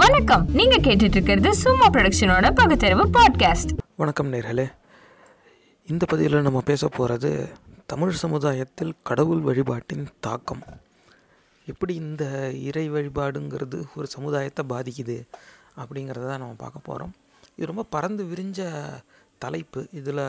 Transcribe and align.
வணக்கம். 0.00 0.44
நீங்க 0.58 0.76
கேட்டுட்டு 0.76 1.16
இருக்கிறது 1.16 1.50
சும்மா 1.54 1.86
ப்ரொடக்ஷனோட 1.94 2.46
பகுத்தறிவு 2.54 3.04
பாட்காஸ்ட் 3.16 3.72
வணக்கம் 3.96 4.32
நேர்களே. 4.32 4.64
இந்த 5.86 6.04
பதிவில் 6.06 6.44
நம்ம 6.46 6.60
பேச 6.60 6.88
போகிறது 6.88 7.30
தமிழ் 7.86 8.12
சமுதாயத்தில் 8.22 8.92
கடவுள் 9.02 9.42
வழிபாட்டின் 9.48 10.06
தாக்கம். 10.20 10.62
எப்படி 11.66 11.94
இந்த 11.94 12.24
இறை 12.68 12.84
வழிபாடுங்கிறது 12.90 13.80
ஒரு 13.96 14.06
சமுதாயத்தை 14.06 14.64
பாதிக்குது 14.68 15.18
அப்படிங்கிறத 15.82 16.24
தான் 16.26 16.42
நம்ம 16.44 16.56
பார்க்க 16.64 16.88
போகிறோம் 16.88 17.12
இது 17.56 17.70
ரொம்ப 17.72 17.84
பறந்து 17.96 18.24
விரிஞ்ச 18.24 18.70
தலைப்பு. 19.38 19.82
இதில் 19.92 20.24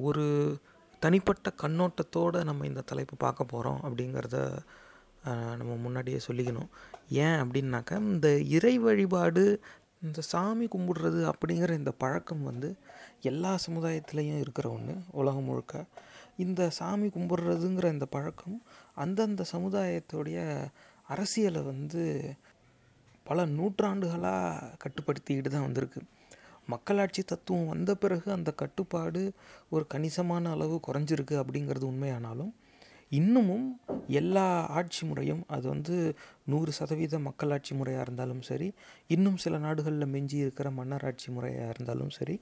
ஒரு 0.00 0.24
தனிப்பட்ட 1.00 1.52
கண்ணோட்டத்தோடு 1.62 2.40
நம்ம 2.44 2.66
இந்த 2.66 2.84
தலைப்பு 2.92 3.16
பார்க்க 3.16 3.44
போகிறோம் 3.44 3.80
அப்படிங்கிறத 3.82 4.38
நம்ம 5.58 5.72
முன்னாடியே 5.76 6.18
சொல்லிக்கணும். 6.28 6.70
ஏன் 7.24 7.38
அப்படின்னாக்கா 7.42 7.96
இந்த 8.12 8.28
இறை 8.56 8.74
வழிபாடு 8.78 9.44
இந்த 10.02 10.20
சாமி 10.20 10.66
கும்பிடுறது 10.66 11.20
அப்படிங்கிற 11.32 11.72
இந்த 11.72 11.92
பழக்கம் 11.92 12.42
வந்து 12.42 12.68
எல்லா 13.22 13.52
சமுதாயத்துலேயும் 13.66 14.40
இருக்கிற 14.40 14.66
ஒன்று 14.70 14.94
உலகம் 15.12 15.44
முழுக்க. 15.44 15.84
இந்த 16.36 16.62
சாமி 16.70 17.08
கும்பிட்றதுங்கிற 17.08 17.86
இந்த 17.92 18.06
பழக்கம் 18.06 18.56
அந்தந்த 18.94 19.44
சமுதாயத்துடைய 19.52 20.38
அரசியலை 21.08 21.62
வந்து 21.62 22.02
பல 23.26 23.44
நூற்றாண்டுகளாக 23.46 24.72
கட்டுப்படுத்திக்கிட்டு 24.82 25.50
தான் 25.50 25.66
வந்திருக்கு. 25.68 26.00
மக்களாட்சி 26.66 27.22
தத்துவம் 27.22 27.66
வந்த 27.66 27.90
பிறகு 27.94 28.28
அந்த 28.32 28.50
கட்டுப்பாடு 28.52 29.22
ஒரு 29.70 29.84
கணிசமான 29.86 30.50
அளவு 30.50 30.80
குறைஞ்சிருக்கு 30.86 31.34
அப்படிங்கிறது 31.42 31.84
உண்மையானாலும் 31.84 32.52
இன்னமும் 33.14 33.66
எல்லா 34.12 34.44
ஆட்சி 34.70 35.02
முறையும் 35.06 35.42
அது 35.50 35.66
வந்து 35.68 35.94
நூறு 36.44 36.70
சதவீத 36.72 37.18
மக்களாட்சி 37.18 37.72
முறையாக 37.74 38.04
இருந்தாலும் 38.06 38.42
சரி 38.42 38.68
இன்னும் 39.06 39.38
சில 39.38 39.58
நாடுகளில் 39.58 40.12
மிஞ்சி 40.14 40.38
இருக்கிற 40.38 40.70
மன்னராட்சி 40.70 41.28
முறையாக 41.30 41.72
இருந்தாலும் 41.74 42.12
சரி 42.12 42.36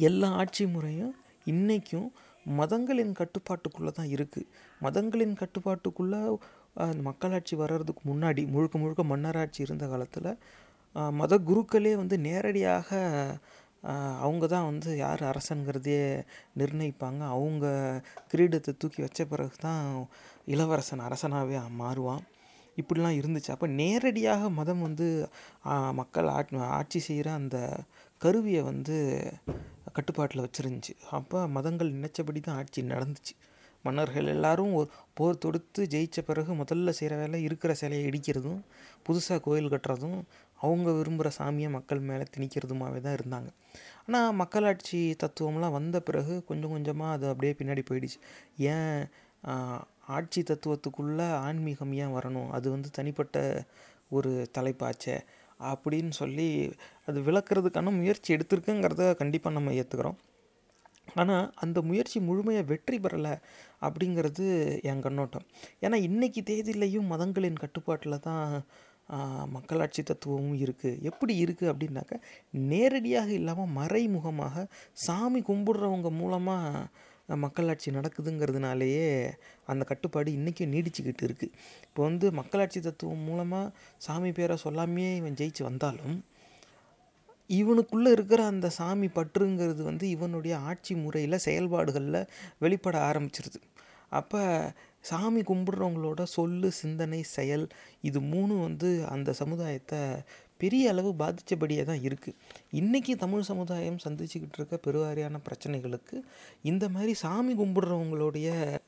எல்லா 0.00 0.28
ஆட்சி 0.36 0.64
முறையும் 0.66 1.14
இன்றைக்கும் 1.46 2.08
மதங்களின் 2.52 3.12
கட்டுப்பாட்டுக்குள்ளே 3.12 3.92
தான் 3.92 4.12
இருக்குது 4.12 4.48
மதங்களின் 4.80 5.34
கட்டுப்பாட்டுக்குள்ளே 5.34 6.20
மக்களாட்சி 7.02 7.54
வர்றதுக்கு 7.56 8.02
முன்னாடி 8.08 8.42
முழுக்க 8.46 8.76
முழுக்க 8.78 9.02
மன்னராட்சி 9.04 9.60
இருந்த 9.62 9.86
காலத்தில் 9.86 10.30
மத 11.14 11.34
குருக்களே 11.40 11.92
வந்து 11.96 12.16
நேரடியாக 12.18 12.88
அவங்க 14.24 14.44
தான் 14.46 14.68
வந்து 14.70 14.90
யார் 15.04 15.22
அரசனுங்கிறதையே 15.30 16.04
நிர்ணயிப்பாங்க. 16.60 17.22
அவங்க 17.36 17.66
கிரீடத்தை 18.32 18.72
தூக்கி 18.82 19.00
வச்ச 19.06 19.24
பிறகு 19.32 19.56
தான் 19.66 19.82
இளவரசன் 20.54 21.06
அரசனாகவே 21.08 21.58
மாறுவான். 21.82 22.22
இப்படிலாம் 22.80 23.18
இருந்துச்சு. 23.20 23.50
அப்போ 23.54 23.66
நேரடியாக 23.80 24.50
மதம் 24.58 24.84
வந்து 24.88 25.06
மக்கள் 26.00 26.28
ஆட் 26.36 26.54
ஆட்சி 26.78 27.00
செய்கிற 27.08 27.28
அந்த 27.40 27.56
கருவியை 28.24 28.62
வந்து 28.70 28.96
கட்டுப்பாட்டில் 29.96 30.44
வச்சுருந்துச்சு. 30.44 30.94
அப்போ 31.18 31.38
மதங்கள் 31.56 31.96
நினைச்சபடி 31.98 32.40
தான் 32.40 32.58
ஆட்சி 32.60 32.82
நடந்துச்சு. 32.94 33.34
மன்னர்கள் 33.84 34.28
எல்லாரும் 34.34 34.72
ஒரு 34.78 34.88
போர் 35.18 35.40
தொடுத்து 35.44 35.82
ஜெயிச்ச 35.94 36.18
பிறகு 36.26 36.52
முதல்ல 36.60 36.92
செய்கிற 36.98 37.14
வேலை 37.20 37.38
இருக்கிற 37.46 37.72
சிலையை 37.80 38.04
இடிக்கிறதும் 38.10 38.60
புதுசாக 39.06 39.38
கோயில் 39.46 39.72
கட்டுறதும் 39.74 40.18
அவங்க 40.64 40.88
விரும்புகிற 40.98 41.30
சாமியை 41.38 41.68
மக்கள் 41.76 42.00
மேலே 42.10 42.24
திணிக்கிறதுமாகவே 42.34 43.00
தான் 43.06 43.16
இருந்தாங்க. 43.18 43.50
ஆனால் 44.06 44.36
மக்களாட்சி 44.42 45.00
தத்துவம்லாம் 45.22 45.76
வந்த 45.78 45.96
பிறகு 46.08 46.34
கொஞ்சம் 46.50 46.74
கொஞ்சமாக 46.74 47.14
அது 47.16 47.26
அப்படியே 47.32 47.54
பின்னாடி 47.60 47.84
போயிடுச்சு. 47.90 48.18
ஏன் 48.72 48.98
ஆட்சி 50.16 50.40
தத்துவத்துக்குள்ளே 50.50 51.28
ஆன்மீகம் 51.46 51.94
ஏன் 52.02 52.14
வரணும்? 52.16 52.50
அது 52.56 52.66
வந்து 52.74 52.88
தனிப்பட்ட 52.98 53.36
ஒரு 54.16 54.32
தலைப்பாச்சே 54.56 55.16
அப்படின்னு 55.70 56.12
சொல்லி 56.20 56.48
அது 57.08 57.18
விளக்குறதுக்கான 57.28 57.92
முயற்சி 58.00 58.30
எடுத்திருக்குங்கிறத 58.36 59.02
கண்டிப்பாக 59.20 59.56
நம்ம 59.56 59.74
ஏற்றுக்கிறோம். 59.80 60.18
ஆனால் 61.20 61.46
அந்த 61.64 61.78
முயற்சி 61.88 62.18
முழுமையாக 62.28 62.68
வெற்றி 62.70 62.96
பெறலை 63.04 63.34
அப்படிங்கிறது 63.86 64.44
என் 64.90 65.04
கண்ணோட்டம். 65.06 65.46
ஏன்னா 65.84 65.96
இன்றைக்கி 66.08 66.40
தேதியிலையும் 66.50 67.10
மதங்களின் 67.12 67.62
கட்டுப்பாட்டில் 67.62 68.24
தான் 68.28 68.44
மக்களாட்சி 69.46 70.02
தத்துவமும் 70.02 70.58
இருக்குது 70.60 71.00
எப்படி 71.02 71.34
இருக்குது 71.44 71.70
அப்படின்னாக்க 71.72 72.14
நேரடியாக 72.52 73.30
இல்லாமல் 73.32 73.72
மறைமுகமாக 73.72 74.66
சாமி 74.92 75.40
கும்பிடுறவங்க 75.40 76.10
மூலமாக 76.10 76.86
மக்களாட்சி 77.36 77.90
நடக்குதுங்கிறதுனாலேயே 77.90 79.08
அந்த 79.64 79.84
கட்டுப்பாடு 79.84 80.30
இன்றைக்கும் 80.32 80.72
நீடிச்சுக்கிட்டு 80.72 81.24
இருக்குது 81.24 81.54
இப்போ 81.82 82.02
வந்து 82.02 82.32
மக்களாட்சி 82.32 82.80
தத்துவம் 82.80 83.24
மூலமாக 83.24 83.72
சாமி 83.98 84.32
பேரை 84.32 84.56
சொல்லாமையே 84.64 85.16
இவன் 85.16 85.34
ஜெயிச்சு 85.34 85.62
வந்தாலும் 85.62 86.16
இவனுக்குள்ளே 87.50 88.10
இருக்கிற 88.10 88.44
அந்த 88.44 88.70
சாமி 88.70 89.08
பற்றுங்கிறது 89.14 89.82
வந்து 89.82 90.08
இவனுடைய 90.08 90.58
ஆட்சி 90.58 90.94
முறையில் 90.94 91.44
செயல்பாடுகளில் 91.46 92.28
வெளிப்பட 92.58 92.98
ஆரம்பிச்சிருது. 93.10 93.58
அப்போ 94.10 94.42
சாமி 95.04 95.40
கும்பிட்றவங்களோட 95.40 96.22
சொல்லு 96.22 96.70
சிந்தனை 96.70 97.22
செயல் 97.22 97.68
இது 98.00 98.20
மூணும் 98.20 98.60
வந்து 98.60 99.06
அந்த 99.06 99.32
சமுதாயத்தை 99.32 100.00
பெரிய 100.56 100.90
அளவு 100.90 101.14
பாதித்தபடியே 101.14 101.84
தான் 101.84 102.02
இருக்குது 102.02 102.36
இன்றைக்கி 102.72 103.16
தமிழ் 103.16 103.42
சமுதாயம் 103.42 103.98
சந்திச்சுக்கிட்டு 104.04 104.58
இருக்க 104.58 104.76
பெருவாரியான 104.76 105.40
பிரச்சனைகளுக்கு 105.44 106.22
இந்த 106.62 106.88
மாதிரி 106.88 107.12
சாமி 107.12 107.54
கும்பிட்றவங்களுடைய 107.54 108.78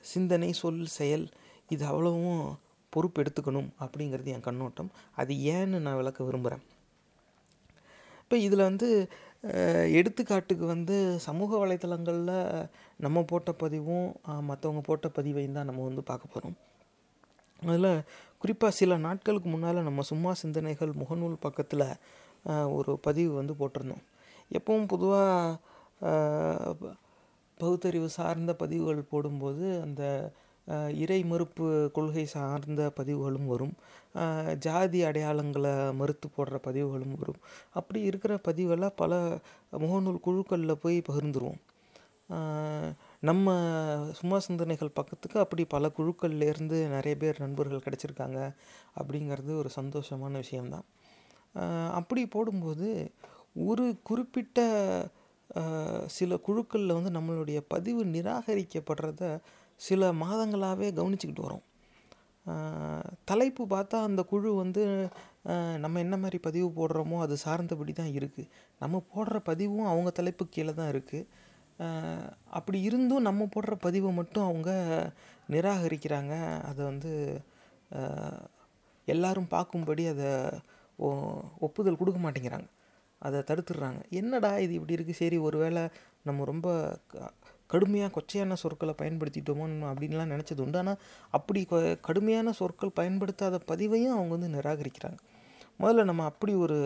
சிந்தனை 0.00 0.52
சொல் 0.52 0.86
செயல் 0.86 1.28
இது 1.68 1.84
அவ்வளவும் 1.84 2.58
பொறுப்பு 2.90 3.22
எடுத்துக்கணும் 3.22 3.70
அப்படிங்கிறது 3.80 4.24
என் 4.24 4.40
கண்ணோட்டம். 4.40 4.90
அது 5.14 5.34
ஏன்னு 5.34 5.78
நான் 5.78 5.96
விளக்க 5.96 6.24
விரும்புகிறேன் 6.24 6.62
இப்போ 8.22 8.36
இதில் 8.36 8.58
வந்து 8.58 8.88
எடுத்துக்காட்டுக்கு 9.92 10.64
வந்து 10.66 11.18
சமூக 11.18 11.66
வலைத்தளங்களில் 11.66 12.68
நம்ம 12.96 13.22
போட்ட 13.22 13.52
பதிவும் 13.52 14.08
மற்றவங்க 14.48 14.80
போட்ட 14.80 15.08
பதிவையும் 15.08 15.52
தான் 15.52 15.64
நம்ம 15.64 15.84
வந்து 15.84 16.02
பார்க்க 16.02 16.34
போகிறோம் 16.34 16.56
அதில் 17.62 18.04
குறிப்பாக 18.38 18.72
சில 18.72 18.96
நாட்களுக்கு 18.96 19.48
முன்னால் 19.48 19.82
நம்ம 19.82 20.02
சும்மா 20.02 20.32
சிந்தனைகள் 20.32 20.92
முகநூல் 20.92 21.36
பக்கத்தில் 21.40 21.86
ஒரு 22.66 22.98
பதிவு 22.98 23.32
வந்து 23.34 23.54
போட்டிருந்தோம். 23.54 24.04
எப்பவும் 24.52 24.86
பொதுவாக 24.86 25.58
பகுத்தறிவு 27.60 28.08
சார்ந்த 28.08 28.54
பதிவுகள் 28.54 29.10
போடும்போது 29.10 29.80
அந்த 29.82 30.02
இறை 30.94 31.18
மறுப்பு 31.24 31.66
கொள்கை 31.92 32.24
சார்ந்த 32.26 32.82
பதிவுகளும் 32.90 33.46
வரும். 33.46 33.74
ஜாதி 34.58 35.00
அடையாளங்களை 35.04 35.74
மறுத்து 35.94 36.28
போடுற 36.36 36.56
பதிவுகளும் 36.62 37.16
வரும். 37.18 37.40
அப்படி 37.70 38.00
இருக்கிற 38.02 38.34
பதிவெல்லாம் 38.48 38.98
பல 39.02 39.20
முகநூல் 39.78 40.24
குழுக்களில் 40.26 40.82
போய் 40.82 40.98
பகிர்ந்துருவோம். 41.08 41.60
நம்ம 43.20 43.54
சும்மா 44.12 44.38
சிந்தனைகள் 44.38 44.96
பக்கத்துக்கு 44.98 45.38
அப்படி 45.38 45.62
பல 45.64 45.90
குழுக்கள்லேருந்து 45.98 46.78
நிறைய 46.88 47.14
பேர் 47.16 47.40
நண்பர்கள் 47.40 47.84
கிடச்சிருக்காங்க 47.86 48.40
அப்படிங்கிறது 49.00 49.52
ஒரு 49.56 49.70
சந்தோஷமான 49.80 50.32
விஷயம்தான். 50.44 50.86
அப்படி 51.98 52.22
போடும்போது 52.26 52.88
ஒரு 53.66 53.86
குறிப்பிட்ட 54.02 54.60
சில 56.06 56.36
குழுக்களில் 56.36 56.96
வந்து 56.98 57.10
நம்மளுடைய 57.18 57.60
பதிவு 57.68 58.02
நிராகரிக்கப்படுறத 58.04 59.22
சில 59.86 60.12
மாதங்களாகவே 60.22 60.88
கவனிச்சுக்கிட்டு 60.98 61.44
வரோம். 61.46 61.64
தலைப்பு 63.24 63.62
பார்த்தா 63.66 63.98
அந்த 64.08 64.22
குழு 64.22 64.54
வந்து 64.54 64.82
நம்ம 65.84 65.98
என்ன 66.04 66.14
மாதிரி 66.16 66.38
பதிவு 66.38 66.68
போடுறோமோ 66.78 67.16
அது 67.20 67.36
சார்ந்தபடி 67.44 67.92
தான் 67.92 68.14
இருக்குது 68.18 68.48
நம்ம 68.80 69.02
போடுற 69.14 69.36
பதிவும் 69.48 69.90
அவங்க 69.92 70.10
தலைப்பு 70.10 70.44
கீழே 70.48 70.72
தான் 70.74 70.92
இருக்குது 70.92 71.26
அப்படி 72.50 72.78
இருந்தும் 72.82 73.26
நம்ம 73.28 73.48
போடுற 73.54 73.74
பதிவை 73.80 74.10
மட்டும் 74.12 74.44
அவங்க 74.44 74.70
நிராகரிக்கிறாங்க. 75.50 76.34
அதை 76.70 76.82
வந்து 76.84 77.12
எல்லாரும் 79.08 79.48
பார்க்கும்படி 79.50 80.04
அதை 80.12 80.30
ஒ- 80.98 81.42
ஒப்புதல் 81.58 82.00
கொடுக்க 82.00 82.18
மாட்டேங்கிறாங்க. 82.20 82.68
அதை 83.22 83.38
தடுத்துடுறாங்க. 83.40 84.00
என்னடா 84.10 84.50
இது 84.58 84.72
இப்படி 84.74 84.94
இருக்குது 84.94 85.20
சரி 85.22 85.38
ஒருவேளை 85.46 85.82
நம்ம 86.22 86.44
ரொம்ப 86.44 86.68
க- 87.12 87.32
கடுமையாக 87.72 88.12
கொச்சையான 88.16 88.56
சொற்களை 88.62 88.94
பயன்படுத்திட்டோமோ 89.00 89.66
அப்படின்லாம் 89.90 90.32
நினச்சது 90.34 90.62
உண்டு. 90.64 90.80
ஆனால் 90.82 91.00
அப்படி 91.38 91.60
கடுமையான 92.08 92.54
சொற்கள் 92.60 92.96
பயன்படுத்தாத 93.00 93.60
பதிவையும் 93.70 94.16
அவங்க 94.16 94.32
வந்து 94.36 94.54
நிராகரிக்கிறாங்க. 94.56 95.18
முதல்ல 95.80 96.08
நம்ம 96.10 96.24
அப்படி 96.30 96.54
ஒரு 96.64 96.78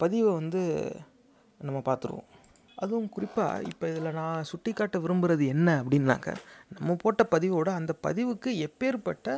பதிவை 0.00 0.30
வந்து 0.40 0.62
நம்ம 1.60 1.78
பார்த்துருவோம் 1.88 2.30
அதுவும் 2.82 3.10
குறிப்பாக 3.14 3.66
இப்போ 3.70 3.84
இதில் 3.90 4.16
நான் 4.18 4.46
சுட்டிக்காட்ட 4.50 4.96
விரும்புகிறது 4.98 5.44
என்ன 5.54 5.68
அப்படின்னாக்க 5.82 6.30
நம்ம 6.76 6.96
போட்ட 7.02 7.22
பதிவோட 7.34 7.68
அந்த 7.80 7.92
பதிவுக்கு 8.06 8.50
எப்பேற்பட்ட 8.66 9.36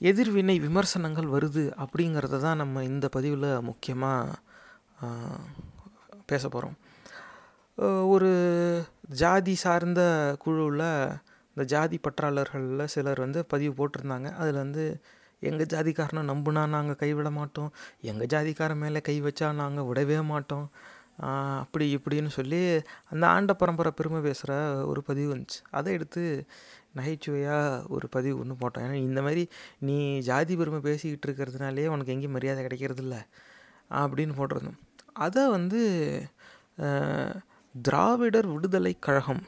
எதிர்வினை 0.00 0.56
விமர்சனங்கள் 0.64 1.28
வருது 1.34 1.64
அப்படிங்கிறத 1.82 2.40
தான் 2.46 2.60
நம்ம 2.62 2.82
இந்த 2.84 3.06
பதிவில் 3.08 3.48
முக்கியமாக 3.60 4.38
பேச 6.26 6.44
போகிறோம் 6.48 6.76
ஒரு 8.08 8.30
ஜாதி 9.08 9.54
சார்ந்த 9.54 10.00
குழுவில் 10.38 10.88
இந்த 11.54 11.64
ஜாதி 11.66 12.00
பற்றாளர்களில் 12.06 12.84
சிலர் 12.84 13.20
வந்து 13.20 13.44
பதிவு 13.44 13.72
போட்டிருந்தாங்க. 13.78 14.28
அதில் 14.34 14.62
வந்து 14.64 15.00
எங்கள் 15.40 15.66
ஜாதிக்காரனை 15.66 16.22
நம்புனா 16.30 16.62
நாங்கள் 16.68 16.96
கைவிட 16.96 17.30
மாட்டோம். 17.30 17.72
எங்கள் 18.00 18.30
ஜாதிக்காரன் 18.34 18.82
மேலே 18.84 19.00
கை 19.00 19.22
வச்சா 19.22 19.52
நாங்கள் 19.54 19.84
விடவே 19.84 20.18
மாட்டோம். 20.24 20.70
அப்படி 21.62 21.86
இப்படின்னு 21.96 22.26
சொல்லி 22.26 22.80
அந்த 23.10 23.24
ஆண்ட 23.26 23.54
பரம்பரை 23.54 23.92
பெருமை 23.92 24.20
பேசுகிற 24.20 24.52
ஒரு 24.86 25.02
பதிவு 25.02 25.28
வந்துச்சு. 25.34 25.58
அதை 25.70 25.92
எடுத்து 25.92 26.46
நகைச்சுவையாக 26.94 27.82
ஒரு 27.88 28.08
பதிவு 28.08 28.38
ஒன்று 28.38 28.54
போட்டோம். 28.62 28.84
ஏன்னா 28.86 28.98
இந்த 29.08 29.22
மாதிரி 29.22 29.48
நீ 29.78 30.18
ஜாதி 30.20 30.56
பெருமை 30.56 30.80
பேசிக்கிட்டு 30.80 31.26
இருக்கிறதுனாலே 31.28 31.86
உனக்கு 31.86 32.12
எங்கேயும் 32.12 32.32
மரியாதை 32.32 32.64
கிடைக்கிறதில்ல 32.64 33.18
அப்படின்னு 33.90 34.36
போட்டிருந்தோம். 34.40 34.80
அதை 35.12 35.48
வந்து 35.48 35.80
Dravidar 37.74 38.46
Viduthalai 38.46 38.96
Kazhagam 39.00 39.42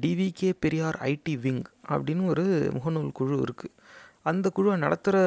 TVK 0.00 0.52
Periyar 0.60 0.98
IT 1.00 1.40
wing 1.40 1.62
அப்படின்னு 1.88 2.26
ஒரு 2.26 2.70
முகநூல் 2.72 3.12
குழு 3.12 3.42
இருக்குது 3.42 3.74
அந்த 4.22 4.50
குழுவை 4.54 4.78
நடத்துகிற 4.78 5.18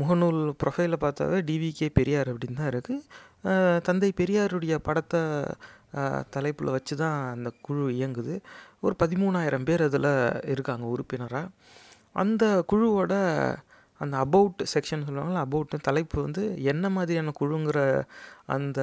முகநூல் 0.00 0.52
ப்ரொஃபைலை 0.64 0.96
பார்த்தாவே 1.00 1.40
டிவிகே 1.42 1.90
பெரியார் 1.94 2.34
அப்படின்னு 2.34 2.54
தான் 2.54 2.70
இருக்குது 2.70 3.80
தந்தை 3.80 4.12
பெரியாருடைய 4.16 4.74
படத்தை 4.74 5.20
தலைப்பில் 6.30 6.70
வச்சு 6.70 6.96
தான் 6.96 7.30
அந்த 7.30 7.52
குழு 7.60 7.90
இயங்குது. 7.90 8.40
ஒரு 8.80 8.96
பதிமூணாயிரம் 9.04 9.64
பேர் 9.64 9.82
அதில் 9.82 10.40
இருக்காங்க 10.44 10.86
உறுப்பினராக 10.86 11.48
அந்த 12.12 12.64
குழுவோட 12.72 13.14
அந்த 13.96 14.16
அபவுட் 14.16 14.68
செக்ஷன் 14.74 15.04
சொல்லுவாங்கள்ல 15.06 15.34
அபவுட் 15.34 15.74
தலைப்பு 15.82 16.22
வந்து 16.22 16.62
என்ன 16.62 16.88
மாதிரியான 16.88 17.32
குழுங்கிற 17.40 18.04
அந்த 18.46 18.80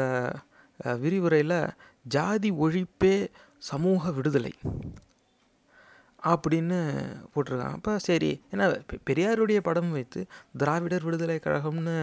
விரிவுரையில் 0.97 1.73
ஜாதி 2.05 2.51
ஒழிப்பே 2.65 3.15
சமூக 3.69 4.11
விடுதலை 4.17 4.53
அப்படின்னு 6.31 6.77
போட்டிருக்காங்க. 7.33 7.77
அப்போ 7.77 7.93
சரி 8.07 8.29
ஏன்னா 8.51 8.65
பெரியாருடைய 9.07 9.59
படம் 9.67 9.95
வைத்து 9.97 10.19
திராவிடர் 10.61 11.05
விடுதலை 11.07 11.37
கழகம்னு 11.45 11.95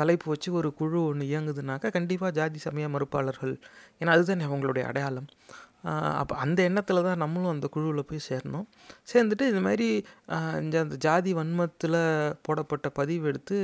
தலைப்பு 0.00 0.26
வச்சு 0.32 0.48
ஒரு 0.58 0.68
குழு 0.80 0.98
ஒன்று 1.10 1.24
இயங்குதுனாக்கா 1.30 1.88
கண்டிப்பாக 1.96 2.32
ஜாதி 2.38 2.58
சமய 2.64 2.88
மறுப்பாளர்கள். 2.94 3.54
ஏன்னா 4.00 4.12
அதுதானே 4.16 4.44
அவங்களுடைய 4.48 4.84
அடையாளம். 4.90 5.28
அப்போ 6.20 6.34
அந்த 6.44 6.60
எண்ணத்தில் 6.68 7.06
தான் 7.08 7.22
நம்மளும் 7.22 7.52
அந்த 7.54 7.66
குழுவில் 7.74 8.08
போய் 8.10 8.26
சேரணும். 8.28 8.66
சேர்ந்துட்டு 9.10 9.44
இது 9.52 9.60
மாதிரி 9.66 9.88
இந்த 10.62 10.76
அந்த 10.84 10.96
ஜாதி 11.06 11.32
வன்மத்தில் 11.38 11.98
போடப்பட்ட 12.46 12.88
பதிவு 13.00 13.26
எடுத்து 13.30 13.58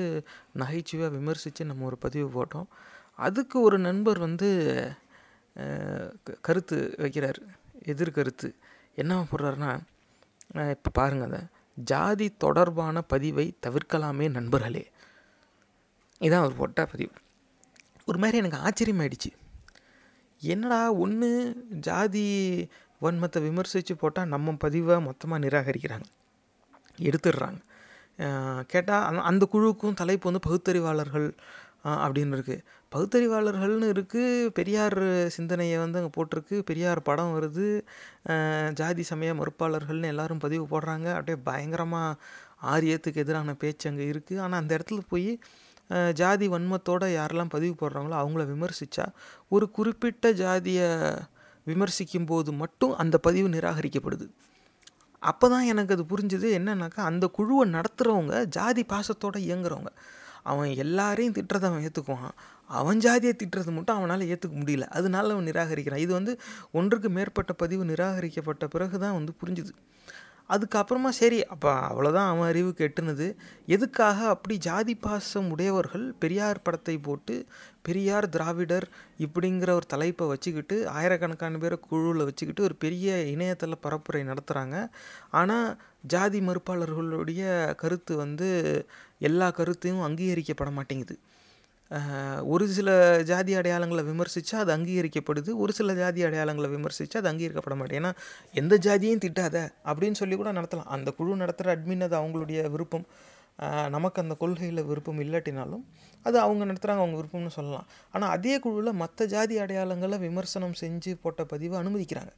நகைச்சுவையாக 0.63 1.15
விமர்சித்து 1.17 1.71
நம்ம 1.71 1.87
ஒரு 1.91 1.99
பதிவு 2.05 2.29
போட்டோம். 2.37 2.69
அதுக்கு 3.27 3.57
ஒரு 3.69 3.79
நண்பர் 3.89 4.21
வந்து 4.27 4.51
கருத்து 6.47 6.77
வைக்கிறார் 7.03 7.41
எதிர்கருத்து 7.93 8.49
என்ன 9.01 9.21
போடுறாருன்னா 9.31 9.71
இப்போ 10.75 10.91
பாருங்கள் 10.93 11.29
அதை. 11.29 11.41
ஜாதி 11.91 12.27
தொடர்பான 12.45 12.97
பதிவை 13.13 13.47
தவிர்க்கலாமே 13.67 14.27
நண்பர்களே. 14.31 14.83
இதான் 16.21 16.43
அவர் 16.43 16.59
போட்ட 16.61 16.87
பதிவு. 16.93 17.15
ஒரு 18.09 18.19
மாதிரி 18.23 18.41
எனக்கு 18.43 18.61
ஆச்சரியமாயிடுச்சு. 18.67 19.31
என்னடா 20.43 20.81
ஒன்று 21.05 21.29
ஜாதி 21.87 22.25
வன்மத்தை 23.01 23.41
விமர்சித்து 23.47 23.95
போட்டால் 24.03 24.33
நம்ம 24.35 24.55
பதிவை 24.65 24.97
மொத்தமாக 25.01 25.43
நிராகரிக்கிறாங்க. 25.45 26.07
எடுத்துடுறாங்க. 27.09 27.61
கேட்டால் 28.73 29.05
அந்த 29.09 29.23
அந்த 29.31 29.45
குழுவுக்கும் 29.53 29.99
தலைப்பு 30.01 30.29
வந்து 30.29 30.45
பகுத்தறிவாளர்கள் 30.47 31.29
அப்படின்னு 32.05 32.37
இருக்குது 32.37 32.65
பகுத்தறிவாளர்கள்னு 32.95 33.87
இருக்குது 33.93 34.51
பெரியார் 34.59 34.99
சிந்தனையை 35.37 35.77
வந்து 35.83 35.99
அங்கே 36.01 36.13
போட்டிருக்கு. 36.17 36.57
பெரியார் 36.69 37.01
படம் 37.09 37.33
வருது. 37.37 37.67
ஜாதி 38.81 39.05
சமய 39.11 39.31
மறுப்பாளர்கள்னு 39.41 40.11
எல்லோரும் 40.13 40.43
பதிவு 40.45 40.65
போடுறாங்க. 40.73 41.09
அப்படியே 41.19 41.39
பயங்கரமாக 41.49 42.19
ஆரியத்துக்கு 42.75 43.23
எதிரான 43.25 43.55
பேச்சு 43.63 43.87
அங்கே 43.91 44.05
இருக்குது 44.13 44.43
ஆனால் 44.45 44.61
அந்த 44.63 44.73
இடத்துல 44.77 45.01
போய் 45.13 45.31
ஜாதி 46.21 46.47
வன்மத்தோடு 46.55 47.09
யாரெல்லாம் 47.19 47.53
பதிவு 47.55 47.75
போடுறாங்களோ 47.81 48.17
அவங்கள 48.23 48.45
விமர்சித்தா 48.53 49.07
ஒரு 49.55 49.67
குறிப்பிட்ட 49.79 50.33
ஜாதியை 50.43 50.89
விமர்சிக்கும் 51.71 52.29
போது 52.31 52.51
மட்டும் 52.63 52.95
அந்த 53.03 53.17
பதிவு 53.27 53.49
நிராகரிக்கப்படுது. 53.57 54.27
அப்போ 55.23 55.47
தான் 55.53 55.69
எனக்கு 55.73 55.95
அது 55.97 56.05
புரிஞ்சுது. 56.13 56.49
என்னன்னாக்கா 56.59 57.03
அந்த 57.11 57.27
குழுவை 57.37 57.65
நடத்துகிறவங்க 57.77 58.35
ஜாதி 58.57 58.83
பாசத்தோடு 58.93 59.41
இயங்குறவங்க. 59.49 59.93
அவன் 60.53 60.71
எல்லாரையும் 60.85 61.37
திட்டுறதை 61.37 61.67
அவன் 61.69 61.85
ஏற்றுக்குவான் 61.89 62.35
அவன் 62.71 63.01
ஜாதியை 63.01 63.35
திட்டுறது 63.37 63.73
மட்டும் 63.73 63.97
அவனால் 63.97 64.29
ஏற்றுக்க 64.33 64.57
முடியல. 64.63 64.87
அதனால 64.89 65.33
அவன் 65.33 65.49
நிராகரிக்கிறான். 65.51 66.05
இது 66.07 66.13
வந்து 66.13 66.33
ஒன்றுக்கு 66.73 67.11
மேற்பட்ட 67.11 67.53
பதிவு 67.53 67.85
நிராகரிக்கப்பட்ட 67.85 68.67
பிறகு 68.67 68.99
தான் 68.99 69.17
வந்து 69.19 69.35
புரிஞ்சுது. 69.43 69.73
அதுக்கப்புறமா 70.51 71.09
சரி 71.09 71.39
அப்போ 71.45 71.71
அவ்வளோதான் 71.91 72.31
அவன் 72.31 72.49
அறிவுக்கு 72.49 72.85
எட்டுனது 72.89 73.27
எதுக்காக 73.67 74.19
அப்படி 74.29 74.59
ஜாதி 74.59 74.95
பாசம் 74.95 75.49
உடையவர்கள் 75.51 76.05
பெரியார் 76.19 76.63
படத்தை 76.63 76.99
போட்டு 76.99 77.35
பெரியார் 77.83 78.29
திராவிடர் 78.29 78.87
இப்படிங்கிற 79.19 79.71
ஒரு 79.71 79.87
தலைப்பை 79.87 80.27
வச்சுக்கிட்டு 80.27 80.77
ஆயிரக்கணக்கான 80.89 81.59
பேரை 81.59 81.79
குழுவில் 81.89 82.25
வச்சுக்கிட்டு 82.25 82.63
ஒரு 82.63 82.75
பெரிய 82.75 83.17
இணையதள 83.35 83.79
பரப்புரை 83.87 84.23
நடத்துகிறாங்க 84.31 84.77
ஆனால் 85.31 85.69
ஜாதி 86.07 86.41
மறுப்பாளர்களுடைய 86.41 87.75
கருத்து 87.75 88.17
வந்து 88.17 88.49
எல்லா 89.19 89.51
கருத்தையும் 89.51 90.05
அங்கீகரிக்கப்பட 90.09 90.73
மாட்டேங்குது. 90.73 91.17
ஒரு 92.53 92.65
சில 92.77 92.89
ஜாதி 93.31 93.53
அடையாளங்களை 93.59 94.03
விமர்சித்தா 94.11 94.57
அது 94.63 94.73
அங்கீகரிக்கப்படுது 94.77 95.51
ஒரு 95.65 95.73
சில 95.79 95.95
ஜாதி 96.01 96.21
அடையாளங்களை 96.29 96.69
விமர்சித்தா 96.75 97.19
அது 97.23 97.31
அங்கீகரிக்கப்பட 97.33 97.77
மாட்டேன். 97.81 97.99
ஏன்னா 98.01 98.13
எந்த 98.61 98.75
ஜாதியும் 98.87 99.23
திட்டாத 99.25 99.57
அப்படின்னு 99.91 100.19
சொல்லி 100.23 100.37
கூட 100.41 100.53
நடத்தலாம். 100.59 100.91
அந்த 100.97 101.09
குழு 101.19 101.37
நடத்துகிற 101.43 101.75
அட்மின் 101.77 102.07
அது 102.09 102.17
அவங்களுடைய 102.21 102.61
விருப்பம். 102.75 103.07
நமக்கு 103.95 104.19
அந்த 104.23 104.35
கொள்கையில் 104.41 104.87
விருப்பம் 104.89 105.21
இல்லாட்டினாலும் 105.25 105.85
அது 106.27 106.37
அவங்க 106.45 106.63
நடத்துகிறாங்க 106.71 107.03
அவங்க 107.03 107.17
விருப்பம்னு 107.21 107.53
சொல்லலாம். 107.57 107.87
ஆனால் 108.15 108.33
அதே 108.37 108.55
குழுவில் 108.65 108.99
மற்ற 109.03 109.27
ஜாதி 109.35 109.57
அடையாளங்களை 109.65 110.17
விமர்சனம் 110.25 110.77
செஞ்சு 110.83 111.13
போட்ட 111.25 111.45
பதிவை 111.53 111.77
அனுமதிக்கிறாங்க. 111.83 112.33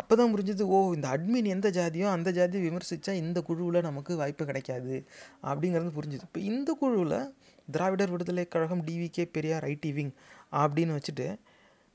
அப்போ 0.00 0.14
தான் 0.20 0.32
புரிஞ்சது 0.34 0.64
ஓ 0.74 0.78
இந்த 0.96 1.08
அட்மின் 1.14 1.48
எந்த 1.54 1.68
ஜாதியோ 1.78 2.06
அந்த 2.16 2.28
ஜாதியை 2.38 2.62
விமர்சித்தா 2.68 3.12
இந்த 3.24 3.38
குழுவில் 3.48 3.86
நமக்கு 3.88 4.12
வாய்ப்பு 4.20 4.44
கிடைக்காது 4.50 4.94
அப்படிங்கிறது 5.50 5.92
புரிஞ்சுது. 5.98 6.24
இப்போ 6.28 6.40
இந்த 6.52 6.70
குழுவில் 6.80 7.18
Dravidar 7.70 8.10
Viduthalai 8.10 8.48
Kazhagam 8.48 8.84
TVK 8.84 9.28
Periyar 9.32 9.64
IT 9.64 9.92
wing 9.92 10.12
அப்படின்னு 10.52 10.96
வச்சுட்டு 10.96 11.36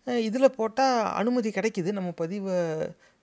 இதில் 0.05 0.55
போட்டால் 0.55 1.13
அனுமதி 1.13 1.49
கிடைக்கிது. 1.49 1.91
நம்ம 1.91 2.11
பதிவை 2.11 2.53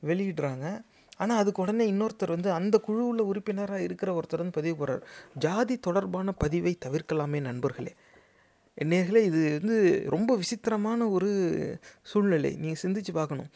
வெளியிடுறாங்க. 0.07 0.83
ஆனால் 1.17 1.39
அதுக்கு 1.39 1.63
உடனே 1.63 1.93
இன்னொருத்தர் 1.93 2.35
வந்து 2.35 2.53
அந்த 2.53 2.79
குழுவில் 2.79 3.21
உறுப்பினராக 3.21 3.83
இருக்கிற 3.83 4.21
ஒருத்தர் 4.21 4.37
வந்து 4.37 4.51
பதிவு 4.51 4.75
போடுறார். 4.81 5.03
ஜாதி 5.39 5.79
தொடர்பான 5.79 6.33
பதிவை 6.33 6.79
தவிர்க்கலாமே 6.85 7.41
நண்பர்களே. 7.41 7.95
நேர்களே 8.79 9.23
இது 9.31 9.59
வந்து 9.61 10.07
ரொம்ப 10.11 10.37
விசித்திரமான 10.37 11.09
ஒரு 11.09 11.31
சூழ்நிலை. 12.03 12.57
நீங்கள் 12.57 12.83
சிந்திச்சு 12.83 13.13
பார்க்கணும். 13.13 13.47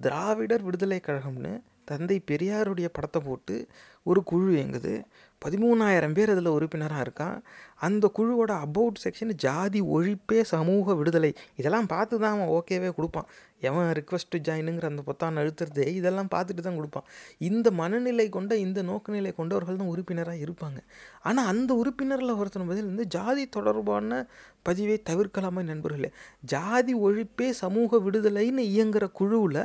திராவிடர் 0.00 0.62
விடுதலை 0.62 1.00
கழகம்னு 1.06 1.60
தந்தை 1.84 2.16
பெரியாருடைய 2.30 2.88
படத்தை 2.92 3.22
போட்டு 3.24 3.56
ஒரு 4.02 4.20
குழு 4.24 4.48
இயங்குது. 4.56 4.94
பதிமூணாயிரம் 5.42 6.14
பேர் 6.16 6.30
அதில் 6.30 6.54
உறுப்பினராக 6.56 7.04
இருக்கான் 7.04 7.38
அந்த 7.86 8.04
குழுவோட 8.18 8.52
அபவுட் 8.66 9.00
செக்ஷன் 9.04 9.32
ஜாதி 9.34 9.80
ஒழிப்பே 9.94 10.38
சமூக 10.52 10.94
விடுதலை. 10.94 11.30
இதெல்லாம் 11.56 11.86
பார்த்து 11.86 12.14
தான் 12.18 12.34
அவன் 12.36 12.52
ஓகேவே 12.58 12.90
கொடுப்பான். 12.94 13.28
எவன் 13.60 13.90
ரிக்வஸ்ட்டு 13.98 14.40
ஜாயினுங்கிற 14.46 14.88
அந்த 14.92 15.02
பொத்தான் 15.06 15.38
அழுத்துறது 15.40 15.84
இதெல்லாம் 15.98 16.30
பார்த்துட்டு 16.34 16.64
தான் 16.66 16.78
கொடுப்பான். 16.78 17.06
இந்த 17.48 17.70
மனநிலை 17.70 18.28
கொண்ட 18.28 18.56
இந்த 18.56 18.82
நோக்குநிலை 18.82 19.32
கொண்டவர்கள் 19.34 19.80
தான் 19.82 19.92
உறுப்பினராக 19.94 20.44
இருப்பாங்க. 20.46 20.80
ஆனால் 21.22 21.46
அந்த 21.46 21.70
உறுப்பினரில் 21.74 22.38
ஒருத்தன் 22.40 22.70
பதில் 22.72 22.90
வந்து 22.92 23.06
ஜாதி 23.06 23.44
தொடர்பான 23.48 24.20
பதிவை 24.62 24.98
தவிர்க்கலாமே 25.10 25.64
நண்பர்களே? 25.72 26.10
ஜாதி 26.54 26.94
ஒழிப்பே 27.06 27.50
சமூக 27.62 27.98
விடுதலைன்னு 28.06 28.64
இயங்குகிற 28.74 29.06
குழுவில் 29.20 29.62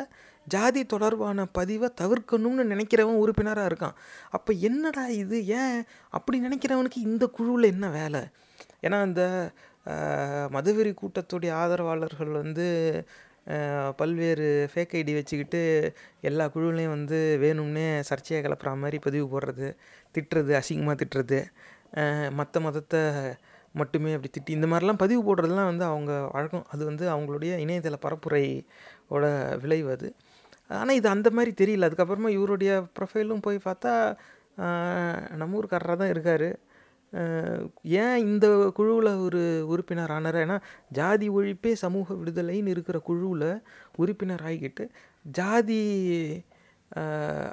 ஜாதி 0.54 0.82
தொடர்பான 0.94 1.46
பதிவை 1.58 1.90
தவிர்க்கணும்னு 2.02 2.64
நினைக்கிறவன் 2.74 3.22
உறுப்பினராக 3.24 3.70
இருக்கான். 3.72 3.98
அப்போ 4.38 4.52
என்னடா 4.70 5.06
இது? 5.24 5.38
ஏன்? 5.62 5.80
அப்படி 6.18 6.38
நினைக்கிறவனுக்கு 6.48 7.00
இந்த 7.10 7.26
குழுவில் 7.38 7.72
என்ன 7.74 7.90
வேலை? 8.00 8.22
ஏன்னா 8.86 9.00
இந்த 9.10 9.24
மதுவெறி 10.56 10.56
மதவெறி 10.56 10.92
கூட்டத்துடைய 11.02 11.52
ஆதரவாளர்கள் 11.62 12.32
வந்து 12.42 12.66
பல்வேறு 14.00 14.48
ஃபேக் 14.72 14.96
ஐடி 15.00 15.14
வச்சுக்கிட்டு 15.18 15.62
எல்லா 16.30 16.46
குழுவிலையும் 16.56 16.96
வந்து 16.96 17.20
வேணும்னே 17.44 17.86
சர்ச்சையாக 18.10 18.44
கிளப்புற 18.46 18.72
மாதிரி 18.82 18.98
பதிவு 19.06 19.26
போடுறது 19.32 19.68
திட்டுறது 20.16 20.52
அசிங்கமாக 20.60 20.98
திட்டுறது 21.02 21.40
மற்ற 22.40 22.60
மதத்தை 22.66 23.02
மட்டுமே 23.80 24.12
அப்படி 24.18 24.32
திட்டி 24.36 24.52
இந்த 24.58 24.68
மாதிரிலாம் 24.72 25.02
பதிவு 25.04 25.22
போடுறதுலாம் 25.28 25.70
வந்து 25.72 25.86
அவங்க 25.92 26.14
வழக்கம். 26.36 26.66
அது 26.74 26.84
வந்து 26.90 27.06
அவங்களுடைய 27.14 27.52
இணையதள 27.66 27.98
பரப்புரையோட 28.06 29.26
விளைவு 29.64 29.90
அது. 29.96 30.10
ஆனால் 30.70 30.98
இது 31.00 31.08
அந்த 31.16 31.30
மாதிரி 31.38 31.52
தெரியல. 31.62 31.88
அதுக்கப்புறமா 31.90 32.32
இவருடைய 32.38 32.72
ப்ரொஃபைலும் 32.98 33.46
போய் 33.48 33.66
பார்த்தா 33.68 33.94
நம்ம 35.42 35.58
ஊருக்காரராக 35.60 35.98
தான் 36.02 36.14
இருக்கார். 36.14 36.50
ஏன் 38.02 38.18
இந்த 38.26 38.46
குழுவில் 38.78 39.12
ஒரு 39.26 39.42
உறுப்பினர் 39.74 40.14
ஆனார்? 40.16 40.38
ஏன்னா 40.46 40.58
ஜாதி 40.98 41.28
ஒழிப்பே 41.38 41.72
சமூக 41.84 42.16
விடுதலைன்னு 42.22 42.74
இருக்கிற 42.76 42.98
குழுவில் 43.10 43.50
உறுப்பினர் 44.04 44.46
ஆகிக்கிட்டு 44.50 44.86
ஜாதி 45.40 45.82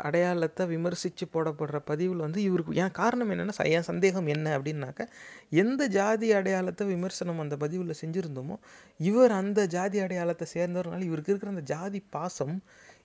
அடையாளத்தை 0.07 0.65
விமர்சித்து 0.67 1.25
போடப்படுற 1.33 1.79
பதிவில் 1.89 2.23
வந்து 2.27 2.41
இவருக்கு 2.43 2.79
ஏன் 2.83 2.95
காரணம் 3.01 3.31
என்னென்னா 3.33 3.65
என் 3.77 3.89
சந்தேகம் 3.91 4.31
என்ன 4.35 4.47
அப்படின்னாக்க 4.59 5.03
எந்த 5.63 5.83
ஜாதி 5.89 6.29
அடையாளத்தை 6.33 6.85
விமர்சனம் 6.87 7.43
அந்த 7.45 7.57
பதிவில் 7.57 7.99
செஞ்சுருந்தோமோ 8.03 8.57
இவர் 9.01 9.35
அந்த 9.41 9.67
ஜாதி 9.67 10.01
அடையாளத்தை 10.01 10.47
சேர்ந்தவர்னால 10.55 11.07
இவருக்கு 11.11 11.33
இருக்கிற 11.33 11.53
அந்த 11.55 11.67
ஜாதி 11.75 12.01
பாசம் 12.11 12.57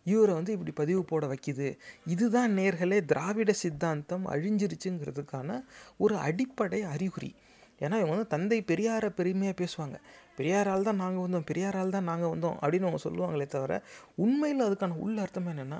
இவரை 0.05 0.33
வந்து 0.33 0.51
இப்படி 0.51 0.71
பதிவு 0.71 1.05
போட 1.05 1.25
வைக்கிது. 1.27 1.77
இதுதான் 2.05 2.51
நேர்களே 2.57 3.05
திராவிட 3.05 3.51
சித்தாந்தம் 3.53 4.25
அழிஞ்சிருச்சுங்கிறதுக்கான 4.27 5.63
ஒரு 5.97 6.15
அடிப்படை 6.17 6.81
அறிகுறி. 6.81 7.35
ஏன்னா 7.79 7.97
இவங்க 7.97 8.13
வந்து 8.15 8.27
தந்தை 8.27 8.63
பெரியாரை 8.67 9.09
பெருமையாக 9.09 9.55
பேசுவாங்க. 9.63 9.95
பெரியாரால் 10.37 10.83
தான் 10.83 10.95
நாங்கள் 10.95 11.23
வந்தோம் 11.25 11.45
பெரியாரால் 11.51 11.89
தான் 11.89 12.03
நாங்கள் 12.03 12.29
வந்தோம் 12.29 12.57
அப்படின்னு 12.61 12.87
அவங்க 12.87 13.01
சொல்லுவாங்களே 13.03 13.47
தவிர 13.47 13.83
உண்மையில் 14.15 14.65
அதுக்கான 14.67 14.97
உள்ள 14.97 15.21
அர்த்தம் 15.21 15.47
என்னென்னா 15.47 15.79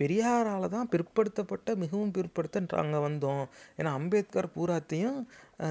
பெரியாரால் 0.00 0.72
தான் 0.74 0.88
பிற்படுத்தப்பட்ட 0.92 1.76
மிகவும் 1.82 2.12
பிற்படுத்த 2.16 2.62
நாங்கள் 2.74 3.04
வந்தோம். 3.06 3.44
ஏன்னா 3.78 3.90
அம்பேத்கர் 3.98 4.48
பூராத்தையும் 4.56 5.18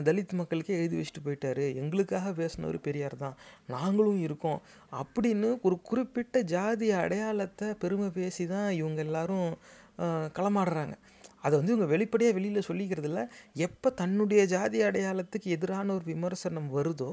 தலித் 0.08 0.38
மக்களுக்கே 0.40 0.78
எழுதி 0.80 0.96
வச்சுட்டு 1.00 1.22
போயிட்டாரு. 1.26 1.66
எங்களுக்காக 1.82 2.34
பேசினவர் 2.42 2.80
பெரியார் 2.88 3.18
தான் 3.18 3.38
நாங்களும் 3.76 4.22
இருக்கோம். 4.28 4.60
அப்படின்னு 5.02 5.50
ஒரு 5.62 5.78
குறிப்பிட்ட 5.82 6.42
ஜாதி 6.56 6.90
அடையாளத்தை 7.02 7.70
பெருமை 7.84 8.10
பேசி 8.20 8.46
தான் 8.56 8.70
இவங்க 8.82 9.02
எல்லாரும் 9.08 9.50
களமாடுறாங்க. 10.38 10.96
அதை 11.46 11.54
வந்து 11.60 11.74
இவங்க 11.74 11.90
வெளிப்படையாக 11.94 12.36
வெளியில் 12.38 12.68
சொல்லிக்கிறது 12.70 13.10
எப்போ 13.68 13.90
தன்னுடைய 14.02 14.42
ஜாதி 14.46 14.80
அடையாளத்துக்கு 14.82 15.50
எதிரான 15.58 15.94
ஒரு 15.94 16.06
விமர்சனம் 16.14 16.70
வருதோ 16.78 17.12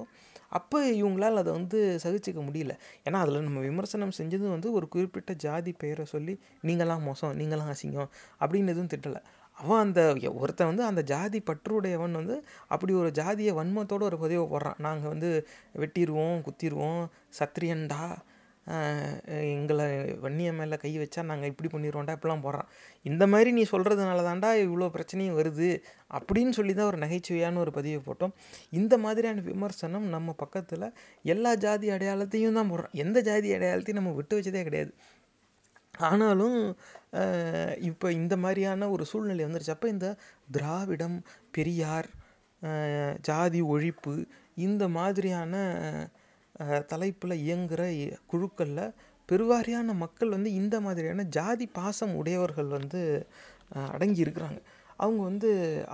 அப்போ 0.55 0.79
இவங்களால் 1.03 1.41
அதை 1.43 1.53
வந்து 1.53 1.79
சகிச்சிக்க 2.03 2.41
முடியல. 2.49 2.73
ஏன்னா 3.07 3.21
அதில் 3.25 3.47
நம்ம 3.47 3.61
விமர்சனம் 3.61 4.17
செஞ்சது 4.19 4.47
வந்து 4.49 4.69
ஒரு 4.73 4.87
குறிப்பிட்ட 4.89 5.33
ஜாதி 5.45 5.73
பெயரை 5.73 6.05
சொல்லி 6.15 6.35
நீங்களாம் 6.67 7.07
மோசம் 7.09 7.39
நீங்களாம் 7.41 7.73
அசிங்கம் 7.75 8.11
அப்படின்னு 8.41 8.75
எதுவும் 8.75 8.93
திட்டலை. 8.95 9.23
அவன் 9.57 9.83
அந்த 9.87 10.01
ஒருத்தன் 10.35 10.71
வந்து 10.71 10.85
அந்த 10.85 11.03
ஜாதி 11.03 11.39
பற்றுடையவன் 11.51 12.19
வந்து 12.21 12.37
அப்படி 12.69 12.93
ஒரு 12.93 13.11
ஜாதியை 13.11 13.53
வன்மத்தோடு 13.55 14.09
ஒரு 14.11 14.19
பதிவை 14.19 14.45
போடுறான். 14.53 14.81
நாங்கள் 14.87 15.13
வந்து 15.13 15.31
வெட்டிடுவோம் 15.77 16.39
குத்திடுவோம் 16.47 17.03
சத்திரியன்டா 17.39 18.05
எங்களை 19.55 19.87
வன்னிய 20.25 20.51
மேலே 20.59 20.77
கை 20.83 20.93
வச்சா 21.01 21.23
நாங்கள் 21.31 21.51
இப்படி 21.53 21.69
பண்ணிடுவோம்டா 21.73 22.15
இப்படிலாம் 22.17 22.45
போடுறான். 22.47 22.69
இந்த 23.11 23.25
மாதிரி 23.33 23.51
நீ 23.59 23.63
சொல்கிறதுனால 23.73 24.23
தாண்டா 24.29 24.51
இவ்வளோ 24.67 24.89
பிரச்சனையும் 24.97 25.37
வருது 25.41 25.69
அப்படின்னு 26.17 26.55
சொல்லி 26.59 26.75
தான் 26.75 26.91
ஒரு 26.93 27.01
நகைச்சுவையான 27.05 27.61
ஒரு 27.65 27.73
பதிவை 27.79 28.01
போட்டோம். 28.07 28.35
இந்த 28.81 28.97
மாதிரியான 29.05 29.45
விமர்சனம் 29.51 30.07
நம்ம 30.15 30.35
பக்கத்தில் 30.43 30.87
எல்லா 31.35 31.53
ஜாதி 31.67 31.91
அடையாளத்தையும் 31.97 32.59
தான் 32.61 32.73
போடுறோம் 32.73 32.97
எந்த 33.05 33.21
ஜாதி 33.29 33.51
அடையாளத்தையும் 33.59 34.01
நம்ம 34.01 34.15
விட்டு 34.21 34.39
வச்சதே 34.39 34.65
கிடையாது. 34.69 34.93
ஆனாலும் 36.11 36.59
இப்போ 37.91 38.07
இந்த 38.21 38.35
மாதிரியான 38.45 38.89
ஒரு 38.95 39.05
சூழ்நிலை 39.11 39.43
வந்துருச்சு. 39.47 39.77
அப்போ 39.77 39.89
இந்த 39.89 40.09
திராவிடம் 40.57 41.19
பெரியார் 41.57 42.09
ஜாதி 43.29 43.61
ஒழிப்பு 43.75 44.15
இந்த 44.67 44.85
மாதிரியான 44.97 45.55
தலைப்பில் 46.87 47.31
இயங்குகிற 47.31 48.13
குழுக்களில் 48.27 48.93
பெருவாரியான 49.33 49.95
மக்கள் 49.95 50.29
வந்து 50.29 50.53
இந்த 50.53 50.81
மாதிரியான 50.81 51.23
ஜாதி 51.23 51.67
பாசம் 51.67 52.17
உடையவர்கள் 52.17 52.65
வந்து 52.65 53.27
அடங்கி 53.91 54.23
இருக்கிறாங்க. 54.23 54.61
அவங்க 54.97 55.23
வந்து 55.23 55.85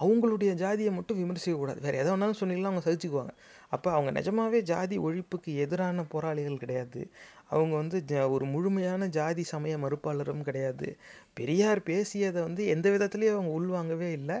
அவங்களுடைய 0.00 0.52
ஜாதியை 0.52 0.92
மட்டும் 0.92 1.18
விமர்சிக்கக்கூடாது 1.18 1.80
வேறு 1.80 1.98
எதை 1.98 2.12
வேணாலும் 2.12 2.34
சொன்னீங்கன்னா 2.40 2.62
அவங்க 2.62 2.90
சகிச்சுக்குவாங்க. 2.90 3.28
அப்போ 3.68 3.90
அவங்க 3.92 4.10
நிஜமாகவே 4.10 4.62
ஜாதி 4.62 4.98
ஒழிப்புக்கு 4.98 5.56
எதிரான 5.56 6.04
போராளிகள் 6.04 6.58
கிடையாது. 6.58 7.10
அவங்க 7.48 7.76
வந்து 7.76 8.02
ஜ- 8.06 8.30
ஒரு 8.30 8.46
முழுமையான 8.46 9.06
ஜாதி 9.06 9.42
சமய 9.42 9.76
மறுப்பாளரும் 9.76 10.42
கிடையாது. 10.42 10.96
பெரியார் 11.32 11.82
பேசியதை 11.82 12.42
வந்து 12.42 12.66
எந்த 12.66 12.90
விதத்துலேயும் 12.90 13.32
அவங்க 13.32 13.60
உள்வாங்கவே 13.60 14.12
இல்லை. 14.12 14.36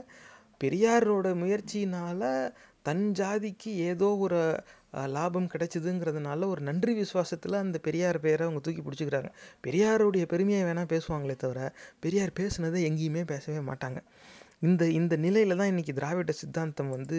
பெரியாரோட 0.64 1.34
முயற்சியினால் 1.34 2.52
தன் 2.82 3.12
ஜாதிக்கு 3.18 3.66
ஏதோ 3.66 4.16
ஒரு 4.16 4.62
லாபம் 5.16 5.48
கிடைச்சிதுங்கிறதுனால 5.52 6.48
ஒரு 6.52 6.62
நன்றி 6.68 6.92
விசுவாசத்தில் 7.02 7.62
அந்த 7.64 7.78
பெரியார் 7.86 8.18
பேரை 8.26 8.42
அவங்க 8.46 8.60
தூக்கி 8.66 8.82
பிடிச்சிக்கிறாங்க. 8.86 9.30
பெரியாருடைய 9.66 10.24
பெருமையை 10.32 10.62
வேணால் 10.68 10.92
பேசுவாங்களே 10.94 11.36
தவிர 11.44 11.60
பெரியார் 12.04 12.32
பேசுனதை 12.40 12.80
எங்கேயுமே 12.90 13.24
பேசவே 13.32 13.60
மாட்டாங்க. 13.70 14.00
இந்த 14.68 14.82
இந்த 14.98 15.14
நிலையில் 15.26 15.58
தான் 15.60 15.70
இன்றைக்கி 15.72 15.92
திராவிட 15.98 16.32
சித்தாந்தம் 16.40 16.94
வந்து 16.96 17.18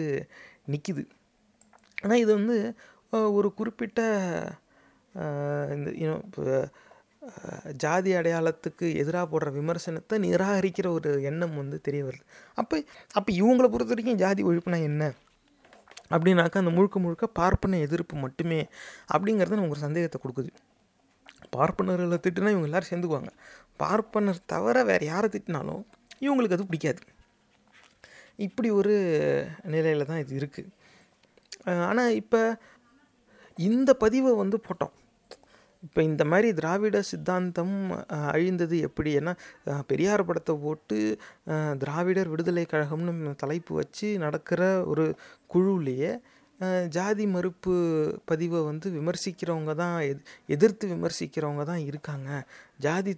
நிற்கிது 0.72 1.02
ஆனால் 2.04 2.22
இது 2.24 2.32
வந்து 2.40 2.56
ஒரு 3.38 3.48
குறிப்பிட்ட 3.58 4.00
இந்த 5.74 5.88
இன்னும் 6.02 6.22
இப்போ 6.28 6.42
ஜாதி 7.82 8.10
அடையாளத்துக்கு 8.18 8.86
எதிராக 9.02 9.26
போடுற 9.32 9.48
விமர்சனத்தை 9.58 10.16
நிராகரிக்கிற 10.26 10.86
ஒரு 10.98 11.10
எண்ணம் 11.30 11.58
வந்து 11.60 11.76
தெரிய 11.86 12.02
வருது. 12.04 12.24
அப்போ 12.60 12.76
அப்போ 13.18 13.30
இவங்களை 13.40 13.68
பொறுத்த 13.74 13.92
வரைக்கும் 13.94 14.20
ஜாதி 14.24 14.42
ஒழிப்புனா 14.50 14.78
என்ன? 14.90 15.04
அப்படின்னாக்கா 16.14 16.62
அந்த 16.62 16.72
முழுக்க 16.76 16.98
முழுக்க 17.04 17.26
பார்ப்பன 17.40 17.78
எதிர்ப்பு 17.86 18.16
மட்டுமே 18.24 18.60
அப்படிங்கிறது 19.14 19.58
நமக்கு 19.58 19.76
ஒரு 19.76 19.86
சந்தேகத்தை 19.86 20.18
கொடுக்குது. 20.24 20.50
பார்ப்பனர்களை 21.56 22.18
திட்டுனா 22.24 22.52
இவங்க 22.54 22.68
எல்லாரும் 22.70 22.90
சேர்ந்துக்குவாங்க. 22.90 23.32
பார்ப்பனர் 23.82 24.46
தவிர 24.52 24.84
வேறு 24.90 25.04
யாரை 25.12 25.28
திட்டினாலும் 25.34 25.82
இவங்களுக்கு 26.26 26.56
அது 26.56 26.68
பிடிக்காது. 26.70 27.02
இப்படி 28.46 28.68
ஒரு 28.80 28.94
நிலையில் 29.74 30.08
தான் 30.10 30.22
இது 30.24 30.34
இருக்குது 30.40 30.70
ஆனால் 31.88 32.16
இப்போ 32.20 32.40
இந்த 33.70 33.90
பதிவை 34.02 34.30
வந்து 34.42 34.56
போட்டோம். 34.66 34.94
இப்போ 35.82 36.00
இந்த 36.02 36.22
மாதிரி 36.24 36.48
திராவிட 36.58 36.98
சித்தாந்தம் 37.10 37.76
அழிந்தது 38.32 38.76
எப்படி 38.88 39.10
ஏன்னா 39.20 39.32
பெரியார் 39.90 40.28
படத்தை 40.28 40.54
போட்டு 40.64 40.98
திராவிடர் 41.82 42.30
விடுதலை 42.32 42.64
கழகம்னு 42.72 43.40
தலைப்பு 43.42 43.72
வச்சு 43.80 44.08
நடக்கிற 44.24 44.60
ஒரு 44.92 45.06
குழுவிலேயே 45.54 46.12
ஜாதி 46.96 47.24
மறுப்பு 47.34 47.72
பதிவை 48.30 48.58
வந்து 48.68 48.88
விமர்சிக்கிறவங்க 48.96 49.72
தான் 49.80 49.96
எத் 50.10 50.28
எதிர்த்து 50.54 50.84
விமர்சிக்கிறவங்க 50.92 51.62
தான் 51.70 51.82
இருக்காங்க. 51.88 52.28
ஜாதி 52.84 53.12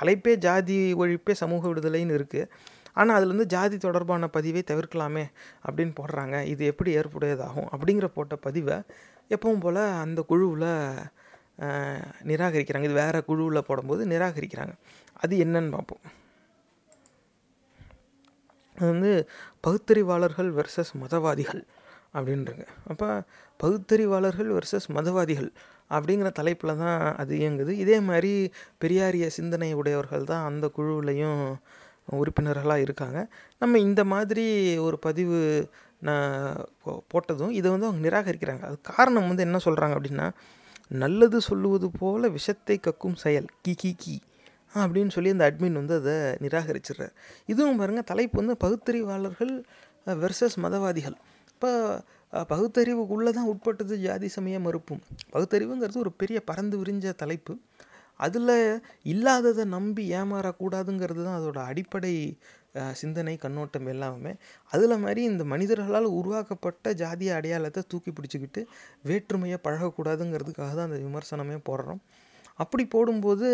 தலைப்பே 0.00 0.34
ஜாதி 0.46 0.78
ஒழிப்பே 1.02 1.34
சமூக 1.42 1.62
விடுதலைன்னு 1.70 2.16
இருக்குது 2.18 2.50
ஆனால் 2.98 3.16
அதில் 3.16 3.32
வந்து 3.34 3.48
ஜாதி 3.54 3.76
தொடர்பான 3.78 4.28
பதிவை 4.36 4.62
தவிர்க்கலாமே 4.70 5.24
அப்படின்னு 5.66 5.94
போடுறாங்க. 6.00 6.36
இது 6.52 6.62
எப்படி 6.72 6.90
ஏற்புடையதாகும் 7.00 7.68
அப்படிங்கிற 7.74 8.08
போட்ட 8.16 8.36
பதிவை 8.46 8.78
எப்பவும் 9.34 9.62
போல் 9.64 9.82
அந்த 10.04 10.20
குழுவில் 10.30 10.70
நிராகரிக்கிறாங்க. 12.24 12.82
இது 12.82 12.92
வேறு 12.92 13.24
குழுவில் 13.24 13.64
போடும்போது 13.64 14.06
நிராகரிக்கிறாங்க. 14.06 14.72
அது 15.12 15.36
என்னன்னு 15.36 15.70
பார்ப்போம். 15.70 16.00
அது 18.76 18.86
வந்து 18.86 19.28
பகுத்தறிவாளர்கள் 19.60 20.54
வெர்சஸ் 20.54 21.04
மதவாதிகள் 21.04 21.64
அப்படின்றாங்க. 22.14 22.66
அப்போ 22.88 23.22
பகுத்தறிவாளர்கள் 23.62 24.52
வெர்சஸ் 24.52 24.90
மதவாதிகள் 24.94 25.50
அப்படிங்கிற 25.90 26.32
தலைப்பில் 26.32 26.76
தான் 26.76 27.16
அது 27.16 27.36
இயங்குது. 27.36 27.68
இதே 27.68 28.00
மாதிரி 28.00 28.52
பெரியாரிய 28.84 29.26
சிந்தனை 29.26 29.72
உடையவர்கள் 29.72 30.24
தான் 30.24 30.44
அந்த 30.44 30.70
குழுவிலையும் 30.76 31.56
உறுப்பினர்களாக 32.10 32.80
இருக்காங்க. 32.80 33.34
நம்ம 33.58 33.78
இந்த 33.78 34.04
மாதிரி 34.04 34.78
ஒரு 34.78 34.98
பதிவு 34.98 35.70
நான் 35.98 36.56
போ- 36.86 37.00
போட்டதும் 37.14 37.50
இதை 37.50 37.70
வந்து 37.70 37.86
அவங்க 37.86 38.08
நிராகரிக்கிறாங்க. 38.08 38.60
அது 38.60 38.80
காரணம் 38.80 39.26
வந்து 39.26 39.42
என்ன 39.42 39.58
சொல்கிறாங்க 39.64 39.96
அப்படின்னா 39.96 40.30
நல்லது 40.88 41.40
சொல்லுவது 41.40 41.90
போல 41.90 42.28
விஷத்தை 42.28 42.78
கக்கும் 42.78 43.14
செயல். 43.14 43.46
கி 43.62 43.74
கி 43.74 43.94
கி. 43.98 44.20
அப்படின்னு 44.74 45.10
சொல்லி 45.10 45.30
அந்த 45.30 45.50
அட்மின் 45.50 45.72
வந்து 45.72 45.94
அதை 45.94 46.12
நிராகரிச்சிடுறார். 46.12 47.14
இதுவும் 47.46 47.76
பாருங்கள் 47.76 48.04
தலைப்பு 48.04 48.44
வந்து 48.44 48.56
பகுத்தறிவாளர்கள் 48.56 49.64
வெர்சஸ் 50.06 50.56
மதவாதிகள். 50.56 51.16
இப்போ 51.50 52.00
பகுத்தறிவுக்குள்ளே 52.32 53.30
தான் 53.32 53.46
உட்பட்டது 53.46 53.98
ஜாதி 53.98 54.28
சமய 54.28 54.60
மறுப்பும். 54.60 55.02
பகுத்தறிவுங்கிறது 55.32 55.96
ஒரு 55.96 56.12
பெரிய 56.12 56.40
பறந்து 56.40 56.82
விரிஞ்ச 56.82 57.14
தலைப்பு. 57.14 57.58
அதில் 58.16 58.82
இல்லாததை 59.02 59.64
நம்பி 59.64 60.12
ஏமாறக்கூடாதுங்கிறது 60.12 61.24
தான் 61.24 61.40
அதோட 61.40 61.58
அடிப்படை 61.58 62.38
சிந்தனை 63.00 63.34
கண்ணோட்டம் 63.44 63.90
எல்லாமே 63.94 64.32
அதில் 64.72 65.02
மாதிரி 65.04 65.22
இந்த 65.32 65.44
மனிதர்களால் 65.54 66.08
உருவாக்கப்பட்ட 66.20 66.94
ஜாதிய 67.02 67.36
அடையாளத்தை 67.38 67.82
தூக்கி 67.92 68.12
பிடிச்சிக்கிட்டு 68.12 68.62
வேற்றுமையை 69.10 69.58
பழகக்கூடாதுங்கிறதுக்காக 69.66 70.72
தான் 70.78 70.88
அந்த 70.90 71.00
விமர்சனமே 71.06 71.58
போடுறோம். 71.70 72.02
அப்படி 72.62 72.84
போடும்போது 72.92 73.48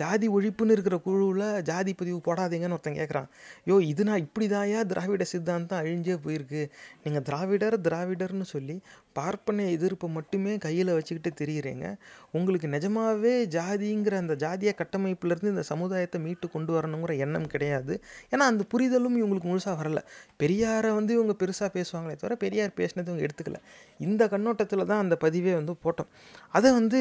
ஜாதி 0.00 0.26
ஒழிப்புன்னு 0.36 0.74
இருக்கிற 0.74 0.96
குழுவில் 1.04 1.62
ஜாதி 1.68 1.92
பதிவு 2.00 2.18
போடாதீங்கன்னு 2.26 2.76
ஒருத்தன் 2.76 2.98
கேட்குறான் 2.98 3.28
யோ 3.68 3.76
இது 3.90 4.02
நான் 4.08 4.24
இப்படி 4.24 4.46
தாயா 4.54 4.80
திராவிட 4.90 5.24
சித்தாந்தம் 5.30 5.80
அழிஞ்சே 5.82 6.16
போயிருக்கு. 6.24 6.62
நீங்கள் 7.04 7.24
திராவிடர் 7.28 7.76
திராவிடர்னு 7.86 8.46
சொல்லி 8.54 8.76
பார்ப்பன 9.12 9.66
எதிர்ப்பை 9.76 10.08
மட்டுமே 10.10 10.52
கையில் 10.58 10.92
வச்சுக்கிட்டு 10.96 11.30
தெரியுறீங்க. 11.40 11.86
உங்களுக்கு 12.30 12.68
நிஜமாவே 12.68 13.34
ஜாதிங்கிற 13.56 14.16
அந்த 14.22 14.34
ஜாதிய 14.44 14.72
கட்டமைப்புலேருந்து 14.80 15.52
இந்த 15.54 15.62
சமுதாயத்தை 15.62 16.20
மீட்டு 16.20 16.48
கொண்டு 16.50 16.72
வரணுங்கிற 16.78 17.16
எண்ணம் 17.18 17.46
கிடையாது. 17.46 17.96
ஏன்னா 18.30 18.46
அந்த 18.52 18.64
புரிதலும் 18.74 19.18
இவங்களுக்கு 19.22 19.50
முழுசாக 19.52 19.76
வரல. 19.82 20.02
பெரியாரை 20.42 20.92
வந்து 20.94 21.14
இவங்க 21.14 21.36
பெருசாக 21.44 21.70
பேசுவாங்களே 21.78 22.16
தவிர 22.16 22.36
பெரியார் 22.36 22.78
பேசினது 22.80 23.10
இவங்க 23.10 23.26
எடுத்துக்கல. 23.28 23.60
இந்த 24.00 24.28
கண்ணோட்டத்தில் 24.28 24.88
தான் 24.92 25.02
அந்த 25.04 25.18
பதிவே 25.20 25.54
வந்து 25.60 25.74
போட்டோம். 25.86 26.12
அதை 26.48 26.72
வந்து 26.72 27.00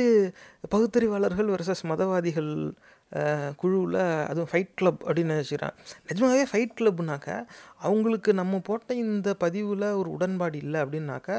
பகுத்தறிவாளர்கள் 0.70 1.52
வெர்சஸ் 1.56 1.86
மதவாதிகள் 1.92 2.52
குழுவில் 3.62 3.98
அதுவும் 4.30 4.50
ஃபைட் 4.52 4.70
கிளப் 4.76 5.02
அப்படின்னு 5.08 5.34
நினச்சிக்கிறாங்க. 5.34 5.76
நிஜமாகவே 6.08 6.44
ஃபைட் 6.52 6.76
கிளப்னாக்கா 6.80 7.36
அவங்களுக்கு 7.88 8.34
நம்ம 8.34 8.60
போட்ட 8.60 8.94
இந்த 8.94 9.30
பதிவில் 9.34 9.88
ஒரு 9.92 10.10
உடன்பாடு 10.12 10.58
இல்லை 10.58 10.80
அப்படின்னாக்கா 10.82 11.38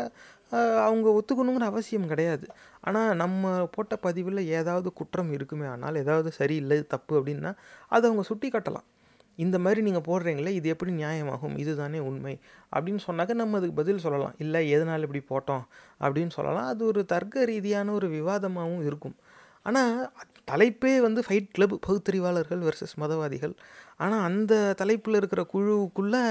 அவங்க 0.61 1.07
ஒத்துக்கணுங்கிற 1.11 1.65
அவசியம் 1.65 2.07
கிடையாது. 2.07 2.47
ஆனால் 2.81 3.17
நம்ம 3.17 3.67
போட்ட 3.67 3.97
பதிவில் 3.97 4.47
ஏதாவது 4.49 4.93
குற்றம் 4.93 5.33
இருக்குமே 5.33 5.67
ஆனால் 5.67 5.95
ஏதாவது 5.95 6.33
சரியில்லை 6.33 6.83
தப்பு 6.87 7.21
அப்படின்னா 7.21 7.55
அதை 7.89 8.05
அவங்க 8.05 8.23
சுட்டி 8.23 8.49
காட்டலாம். 8.49 8.89
இந்த 9.37 9.59
மாதிரி 9.59 9.81
நீங்கள் 9.83 10.03
போடுறீங்களே 10.03 10.49
இது 10.49 10.69
எப்படி 10.69 10.93
நியாயமாகும்? 10.93 11.59
இதுதானே 11.59 11.99
உண்மை. 11.99 12.41
அப்படின்னு 12.77 12.99
சொன்னாக்க 13.07 13.35
நம்ம 13.35 13.57
அதுக்கு 13.57 13.77
பதில் 13.77 13.99
சொல்லலாம். 13.99 14.35
இல்லை 14.39 14.71
எதனால் 14.71 15.09
இப்படி 15.09 15.23
போட்டோம்? 15.29 15.65
அப்படின்னு 16.01 16.31
சொல்லலாம். 16.31 16.67
அது 16.67 16.85
ஒரு 16.85 17.05
தர்க்க 17.05 17.45
ரீதியான 17.45 17.93
ஒரு 17.93 18.09
விவாதமாகவும் 18.09 18.85
இருக்கும். 18.87 19.17
ஆனால் 19.63 20.13
தலைப்பே 20.51 21.01
வந்து 21.01 21.23
ஃபைட் 21.29 21.49
கிளப் 21.53 21.81
பகுத்தறிவாளர்கள் 21.87 22.61
வெர்சஸ் 22.61 23.01
மதவாதிகள். 23.01 23.55
ஆனால் 23.97 24.25
அந்த 24.25 24.73
தலைப்பில் 24.77 25.15
இருக்கிற 25.15 25.47
குழுவுக்குள்ளே 25.55 26.23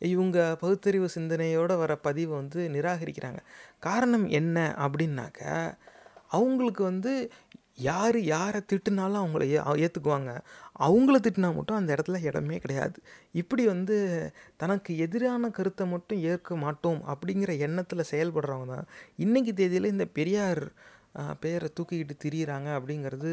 இவங்க 0.00 0.56
பகுத்தறிவு 0.60 1.08
சிந்தனையோட 1.14 1.76
வர 1.76 1.96
பதிவை 1.96 2.36
வந்து 2.36 2.68
நிராகரிக்கிறாங்க. 2.68 3.38
காரணம் 3.78 4.28
என்ன 4.28 4.74
அப்படின்னாக்க 4.78 5.40
அவங்களுக்கு 6.28 6.82
வந்து 6.84 7.30
யார் 7.76 8.20
யாரை 8.20 8.60
திட்டுனாலும் 8.72 9.22
அவங்கள 9.22 9.42
ஏ 9.42 9.58
ஏற்றுக்குவாங்க 9.84 10.40
அவங்கள 10.78 11.16
திட்டினா 11.20 11.54
மட்டும் 11.54 11.76
அந்த 11.76 11.96
இடத்துல 11.96 12.22
இடமே 12.22 12.58
கிடையாது. 12.58 13.02
இப்படி 13.32 13.66
வந்து 13.66 13.96
தனக்கு 14.56 14.98
எதிரான 14.98 15.50
கருத்தை 15.50 15.86
மட்டும் 15.86 16.18
ஏற்க 16.18 16.56
மாட்டோம் 16.56 17.02
அப்படிங்கிற 17.06 17.58
எண்ணத்தில் 17.58 18.10
செயல்படுறவங்க 18.10 18.66
தான். 18.66 18.86
இன்றைக்கி 19.18 19.52
தேதியில் 19.52 19.84
இந்த 19.84 20.06
பெரியார் 20.06 20.72
பேரை 21.40 21.68
தூக்கிக்கிட்டு 21.78 22.14
திரியிறாங்க 22.24 22.68
அப்படிங்கிறது 22.78 23.30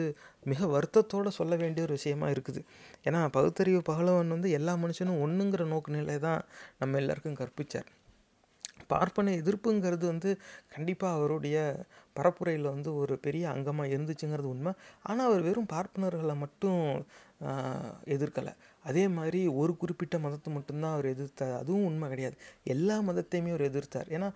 மிக 0.52 0.68
வருத்தத்தோடு 0.76 1.32
சொல்ல 1.40 1.56
வேண்டிய 1.56 1.86
ஒரு 1.88 1.96
விஷயமா 2.00 2.30
இருக்குது. 2.36 2.62
ஏன்னா 3.08 3.20
பகுத்தறிவு 3.38 3.82
பகலவன் 3.92 4.34
வந்து 4.36 4.50
எல்லா 4.60 4.76
மனுஷனும் 4.84 5.22
ஒன்றுங்கிற 5.26 5.66
நோக்கு 5.74 5.92
நிலை 6.00 6.18
தான் 6.28 6.42
நம்ம 6.82 6.98
எல்லாருக்கும் 7.04 7.40
கற்பிச்சார். 7.42 7.90
பார்ப்பன 8.94 9.32
எதிர்ப்புங்கிறது 9.42 10.06
வந்து 10.06 10.30
கண்டிப்பாக 10.74 11.18
அவருடைய 11.18 11.58
பரப்புரையில் 12.16 12.68
வந்து 12.76 12.90
ஒரு 12.96 13.14
பெரிய 13.26 13.44
அங்கமாக 13.54 13.92
இருந்துச்சுங்கிறது 13.94 14.50
உண்மை. 14.54 14.72
ஆனால் 15.04 15.28
அவர் 15.30 15.42
வெறும் 15.48 15.72
பார்ப்பனர்களை 15.74 16.36
மட்டும் 16.44 16.82
எதிர்க்கலை. 18.16 18.54
அதே 18.88 19.04
மாதிரி 19.18 19.42
ஒரு 19.62 19.74
குறிப்பிட்ட 19.78 20.16
மதத்தை 20.26 20.50
மட்டும்தான் 20.54 20.94
அவர் 20.94 21.10
எதிர்த்தார். 21.14 21.56
அதுவும் 21.62 21.86
உண்மை 21.86 22.08
கிடையாது. 22.10 22.38
எல்லா 22.76 22.98
மதத்தையுமே 23.10 23.52
அவர் 23.56 23.68
எதிர்த்தார். 23.72 24.10
ஏன்னா 24.16 24.30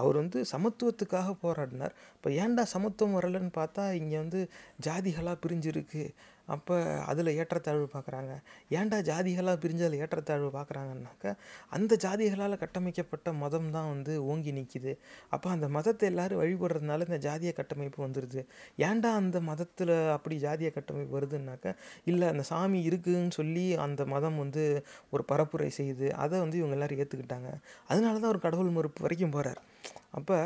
அவர் 0.00 0.20
வந்து 0.22 0.38
சமத்துவத்துக்காக 0.52 1.34
போராடினார். 1.42 1.94
இப்போ 2.16 2.30
ஏன்டா 2.42 2.64
சமத்துவம் 2.74 3.16
வரலன்னு 3.18 3.52
பார்த்தா 3.56 3.84
இங்கே 4.00 4.18
வந்து 4.24 4.42
ஜாதிகளாக 4.86 5.36
பிரிஞ்சிருக்கு. 5.46 6.04
அப்போ 6.48 6.74
அதில் 7.06 7.30
ஏற்றத்தாழ்வு 7.36 7.86
பார்க்குறாங்க 7.92 8.32
ஏன்டா 8.70 8.98
ஜாதிகளாக 9.00 9.56
பிரிஞ்சு 9.62 9.84
அதில் 9.84 10.00
ஏற்றத்தாழ்வு 10.00 10.50
பார்க்குறாங்கன்னாக்கா 10.50 11.30
அந்த 11.70 11.96
ஜாதிகளால் 12.00 12.56
கட்டமைக்கப்பட்ட 12.56 13.32
மதம் 13.36 13.70
தான் 13.70 13.88
வந்து 13.88 14.12
ஓங்கி 14.24 14.52
நிற்கிது 14.52 14.92
அப்போ 15.30 15.50
அந்த 15.50 15.68
மதத்தை 15.68 16.06
எல்லோரும் 16.10 16.40
வழிபடுறதுனால 16.42 17.08
இந்த 17.08 17.20
ஜாதிய 17.26 17.52
கட்டமைப்பு 17.52 18.00
வந்துடுது 18.06 18.42
ஏன்டா 18.78 19.12
அந்த 19.14 19.40
மதத்தில் 19.40 19.94
அப்படி 20.12 20.38
ஜாதிய 20.38 20.70
கட்டமைப்பு 20.70 21.16
வருதுன்னாக்கா 21.18 21.72
இல்லை 22.04 22.28
அந்த 22.28 22.44
சாமி 22.48 22.80
இருக்குன்னு 22.82 23.32
சொல்லி 23.32 23.66
அந்த 23.78 24.04
மதம் 24.06 24.38
வந்து 24.38 24.64
ஒரு 25.10 25.24
பரப்புரை 25.28 25.70
செய்யுது 25.78 26.08
அதை 26.16 26.36
வந்து 26.40 26.58
இவங்க 26.58 26.76
எல்லோரும் 26.78 26.98
ஏற்றுக்கிட்டாங்க 26.98 27.50
அதனால 27.88 28.14
தான் 28.18 28.30
ஒரு 28.30 28.40
கடவுள் 28.40 28.70
மறுப்பு 28.70 29.02
வரைக்கும் 29.02 29.30
போகிறார் 29.30 29.62
அப்போ 30.10 30.36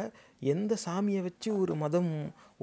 எந்த 0.44 0.72
சாமியை 0.86 1.22
வச்சு 1.22 1.48
ஒரு 1.56 1.74
மதம் 1.76 2.12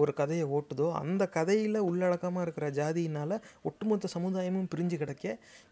ஒரு 0.01 0.11
கதையை 0.19 0.45
ஓட்டுதோ 0.57 0.87
அந்த 1.01 1.23
கதையில் 1.37 1.79
உள்ளடக்கமாக 1.89 2.45
இருக்கிற 2.45 2.67
ஜாதியினால் 2.79 3.35
ஒட்டுமொத்த 3.69 4.11
சமுதாயமும் 4.15 4.69
பிரிஞ்சு 4.73 4.97
கிடக்க 5.03 5.25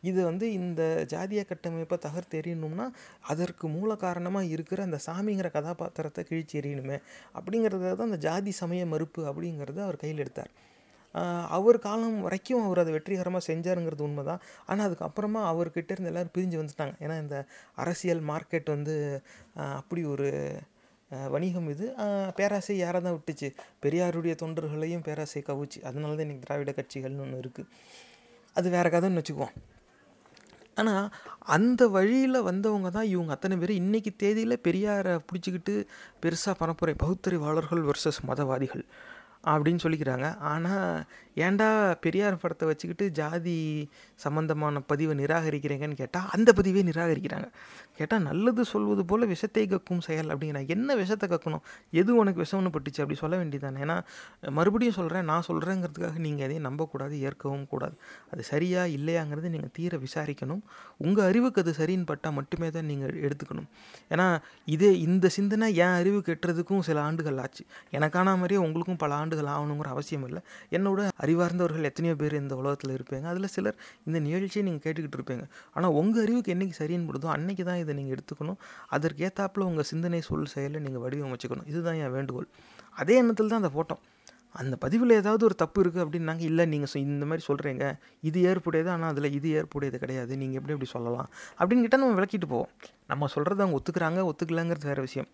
இது 0.09 0.19
வந்து 0.29 0.45
இந்த 0.59 0.81
ஜாதிய 1.13 1.43
கட்டமைப்பை 1.51 1.99
தகர்த்து 2.05 2.39
எறியணும்னா 2.41 2.87
அதற்கு 3.33 3.65
மூல 3.77 3.95
காரணமாக 4.05 4.51
இருக்கிற 4.55 4.81
அந்த 4.87 4.99
சாமிங்கிற 5.07 5.49
கதாபாத்திரத்தை 5.57 6.23
கிழிச்சு 6.29 6.55
எறியணுமே. 6.61 6.99
அப்படிங்கிறத 7.37 7.95
தான் 7.99 8.09
அந்த 8.09 8.21
ஜாதி 8.27 8.53
சமய 8.61 8.85
மறுப்பு 8.93 9.21
அப்படிங்கிறத 9.31 9.81
அவர் 9.87 10.03
கையில் 10.03 10.23
எடுத்தார். 10.25 10.53
அவர் 11.57 11.77
காலம் 11.85 12.17
வரைக்கும் 12.23 12.63
அவர் 12.67 12.79
அதை 12.81 12.91
வெற்றிகரமாக 12.95 13.43
செஞ்சாருங்கிறது 13.47 14.03
உண்மை 14.07 14.23
தான் 14.29 14.41
ஆனால் 14.69 14.85
அதுக்கப்புறமா 14.87 15.41
அவர்கிட்ட 15.51 15.93
இருந்து 15.93 16.11
எல்லோரும் 16.11 16.33
பிரிஞ்சு 16.37 16.57
வந்துட்டாங்க. 16.61 16.93
ஏன்னா 17.03 17.15
இந்த 17.23 17.37
அரசியல் 17.83 18.23
மார்க்கெட் 18.31 18.69
வந்து 18.75 18.95
அப்படி 19.79 20.01
ஒரு 20.13 20.27
வணிகம் 21.33 21.69
இது. 21.73 21.85
பேராசை 22.39 22.75
யாரை 22.83 22.99
தான் 23.05 23.15
விட்டுச்சு? 23.17 23.49
பெரியாருடைய 23.83 24.33
தொண்டர்களையும் 24.41 25.05
பேராசை 25.07 25.41
கவுச்சு. 25.49 25.79
அதனால 25.89 26.15
தான் 26.15 26.25
இன்றைக்கி 26.25 26.45
திராவிட 26.45 26.73
கட்சிகள்னு 26.79 27.23
ஒன்று 27.25 27.41
இருக்குது 27.43 27.71
அது 28.55 28.67
வேறு 28.75 28.89
கதைன்னு 28.93 29.21
வச்சுக்குவோம். 29.21 29.55
ஆனால் 30.81 31.05
அந்த 31.55 31.81
வழியில் 31.95 32.45
வந்தவங்க 32.47 32.89
தான் 32.95 33.11
இவங்க 33.11 33.33
அத்தனை 33.35 33.55
பேர் 33.59 33.79
இன்றைக்கி 33.81 34.11
தேதியில் 34.23 34.63
பெரியாரை 34.67 35.13
பிடிச்சிக்கிட்டு 35.27 35.75
பெருசாக 36.23 36.55
பரப்புரை 36.61 36.95
பகுத்தறிவாளர்கள் 37.03 37.83
வர்சஸ் 37.89 38.19
மதவாதிகள் 38.29 38.83
அப்படின்னு 39.51 39.83
சொல்லிக்கிறாங்க. 39.83 40.27
ஆனால் 40.51 41.05
ஏன்டா 41.45 41.67
பெரியார் 42.03 42.41
படத்தை 42.43 42.65
வச்சுக்கிட்டு 42.69 43.05
ஜாதி 43.19 43.57
சம்பந்தமான 44.23 44.81
பதிவை 44.91 45.15
நிராகரிக்கிறீங்கன்னு 45.21 46.01
கேட்டால் 46.01 46.31
அந்த 46.35 46.49
பதிவே 46.59 46.83
நிராகரிக்கிறாங்க. 46.89 47.49
கேட்டால் 47.99 48.23
நல்லது 48.27 48.61
சொல்வது 48.73 49.03
போல் 49.09 49.25
விஷத்தை 49.33 49.63
கக்கும் 49.73 50.01
செயல் 50.07 50.29
அப்படிங்கிற 50.33 50.61
என்ன 50.75 50.95
விஷத்தை 51.01 51.27
கக்கணும்? 51.33 51.63
எது 51.99 52.11
உனக்கு 52.21 52.39
விஷம்னு 52.43 52.71
பட்டுச்சு? 52.75 53.01
அப்படி 53.03 53.17
சொல்ல 53.23 53.35
வேண்டியதானே 53.41 53.81
ஏன்னா 53.85 53.97
மறுபடியும் 54.57 54.97
சொல்கிறேன் 54.99 55.27
நான் 55.31 55.45
சொல்கிறேங்கிறதுக்காக 55.49 56.19
நீங்கள் 56.25 56.45
எதையும் 56.47 56.67
நம்பக்கூடாது 56.67 57.15
ஏற்கவும் 57.27 57.67
கூடாது. 57.73 57.95
அது 58.31 58.43
சரியா 58.51 58.81
இல்லையாங்கிறது 58.97 59.53
நீங்கள் 59.55 59.73
தீர 59.77 59.99
விசாரிக்கணும். 60.05 60.61
உங்கள் 61.05 61.27
அறிவுக்கு 61.29 61.61
அது 61.65 61.73
சரின்னு 61.79 62.07
பட்டால் 62.11 62.35
மட்டுமே 62.39 62.69
தான் 62.77 62.89
நீங்கள் 62.91 63.15
எடுத்துக்கணும். 63.25 63.69
ஏன்னா 64.13 64.27
இதே 64.75 64.91
இந்த 65.07 65.25
சிந்தனை 65.37 65.69
என் 65.85 65.95
அறிவு 66.01 66.19
கெட்டுறதுக்கும் 66.29 66.83
சில 66.89 66.99
ஆண்டுகள் 67.07 67.39
ஆச்சு. 67.45 67.65
எனக்கான 67.97 68.35
மாதிரியே 68.41 68.61
உங்களுக்கும் 68.65 68.99
பல 69.03 69.13
ஆண்டுகள் 69.21 69.51
ஆகணுங்கிற 69.55 69.89
அவசியம் 69.95 70.25
இல்லை. 70.29 70.43
என்னோட 70.77 71.07
அறிவார்ந்தவர்கள் 71.25 71.89
எத்தனையோ 71.91 72.15
பேர் 72.21 72.35
இந்த 72.43 72.55
உலகத்தில் 72.61 72.95
இருப்பீங்க. 72.97 73.25
அதில் 73.33 73.51
சிலர் 73.55 73.77
இந்த 74.07 74.17
நிகழ்ச்சியை 74.27 74.63
நீங்கள் 74.67 74.85
கேட்டுக்கிட்டு 74.85 75.19
இருப்பீங்க. 75.19 75.45
ஆனால் 75.75 75.95
உங்கள் 76.01 76.23
அறிவுக்கு 76.25 76.53
என்னைக்கு 76.55 76.77
சரின்னு 76.81 77.09
படுதோ 77.09 77.29
அன்னைக்கு 77.37 77.65
தான் 77.69 77.81
இதை 77.85 77.95
நீங்கள் 77.99 78.15
எடுத்துக்கணும். 78.17 78.59
அதற்கு 78.95 79.23
உங்கள் 79.71 79.89
சிந்தனை 79.91 80.21
சொல் 80.29 80.51
செயலை 80.55 80.81
நீங்கள் 80.87 81.03
வடிவமைச்சுக்கணும். 81.05 81.67
இதுதான் 81.73 82.01
என் 82.05 82.15
வேண்டுகோள். 82.17 82.49
அதே 83.01 83.15
எண்ணத்தில் 83.21 83.53
தான் 83.53 83.61
அந்த 83.63 83.71
ஃபோட்டோ 83.75 83.95
அந்த 84.61 84.75
பதிவில் 84.83 85.13
ஏதாவது 85.21 85.43
ஒரு 85.47 85.55
தப்பு 85.61 85.79
இருக்குது 85.83 86.03
அப்படின்னாங்க 86.05 86.43
இல்லை 86.49 86.63
நீங்கள் 86.73 87.01
இந்த 87.07 87.25
மாதிரி 87.29 87.43
சொல்கிறீங்க 87.47 87.85
இது 88.27 88.39
ஏற்புடையது 88.51 88.89
ஆனால் 88.93 89.11
அதில் 89.13 89.29
இது 89.37 89.47
ஏற்புடையது 89.59 89.97
கிடையாது. 90.03 90.31
நீங்கள் 90.41 90.57
எப்படி 90.59 90.73
எப்படி 90.75 90.89
சொல்லலாம்? 90.95 91.29
அப்படின்னு 91.59 91.83
கேட்டால் 91.85 92.03
நம்ம 92.03 92.17
விளக்கிட்டு 92.19 92.49
போவோம். 92.53 92.71
நம்ம 93.11 93.27
சொல்கிறத 93.35 93.59
அவங்க 93.65 93.77
ஒத்துக்கிறாங்க 93.79 94.19
ஒத்துக்கலாங்கிறது 94.29 94.89
வேறு 94.91 95.01
விஷயம். 95.07 95.27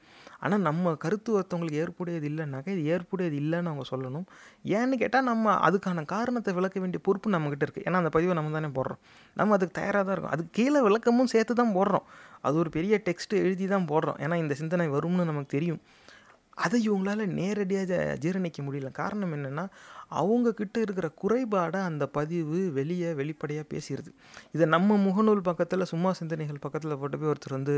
ஆனால் 0.46 0.64
நம்ம 0.68 0.94
கருத்து 1.04 1.30
ஒருத்தவங்களுக்கு 1.38 1.82
ஏற்புடையது 1.84 2.28
இல்லைனாக்கா 2.32 2.72
இது 2.76 2.84
ஏற்புடையது 2.94 3.36
இல்லைன்னு 3.44 3.72
அவங்க 3.72 3.86
சொல்லணும். 3.94 4.26
ஏன்னு 4.78 4.96
கேட்டால் 5.04 5.28
நம்ம 5.32 5.54
அதுக்கான 5.68 6.06
காரணத்தை 6.16 6.54
விளக்க 6.60 6.80
வேண்டிய 6.80 7.02
பொறுப்பு 7.08 7.36
நம்மக்கிட்ட 7.36 7.66
இருக்குது 7.68 7.86
ஏன்னா 7.88 8.02
அந்த 8.04 8.12
பதிவை 8.18 8.36
நம்ம 8.40 8.54
தானே 8.58 8.72
போடுறோம். 8.80 9.02
நம்ம 9.40 9.54
அதுக்கு 9.58 9.76
தயாராக 9.82 10.04
தான் 10.04 10.16
இருக்கும். 10.16 10.34
அதுக்கு 10.36 10.54
கீழே 10.60 10.82
விளக்கமும் 10.88 11.32
சேர்த்து 11.36 11.56
தான் 11.62 11.76
போடுறோம். 11.78 12.06
அது 12.48 12.58
ஒரு 12.58 12.70
பெரிய 12.70 13.02
டெக்ஸ்ட் 13.10 13.34
எழுதி 13.46 13.68
தான் 13.68 13.90
போடுறோம். 13.94 14.20
ஏன்னா 14.26 14.36
இந்த 14.44 14.54
சிந்தனை 14.62 14.88
வரும்னு 14.98 15.30
நமக்கு 15.32 15.56
தெரியும். 15.58 15.82
அதை 16.66 16.78
இவங்களால 16.90 17.26
நேரடியாக 17.40 17.92
ஜீரணிக்க 18.24 18.60
முடியல. 18.68 18.90
காரணம் 19.02 19.34
என்னென்னா 19.38 19.66
அவங்கக்கிட்ட 20.20 20.78
இருக்கிற 20.86 21.08
குறைபாடை 21.22 21.80
அந்த 21.90 22.06
பதிவு 22.18 22.58
வெளியே 22.78 23.10
வெளிப்படையாக 23.20 23.66
பேசிடுது 23.74 24.12
இதை 24.56 24.66
நம்ம 24.74 24.98
முகநூல் 25.06 25.42
பக்கத்தில் 25.50 25.90
சும்மா 25.92 26.10
சிந்தனைகள் 26.20 26.62
பக்கத்தில் 26.66 26.98
போட்டு 27.02 27.20
போய் 27.20 27.32
ஒருத்தர் 27.34 27.56
வந்து 27.58 27.76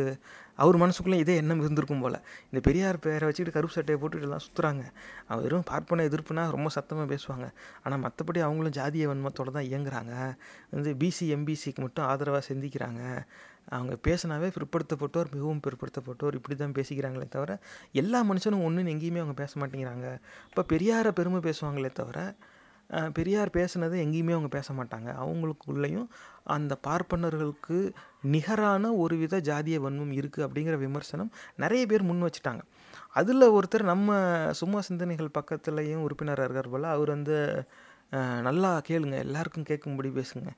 அவர் 0.63 0.77
மனசுக்குள்ளே 0.83 1.19
இதே 1.23 1.35
எண்ணம் 1.41 1.61
இருந்திருக்கும் 1.63 2.03
போல். 2.05 2.17
இந்த 2.49 2.61
பெரியார் 2.67 2.99
பேரை 3.05 3.23
வச்சுக்கிட்டு 3.29 3.57
கருப்பு 3.57 3.77
சட்டையை 3.77 3.99
போட்டுட்டு 4.03 4.27
எல்லாம் 4.29 4.45
சுற்றுறாங்க 4.47 4.83
அவர் 5.29 5.45
வெறும் 5.47 5.67
பார்ப்பன 5.71 6.05
எதிர்ப்புனா 6.09 6.45
ரொம்ப 6.57 6.71
சத்தமாக 6.77 7.07
பேசுவாங்க. 7.13 7.47
ஆனால் 7.83 8.03
மற்றபடி 8.05 8.41
அவங்களும் 8.47 8.77
ஜாதிய 8.79 9.11
வன்மத்தோடு 9.11 9.55
தான் 9.57 9.69
இயங்குறாங்க. 9.71 10.13
வந்து 10.75 10.91
பிசி 11.03 11.27
எம்பிசிக்கு 11.37 11.81
மட்டும் 11.87 12.07
ஆதரவாக 12.11 12.43
சிந்திக்கிறாங்க. 12.51 13.01
அவங்க 13.71 13.93
பேசினாவே 14.07 14.47
பிற்படுத்தப்பட்டோர் 14.55 15.29
மிகவும் 15.35 15.61
பிற்படுத்தப்பட்டோர் 15.65 16.37
இப்படி 16.39 16.55
தான் 16.55 16.75
பேசிக்கிறாங்களே 16.77 17.27
தவிர 17.35 17.51
எல்லா 18.01 18.19
மனுஷனும் 18.31 18.65
ஒன்றுன்னு 18.67 18.93
எங்கேயுமே 18.95 19.21
அவங்க 19.23 19.37
பேச 19.43 19.53
மாட்டேங்கிறாங்க. 19.61 20.07
இப்போ 20.49 20.63
பெரியாரை 20.73 21.11
பெருமை 21.19 21.41
பேசுவாங்களே 21.47 21.91
தவிர 22.01 22.19
பெரியார் 23.17 23.49
பேசுனதை 23.57 23.97
எங்கேயுமே 24.05 24.33
அவங்க 24.35 24.49
பேச 24.55 24.73
மாட்டாங்க. 24.79 25.09
அவங்களுக்குள்ளேயும் 25.23 26.07
அந்த 26.55 26.73
பார்ப்பனர்களுக்கு 26.87 27.77
நிகரான 28.33 28.91
ஒரு 29.03 29.15
வித 29.21 29.39
ஜாதிய 29.49 29.77
வன்மம் 29.85 30.13
இருக்குது 30.19 30.45
அப்படிங்கிற 30.47 30.77
விமர்சனம் 30.83 31.31
நிறைய 31.63 31.83
பேர் 31.91 32.07
முன் 32.09 32.25
வச்சுட்டாங்க. 32.25 32.63
அதில் 33.19 33.53
ஒருத்தர் 33.57 33.91
நம்ம 33.93 34.17
சும்மா 34.61 34.79
சிந்தனைகள் 34.89 35.35
பக்கத்துலேயும் 35.39 36.03
உறுப்பினராக 36.07 36.47
இருக்கார் 36.47 36.71
போல் 36.73 36.93
அவர் 36.95 37.13
வந்து 37.15 37.37
நல்லா 38.47 38.71
கேளுங்க 38.87 39.17
எல்லாருக்கும் 39.25 39.69
கேட்கும்படி 39.69 40.09
பேசுங்க. 40.19 40.49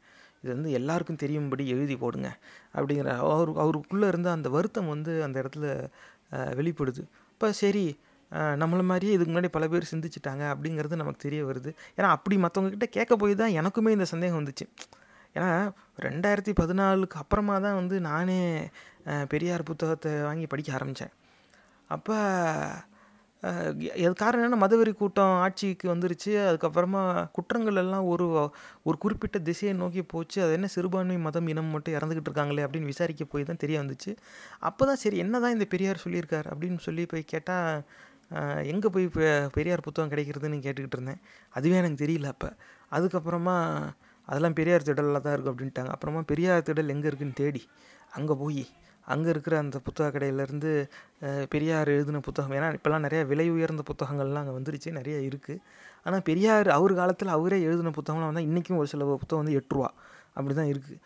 இது 0.41 0.50
வந்து 0.56 0.71
எல்லாருக்கும் 0.80 1.21
தெரியும்படி 1.24 1.63
எழுதி 1.76 1.95
போடுங்க 2.04 2.30
அப்படிங்கிற 2.76 3.12
அவர் 3.26 3.52
அவருக்குள்ளே 3.63 4.08
இருந்த 4.13 4.30
அந்த 4.38 4.50
வருத்தம் 4.56 4.91
வந்து 4.93 5.13
அந்த 5.28 5.38
இடத்துல 5.43 5.65
வெளிப்படுது. 6.60 7.02
இப்போ 7.34 7.48
சரி 7.62 7.86
நம்மளை 8.62 8.84
மாதிரியே 8.91 9.13
இதுக்கு 9.15 9.32
முன்னாடி 9.32 9.50
பல 9.56 9.65
பேர் 9.74 9.91
சிந்திச்சிட்டாங்க 9.91 10.43
அப்படிங்கிறது 10.54 11.02
நமக்கு 11.02 11.26
தெரிய 11.26 11.41
வருது. 11.50 11.71
ஏன்னா 11.98 12.10
அப்படி 12.15 12.36
மற்றவங்கக்கிட்ட 12.45 12.88
கேட்க 12.98 13.13
போய் 13.24 13.36
தான் 13.41 13.56
எனக்குமே 13.60 13.91
இந்த 13.98 14.08
சந்தேகம் 14.13 14.39
வந்துச்சு. 14.41 14.65
ஏன்னா 15.38 15.50
ரெண்டாயிரத்தி 16.08 16.54
பதினாலுக்கு 16.62 17.17
அப்புறமா 17.24 17.56
தான் 17.65 17.78
வந்து 17.80 17.95
நானே 18.10 18.39
பெரியார் 19.32 19.69
புத்தகத்தை 19.69 20.12
வாங்கி 20.28 20.45
படிக்க 20.54 20.69
ஆரம்பித்தேன் 20.78 21.13
அப்போ 21.89 22.17
அது 24.05 24.13
காரணம் 24.13 24.43
என்னன்னா 24.45 24.62
மதவெறி 24.63 24.91
கூட்டம் 24.93 25.34
ஆட்சிக்கு 25.43 25.88
வந்துருச்சு. 25.93 26.31
அதுக்கப்புறமா 26.49 27.01
குற்றங்கள் 27.31 27.75
எல்லாம் 27.75 28.05
ஒரு 28.05 28.25
ஒரு 28.84 28.97
குறிப்பிட்ட 28.97 29.39
திசையை 29.39 29.75
நோக்கி 29.77 30.01
போச்சு. 30.03 30.43
அது 30.43 30.53
என்ன 30.53 30.67
சிறுபான்மை 30.67 31.17
மதம் 31.17 31.47
இனம் 31.47 31.65
மட்டும் 31.65 31.93
இறந்துக்கிட்டு 31.93 32.29
இருக்காங்களே 32.29 32.65
அப்படின்னு 32.65 32.91
விசாரிக்க 32.93 33.25
போய் 33.25 33.43
தான் 33.43 33.58
தெரிய 33.58 33.79
வந்துச்சு. 33.81 34.12
அப்போ 34.60 34.86
தான் 34.86 34.95
சரி 34.95 35.17
என்ன 35.17 35.39
தான் 35.39 35.51
இந்த 35.51 35.65
பெரியார் 35.65 36.03
சொல்லியிருக்கார் 36.05 36.49
அப்படின்னு 36.53 36.79
சொல்லி 36.79 37.05
போய் 37.05 37.23
கேட்டால் 37.23 37.84
எங்கே 38.65 38.89
போய் 38.89 39.05
பெ- 39.08 39.49
பெரியார் 39.51 39.81
புத்தகம் 39.81 40.12
கிடைக்கிறதுன்னு 40.12 40.63
கேட்டுக்கிட்டு 40.65 40.97
இருந்தேன். 40.99 41.21
அதுவே 41.49 41.75
எனக்கு 41.75 42.05
தெரியல 42.05 42.25
அப்போ. 42.25 42.49
அதுக்கப்புறமா 42.91 43.55
அதெல்லாம் 44.27 44.53
பெரியார் 44.53 44.81
திடலில் 44.81 45.21
தான் 45.21 45.34
இருக்கும் 45.34 45.55
அப்படின்ட்டாங்க. 45.55 45.88
அப்புறமா 45.88 46.21
பெரியார் 46.21 46.65
திடல் 46.65 46.88
எங்கே 46.88 47.08
இருக்குன்னு 47.08 47.34
தேடி 47.34 47.62
அங்கே 48.12 48.34
போய் 48.34 48.63
அங்கே 49.13 49.30
இருக்கிற 49.34 49.56
அந்த 49.63 49.78
புத்தக 49.88 50.08
கடையிலேருந்து 50.15 50.72
பெரியார் 51.54 51.89
எழுதின 51.96 52.22
புத்தகம். 52.28 52.54
ஏன்னா 52.58 52.70
இப்போல்லாம் 52.78 53.06
நிறையா 53.08 53.24
விலை 53.32 53.48
உயர்ந்த 53.56 53.84
புத்தகங்கள்லாம் 53.89 54.44
அங்கே 54.44 54.56
வந்துருச்சு 54.58 54.91
நிறைய 55.00 55.18
இருக்குது 55.30 55.62
ஆனால் 56.08 56.24
பெரியார் 56.30 56.70
அவர் 56.78 56.94
காலத்தில் 57.02 57.36
அவரே 57.38 57.60
எழுதின 57.68 57.94
புத்தகம்லாம் 57.98 58.30
வந்தால் 58.32 58.48
இன்றைக்கும் 58.50 58.80
ஒரு 58.82 58.89
சில 58.94 59.06
புத்தகம் 59.24 59.41
வந்து 59.44 59.58
எட்டுருவா 59.62 59.89
அப்படி 60.38 60.56
தான் 60.62 60.72
இருக்குது 60.74 61.02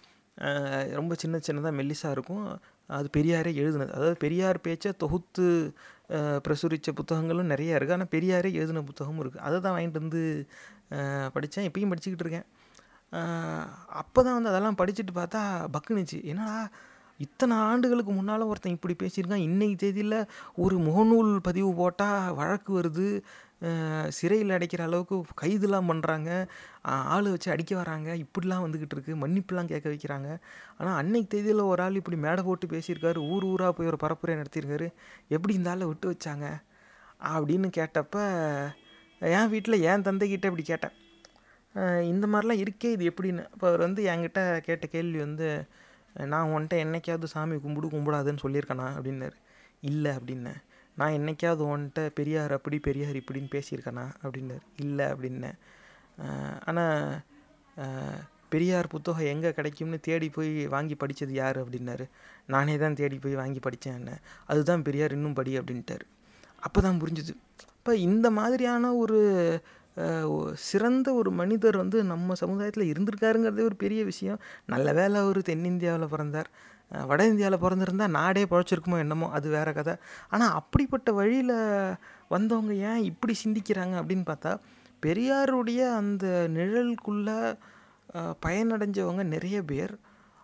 ரொம்ப 0.99 1.13
சின்ன 1.21 1.39
சின்னதாக 1.45 1.73
மெல்லிசாக 1.79 2.15
இருக்கும். 2.15 2.45
அது 2.97 3.07
பெரியாரே 3.15 3.51
எழுதினது. 3.61 3.91
அதாவது 3.97 4.15
பெரியார் 4.23 4.57
பேச்சை 4.67 4.91
தொகுத்து 5.03 5.47
பிரசுரித்த 6.45 6.91
புத்தகங்களும் 6.99 7.51
நிறையா 7.53 7.73
இருக்குது 7.77 7.97
ஆனால் 7.97 8.11
பெரியாரே 8.13 8.49
எழுதின 8.59 8.83
புத்தகமும் 8.89 9.21
இருக்குது 9.23 9.43
அதை 9.47 9.57
தான் 9.65 9.75
வாங்கிட்டு 9.75 10.01
வந்து 10.03 10.21
படித்தேன் 11.35 11.67
இப்பயும் 11.69 11.91
படிச்சுக்கிட்டு 11.93 12.25
இருக்கேன். 12.25 12.47
அப்போ 14.01 14.19
தான் 14.27 14.37
வந்து 14.37 14.51
அதெல்லாம் 14.51 14.79
படிச்சுட்டு 14.81 15.13
பார்த்தா 15.19 15.41
பக்குனுச்சு. 15.75 16.19
என்னடா 16.31 16.55
இத்தனை 17.25 17.55
ஆண்டுகளுக்கு 17.69 18.11
முன்னால் 18.11 18.49
ஒருத்தன் 18.49 18.75
இப்படி 18.77 18.95
பேசியிருக்கான். 19.01 19.45
இன்றைக்கி 19.49 19.75
தேதியில் 19.75 20.17
ஒரு 20.63 20.75
முகநூல் 20.87 21.31
பதிவு 21.47 21.71
போட்டால் 21.79 22.33
வழக்கு 22.39 22.71
வருது. 22.79 23.07
சிறையில் 24.17 24.53
அடைக்கிற 24.55 24.81
அளவுக்கு 24.87 25.15
கைதுலாம் 25.41 25.89
பண்ணுறாங்க 25.91 26.29
ஆள் 27.15 27.31
வச்சு 27.33 27.49
அடிக்க 27.53 27.73
வராங்க. 27.75 28.09
இப்படிலாம் 28.25 28.63
வந்துக்கிட்டு 28.65 28.95
இருக்கு. 28.97 29.13
மன்னிப்புலாம் 29.23 29.71
கேட்க 29.71 29.87
வைக்கிறாங்க. 29.93 30.29
ஆனால் 30.77 30.97
அன்னைக்கு 31.01 31.29
தேதியில் 31.33 31.69
ஒரு 31.71 31.83
ஆள் 31.85 31.99
இப்படி 32.01 32.19
மேடை 32.25 32.43
போட்டு 32.43 32.67
பேசியிருக்காரு. 32.73 33.21
ஊர் 33.33 33.47
ஊராக 33.51 33.73
போய் 33.79 33.91
ஒரு 33.91 33.99
பரப்புரை 34.05 34.35
நடத்தியிருக்காரு. 34.41 34.87
எப்படி 35.37 35.55
இந்த 35.59 35.71
ஆளை 35.73 35.87
விட்டு 35.91 36.13
வச்சாங்க? 36.13 36.47
அப்படின்னு 37.33 37.69
கேட்டப்ப 37.79 38.17
என் 39.37 39.51
வீட்டில் 39.53 39.83
என் 39.91 40.07
தந்தைக்கிட்ட 40.07 40.49
இப்படி 40.51 40.65
கேட்டேன். 40.71 40.95
இந்த 42.13 42.25
மாதிரிலாம் 42.31 42.61
இருக்கே 42.63 42.89
இது 42.95 43.03
எப்படின்னு? 43.11 43.43
இப்போ 43.55 43.65
அவர் 43.71 43.85
வந்து 43.87 44.01
என்கிட்ட 44.11 44.41
கேட்ட 44.67 44.85
கேள்வி 44.95 45.19
வந்து 45.25 45.49
நான் 46.31 46.51
உன்கிட்ட 46.53 46.75
என்னைக்காவது 46.85 47.27
சாமி 47.33 47.55
கும்பிடு 47.65 47.87
கும்பிடாதுன்னு 47.87 48.43
சொல்லியிருக்கேனா? 48.45 48.87
அப்படின்னாரு. 48.97 49.37
இல்லை 49.81 50.11
அப்படின்னேன். 50.11 50.59
நான் 50.97 51.15
என்னைக்காவது 51.17 51.63
உன்கிட்ட 51.71 52.01
பெரியார் 52.19 52.51
அப்படி 52.51 52.79
பெரியார் 52.79 53.19
இப்படின்னு 53.21 53.49
பேசியிருக்கேனா? 53.55 54.05
அப்படின்னாரு. 54.23 54.65
இல்லை 54.75 55.05
அப்படின்னேன். 55.05 55.57
ஆனால் 56.69 56.97
பெரியார் 58.49 58.87
புத்தகம் 58.87 59.31
எங்கே 59.33 59.49
கிடைக்கும்னு 59.53 59.97
தேடி 59.99 60.29
போய் 60.29 60.51
வாங்கி 60.67 60.95
படித்தது 60.95 61.33
யார்? 61.33 61.57
அப்படின்னாரு. 61.63 62.05
நானே 62.45 62.75
தான் 62.77 62.93
தேடி 62.93 63.17
போய் 63.17 63.41
வாங்கி 63.41 63.59
படித்தேன் 63.59 63.97
என்ன 63.99 64.11
அதுதான் 64.45 64.85
பெரியார் 64.87 65.15
இன்னும் 65.17 65.37
படி 65.39 65.51
அப்படின்ட்டாரு. 65.59 66.05
அப்போ 66.63 66.79
தான் 66.81 66.99
புரிஞ்சுது. 67.01 67.33
இப்போ 67.77 67.91
இந்த 67.95 68.27
மாதிரியான 68.31 68.95
ஒரு 68.95 69.19
சிறந்த 70.69 71.07
ஒரு 71.19 71.29
மனிதர் 71.39 71.77
வந்து 71.81 71.97
நம்ம 72.11 72.35
சமுதாயத்தில் 72.41 72.91
இருந்திருக்காருங்கிறதே 72.91 73.63
ஒரு 73.69 73.77
பெரிய 73.83 74.01
விஷயம். 74.11 74.39
நல்ல 74.73 74.87
வேலை 74.99 75.17
அவர் 75.23 75.39
தென்னிந்தியாவில் 75.49 76.11
பிறந்தார். 76.13 76.49
வட 77.09 77.21
இந்தியாவில் 77.31 77.63
பிறந்திருந்தால் 77.63 78.15
நாடே 78.17 78.43
பழச்சிருக்குமோ 78.51 78.99
என்னமோ 79.03 79.27
அது 79.37 79.47
வேற 79.55 79.69
கதை. 79.77 79.95
ஆனால் 80.33 80.55
அப்படிப்பட்ட 80.59 81.11
வழியில் 81.19 81.55
வந்தவங்க 82.35 82.73
ஏன் 82.91 83.01
இப்படி 83.11 83.33
சிந்திக்கிறாங்க 83.43 83.95
அப்படின்னு 84.01 84.25
பார்த்தா 84.31 84.53
பெரியாருடைய 85.05 85.81
அந்த 85.99 86.25
நிழலுக்குள்ளே 86.57 87.37
பயனடைஞ்சவங்க 88.45 89.23
நிறைய 89.35 89.57
பேர். 89.71 89.93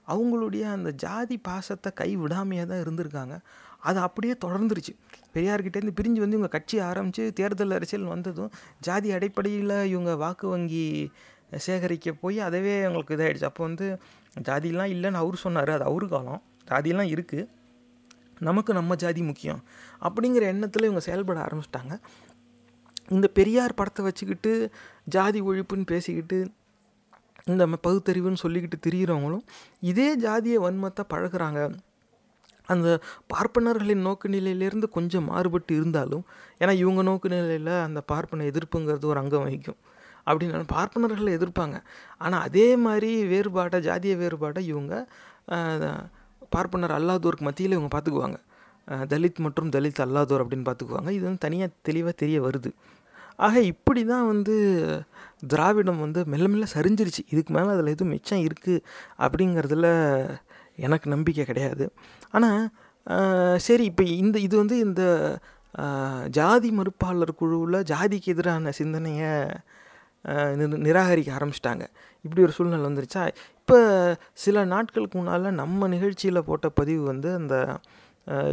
அவங்களுடைய 0.08 0.64
அந்த 0.76 0.90
ஜாதி 1.04 1.38
பாசத்தை 1.48 1.92
கை 2.02 2.10
விடாமையாக 2.24 2.68
தான் 2.72 2.84
இருந்திருக்காங்க. 2.84 3.36
அது 3.90 4.00
அப்படியே 4.08 4.34
தொடர்ந்துருச்சு. 4.46 4.94
பெரியார்கிட்டேருந்து 5.36 5.96
பிரிஞ்சு 6.00 6.22
வந்து 6.24 6.38
இவங்க 6.38 6.52
கட்சி 6.58 6.78
ஆரம்பித்து 6.90 7.24
தேர்தல் 7.40 7.76
அரசியல் 7.78 8.12
வந்ததும் 8.14 8.52
ஜாதி 8.88 9.10
அடிப்படையில் 9.18 9.76
இவங்க 9.94 10.12
வாக்கு 10.24 10.48
வங்கி 10.54 10.86
சேகரிக்க 11.66 12.12
போய் 12.22 12.38
அதவே 12.48 12.74
அவங்களுக்கு 12.86 13.16
இதாகிடுச்சு 13.18 13.50
அப்போ 13.50 13.64
வந்து 13.64 13.88
ஜாதிலாம் 14.48 14.94
இல்லைன்னு 14.96 15.22
அவர் 15.24 15.44
சொன்னார். 15.44 15.72
அது 15.76 15.86
அவரு 15.90 16.08
காலம். 16.14 16.42
ஜாதிலாம் 16.70 17.12
இருக்குது 17.16 17.48
நமக்கு 18.48 18.72
நம்ம 18.78 18.96
ஜாதி 19.04 19.22
முக்கியம். 19.22 19.62
அப்படிங்கிற 20.08 20.46
எண்ணத்தில் 20.54 20.88
இவங்க 20.88 21.04
செயல்பட 21.08 21.40
ஆரம்பிச்சிட்டாங்க. 21.46 21.96
இந்த 23.16 23.28
பெரியார் 23.38 23.78
படத்தை 23.80 24.02
வச்சுக்கிட்டு 24.06 24.52
ஜாதி 25.16 25.42
ஒழிப்புன்னு 25.50 25.86
பேசிக்கிட்டு 25.86 26.38
இந்த 27.52 27.66
பகுத்தறிவுன்னு 27.86 28.44
சொல்லிக்கிட்டு 28.44 28.78
திரியிறவங்களும் 28.86 29.44
இதே 29.92 30.08
ஜாதிய 30.18 30.56
வன்மத்தை 30.66 31.04
பழகுறாங்க. 31.14 31.60
அந்த 32.74 32.88
பார்ப்பனர்களின் 33.34 34.04
நோக்கு 34.08 34.28
நிலையிலேருந்து 34.36 34.88
கொஞ்சம் 34.98 35.28
மாறுபட்டு 35.32 35.74
இருந்தாலும் 35.80 36.24
ஏன்னா 36.62 36.74
இவங்க 36.84 37.02
நோக்கு 37.10 37.30
நிலையில் 37.36 37.74
அந்த 37.88 38.00
பார்ப்பன 38.12 38.46
எதிர்ப்புங்கிறது 38.52 39.12
ஒரு 39.12 39.22
அங்கம் 39.24 39.46
வகிக்கும். 39.48 39.80
அப்படின்னாலும் 40.28 40.72
பார்ப்பனர்களை 40.76 41.32
எதிர்ப்பாங்க. 41.38 41.78
ஆனால் 42.26 42.44
அதே 42.48 42.68
மாதிரி 42.86 43.10
வேறுபாட்டை 43.32 43.80
ஜாதிய 43.88 44.14
வேறுபாட்டை 44.22 44.62
இவங்க 44.72 44.94
பார்ப்பனர் 46.56 46.94
அல்லாதோருக்கு 46.98 47.48
மத்தியில் 47.48 47.76
இவங்க 47.78 47.92
பார்த்துக்குவாங்க 47.96 48.38
தலித் 49.12 49.40
மற்றும் 49.46 49.70
தலித் 49.76 50.02
அல்லாதோர் 50.06 50.44
அப்படின்னு 50.44 50.68
பார்த்துக்குவாங்க 50.68 51.10
இது 51.18 51.24
வந்து 51.28 51.44
தனியாக 51.46 51.70
தெளிவாக 51.88 52.14
தெரிய 52.22 52.38
வருது. 52.48 52.70
ஆக 53.46 53.56
இப்படி 53.72 54.02
தான் 54.12 54.28
வந்து 54.32 54.54
திராவிடம் 55.52 56.02
வந்து 56.04 56.20
மெல்ல 56.34 56.46
மெல்ல 56.52 56.66
சரிஞ்சிருச்சு. 56.74 57.24
இதுக்கு 57.34 57.52
மேலே 57.56 57.70
அதில் 57.76 57.92
எதுவும் 57.94 58.14
மிச்சம் 58.16 58.44
இருக்குது 58.48 58.84
அப்படிங்கிறதுல 59.26 59.88
எனக்கு 60.88 61.08
நம்பிக்கை 61.16 61.46
கிடையாது. 61.52 61.86
ஆனால் 62.38 62.64
சரி 63.68 63.86
இப்போ 63.92 64.04
இந்த 64.24 64.38
இது 64.48 64.56
வந்து 64.62 64.76
இந்த 64.88 65.04
ஜாதி 66.38 66.70
மறுப்பாளர் 66.78 67.40
குழுவில் 67.42 67.80
ஜாதிக்கு 67.92 68.32
எதிரான 68.34 68.72
சிந்தனையை 68.80 69.32
நிராகரிக்க 70.88 71.32
ஆரம்பிச்சிட்டாங்க. 71.38 71.86
இப்படி 72.26 72.42
ஒரு 72.46 72.54
சூழ்நிலை 72.58 72.86
வந்துருச்சா? 72.88 73.24
இப்போ 73.62 73.78
சில 74.46 74.64
நாட்களுக்கு 74.74 75.16
முன்னால் 75.18 75.58
நம்ம 75.62 75.88
நிகழ்ச்சியில் 75.96 76.48
போட்ட 76.50 76.70
பதிவு 76.80 77.04
வந்து 77.12 77.30
அந்த 77.42 77.56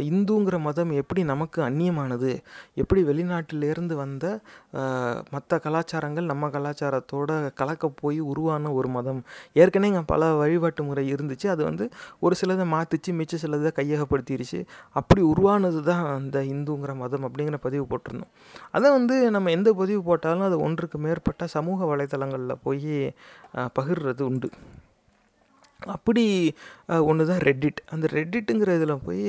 இந்துங்கிற 0.09 0.57
மதம் 0.65 0.91
எப்படி 1.01 1.21
நமக்கு 1.31 1.59
அந்நியமானது? 1.67 2.31
எப்படி 2.81 3.01
வெளிநாட்டிலேருந்து 3.09 3.95
வந்த 4.01 4.25
மற்ற 5.33 5.59
கலாச்சாரங்கள் 5.65 6.29
நம்ம 6.31 6.49
கலாச்சாரத்தோட 6.55 7.31
கலக்க 7.61 7.89
போய் 8.01 8.19
உருவான 8.31 8.71
ஒரு 8.79 8.91
மதம்? 8.97 9.21
ஏற்கனவே 9.61 9.91
இங்கே 9.91 10.03
பல 10.13 10.31
வழிபாட்டு 10.41 10.83
முறை 10.89 11.05
இருந்துச்சு. 11.13 11.47
அது 11.53 11.61
வந்து 11.69 11.87
ஒரு 12.25 12.35
சிலதை 12.41 12.67
மாற்றிச்சு 12.75 13.13
மிச்ச 13.19 13.41
சிலதை 13.43 13.71
கையகப்படுத்திடுச்சு 13.79 14.61
அப்படி 15.01 15.23
உருவானது 15.31 15.81
தான் 15.89 16.05
அந்த 16.17 16.37
இந்துங்கிற 16.53 16.93
மதம் 17.03 17.25
அப்படிங்கிற 17.29 17.59
பதிவு 17.67 17.85
போட்டிருந்தோம். 17.91 18.33
அதை 18.77 18.87
வந்து 18.97 19.17
நம்ம 19.37 19.51
எந்த 19.57 19.69
பதிவு 19.81 20.03
போட்டாலும் 20.09 20.47
அது 20.49 20.59
ஒன்றுக்கு 20.67 20.99
மேற்பட்ட 21.07 21.47
சமூக 21.57 21.85
வலைதளங்களில் 21.93 22.61
போய் 22.67 22.95
பகிர்றது 23.77 24.23
உண்டு. 24.29 24.49
அப்படி 25.95 26.23
ஒன்று 27.09 27.29
தான் 27.31 27.41
ரெட்டிட் 27.47 27.79
அந்த 27.93 28.07
ரெட்டிட்டுங்கிற 28.17 28.75
இதில் 28.79 29.03
போய் 29.07 29.23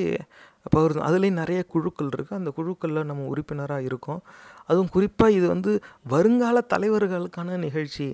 பகிர்ந்தோம் 0.75 1.07
அதுலேயும் 1.09 1.41
நிறைய 1.43 1.61
குழுக்கள் 1.73 2.11
இருக்குது 2.15 2.39
அந்த 2.41 2.51
குழுக்களில் 2.51 3.09
நம்ம 3.09 3.27
உறுப்பினராக 3.33 3.87
இருக்கோம். 3.89 4.21
அதுவும் 4.69 4.93
குறிப்பாக 4.95 5.37
இது 5.37 5.47
வந்து 5.55 5.73
வருங்கால 6.13 6.63
தலைவர்களுக்கான 6.75 7.57
நிகழ்ச்சி. 7.67 8.07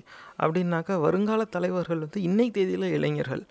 அப்படின்னாக்கா 0.43 0.95
வருங்கால 1.07 1.41
தலைவர்கள் 1.57 2.03
வந்து 2.05 2.21
இன்னைக்கு 2.29 2.55
தேதியில் 2.59 2.95
இளைஞர்கள். 2.97 3.43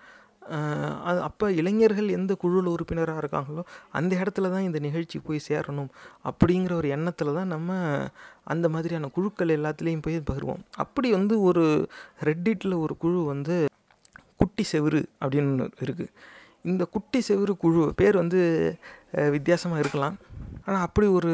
அது 1.09 1.19
அப்போ 1.27 1.45
இளைஞர்கள் 1.51 2.07
எந்த 2.17 2.33
குழுவில் 2.41 2.71
உறுப்பினராக 2.73 3.21
இருக்காங்களோ 3.23 3.63
அந்த 3.97 4.11
இடத்துல 4.21 4.49
தான் 4.53 4.67
இந்த 4.67 4.79
நிகழ்ச்சி 4.79 5.17
போய் 5.27 5.45
சேரணும். 5.47 5.91
அப்படிங்கிற 6.29 6.73
ஒரு 6.81 6.87
எண்ணத்தில் 6.95 7.35
தான் 7.39 7.51
நம்ம 7.55 7.79
அந்த 8.43 8.69
மாதிரியான 8.75 9.09
குழுக்கள் 9.17 9.55
எல்லாத்துலேயும் 9.57 10.05
போய் 10.07 10.17
பகிர்வோம். 10.29 10.63
அப்படி 10.77 11.11
வந்து 11.11 11.41
ஒரு 11.41 11.65
ரெட்டிட்டில் 12.29 12.81
ஒரு 12.83 12.95
குழு 12.97 13.19
வந்து 13.33 13.57
குட்டி 14.41 14.63
செவரு 14.71 15.01
அப்படின்னு 15.23 15.67
இருக்குது 15.85 16.11
இந்த 16.69 16.83
குட்டி 16.95 17.19
செவரு 17.27 17.53
குழு 17.63 17.83
பேர் 17.99 18.15
வந்து 18.21 18.39
வித்தியாசமாக 19.35 19.81
இருக்கலாம். 19.83 20.17
ஆனால் 20.65 20.83
அப்படி 20.87 21.07
ஒரு 21.19 21.31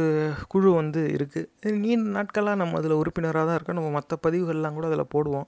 குழு 0.51 0.69
வந்து 0.81 1.01
இருக்குது 1.15 1.73
நீண்ட 1.81 2.07
நாட்களாக 2.17 2.59
நம்ம 2.61 2.77
அதில் 2.81 2.99
உறுப்பினராக 3.01 3.45
தான் 3.47 3.57
இருக்கோம். 3.57 3.79
நம்ம 3.79 3.91
மற்ற 3.97 4.13
பதிவுகள்லாம் 4.25 4.77
கூட 4.77 4.87
அதில் 4.91 5.11
போடுவோம். 5.15 5.47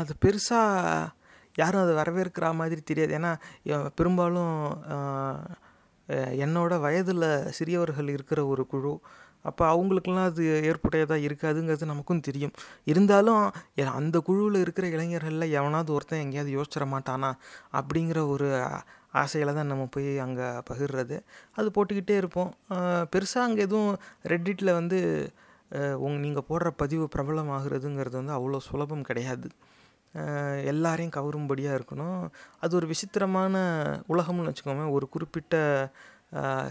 அது 0.00 0.14
பெருசாக 0.24 1.12
யாரும் 1.60 1.82
அதை 1.84 1.94
வரவேற்கிற 2.00 2.50
மாதிரி 2.60 2.80
தெரியாது. 2.90 3.12
ஏன்னா 3.18 3.32
பெரும்பாலும் 3.98 4.56
என்னோடய 6.44 6.44
என்னோட 6.44 6.74
வயதில் 6.84 7.26
சிறியவர்கள் 7.56 8.08
இருக்கிற 8.16 8.40
ஒரு 8.52 8.62
குழு. 8.72 8.92
அப்போ 9.44 9.64
அவங்களுக்கெல்லாம் 9.72 10.28
அது 10.30 10.44
ஏற்புடையதாக 10.70 11.26
இருக்காதுங்கிறது 11.28 11.90
நமக்கும் 11.92 12.24
தெரியும். 12.28 12.54
இருந்தாலும் 12.92 13.42
அந்த 13.98 14.16
குழுவில் 14.28 14.62
இருக்கிற 14.64 14.86
இளைஞர்களில் 14.94 15.54
எவனாவது 15.58 15.90
ஒருத்தன் 15.96 16.24
எங்கேயாவது 16.24 16.54
யோசிச்சிட 16.56 16.86
மாட்டானா 16.94 17.30
அப்படிங்கிற 17.80 18.20
ஒரு 18.34 18.48
ஆசையில் 19.22 19.56
தான் 19.58 19.70
நம்ம 19.72 19.84
போய் 19.94 20.10
அங்கே 20.24 20.48
பகிர்றது. 20.70 21.16
அது 21.58 21.68
போட்டுக்கிட்டே 21.76 22.16
இருப்போம். 22.22 22.50
பெருசாக 23.12 23.46
அங்கே 23.48 23.62
எதுவும் 23.68 23.94
ரெட்டிட்டில் 24.32 24.76
வந்து 24.80 24.98
உங் 26.06 26.20
நீங்கள் 26.24 26.46
போடுற 26.50 26.68
பதிவு 26.82 27.06
பிரபலமாகிறதுங்கிறது 27.14 28.16
வந்து 28.20 28.36
அவ்வளோ 28.38 28.60
சுலபம் 28.68 29.08
கிடையாது. 29.08 29.48
எல்லாரையும் 30.72 31.16
கவரும்படியாக 31.16 31.78
இருக்கணும். 31.78 32.20
அது 32.64 32.72
ஒரு 32.78 32.86
விசித்திரமான 32.92 33.56
உலகம்னு 34.12 34.50
வச்சுக்கோங்க 34.50 34.86
ஒரு 34.96 35.06
குறிப்பிட்ட 35.14 35.56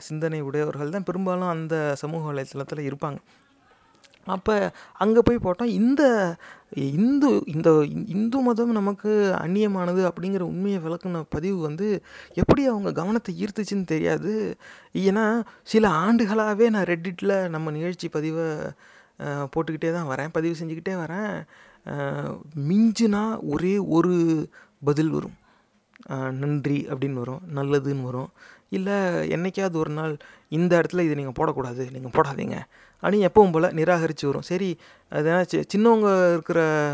சிந்தனை 0.08 0.40
உடையவர்கள் 0.50 0.96
தான் 0.96 1.08
பெரும்பாலும் 1.10 1.54
அந்த 1.56 1.76
சமூக 2.02 2.24
வலைத்தளத்தில் 2.32 2.88
இருப்பாங்க. 2.90 3.20
அப்போ 4.36 4.56
அங்கே 5.04 5.22
போய் 5.28 5.44
போட்டோம் 5.44 5.72
இந்த 5.80 6.02
இந்து 6.96 7.30
இந்த 7.54 7.70
இந்து 8.16 8.38
மதம் 8.48 8.74
நமக்கு 8.80 9.12
அந்நியமானது 9.44 10.02
அப்படிங்கிற 10.10 10.44
உண்மையை 10.52 10.80
விளக்குன 10.86 11.22
பதிவு 11.36 11.58
வந்து 11.68 11.88
எப்படி 12.42 12.64
அவங்க 12.72 12.92
கவனத்தை 13.00 13.34
ஈர்த்துச்சுன்னு 13.44 13.92
தெரியாது. 13.94 14.34
ஏன்னா 15.06 15.26
சில 15.74 15.88
ஆண்டுகளாகவே 16.04 16.68
நான் 16.76 16.90
ரெட்டிட்டில் 16.92 17.36
நம்ம 17.56 17.74
நிகழ்ச்சி 17.78 18.10
பதிவை 18.18 18.48
போட்டுக்கிட்டே 19.54 19.92
தான் 19.98 20.12
வரேன் 20.12 20.34
பதிவு 20.38 20.58
செஞ்சுக்கிட்டே 20.60 20.96
வரேன். 21.04 21.34
மிஞ்சுனா 22.70 23.24
ஒரே 23.54 23.76
ஒரு 23.98 24.16
பதில் 24.90 25.14
வரும். 25.18 25.38
நன்றி 26.42 26.78
அப்படின்னு 26.92 27.22
வரும் 27.24 27.46
நல்லதுன்னு 27.58 28.08
வரும். 28.10 28.30
இல்லை 28.70 28.94
என்னைக்காவது 29.30 29.76
ஒரு 29.76 29.92
நாள் 29.92 30.18
இந்த 30.50 30.82
இடத்துல 30.82 31.00
இது 31.00 31.16
நீங்கள் 31.16 31.46
போடக்கூடாது 31.46 31.92
நீங்கள் 31.92 32.22
போடாதீங்க. 32.22 32.56
அப்படின்னு 33.02 33.28
எப்பவும் 33.28 33.52
போல் 33.52 33.74
நிராகரித்து 33.74 34.28
வரும். 34.28 34.42
சரி 34.42 34.78
அது 35.10 35.46
சின்னவங்க 35.76 36.32
இருக்கிற 36.32 36.92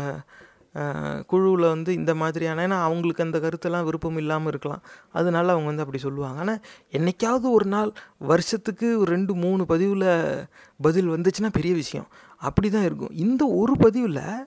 குழுவில் 1.26 1.68
வந்து 1.68 1.94
இந்த 1.94 2.14
மாதிரியான 2.14 2.66
ஏன்னா 2.66 2.82
அவங்களுக்கு 2.82 3.24
அந்த 3.24 3.38
கருத்தெல்லாம் 3.38 3.84
விருப்பம் 3.84 4.16
இல்லாமல் 4.16 4.48
இருக்கலாம். 4.48 4.82
அதனால 5.12 5.46
அவங்க 5.46 5.66
வந்து 5.66 5.82
அப்படி 5.82 6.02
சொல்லுவாங்க. 6.02 6.40
ஆனால் 6.40 6.60
என்னைக்காவது 6.92 7.50
ஒரு 7.50 7.66
நாள் 7.66 7.92
வருஷத்துக்கு 8.18 8.98
ஒரு 8.98 9.10
ரெண்டு 9.10 9.34
மூணு 9.34 9.66
பதிவில் 9.66 10.46
பதில் 10.80 11.08
வந்துச்சுன்னா 11.08 11.48
பெரிய 11.52 11.74
விஷயம். 11.74 12.06
அப்படி 12.36 12.70
தான் 12.70 12.84
இருக்கும். 12.84 13.10
இந்த 13.12 13.46
ஒரு 13.46 13.76
பதிவில் 13.76 14.46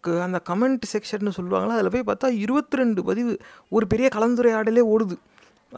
க- 0.00 0.22
அந்த 0.22 0.40
கமெண்ட் 0.48 0.80
செக்ஷன்னு 0.92 1.30
சொல்லுவாங்களா 1.40 1.68
அதில் 1.68 2.04
போய் 2.04 2.16
பார்த்தா 2.16 2.38
இருபத்தி 2.38 2.76
ரெண்டு 2.76 3.04
பதிவு 3.04 3.38
ஒரு 3.68 3.86
பெரிய 3.86 4.08
கலந்துரையாடலே 4.14 4.82
ஓடுது. 4.96 5.16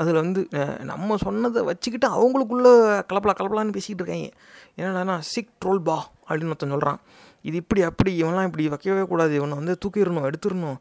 அதில் 0.01 0.19
வந்து 0.21 0.41
நம்ம 0.91 1.17
சொன்னதை 1.25 1.61
வச்சுக்கிட்டு 1.69 2.09
அவங்களுக்குள்ள 2.17 2.69
கலப்பலா 3.11 3.35
கலப்பலான்னு 3.39 3.75
பேசிக்கிட்டு 3.77 4.03
இருக்காங்க. 4.05 4.31
என்னடானா 4.81 5.17
சிக் 5.33 5.53
ட்ரோல் 5.63 5.81
பா 5.89 5.97
அப்படின்னு 6.29 6.53
ஒருத்தன் 6.55 6.75
சொல்கிறான் 6.75 7.01
இது 7.49 7.57
இப்படி 7.63 7.81
அப்படி 7.89 8.11
இவன்லாம் 8.23 8.49
இப்படி 8.49 8.67
வைக்கவே 8.75 9.05
கூடாது. 9.13 9.33
இவனை 9.41 9.57
வந்து 9.61 9.75
தூக்கிடணும் 9.85 10.29
எடுத்துடணும் 10.29 10.79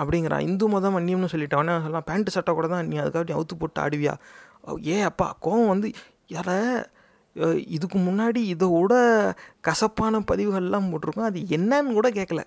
அப்படிங்கிறான். 0.00 0.44
இந்து 0.48 0.66
மதம் 0.72 0.96
அந்நியம்னு 0.98 1.30
சொல்லிட்டான் 1.34 1.60
அவனே 1.60 1.76
சொல்லலாம் 1.84 2.08
பேண்ட்டு 2.10 2.34
சட்டை 2.34 2.52
கூட 2.58 2.66
தான் 2.72 2.88
நீ 2.90 2.96
அதுக்காக 3.04 3.34
அவுத்து 3.36 3.54
போட்டு 3.60 3.80
ஆடுவியா? 3.84 4.14
ஏ 4.90 4.96
அப்பா 5.10 5.26
கோவம் 5.46 5.72
வந்து 5.74 5.88
யார 6.34 6.50
இதுக்கு 7.76 7.98
முன்னாடி 8.06 8.40
இதோட 8.54 8.92
கசப்பான 9.68 10.20
பதிவுகள்லாம் 10.30 10.90
போட்டிருக்கோம். 10.90 11.30
அது 11.30 11.40
என்னன்னு 11.56 11.96
கூட 11.98 12.08
கேட்கல 12.18 12.42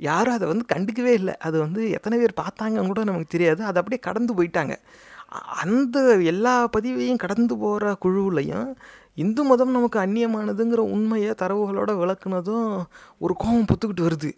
யாரும் 0.00 0.36
அதை 0.36 0.46
வந்து 0.50 0.64
கண்டுக்கவே 0.72 1.12
இல்லை. 1.20 1.34
அது 1.46 1.56
வந்து 1.62 1.80
எத்தனை 1.96 2.16
பேர் 2.20 2.34
பார்த்தாங்கன்னு 2.42 2.90
கூட 2.92 3.02
நமக்கு 3.08 3.32
தெரியாது. 3.34 3.60
அதை 3.68 3.78
அப்படியே 3.80 4.00
கடந்து 4.08 4.32
போயிட்டாங்க. 4.38 4.74
அந்த 5.62 5.98
எல்லா 6.32 6.54
பதிவையும் 6.74 7.22
கடந்து 7.24 7.54
போகிற 7.56 7.92
குழுவுலையும் 8.04 8.70
இந்து 9.22 9.42
மதம் 9.44 9.74
நமக்கு 9.76 9.98
அந்நியமானதுங்கிற 10.04 10.82
உண்மையை 10.94 11.32
தரவுகளோட 11.42 11.90
விளக்குனதும் 12.02 12.68
ஒரு 13.24 13.34
கோபம் 13.42 13.68
பொத்துக்கிட்டு 13.70 14.06
வருது. 14.06 14.30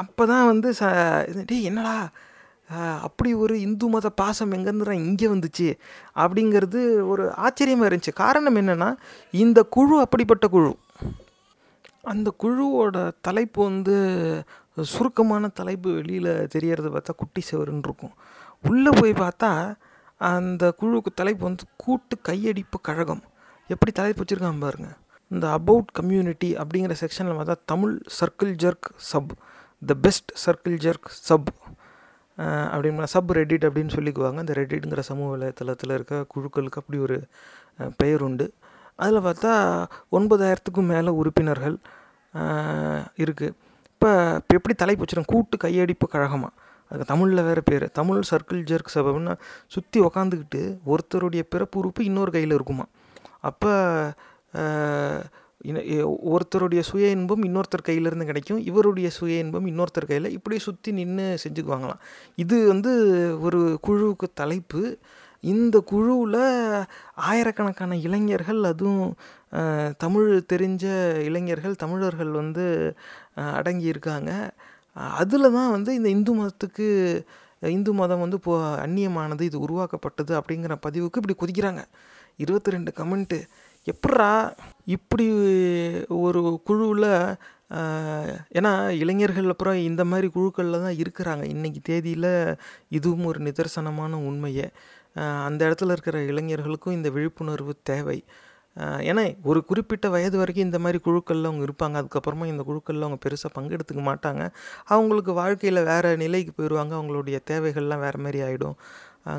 அப்போ 0.00 0.22
தான் 0.26 0.48
வந்து 0.50 0.68
ச 0.80 0.82
இது, 1.30 1.40
டேய் 1.50 1.68
என்னடா 1.70 1.94
அப்படி 3.06 3.30
ஒரு 3.34 3.54
இந்து 3.66 3.86
மத 3.88 4.08
பாசம் 4.20 4.52
எங்கேருந்துடா 4.56 4.94
இங்கே 5.04 5.28
வந்துச்சு 5.32 5.68
அப்படிங்கிறது 6.22 6.80
ஒரு 7.12 7.24
ஆச்சரியமாக 7.46 7.88
இருந்துச்சு. 7.88 8.12
காரணம் 8.22 8.58
என்னென்னா 8.60 8.90
இந்த 9.34 9.60
குழு 9.76 9.96
அப்படிப்பட்ட 10.04 10.46
குழு. 10.54 10.72
அந்த 12.12 12.28
குழுவோட 12.42 12.96
தலைப்பு 13.28 13.60
வந்து 13.70 13.96
சுருக்கமான 14.92 15.50
தலைப்பு 15.60 15.88
வெளியில் 15.98 16.32
தெரியறது 16.54 16.90
பார்த்தா 16.90 17.18
குட்டி 17.22 17.42
செவருன்னு 17.50 17.86
இருக்கும். 17.88 18.14
உள்ளே 18.64 18.92
போய் 19.00 19.22
பார்த்தா 19.24 19.50
அந்த 20.28 20.64
குழுவுக்கு 20.80 21.10
தலைப்பு 21.20 21.42
வந்து 21.48 21.64
கூட்டு 21.82 22.16
கையடிப்பு 22.28 22.78
கழகம். 22.88 23.22
எப்படி 23.74 23.92
தலைப்பு 23.98 24.22
வச்சுருக்கான் 24.22 24.64
பாருங்க. 24.64 24.88
இந்த 25.30 25.46
அபவுட் 25.58 25.90
கம்யூனிட்டி 25.98 26.50
அப்படிங்கிற 26.62 26.94
செக்ஷனில் 27.02 27.38
பார்த்தா 27.38 27.56
Tamil 27.72 27.94
circle 28.18 28.52
jerk 28.62 28.88
sub 29.10 29.32
the 29.82 29.94
best 30.04 30.32
circle 30.44 30.76
jerk 30.84 31.08
sub 31.28 31.50
அப்படின்னா 32.72 33.08
சப் 33.14 33.30
ரெடிட் 33.38 33.64
அப்படின்னு 33.68 33.94
சொல்லிக்குவாங்க. 33.96 34.38
அந்த 34.44 34.54
ரெடிட்டுங்கிற 34.60 35.02
சமூக 35.10 35.28
வலைத்தளத்தில் 35.34 35.94
இருக்க 35.98 36.16
குழுக்களுக்கு 36.34 36.80
அப்படி 36.82 36.98
ஒரு 37.06 37.18
பெயர் 38.00 38.22
உண்டு. 38.28 38.46
அதில் 39.02 39.26
பார்த்தா 39.26 39.52
ஒன்பதாயிரத்துக்கும் 40.16 40.90
மேலே 40.92 41.10
உறுப்பினர்கள் 41.20 41.76
இருக்குது 43.22 43.54
இப்போ 43.92 44.10
இப்போ 44.40 44.54
எப்படி 44.58 44.74
தலைப்பு 44.82 45.02
வச்சிருக்கோம் 45.02 45.32
கூட்டு 45.34 45.56
கையடிப்பு 45.64 46.06
கழகமாக 46.12 46.52
அதுக்கு 46.90 47.10
தமிழில் 47.12 47.46
வேறு 47.48 47.62
பேர். 47.68 47.86
தமிழ் 47.98 48.28
சர்க்கிள் 48.30 48.62
ஜெர்க் 48.70 48.94
சபைன்னா 48.94 49.34
சுற்றி 49.74 49.98
உக்காந்துக்கிட்டு 50.08 50.62
ஒருத்தருடைய 50.92 51.42
பிறப்பு 51.52 51.78
உறுப்பு 51.80 52.02
இன்னொரு 52.10 52.32
கையில் 52.36 52.56
இருக்குமா. 52.58 52.86
அப்போ 53.48 53.72
ஒருத்தருடைய 56.32 56.82
சுய 56.88 57.08
இன்பம் 57.16 57.42
இன்னொருத்தர் 57.48 57.88
கையிலேருந்து 57.88 58.28
கிடைக்கும். 58.30 58.60
இவருடைய 58.70 59.08
சுய 59.16 59.42
இன்பம் 59.44 59.66
இன்னொருத்தர் 59.70 60.10
கையில் 60.10 60.34
இப்படி 60.36 60.56
சுற்றி 60.66 60.90
நின்று 60.98 61.26
செஞ்சுக்குவாங்களாம். 61.44 62.00
இது 62.44 62.56
வந்து 62.72 62.92
ஒரு 63.46 63.60
குழுவுக்கு 63.86 64.28
தலைப்பு. 64.42 64.82
இந்த 65.44 65.76
குழுவில் 65.90 66.42
ஆயிரக்கணக்கான 67.28 67.96
இளைஞர்கள் 68.06 68.60
அதுவும் 68.70 69.12
தமிழ் 70.04 70.30
தெரிஞ்ச 70.52 70.84
இளைஞர்கள் 71.28 71.80
தமிழர்கள் 71.82 72.32
வந்து 72.40 72.66
அடங்கி 73.58 73.86
இருக்காங்க 73.92 74.32
அதில் 74.94 75.54
தான் 75.58 75.70
வந்து 75.70 75.90
இந்த 75.94 76.08
இந்து 76.08 76.32
மதத்துக்கு 76.40 76.86
இந்து 77.76 77.92
மதம் 77.92 78.22
வந்து 78.24 78.38
இப்போ 78.40 78.54
அந்நியமானது 78.84 79.42
இது 79.48 79.58
உருவாக்கப்பட்டது 79.60 80.32
அப்படிங்கிற 80.40 80.74
பதிவுக்கு 80.86 81.20
இப்படி 81.22 81.36
குதிக்கிறாங்க. 81.42 81.82
இருபத்தி 82.36 82.70
ரெண்டு 82.70 82.92
கமெண்ட்டு. 83.00 83.38
எப்பட்றா 83.86 84.30
இப்படி 84.96 85.26
ஒரு 86.08 86.40
குழுவில் 86.64 87.10
ஏன்னா 88.58 88.72
இளைஞர்கள் 89.02 89.50
அப்புறம் 89.52 89.76
இந்த 89.88 90.02
மாதிரி 90.04 90.28
குழுக்களில் 90.36 90.84
தான் 90.84 90.98
இருக்கிறாங்க. 91.02 91.44
இன்றைக்கி 91.54 91.80
தேதியில் 91.82 92.32
இதுவும் 92.88 93.24
ஒரு 93.24 93.40
நிதர்சனமான 93.48 94.12
உண்மையே. 94.30 94.68
அந்த 95.48 95.60
இடத்துல 95.68 95.94
இருக்கிற 95.96 96.18
இளைஞர்களுக்கும் 96.30 96.96
இந்த 96.98 97.10
விழிப்புணர்வு 97.10 97.74
தேவை. 97.82 98.18
ஏன்னா 99.10 99.22
ஒரு 99.50 99.60
குறிப்பிட்ட 99.64 100.06
வயது 100.14 100.36
வரைக்கும் 100.38 100.66
இந்த 100.68 100.78
மாதிரி 100.84 100.98
குழுக்களில் 101.06 101.48
அவங்க 101.50 101.64
இருப்பாங்க. 101.68 101.96
அதுக்கப்புறமா 102.02 102.46
இந்த 102.52 102.62
குழுக்களில் 102.68 103.06
அவங்க 103.06 103.18
பெருசாக 103.26 103.50
பங்கெடுத்துக்க 103.56 104.02
மாட்டாங்க. 104.10 104.42
அவங்களுக்கு 104.94 105.32
வாழ்க்கையில் 105.40 105.82
வேறு 105.90 106.10
நிலைக்கு 106.16 106.52
போயிடுவாங்க 106.58 106.94
அவங்களுடைய 107.00 107.38
தேவைகள்லாம் 107.52 108.04
வேறு 108.06 108.20
மாதிரி 108.26 108.40
ஆகிடும் 108.48 108.76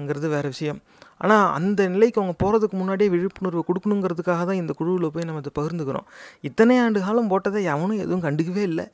ங்கிறது 0.02 0.28
வேறு 0.34 0.48
விஷயம். 0.54 0.80
ஆனால் 1.18 1.46
அந்த 1.58 1.82
நிலைக்கு 1.94 2.20
அவங்க 2.22 2.36
போகிறதுக்கு 2.44 2.76
முன்னாடியே 2.82 3.10
விழிப்புணர்வு 3.14 3.62
கொடுக்கணுங்கிறதுக்காக 3.70 4.42
தான் 4.50 4.60
இந்த 4.64 4.74
குழுவில் 4.80 5.14
போய் 5.14 5.28
நம்ம 5.30 5.42
இதை 5.44 5.54
பகிர்ந்துக்கிறோம். 5.60 6.08
இத்தனை 6.50 6.76
ஆண்டு 6.84 7.00
காலம் 7.06 7.32
போட்டதை 7.32 7.62
எவனும் 7.74 8.02
எதுவும் 8.06 8.24
கண்டுக்கவே 8.28 8.64
இல்லை. 8.72 8.86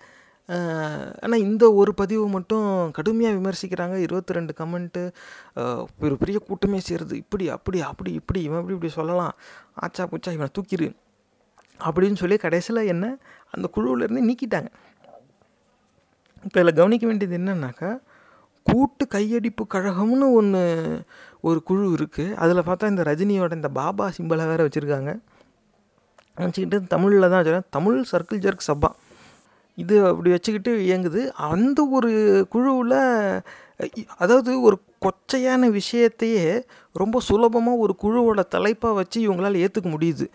ஆனால் 1.24 1.44
இந்த 1.46 1.64
ஒரு 1.80 1.92
பதிவு 2.02 2.26
மட்டும் 2.36 2.68
கடுமையாக 2.98 3.38
விமர்சிக்கிறாங்க. 3.38 3.96
இருபத்தி 4.06 4.36
ரெண்டு 4.38 4.54
கமெண்ட்டு 4.60 5.02
ஒரு 6.06 6.16
பெரிய 6.22 6.38
கூட்டமே 6.50 6.80
சேருது. 6.90 7.16
இப்படி 7.24 7.46
அப்படி 7.56 7.80
அப்படி 7.92 8.12
இப்படி 8.20 8.42
இவன் 8.48 8.62
இப்படி 8.62 8.78
இப்படி 8.78 8.94
சொல்லலாம். 9.00 9.34
ஆச்சா 9.86 10.06
பூச்சா 10.12 10.34
இவனை 10.38 10.52
தூக்கிடு 10.58 10.90
அப்படின்னு 11.88 12.20
சொல்லி 12.22 12.38
கடைசியில் 12.44 12.90
என்ன 12.94 13.06
அந்த 13.56 13.66
குழுவிலேருந்து 13.76 14.28
நீக்கிட்டாங்க. 14.30 14.70
இப்போ 16.46 16.58
இதில் 16.62 16.78
கவனிக்க 16.80 17.06
வேண்டியது 17.10 17.36
என்னன்னாக்கா 17.40 17.90
கூட்டு 18.70 19.04
கையடிப்பு 19.16 19.64
கழகம்னு 19.74 20.28
ஒன்று 20.40 20.62
ஒரு 21.48 21.60
குழு 21.68 21.86
இருக்குது 21.98 22.36
அதில் 22.44 22.68
பார்த்தா 22.70 22.92
இந்த 22.94 23.04
ரஜினியோட 23.10 23.54
இந்த 23.60 23.70
பாபா 23.80 24.06
சிம்பலை 24.18 24.46
வேறு 24.52 24.66
வச்சுருக்காங்க. 24.68 25.12
வச்சுக்கிட்டு 26.40 26.78
தமிழில் 26.94 27.30
தான் 27.32 27.40
வச்சுருக்காங்க. 27.40 27.74
தமிழ் 27.78 28.00
சர்க்கிள் 28.12 28.42
ஜர்க் 28.46 28.68
சபா. 28.70 28.90
இது 29.78 29.96
அப்படி 30.10 30.30
வச்சுக்கிட்டு 30.36 30.74
இயங்குது. 30.90 31.24
அந்த 31.54 31.80
ஒரு 31.98 32.12
குழுவில் 32.50 33.00
அதாவது 34.24 34.52
ஒரு 34.68 34.78
கொச்சையான 35.06 35.64
விஷயத்தையே 35.80 36.46
ரொம்ப 37.02 37.18
சுலபமாக 37.20 37.82
ஒரு 37.84 37.94
குழுவோட 38.04 38.42
தலைப்பாக 38.54 38.98
வச்சு 39.00 39.18
இவங்களால் 39.26 39.60
ஏற்றுக்க 39.64 39.90
முடியுது. 39.96 40.26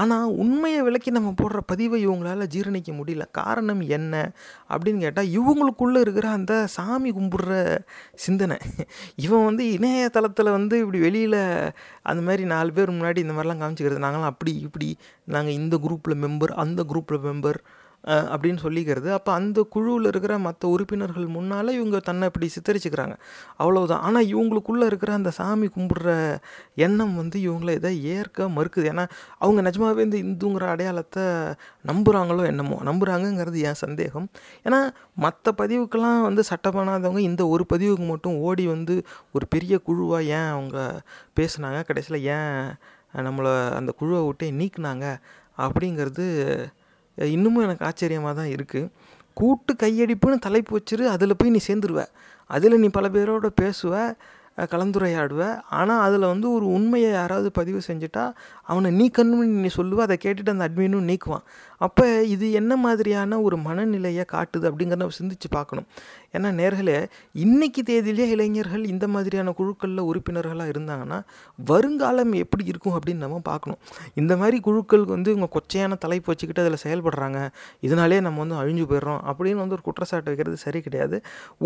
ஆனால் 0.00 0.34
உண்மையை 0.42 0.80
விளக்கி 0.82 1.10
நம்ம 1.10 1.30
போடுற 1.40 1.60
பதிவை 1.66 1.98
இவங்களால் 2.06 2.50
ஜீரணிக்க 2.54 2.90
முடியல. 2.98 3.24
காரணம் 3.30 3.80
என்ன 3.96 4.32
அப்படின்னு 4.72 5.00
கேட்டால் 5.00 5.32
இவங்களுக்குள்ளே 5.38 6.00
இருக்கிற 6.00 6.28
அந்த 6.28 6.54
சாமி 6.76 7.12
கும்பிட்ற 7.12 7.56
சிந்தனை. 8.26 8.58
இவன் 9.16 9.46
வந்து 9.48 9.66
இணையதளத்தில் 9.72 10.56
வந்து 10.58 10.76
இப்படி 10.78 10.98
வெளியில் 10.98 11.40
அந்த 12.02 12.22
மாதிரி 12.28 12.44
நாலு 12.54 12.72
பேர் 12.72 12.96
முன்னாடி 12.98 13.22
இந்த 13.24 13.36
மாதிரிலாம் 13.36 13.62
காமிச்சிக்கிறது. 13.64 14.06
நாங்களாம் 14.06 14.32
அப்படி 14.34 14.54
இப்படி. 14.68 14.90
நாங்கள் 15.36 15.58
இந்த 15.62 15.78
குரூப்பில் 15.86 16.22
மெம்பர் 16.26 16.54
அந்த 16.64 16.82
குரூப்பில் 16.92 17.26
மெம்பர் 17.28 17.60
அப்படின்னு 18.04 18.60
சொல்லிக்கிறது. 18.62 19.08
அப்போ 19.10 19.32
அந்த 19.32 19.62
குழுவில் 19.70 20.06
இருக்கிற 20.06 20.38
மற்ற 20.38 20.68
உறுப்பினர்கள் 20.68 21.26
முன்னால் 21.26 21.72
இவங்க 21.72 21.98
தன்னை 21.98 22.28
இப்படி 22.28 22.50
சித்தரிச்சுக்கிறாங்க. 22.56 23.14
அவ்வளோதான் 23.58 24.04
ஆனால் 24.08 24.24
இவங்களுக்குள்ளே 24.24 24.84
இருக்கிற 24.84 25.12
அந்த 25.12 25.30
சாமி 25.30 25.66
கும்பிடுற 25.66 26.38
எண்ணம் 26.74 27.16
வந்து 27.16 27.38
இவங்கள 27.40 27.74
இதை 27.74 28.04
ஏற்க 28.04 28.48
மறுக்குது. 28.48 28.86
ஏன்னா 28.92 29.04
அவங்க 29.38 29.70
நிஜமாவே 29.70 29.98
இந்த 29.98 30.16
இந்துங்கிற 30.16 30.66
அடையாளத்தை 30.66 31.22
நம்புகிறாங்களோ 31.86 32.44
என்னமோ. 32.44 32.78
நம்புகிறாங்கங்கிறது 32.84 33.60
என் 33.60 33.82
சந்தேகம். 33.84 34.28
ஏன்னா 34.64 34.80
மற்ற 35.14 35.52
பதிவுக்கெல்லாம் 35.58 36.22
வந்து 36.22 36.44
சட்டை 36.44 36.72
பண்ணாதவங்க 36.72 37.18
இந்த 37.18 37.46
ஒரு 37.46 37.66
பதிவுக்கு 37.72 38.06
மட்டும் 38.06 38.38
ஓடி 38.38 38.66
வந்து 38.66 38.96
ஒரு 39.32 39.46
பெரிய 39.48 39.78
குழுவாக 39.78 40.22
ஏன் 40.22 40.50
அவங்க 40.50 41.02
பேசுனாங்க? 41.40 41.84
கடைசியில் 41.84 42.24
ஏன் 42.36 42.58
நம்மளை 43.26 43.54
அந்த 43.70 43.92
குழுவை 43.92 44.20
விட்டே 44.26 44.50
நீக்குனாங்க? 44.50 45.06
அப்படிங்கிறது 45.58 46.26
இன்னமும் 47.28 47.62
எனக்கு 47.62 47.84
ஆச்சரியமாக 47.84 48.34
தான் 48.34 48.52
இருக்குது 48.54 48.90
கூட்டு 49.34 49.72
கையடிப்புன்னு 49.74 50.38
தலைப்பு 50.38 50.78
வச்சிரு 50.78 51.04
அதில் 51.04 51.36
போய் 51.36 51.50
நீ 51.50 51.58
சேர்ந்துருவ. 51.66 52.06
அதில் 52.46 52.78
நீ 52.78 52.88
பல 52.88 53.08
பேரோட 53.08 53.48
பேசுவ 53.60 54.14
கலந்துரையாடுவ. 54.56 55.62
ஆனால் 55.70 56.00
அதில் 56.00 56.20
வந்து 56.20 56.52
ஒரு 56.52 56.66
உண்மையை 56.66 57.10
யாராவது 57.10 57.50
பதிவு 57.52 57.80
செஞ்சுட்டா 57.88 58.32
அவனை 58.62 58.90
நீக்கணும்னு 59.00 59.60
நீ 59.64 59.68
சொல்லுவ 59.76 59.96
அதை 59.96 60.18
கேட்டுட்டு 60.22 60.48
அந்த 60.48 60.68
அட்மினும் 60.68 61.08
நீக்குவான். 61.10 61.44
அப்போ 61.86 62.06
இது 62.34 62.46
என்ன 62.60 62.72
மாதிரியான 62.84 63.40
ஒரு 63.46 63.56
மனநிலையை 63.66 64.24
காட்டுது 64.32 64.64
அப்படிங்கிறத 64.70 65.02
நம்ம 65.02 65.16
சிந்திச்சு 65.20 65.48
பார்க்கணும். 65.50 65.86
ஏன்னா 66.36 66.48
நேர்களே 66.58 66.96
இன்னைக்கு 67.44 67.80
தேதியிலே 67.88 68.24
இளைஞர்கள் 68.34 68.84
இந்த 68.90 69.04
மாதிரியான 69.14 69.52
குழுக்களில் 69.58 70.02
உறுப்பினர்களாக 70.10 70.72
இருந்தாங்கன்னா 70.72 71.18
வருங்காலம் 71.70 72.32
எப்படி 72.42 72.64
இருக்கும் 72.72 72.96
அப்படின்னு 72.96 73.24
நம்ம 73.26 73.40
பார்க்கணும். 73.50 73.80
இந்த 74.14 74.34
மாதிரி 74.36 74.58
குழுக்களுக்கு 74.66 75.14
வந்து 75.16 75.32
இவங்க 75.34 75.48
கொச்சையான 75.56 75.98
தலைப்பு 76.04 76.30
வச்சுக்கிட்டு 76.32 76.64
அதில் 76.64 76.82
செயல்படுறாங்க. 76.84 77.40
இதனாலே 77.86 78.20
நம்ம 78.26 78.38
வந்து 78.44 78.58
அழிஞ்சு 78.62 78.86
போயிடுறோம் 78.90 79.20
அப்படின்னு 79.30 79.62
வந்து 79.64 79.76
ஒரு 79.78 79.84
குற்றச்சாட்டு 79.88 80.30
வைக்கிறது 80.30 80.58
சரி 80.66 80.80
கிடையாது. 80.80 81.18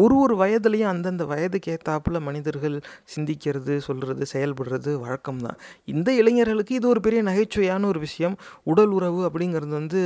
ஒரு 0.04 0.16
ஒரு 0.24 0.36
வயதுலேயும் 0.44 0.92
அந்தந்த 0.92 1.26
வயதுக்கு 1.32 1.76
ஏற்றாப்புல 1.76 2.20
மனிதர்கள் 2.28 2.78
சிந்திக்கிறது 3.16 3.76
சொல்கிறது 3.88 4.26
செயல்படுறது 4.34 4.92
வழக்கம் 5.04 5.42
தான் 5.46 5.58
இந்த 5.94 6.08
இளைஞர்களுக்கு 6.22 6.74
இது 6.80 6.88
ஒரு 6.94 7.02
பெரிய 7.08 7.22
நகைச்சுவையான 7.30 7.86
ஒரு 7.92 8.02
விஷயம். 8.06 8.38
உடல் 8.72 8.94
உறவு 9.00 9.20
அப்படிங்கிறது 9.28 9.74
வந்து 9.80 10.00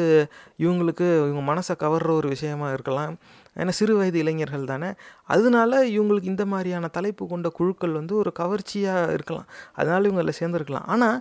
இவங்களுக்கு 0.59 1.07
இவங்க 1.31 1.43
மனசை 1.53 1.75
கவர்ற 1.85 2.11
ஒரு 2.11 2.29
விஷயமா 2.29 2.73
இருக்கலாம். 2.73 3.15
ஏன்னா 3.57 3.69
சிறு 3.69 3.97
வயது 3.97 4.19
இளைஞர்கள் 4.19 4.65
தானே. 4.65 4.91
அதனால 5.25 5.81
இவங்களுக்கு 5.87 6.29
இந்த 6.33 6.45
மாதிரியான 6.47 6.89
தலைப்பு 6.89 7.27
கொண்ட 7.27 7.49
குழுக்கள் 7.49 7.93
வந்து 7.93 8.15
ஒரு 8.17 8.33
கவர்ச்சியாக 8.33 9.13
இருக்கலாம். 9.13 9.47
அதனால 9.73 10.09
இவங்க 10.09 10.23
அதில் 10.25 10.39
சேர்ந்துருக்கலாம். 10.41 10.87
ஆனால் 10.87 11.19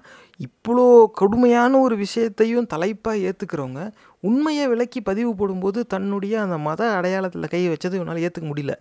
இவ்வளோ 0.47 1.05
கொடுமையான 1.13 1.79
ஒரு 1.79 1.95
விஷயத்தையும் 1.95 2.69
தலைப்பாக 2.73 3.23
ஏற்றுக்கிறவங்க 3.27 3.83
உண்மையை 4.19 4.67
விலக்கி 4.67 5.01
பதிவு 5.01 5.35
போடும்போது 5.35 5.79
தன்னுடைய 5.85 6.35
அந்த 6.41 6.57
மத 6.57 6.83
அடையாளத்தில் 6.97 7.51
கை 7.55 7.63
வச்சது 7.69 7.97
இவனால் 7.99 8.23
ஏற்றுக்க 8.27 8.47
முடியல. 8.53 8.75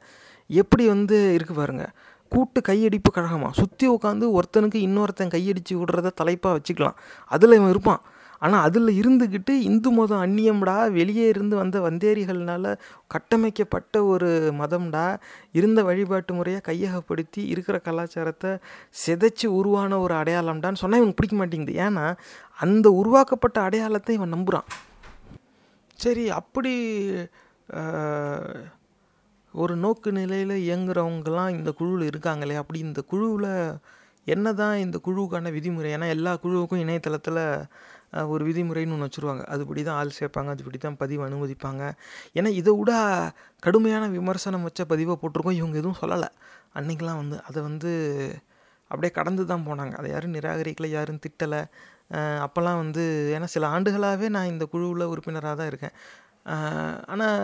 எப்படி 0.51 0.87
வந்து 0.87 1.17
இருக்கு 1.35 1.55
பாருங்க. 1.55 1.87
கூட்டு 2.33 2.61
கையடிப்பு 2.69 3.11
கழகமாக 3.13 3.53
சுற்றி 3.53 3.87
உட்காந்து 3.89 4.27
ஒருத்தனுக்கு 4.39 4.79
இன்னொருத்தன் 4.87 5.33
கையடிச்சு 5.35 5.75
விடுறத 5.75 6.11
தலைப்பாக 6.21 6.59
வச்சுக்கலாம். 6.59 6.97
அதில் 7.27 7.53
இவன் 7.53 7.69
இருப்பான். 7.69 8.03
ஆனால் 8.39 8.63
அதில் 8.63 8.91
இருந்துக்கிட்டு 9.01 9.53
இந்து 9.69 9.91
மதம் 9.91 10.23
அந்நியம்டா 10.27 10.77
வெளியே 10.91 11.27
இருந்து 11.29 11.55
வந்த 11.57 11.77
வந்தேரிகள்னால 11.81 12.75
கட்டமைக்கப்பட்ட 13.09 14.05
ஒரு 14.05 14.31
மதம்டா 14.59 15.07
இருந்த 15.53 15.83
வழிபாட்டு 15.83 16.35
முறையை 16.35 16.61
கையகப்படுத்தி 16.69 17.43
இருக்கிற 17.47 17.79
கலாச்சாரத்தை 17.79 18.53
சிதைச்சு 19.07 19.49
உருவான 19.59 19.99
ஒரு 19.99 20.15
அடையாளம்டான்னு 20.15 20.83
சொன்னால் 20.83 21.01
இவனுக்கு 21.01 21.21
பிடிக்க 21.21 21.37
மாட்டேங்குது. 21.37 21.75
ஏன்னா 21.87 22.07
அந்த 22.59 22.87
உருவாக்கப்பட்ட 23.01 23.59
அடையாளத்தை 23.61 24.15
இவன் 24.19 24.35
நம்புகிறான் 24.37 24.69
சரி 25.99 26.25
அப்படி 26.41 26.75
ஒரு 29.55 29.75
நோக்கு 29.77 30.11
நிலையில் 30.13 30.55
இயங்குறவங்கலாம் 30.65 31.55
இந்த 31.57 31.71
குழுவில் 31.79 32.09
இருக்காங்களே 32.11 32.57
அப்படி 32.61 32.79
இந்த 32.89 33.01
குழுவில் 33.11 33.53
என்ன 34.27 34.47
தான் 34.53 34.77
இந்த 34.85 34.97
குழுவுக்கான 35.07 35.51
விதிமுறை? 35.57 35.91
ஏன்னா 35.97 36.09
எல்லா 36.17 36.33
குழுவுக்கும் 36.45 36.83
இணையதளத்தில் 36.85 37.43
ஒரு 38.33 38.43
விதிமுறைன்னு 38.49 38.95
ஒன்று 38.97 39.09
வச்சுருவாங்க. 39.09 39.43
அதுபடி 39.55 39.83
தான் 39.89 39.99
ஆள் 40.01 40.17
சேர்ப்பாங்க 40.19 40.51
அதுபடி 40.57 40.79
தான் 40.87 40.99
பதிவு 41.03 41.23
அனுமதிப்பாங்க. 41.29 41.83
ஏன்னா 42.39 42.53
இதை 42.61 42.75
விட 42.81 42.93
கடுமையான 43.67 44.05
விமர்சனம் 44.19 44.67
வச்ச 44.69 44.85
பதிவை 44.93 45.17
போட்டிருக்கோம். 45.23 45.59
இவங்க 45.61 45.77
எதுவும் 45.83 46.01
சொல்லலை. 46.03 46.31
அன்னைக்கெலாம் 46.79 47.21
வந்து 47.23 47.39
அதை 47.49 47.61
வந்து 47.69 47.93
அப்படியே 48.91 49.13
கடந்து 49.19 49.45
தான் 49.53 49.67
போனாங்க. 49.69 49.95
அதை 50.01 50.09
யாரும் 50.15 50.35
நிராகரிக்கலை 50.39 50.91
யாரும் 50.97 51.23
திட்டலை. 51.27 51.63
அப்போல்லாம் 52.47 52.81
வந்து 52.83 53.05
ஏன்னா 53.37 53.49
சில 53.55 53.67
ஆண்டுகளாகவே 53.77 54.27
நான் 54.37 54.53
இந்த 54.55 54.65
குழுவில் 54.73 55.11
உறுப்பினராக 55.13 55.55
தான் 55.61 55.71
இருக்கேன் 55.73 55.95
ஆனால் 57.13 57.39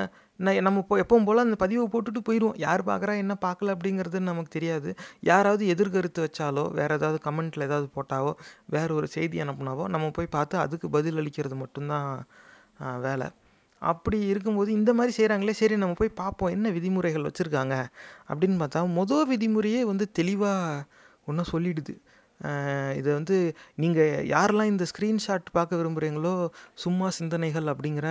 நான் 0.47 0.65
நம்ம 0.67 0.81
இப்போ 0.85 0.97
எப்பவும் 1.03 1.27
போல் 1.29 1.43
அந்த 1.45 1.57
பதிவை 1.63 1.85
போட்டுட்டு 1.93 2.21
போயிடுவோம். 2.29 2.57
யார் 2.65 2.83
பார்க்குறா 2.91 3.13
என்ன 3.23 3.35
பார்க்கல 3.47 3.75
அப்படிங்கிறது 3.77 4.21
நமக்கு 4.31 4.51
தெரியாது. 4.57 4.91
யாராவது 5.31 5.65
எதிர்கருத்து 5.75 6.21
வச்சாலோ 6.27 6.65
வேறு 6.79 6.97
ஏதாவது 6.99 7.21
கமெண்ட்டில் 7.27 7.67
ஏதாவது 7.69 7.89
போட்டாவோ 7.97 8.33
வேறு 8.77 8.93
ஒரு 9.01 9.09
செய்தி 9.17 9.43
அனுப்புனாவோ 9.45 9.87
நம்ம 9.97 10.11
போய் 10.19 10.35
பார்த்து 10.37 10.57
அதுக்கு 10.65 10.89
பதில் 10.97 11.21
அளிக்கிறது 11.23 11.59
மட்டும்தான் 11.65 12.09
வேலை. 13.07 13.29
அப்படி 13.83 14.19
இருக்கும்போது 14.33 14.71
இந்த 14.79 14.91
மாதிரி 14.99 15.13
செய்கிறாங்களே 15.17 15.55
சரி 15.61 15.77
நம்ம 15.83 15.97
போய் 16.01 16.19
பார்ப்போம். 16.23 16.53
என்ன 16.57 16.67
விதிமுறைகள் 16.77 17.27
வச்சுருக்காங்க? 17.29 17.77
அப்படின்னு 18.31 18.57
பார்த்தா 18.63 18.81
மொதல் 18.99 19.29
விதிமுறையே 19.31 19.81
வந்து 19.93 20.07
தெளிவாக 20.19 20.85
ஒன்றும் 21.31 21.51
சொல்லிடுது. 21.55 21.95
இதை 22.99 23.11
வந்து 23.17 23.37
நீங்கள் 23.83 24.25
யாரெல்லாம் 24.33 24.71
இந்த 24.73 24.85
ஸ்க்ரீன்ஷாட் 24.91 25.49
பார்க்க 25.57 25.79
விரும்புகிறீங்களோ 25.81 26.33
சும்மா 26.85 27.09
சிந்தனைகள் 27.19 27.67
அப்படிங்கிற 27.73 28.09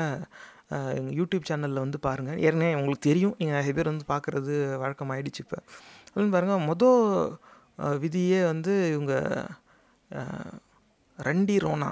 எங்கள் 0.98 1.16
யூடியூப் 1.20 1.48
சேனலில் 1.50 1.84
வந்து 1.86 2.00
பாருங்கள் 2.06 2.40
ஏற்கனவே 2.46 2.74
உங்களுக்கு 2.80 3.08
தெரியும். 3.10 3.36
நீங்கள் 3.40 3.58
நிறைய 3.58 3.74
பேர் 3.78 3.92
வந்து 3.92 4.06
பார்க்குறது 4.14 4.54
வழக்கமாகிடுச்சு 4.84 5.42
இப்போ. 5.46 5.60
அதுன்னு 6.12 6.34
பாருங்கள் 6.36 6.64
மொதல் 6.70 7.02
விதியே 8.04 8.40
வந்து 8.52 8.74
இவங்க 8.96 9.14
ரண்டி 11.18 11.56
ரோனா 11.66 11.90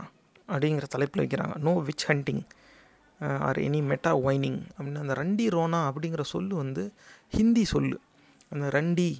அப்படிங்கிற 0.49 0.85
தலைப்பில் 0.95 1.23
வைக்கிறாங்க. 1.23 1.55
No 1.67 1.73
witch 1.87 2.05
hunting 2.09 2.43
or 3.47 3.59
any 3.67 3.79
meta 3.91 4.11
whining 4.25 4.59
அப்படின்னு. 4.75 5.01
அந்த 5.05 5.15
ரண்டி 5.21 5.45
ரோனா 5.55 5.79
அப்படிங்கிற 5.89 6.23
சொல்லு 6.33 6.53
வந்து 6.63 6.83
ஹிந்தி 7.37 7.63
சொல்லு. 7.73 7.97
அந்த 8.53 8.67
ரண்டி 8.77 9.11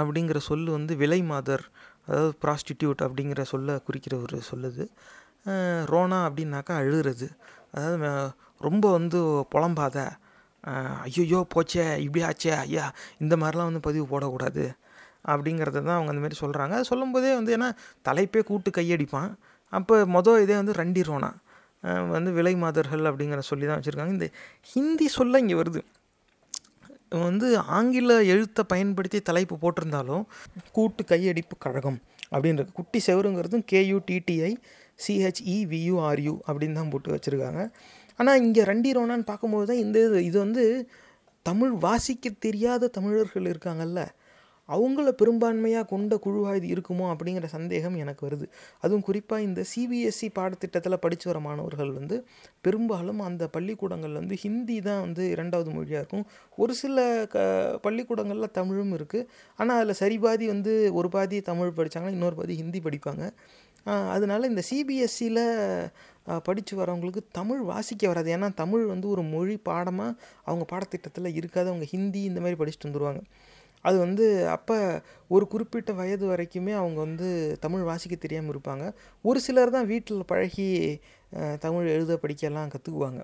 அப்படிங்கிற 0.00 0.38
சொல்லு 0.50 0.70
வந்து 0.76 0.92
விலை 1.00 1.20
மாதர் 1.30 1.64
அதாவது 2.06 2.30
ப்ராஸ்டிடியூட் 2.42 3.00
அப்படிங்கிற 3.06 3.42
சொல்ல 3.52 3.78
குறிக்கிற 3.86 4.14
ஒரு 4.24 4.38
சொல்லுது. 4.50 4.84
ரோனா 5.92 6.18
அப்படின்னாக்கா 6.28 6.74
அழுகிறது. 6.82 7.26
அதாவது 7.74 7.98
ரொம்ப 8.66 8.84
வந்து 8.98 9.18
புலம்பாத 9.54 9.98
ஐயோ 11.08 11.40
போச்சே 11.54 11.84
இப்படி 12.06 12.22
ஆச்சே 12.28 12.50
ஐயா 12.64 12.86
இந்த 13.22 13.34
மாதிரிலாம் 13.42 13.68
வந்து 13.70 13.82
பதிவு 13.86 14.06
போடக்கூடாது. 14.12 14.64
அப்படிங்கிறத 15.30 15.78
தான் 15.86 15.96
அவங்க 15.98 16.10
அந்த 16.12 16.22
மாதிரி 16.24 16.38
சொல்கிறாங்க 16.42 16.74
அது 16.78 16.90
சொல்லும்போதே 16.90 17.30
வந்து 17.38 17.52
ஏன்னா 17.56 17.68
தலைப்பே 18.08 18.40
கூட்டு 18.50 18.70
கையடிப்பான். 18.78 19.30
அப்போ 19.72 19.94
மொதல் 20.16 20.42
இதே 20.44 20.56
வந்து 20.60 20.74
ரண்டி 20.80 21.02
ரோனா 21.08 21.30
வந்து 22.14 22.30
விலை 22.38 22.54
மாதர்கள் 22.64 23.08
அப்படிங்கிற 23.10 23.42
சொல்லி 23.50 23.66
தான் 23.66 23.78
வச்சுருக்காங்க. 23.78 24.14
இந்த 24.16 24.26
ஹிந்தி 24.72 25.06
சொல்ல 25.16 25.40
இங்கே 25.42 25.56
வருது. 25.60 25.80
வந்து 27.26 27.46
ஆங்கில 27.76 28.16
எழுத்தை 28.32 28.62
பயன்படுத்தி 28.72 29.18
தலைப்பு 29.28 29.54
போட்டிருந்தாலும் 29.62 30.24
கூட்டு 30.76 31.02
கையடிப்பு 31.12 31.54
கழகம் 31.64 31.98
அப்படின்றது 32.32 32.70
குட்டி 32.78 32.98
செவருங்கிறதும் 33.06 33.64
கேயூடிடிஐ 33.72 34.52
சிஹெச்இவியூஆர்யூ 35.04 36.34
அப்படின்னு 36.46 36.78
தான் 36.80 36.92
போட்டு 36.92 37.14
வச்சுருக்காங்க. 37.14 37.62
ஆனால் 38.20 38.40
இங்கே 38.44 38.62
ரண்டி 38.70 38.92
ரோனான்னு 38.98 39.30
பார்க்கும்போது 39.32 39.68
தான் 39.72 39.82
இந்த 39.84 39.98
இது 40.06 40.18
இது 40.30 40.38
வந்து 40.46 40.64
தமிழ் 41.46 41.74
வாசிக்க 41.84 42.32
தெரியாத 42.46 42.90
தமிழர்கள் 42.96 43.50
இருக்காங்கல்ல. 43.52 44.00
அவங்கள 44.68 45.10
பெரும்பான்மையாக 45.20 45.86
கொண்ட 45.92 46.14
குழுவாக 46.24 46.58
இது 46.58 46.66
இருக்குமோ 46.74 47.06
அப்படிங்கிற 47.12 47.46
சந்தேகம் 47.54 47.96
எனக்கு 48.02 48.22
வருது. 48.26 48.46
அதுவும் 48.82 49.04
குறிப்பாக 49.08 49.46
இந்த 49.46 49.60
சிபிஎஸ்சி 49.70 50.26
பாடத்திட்டத்தில் 50.36 51.02
படித்து 51.04 51.26
வர 51.30 51.38
மாணவர்கள் 51.46 51.90
வந்து 51.96 52.16
பெரும்பாலும் 52.66 53.20
அந்த 53.28 53.46
பள்ளிக்கூடங்களில் 53.54 54.20
வந்து 54.22 54.36
ஹிந்தி 54.44 54.76
தான் 54.88 55.00
வந்து 55.06 55.24
இரண்டாவது 55.34 55.72
மொழியாக 55.76 56.02
இருக்கும். 56.02 56.24
ஒரு 56.62 56.74
சில 56.82 57.06
க 57.32 57.42
பள்ளிக்கூடங்களில் 57.86 58.54
தமிழும் 58.60 58.94
இருக்குது 58.98 59.26
ஆனால் 59.58 59.80
அதில் 59.80 60.00
சரி 60.02 60.18
பாதி 60.26 60.48
வந்து 60.54 60.74
ஒரு 61.00 61.10
பாதி 61.16 61.40
தமிழ் 61.50 61.76
படித்தாங்கன்னா 61.80 62.16
இன்னொரு 62.18 62.38
பாதி 62.42 62.56
ஹிந்தி 62.62 62.82
படிப்பாங்க. 62.86 63.24
அதனால 63.86 64.46
இந்த 64.46 64.62
சிபிஎஸ்சியில் 64.70 65.44
படித்து 66.44 66.74
வரவங்களுக்கு 66.76 67.22
தமிழ் 67.32 67.62
வாசிக்க 67.62 68.02
வராது. 68.08 68.28
ஏன்னா 68.36 68.48
தமிழ் 68.54 68.84
வந்து 68.86 69.06
ஒரு 69.08 69.22
மொழி 69.22 69.56
பாடமாக 69.68 70.18
அவங்க 70.44 70.64
பாடத்திட்டத்தில் 70.72 71.36
இருக்காது. 71.36 71.68
அவங்க 71.72 71.86
ஹிந்தி 71.94 72.22
இந்த 72.22 72.40
மாதிரி 72.40 72.58
படிச்சுட்டு 72.60 72.88
வந்துடுவாங்க 72.88 73.22
அது 73.84 73.96
வந்து 73.98 74.24
அப்போ 74.46 75.02
ஒரு 75.28 75.44
குறிப்பிட்ட 75.46 75.92
வயது 75.92 76.24
வரைக்குமே 76.32 76.72
அவங்க 76.80 76.98
வந்து 77.00 77.28
தமிழ் 77.60 77.82
வாசிக்க 77.82 78.16
தெரியாமல் 78.16 78.52
இருப்பாங்க. 78.54 78.84
ஒரு 79.24 79.40
சிலர் 79.40 79.74
தான் 79.76 79.86
வீட்டில் 79.86 80.28
பழகி 80.32 80.68
தமிழ் 81.58 81.86
எழுத 81.86 82.14
படிக்கலாம் 82.22 82.72
கற்றுக்குவாங்க 82.74 83.22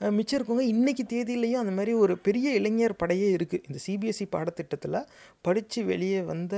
மிச்சம் 0.00 0.36
இருக்கவங்க 0.38 0.64
இன்றைக்கி 0.72 1.04
தேதியிலையும் 1.12 1.62
அந்த 1.62 1.72
மாதிரி 1.72 1.92
ஒரு 1.94 2.18
பெரிய 2.18 2.54
இளைஞர் 2.58 2.94
படையே 3.02 3.28
இருக்குது 3.36 3.64
இந்த 3.68 3.78
சிபிஎஸ்சி 3.86 4.24
பாடத்திட்டத்தில் 4.30 4.98
படித்து 5.42 5.80
வெளியே 5.84 6.20
வந்த 6.22 6.54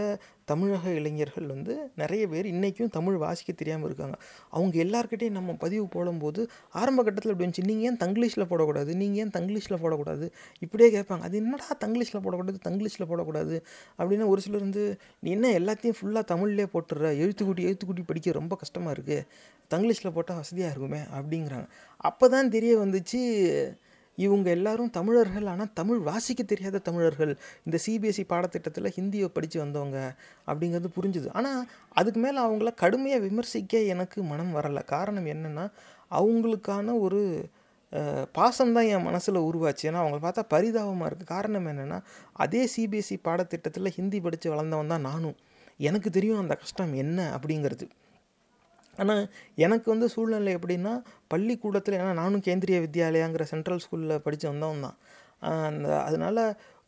தமிழக 0.50 0.90
இளைஞர்கள் 0.90 1.46
வந்து 1.52 1.74
நிறைய 2.02 2.22
பேர் 2.28 2.46
இன்றைக்கும் 2.46 2.90
தமிழ் 2.96 3.16
வாசிக்க 3.24 3.50
தெரியாமல் 3.52 3.88
இருக்காங்க. 3.88 4.16
அவங்க 4.50 4.74
எல்லாருக்கிட்டையும் 4.84 5.36
நம்ம 5.38 5.52
பதிவு 5.64 5.84
போடும்போது 5.88 6.40
ஆரம்ப 6.80 7.02
கட்டத்தில் 7.02 7.32
இப்படி 7.32 7.46
வந்துச்சு 7.46 7.66
நீங்கள் 7.70 7.86
ஏன் 7.90 8.00
தங்கிலீஷில் 8.04 8.46
போடக்கூடாது? 8.50 8.90
நீங்கள் 8.94 9.22
ஏன் 9.24 9.34
தங்கிலீஷில் 9.38 9.80
போடக்கூடாது? 9.84 10.26
இப்படியே 10.60 10.88
கேட்பாங்க. 10.96 11.20
அது 11.20 11.36
என்னடா 11.36 11.68
தங்கிலீஷில் 11.84 12.22
போடக்கூடாது? 12.26 12.58
தங்கிலீஷில் 12.68 13.08
போடக்கூடாது? 13.12 13.56
அப்படின்னா 13.98 14.26
ஒரு 14.26 14.40
சிலர் 14.40 14.60
வந்து 14.60 14.84
நீ 15.20 15.30
என்ன 15.30 15.52
எல்லாத்தையும் 15.60 15.98
ஃபுல்லாக 16.00 16.24
தமிழ்லேயே 16.32 16.68
போட்டுடுற? 16.74 17.08
எழுத்துக்கூட்டி 17.24 17.64
எழுத்துக்கூட்டி 17.70 18.04
படிக்க 18.06 18.38
ரொம்ப 18.40 18.56
கஷ்டமாக 18.56 18.94
இருக்குது 18.96 19.26
தங்கிலீஷில் 19.70 20.14
போட்டால் 20.18 20.40
வசதியாக 20.42 20.72
இருக்குமே? 20.72 21.02
அப்படிங்கிறாங்க. 21.18 21.68
அப்போ 22.10 22.28
தான் 22.28 22.50
தெரிய 22.50 22.72
வந்துச்சு 22.78 23.20
இவங்க 24.24 24.48
எல்லாரும் 24.56 24.90
தமிழர்கள் 24.98 25.46
ஆனால் 25.52 25.72
தமிழ் 25.80 26.00
வாசிக்க 26.08 26.42
தெரியாத 26.52 26.82
தமிழர்கள். 26.88 27.32
இந்த 27.66 27.78
சிபிஎஸ்சி 27.86 28.24
பாடத்திட்டத்தில் 28.32 28.94
ஹிந்தியை 28.98 29.28
படித்து 29.36 29.58
வந்தவங்க 29.64 29.98
அப்படிங்கிறது 30.50 30.90
புரிஞ்சுது. 30.98 31.28
ஆனால் 31.38 31.60
அதுக்கு 32.00 32.20
மேலே 32.20 32.38
அவங்கள 32.46 32.72
கடுமையாக 32.84 33.24
விமர்சிக்க 33.26 33.82
எனக்கு 33.94 34.18
மனம் 34.32 34.54
வரலை. 34.58 34.84
காரணம் 34.94 35.28
என்னென்னா 35.34 35.66
அவங்களுக்கான 36.20 36.96
ஒரு 37.06 37.22
பாசம் 37.92 38.30
பாசம்தான் 38.36 38.88
என் 38.92 39.04
மனசில் 39.08 39.46
உருவாச்சு. 39.48 39.82
ஏன்னா 39.88 40.00
அவங்கள 40.02 40.20
பார்த்தா 40.24 40.42
பரிதாபமாக 40.54 41.08
இருக்குது 41.10 41.32
காரணம் 41.34 41.66
என்னென்னா 41.72 41.98
அதே 42.44 42.62
சிபிஎஸ்சி 42.74 43.16
பாடத்திட்டத்தில் 43.26 43.94
ஹிந்தி 43.96 44.18
படித்து 44.20 44.48
வளர்ந்தவன் 44.52 44.92
தான் 44.92 45.06
நானும். 45.10 45.36
எனக்கு 45.88 46.08
தெரியும் 46.16 46.40
அந்த 46.42 46.54
கஷ்டம் 46.62 46.94
என்ன 47.02 47.18
அப்படிங்கிறது. 47.36 47.86
ஆனால் 49.02 49.22
எனக்கு 49.66 49.88
வந்து 49.94 50.06
சூழ்நிலை 50.14 50.52
எப்படின்னா 50.58 50.92
பள்ளிக்கூடத்தில் 51.32 51.98
ஏன்னா 52.00 52.12
நானும் 52.22 52.44
கேந்திரிய 52.48 52.78
வித்யாலயாங்கிற 52.86 53.46
சென்ட்ரல் 53.52 53.82
ஸ்கூலில் 53.84 54.22
படித்து 54.26 54.46
வந்தவன் 54.52 54.86
தான். 54.86 54.96
அந்த 55.68 55.88
அதனால் 56.08 56.42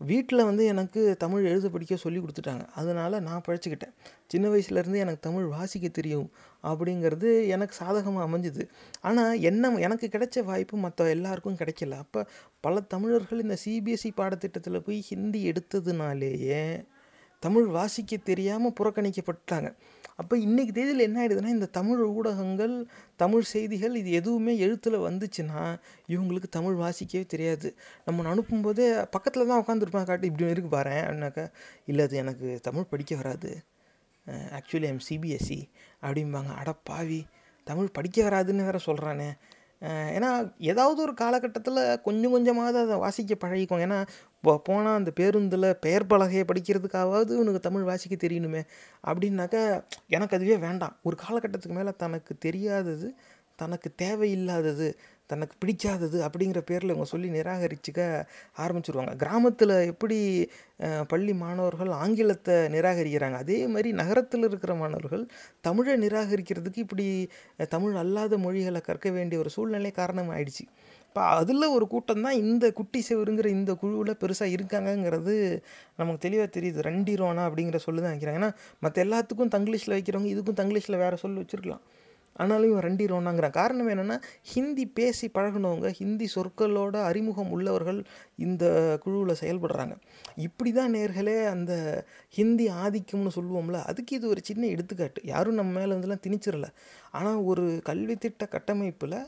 வீட்டில் 0.09 0.47
வந்து 0.49 0.63
எனக்கு 0.73 1.01
தமிழ் 1.23 1.49
எழுத 1.51 1.67
படிக்க 1.75 1.95
சொல்லி 2.05 2.19
கொடுத்துட்டாங்க. 2.23 2.65
அதனால் 2.81 3.17
நான் 3.27 3.45
பழச்சிக்கிட்டேன் 3.47 3.95
சின்ன 4.33 4.47
வயசுலேருந்து 4.53 5.03
எனக்கு 5.05 5.21
தமிழ் 5.27 5.47
வாசிக்க 5.55 5.87
தெரியும் 5.99 6.29
அப்படிங்கிறது 6.71 7.31
எனக்கு 7.55 7.75
சாதகமாக 7.83 8.27
அமைஞ்சுது. 8.29 8.65
ஆனால் 9.09 9.41
என்ன 9.51 9.73
எனக்கு 9.87 10.09
கிடைச்ச 10.15 10.45
வாய்ப்பு 10.51 10.77
மற்ற 10.85 11.09
எல்லாருக்கும் 11.17 11.59
கிடைக்கல. 11.63 11.99
அப்போ 12.05 12.23
பல 12.67 12.85
தமிழர்கள் 12.95 13.45
இந்த 13.45 13.59
சிபிஎஸ்சி 13.65 14.13
பாடத்திட்டத்தில் 14.21 14.85
போய் 14.89 15.01
ஹிந்தி 15.11 15.43
எடுத்ததுனாலேயே 15.53 16.63
தமிழ் 17.43 17.69
வாசிக்க 17.79 18.17
தெரியாமல் 18.31 18.77
புறக்கணிக்கப்பட்டாங்க. 18.79 19.69
அப்போ 20.19 20.35
இன்றைக்கி 20.37 20.73
தேதியில் 20.77 21.05
என்ன 21.07 21.17
ஆயிடுதுன்னா 21.23 21.51
இந்த 21.57 21.69
தமிழ் 21.79 22.03
ஊடகங்கள் 22.17 22.75
தமிழ் 23.17 23.45
செய்திகள் 23.53 23.95
இது 23.95 24.11
எதுவுமே 24.11 24.53
எழுத்தில் 24.59 24.97
வந்துச்சுன்னா 24.99 25.63
இவங்களுக்கு 26.09 26.49
தமிழ் 26.51 26.77
வாசிக்கவே 26.83 27.25
தெரியாது. 27.27 27.69
நம்ம 28.07 28.35
அனுப்பும்போதே 28.35 28.87
பக்கத்தில் 29.15 29.49
தான் 29.51 29.63
உட்காந்துருப்பாங்க 29.63 30.09
காட்டி 30.11 30.31
இப்படி 30.31 30.51
இருக்கு 30.51 30.71
பாரு 30.77 30.95
அப்படின்னாக்கா 31.05 31.45
இல்லை 31.87 32.05
அது 32.05 32.17
எனக்கு 32.17 32.49
தமிழ் 32.63 32.91
படிக்க 32.93 33.15
வராது. 33.17 33.51
ஆக்சுவலி 34.59 34.89
ஐம் 34.93 35.05
சிபிஎஸ்சி 35.09 35.61
அப்படிம்பாங்க. 36.03 36.51
அட 36.61 36.71
பாவி 36.91 37.21
தமிழ் 37.67 37.95
படிக்க 37.99 38.17
வராதுன்னு 38.29 38.69
வேற 38.69 38.79
சொல்கிறானே 38.89 39.29
ஏன்னா 39.83 40.31
ஏதாவது 40.59 41.03
ஒரு 41.03 41.15
காலகட்டத்தில் 41.15 42.01
கொஞ்சம் 42.01 42.31
கொஞ்சமாவது 42.31 42.79
அதை 42.79 42.97
வாசிக்க 42.97 43.35
பழகிக்கும் 43.35 43.83
ஏன்னா 43.87 44.07
இப்போ 44.37 44.59
போனால் 44.59 44.97
அந்த 44.97 45.11
பேருந்தில் 45.11 45.77
பெயர் 45.77 46.07
பலகையை 46.07 46.45
படிக்கிறதுக்காவது 46.45 47.33
உனக்கு 47.37 47.61
தமிழ் 47.61 47.83
வாசிக்க 47.83 48.29
தெரியணுமே. 48.29 48.63
அப்படின்னாக்கா 49.07 49.63
எனக்கு 50.09 50.37
அதுவே 50.37 50.57
வேண்டாம். 50.57 50.97
ஒரு 51.03 51.17
காலகட்டத்துக்கு 51.29 51.77
மேலே 51.79 51.93
தனக்கு 51.97 52.37
தெரியாதது 52.39 53.15
தனக்கு 53.57 53.95
தேவையில்லாதது 54.03 54.99
தனக்கு 55.33 55.55
பிடிக்காதது 55.63 56.19
அப்படிங்கிற 56.27 56.61
பேரில் 56.71 56.93
இவங்க 56.93 57.09
சொல்லி 57.13 57.29
நிராகரிச்சுக்க 57.39 58.01
ஆரம்பிச்சிருவாங்க. 58.65 59.15
கிராமத்தில் 59.23 59.75
எப்படி 59.93 60.19
பள்ளி 61.13 61.33
மாணவர்கள் 61.43 61.93
ஆங்கிலத்தை 62.03 62.57
நிராகரிக்கிறாங்க 62.75 63.39
அதே 63.45 63.59
மாதிரி 63.75 63.91
நகரத்தில் 64.01 64.47
இருக்கிற 64.49 64.73
மாணவர்கள் 64.83 65.25
தமிழை 65.69 65.95
நிராகரிக்கிறதுக்கு 66.05 66.85
இப்படி 66.87 67.07
தமிழ் 67.75 67.97
அல்லாத 68.03 68.39
மொழிகளை 68.45 68.83
கற்க 68.91 69.11
வேண்டிய 69.17 69.39
ஒரு 69.45 69.53
சூழ்நிலை 69.57 69.93
காரணம் 70.01 70.33
ஆயிடுச்சு 70.37 70.67
இப்போ 71.09 71.29
அதில் 71.41 71.73
ஒரு 71.75 71.85
கூட்டம் 71.93 72.25
தான் 72.25 72.39
இந்த 72.43 72.65
குட்டி 72.79 73.01
செவருங்கிற 73.07 73.49
இந்த 73.59 73.73
குழுவில் 73.83 74.19
பெருசாக 74.23 74.55
இருக்காங்கங்கிறது 74.57 75.35
நமக்கு 75.99 76.21
தெளிவாக 76.25 76.49
தெரியுது. 76.57 76.81
ரண்டிரோனா 76.89 77.43
அப்படிங்கிற 77.49 77.79
சொல்லு 77.85 78.03
தான் 78.05 78.13
வைக்கிறாங்க. 78.15 78.41
ஏன்னா 78.41 78.51
மற்ற 78.85 78.97
எல்லாத்துக்கும் 79.05 79.53
தங்கிலீஷில் 79.55 79.95
வைக்கிறவங்க 79.97 80.29
இதுக்கும் 80.35 80.59
தங்கிலீஷில் 80.61 81.01
வேறு 81.05 81.23
சொல்லி 81.23 81.41
வச்சுருக்கலாம். 81.43 81.85
ஆனாலும் 82.37 82.71
இவன் 82.71 82.85
ரெண்டி 82.89 83.05
ரோனாங்கிறான் 83.13 83.57
காரணம் 83.59 83.89
என்னென்னா 83.89 84.17
ஹிந்தி 84.53 84.87
பேசி 84.99 85.27
பழகுனவங்க 85.35 85.91
ஹிந்தி 86.01 86.29
சொற்களோட 86.35 86.97
அறிமுகம் 87.03 87.51
உள்ளவர்கள் 87.51 88.01
இந்த 88.47 88.65
குழுவில் 89.03 89.41
செயல்படுறாங்க. 89.41 89.95
இப்படி 90.37 90.73
தான் 90.73 90.95
நேர்களே 90.95 91.39
அந்த 91.55 91.73
ஹிந்தி 92.39 92.69
ஆதிக்கம்னு 92.85 93.37
சொல்லுவோம்ல 93.39 93.81
அதுக்கு 93.85 94.17
இது 94.17 94.29
ஒரு 94.29 94.41
சின்ன 94.43 94.67
எடுத்துக்காட்டு. 94.67 95.23
யாரும் 95.25 95.59
நம்ம 95.61 95.79
மேலே 95.79 95.93
வந்துலாம் 95.95 96.25
திணிச்சிடல. 96.27 96.69
ஆனால் 97.13 97.41
ஒரு 97.51 97.81
கல்வி 97.85 98.17
திட்ட 98.17 98.47
கட்டமைப்பில் 98.47 99.19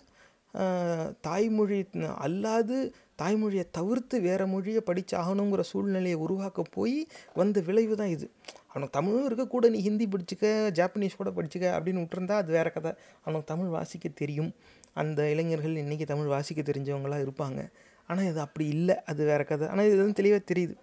தாய்மொழி 1.21 1.79
அல்லாது 2.27 2.77
தாய்மொழியை 3.21 3.65
தவிர்த்து 3.71 4.17
வேறு 4.21 4.45
மொழியை 4.47 4.81
படிச்சாகணுங்கிற 4.87 5.63
சூழ்நிலையை 5.71 6.19
உருவாக்க 6.25 6.63
போய் 6.77 7.07
வந்த 7.35 7.61
விளைவு 7.61 7.95
தான் 7.97 8.13
இது. 8.17 8.27
அவனுக்கு 8.73 8.97
தமிழும் 8.99 9.27
இருக்கக்கூட 9.29 9.71
நீ 9.75 9.81
ஹிந்தி 9.81 10.07
படிச்சுக்க 10.07 10.47
ஜாப்பனீஸ் 10.79 11.19
கூட 11.21 11.31
படிச்சுக்க 11.31 11.67
அப்படின்னு 11.77 12.03
விட்டுருந்தா 12.05 12.37
அது 12.43 12.53
வேற 12.53 12.71
கதை. 12.71 12.93
அவனுக்கு 13.25 13.51
தமிழ் 13.53 13.71
வாசிக்க 13.77 14.09
தெரியும். 14.09 14.53
அந்த 14.93 15.31
இளைஞர்கள் 15.31 15.81
இன்றைக்கி 15.85 16.07
தமிழ் 16.07 16.27
வாசிக்க 16.27 16.63
தெரிஞ்சவங்களாக 16.63 17.25
இருப்பாங்க. 17.27 17.61
ஆனால் 18.07 18.25
இது 18.25 18.41
அப்படி 18.41 18.67
இல்லை. 18.69 18.97
அது 19.05 19.23
வேற 19.25 19.45
கதை. 19.45 19.69
ஆனால் 19.69 19.89
இது 19.91 19.97
வந்து 19.97 20.21
தெளிவாக 20.21 20.43
தெரியுது. 20.53 20.75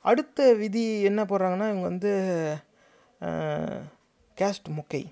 அடுத்த 0.00 0.52
விதி 0.54 1.02
என்ன 1.02 1.20
போடுறாங்கன்னா 1.24 1.68
இவங்க 1.72 1.86
வந்து 1.92 2.12
கேஸ்ட் 4.38 4.68
மொக்கை. 4.78 5.02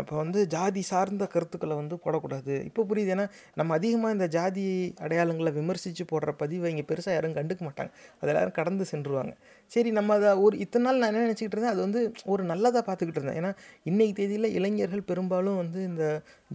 அப்போ 0.00 0.14
வந்து 0.20 0.40
ஜாதி 0.54 0.82
சார்ந்த 0.90 1.24
கருத்துக்களை 1.34 1.74
வந்து 1.80 1.96
போடக்கூடாது. 2.04 2.54
இப்போ 2.68 2.82
புரியுது 2.90 3.12
ஏன்னா 3.14 3.26
நம்ம 3.60 3.74
அதிகமாக 3.78 4.16
இந்த 4.16 4.26
ஜாதி 4.36 4.64
அடையாளங்களை 5.04 5.50
விமர்சித்து 5.58 6.04
போடுற 6.12 6.32
பதிவை 6.42 6.70
இங்கே 6.72 6.84
பெருசாக 6.90 7.14
யாரும் 7.16 7.36
கண்டுக்க 7.38 7.62
மாட்டாங்க. 7.68 7.92
அதை 8.20 8.30
எல்லாரும் 8.32 8.56
கடந்து 8.60 8.86
சென்றுருவாங்க. 8.92 9.34
சரி 9.72 9.90
நம்ம 9.98 10.14
அதை 10.18 10.30
ஒரு 10.46 10.56
இத்தனை 10.64 10.84
நாள் 10.86 11.00
நான் 11.02 11.10
என்ன 11.12 11.24
நினச்சிக்கிட்டு 11.26 11.56
இருந்தேன் 11.56 11.74
அது 11.74 11.82
வந்து 11.86 12.02
ஒரு 12.32 12.44
நல்லதாக 12.52 12.82
பார்த்துக்கிட்டு 12.88 13.20
இருந்தேன். 13.20 13.38
ஏன்னா 13.42 13.52
இன்றைக்கு 13.90 14.16
தேதியில் 14.20 14.54
இளைஞர்கள் 14.58 15.08
பெரும்பாலும் 15.12 15.60
வந்து 15.62 15.80
இந்த 15.90 16.04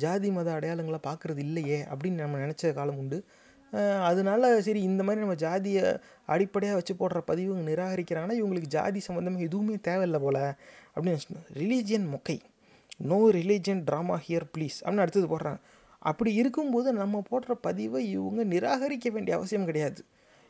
ஜாதி 0.05 0.31
மத 0.39 0.51
அடையாளங்களை 0.57 1.01
பார்க்குறது 1.09 1.41
இல்லையே 1.47 1.79
அப்படின்னு 1.91 2.25
நம்ம 2.25 2.41
நினச்ச 2.45 2.73
காலம் 2.79 3.01
உண்டு. 3.03 3.19
அதனால 4.07 4.49
சரி 4.65 4.81
இந்த 4.87 5.01
மாதிரி 5.05 5.21
நம்ம 5.23 5.35
ஜாதியை 5.43 5.83
அடிப்படையாக 6.33 6.77
வச்சு 6.79 6.93
போடுற 6.99 7.19
பதிவு 7.29 7.49
இவங்க 7.51 7.65
நிராகரிக்கிறாங்கன்னா 7.71 8.39
இவங்களுக்கு 8.39 8.69
ஜாதி 8.75 8.99
சம்மந்தமாக 9.07 9.47
எதுவுமே 9.49 9.75
தேவையில்லை 9.87 10.19
போல் 10.25 10.41
அப்படின்னு 10.95 11.45
religion 11.61 12.07
மொக்கை. 12.15 12.37
No 12.99 13.19
religion 13.31 13.81
drama 13.91 14.17
here 14.27 14.47
please 14.57 14.77
அப்படின்னு 14.83 15.05
அடுத்தது 15.05 15.37
போடுறாங்க. 15.37 15.59
அப்படி 15.99 16.33
இருக்கும்போது 16.33 16.93
நம்ம 16.93 17.23
போடுற 17.31 17.51
பதிவை 17.61 18.09
இவங்க 18.09 18.43
நிராகரிக்க 18.43 19.09
வேண்டிய 19.11 19.35
அவசியம் 19.37 19.65
கிடையாது. 19.65 20.01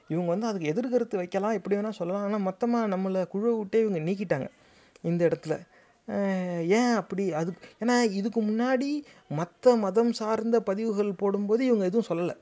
இவங்க 0.10 0.30
வந்து 0.32 0.48
அதுக்கு 0.48 0.72
எதிர்கருத்து 0.74 1.16
வைக்கலாம் 1.16 1.52
எப்படி 1.52 1.76
வேணால் 1.76 2.00
சொல்லலாம். 2.00 2.24
ஆனால் 2.24 2.40
மொத்தமாக 2.40 2.88
நம்மளை 2.96 3.28
குழுவை 3.28 3.54
விட்டே 3.58 3.80
இவங்க 3.80 4.00
நீக்கிட்டாங்க 4.00 4.48
இந்த 5.02 5.22
இடத்துல. 5.30 5.56
ஏன் 6.68 6.94
அப்படி? 6.96 7.34
அது 7.34 7.52
ஏன்னா 7.80 8.12
இதுக்கு 8.12 8.42
முன்னாடி 8.42 9.04
மற்ற 9.30 9.76
மதம் 9.76 10.12
சார்ந்த 10.12 10.60
பதிவுகள் 10.60 11.12
போடும்போது 11.14 11.66
இவங்க 11.66 11.86
எதுவும் 11.86 12.10
சொல்லலை. 12.10 12.36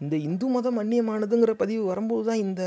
இந்த 0.00 0.16
இந்து 0.16 0.46
மதம் 0.46 0.78
அந்நியமானதுங்கிற 0.78 1.50
பதிவு 1.50 1.84
வரும்போது 1.84 2.24
தான் 2.26 2.36
இந்த 2.36 2.62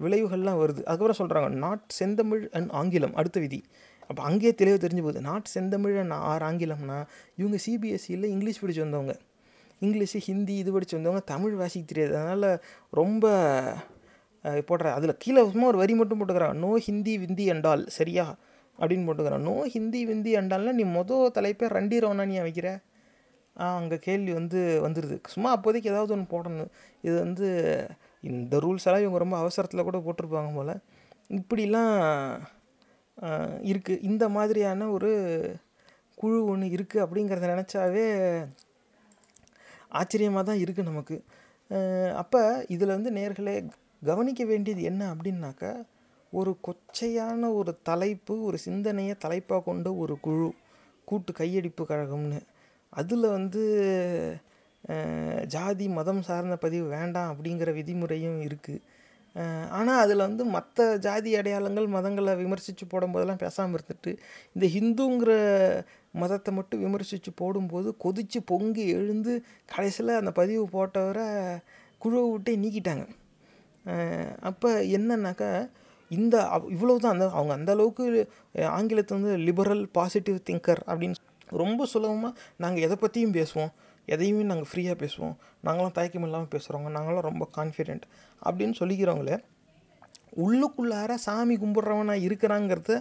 விளைவுகள்லாம் 0.00 0.60
வருது. 0.62 0.82
அதுக்கப்புறம் 0.88 1.20
சொல்கிறாங்க 1.20 1.48
நாட் 1.48 1.86
செந்தமிழ் 1.88 2.48
அண்ட் 2.52 2.70
ஆங்கிலம் 2.70 3.14
அடுத்த 3.14 3.40
விதி. 3.40 3.64
அப்போ 4.10 4.22
அங்கேயே 4.28 4.52
தெளிவாக 4.60 4.80
தெரிஞ்சு 4.84 5.02
போகுது. 5.06 5.20
நாட் 5.28 5.48
செந்தமிழ் 5.54 5.96
அண்ட் 6.02 6.16
ஆர் 6.30 6.44
ஆங்கிலம்னா 6.48 6.98
இவங்க 7.40 7.56
சிபிஎஸ்சியில் 7.66 8.26
இங்கிலீஷ் 8.34 8.60
படித்து 8.62 8.84
வந்தவங்க. 8.86 9.14
இங்கிலீஷு 9.82 10.18
ஹிந்தி 10.28 10.54
இது 10.62 10.70
படித்து 10.72 10.96
வந்தவங்க 10.98 11.22
தமிழ் 11.32 11.54
வாசிக்க 11.60 11.86
தெரியாது. 11.92 12.14
அதனால் 12.20 12.48
ரொம்ப 13.00 13.24
போடுற 14.68 14.86
அதில் 14.98 15.20
கீழே 15.22 15.40
சும்மா 15.54 15.66
ஒரு 15.72 15.78
வரி 15.82 15.94
மட்டும் 16.00 16.18
போட்டுக்கிறான் 16.20 16.58
நோ 16.64 16.70
ஹிந்தி 16.86 17.14
விந்தி 17.22 17.44
அண்டால் 17.54 17.82
சரியா? 17.98 18.26
அப்படின்னு 18.78 19.06
போட்டுக்கிறான் 19.08 19.46
நோ 19.48 19.54
ஹிந்தி 19.74 20.00
விந்தி 20.10 20.32
அண்டால்னா 20.40 20.72
நீ 20.78 20.84
மொதல் 20.98 21.34
தலைப்பே 21.36 21.66
ரண்டி 21.76 21.96
ரோனா 22.04 22.24
நீ 22.30 22.36
வைக்கிற 22.46 22.68
அங்கே 23.56 23.96
கேள்வி 24.06 24.32
வந்து 24.38 24.60
வந்துடுது 24.84 25.16
சும்மா 25.34 25.50
அப்போதைக்கு 25.56 25.90
ஏதாவது 25.92 26.12
ஒன்று 26.14 26.32
போடணும். 26.34 26.70
இது 27.06 27.16
வந்து 27.24 27.48
இந்த 28.30 28.54
ரூல்ஸ் 28.64 28.86
எல்லாம் 28.88 29.04
இவங்க 29.04 29.18
ரொம்ப 29.24 29.36
அவசரத்தில் 29.42 29.86
கூட 29.88 29.98
போட்டிருப்பாங்க 30.06 30.50
போல். 30.54 30.74
இப்படிலாம் 31.38 31.94
இருக்குது 33.70 34.02
இந்த 34.10 34.24
மாதிரியான 34.36 34.88
ஒரு 34.96 35.12
குழு 36.20 36.38
ஒன்று 36.52 36.66
இருக்குது 36.76 37.02
அப்படிங்கிறத 37.04 37.48
நினச்சாவே 37.54 38.06
ஆச்சரியமாக 40.00 40.44
தான் 40.48 40.60
இருக்குது 40.64 40.88
நமக்கு. 40.90 41.16
அப்போ 42.22 42.42
இதில் 42.74 42.94
வந்து 42.96 43.10
நேர்களே 43.18 43.56
கவனிக்க 44.10 44.42
வேண்டியது 44.50 44.82
என்ன 44.90 45.02
அப்படின்னாக்கா 45.14 45.72
ஒரு 46.32 46.52
கொச்சையான 46.66 47.42
ஒரு 47.58 47.72
தலைப்பு 47.88 48.34
ஒரு 48.48 48.58
சிந்தனையை 48.66 49.14
தலைப்பாக 49.24 49.64
கொண்ட 49.68 49.88
ஒரு 50.02 50.14
குழு 50.26 50.48
கூட்டு 51.08 51.32
கையடிப்பு 51.40 51.84
கழகம்னு. 51.90 52.40
அதில் 52.92 53.26
வந்து 53.36 53.62
ஜாதி 55.54 55.86
மதம் 55.98 56.22
சார்ந்த 56.28 56.56
பதிவு 56.56 56.86
வேண்டாம் 56.96 57.30
அப்படிங்கிற 57.32 57.70
விதிமுறையும் 57.78 58.38
இருக்குது 58.46 58.82
ஆனால் 59.78 60.00
அதில் 60.04 60.26
வந்து 60.28 60.44
மற்ற 60.54 60.86
ஜாதி 61.06 61.30
அடையாளங்கள் 61.40 61.86
மதங்களை 61.96 62.32
விமர்சித்து 62.42 62.84
போடும்போதெல்லாம் 62.92 63.42
பேசாமல் 63.44 63.76
இருந்துட்டு 63.78 64.12
இந்த 64.54 64.66
ஹிந்துங்கிற 64.76 65.32
மதத்தை 66.22 66.52
மட்டும் 66.54 66.82
விமர்சித்து 66.86 67.30
போடும்போது 67.40 67.88
கொதித்து 68.04 68.38
பொங்கி 68.52 68.84
எழுந்து 68.98 69.34
கடைசியில் 69.72 70.18
அந்த 70.20 70.32
பதிவு 70.40 70.64
போட்டவரை 70.76 71.26
குழுவை 72.02 72.26
விட்டே 72.32 72.52
நீக்கிட்டாங்க. 72.64 73.04
அப்போ 74.50 74.70
என்னன்னாக்கா 74.96 75.50
இந்த 76.10 76.36
இவ்வளவு 76.74 77.00
தான் 77.02 77.14
அந்த 77.14 77.26
அவங்க 77.38 77.52
அந்த 77.58 77.70
அளவுக்கு 77.76 78.04
ஆங்கிலத்தை 78.78 79.12
வந்து 79.18 79.32
லிபரல் 79.46 79.84
பாசிட்டிவ் 79.98 80.38
திங்கர் 80.48 80.82
அப்படின்னு 80.90 81.18
ரொம்ப 81.62 81.86
சுலபமாக 81.92 82.38
நாங்கள் 82.62 82.84
எதை 82.86 82.96
பற்றியும் 82.96 83.36
பேசுவோம். 83.38 83.72
எதையுமே 84.08 84.44
நாங்கள் 84.50 84.70
ஃப்ரீயாக 84.70 84.96
பேசுவோம். 85.02 85.36
நாங்களாம் 85.64 85.96
தயக்கம் 85.98 86.26
இல்லாமல் 86.26 86.52
பேசுகிறோங்க 86.54 86.90
நாங்களாம் 86.96 87.28
ரொம்ப 87.30 87.46
கான்ஃபிடென்ட் 87.56 88.04
அப்படின்னு 88.42 88.74
சொல்லிக்கிறவங்களே 88.80 89.38
உள்ளுக்குள்ளார 90.44 91.12
சாமி 91.24 91.54
கும்பிட்றவனா 91.62 92.14
இருக்கிறாங்கிறத 92.26 92.96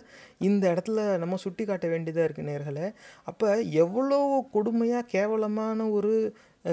இந்த 0.48 0.64
இடத்துல 0.74 1.00
நம்ம 1.18 1.38
சுட்டி 1.44 1.64
காட்ட 1.66 1.88
வேண்டியதாக 1.88 2.28
இருக்குது 2.28 2.50
நேர்களை. 2.50 2.86
அப்போ 3.30 3.48
எவ்வளோ 3.84 4.20
கொடுமையாக 4.56 5.10
கேவலமான 5.16 5.90
ஒரு 5.98 6.14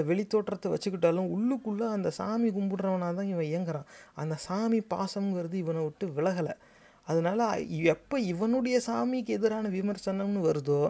வெளித்தோற்றத்தை 0.09 0.69
வச்சுக்கிட்டாலும் 0.71 1.29
உள்ளுக்குள்ளே 1.35 1.85
அந்த 1.97 2.09
சாமி 2.19 2.49
கும்பிட்றவனாக 2.57 3.13
தான் 3.19 3.29
இவன் 3.33 3.49
இயங்குறான். 3.51 3.87
அந்த 4.21 4.35
சாமி 4.47 4.79
பாசம்ங்கிறது 4.93 5.55
இவனை 5.63 5.83
விட்டு 5.83 6.07
விலகலை. 6.17 6.55
அதனால் 7.07 7.43
எப்போ 7.93 8.15
இவனுடைய 8.31 8.77
சாமிக்கு 8.87 9.35
எதிரான 9.37 9.69
விமர்சனம்னு 9.75 10.41
வருதோ 10.47 10.81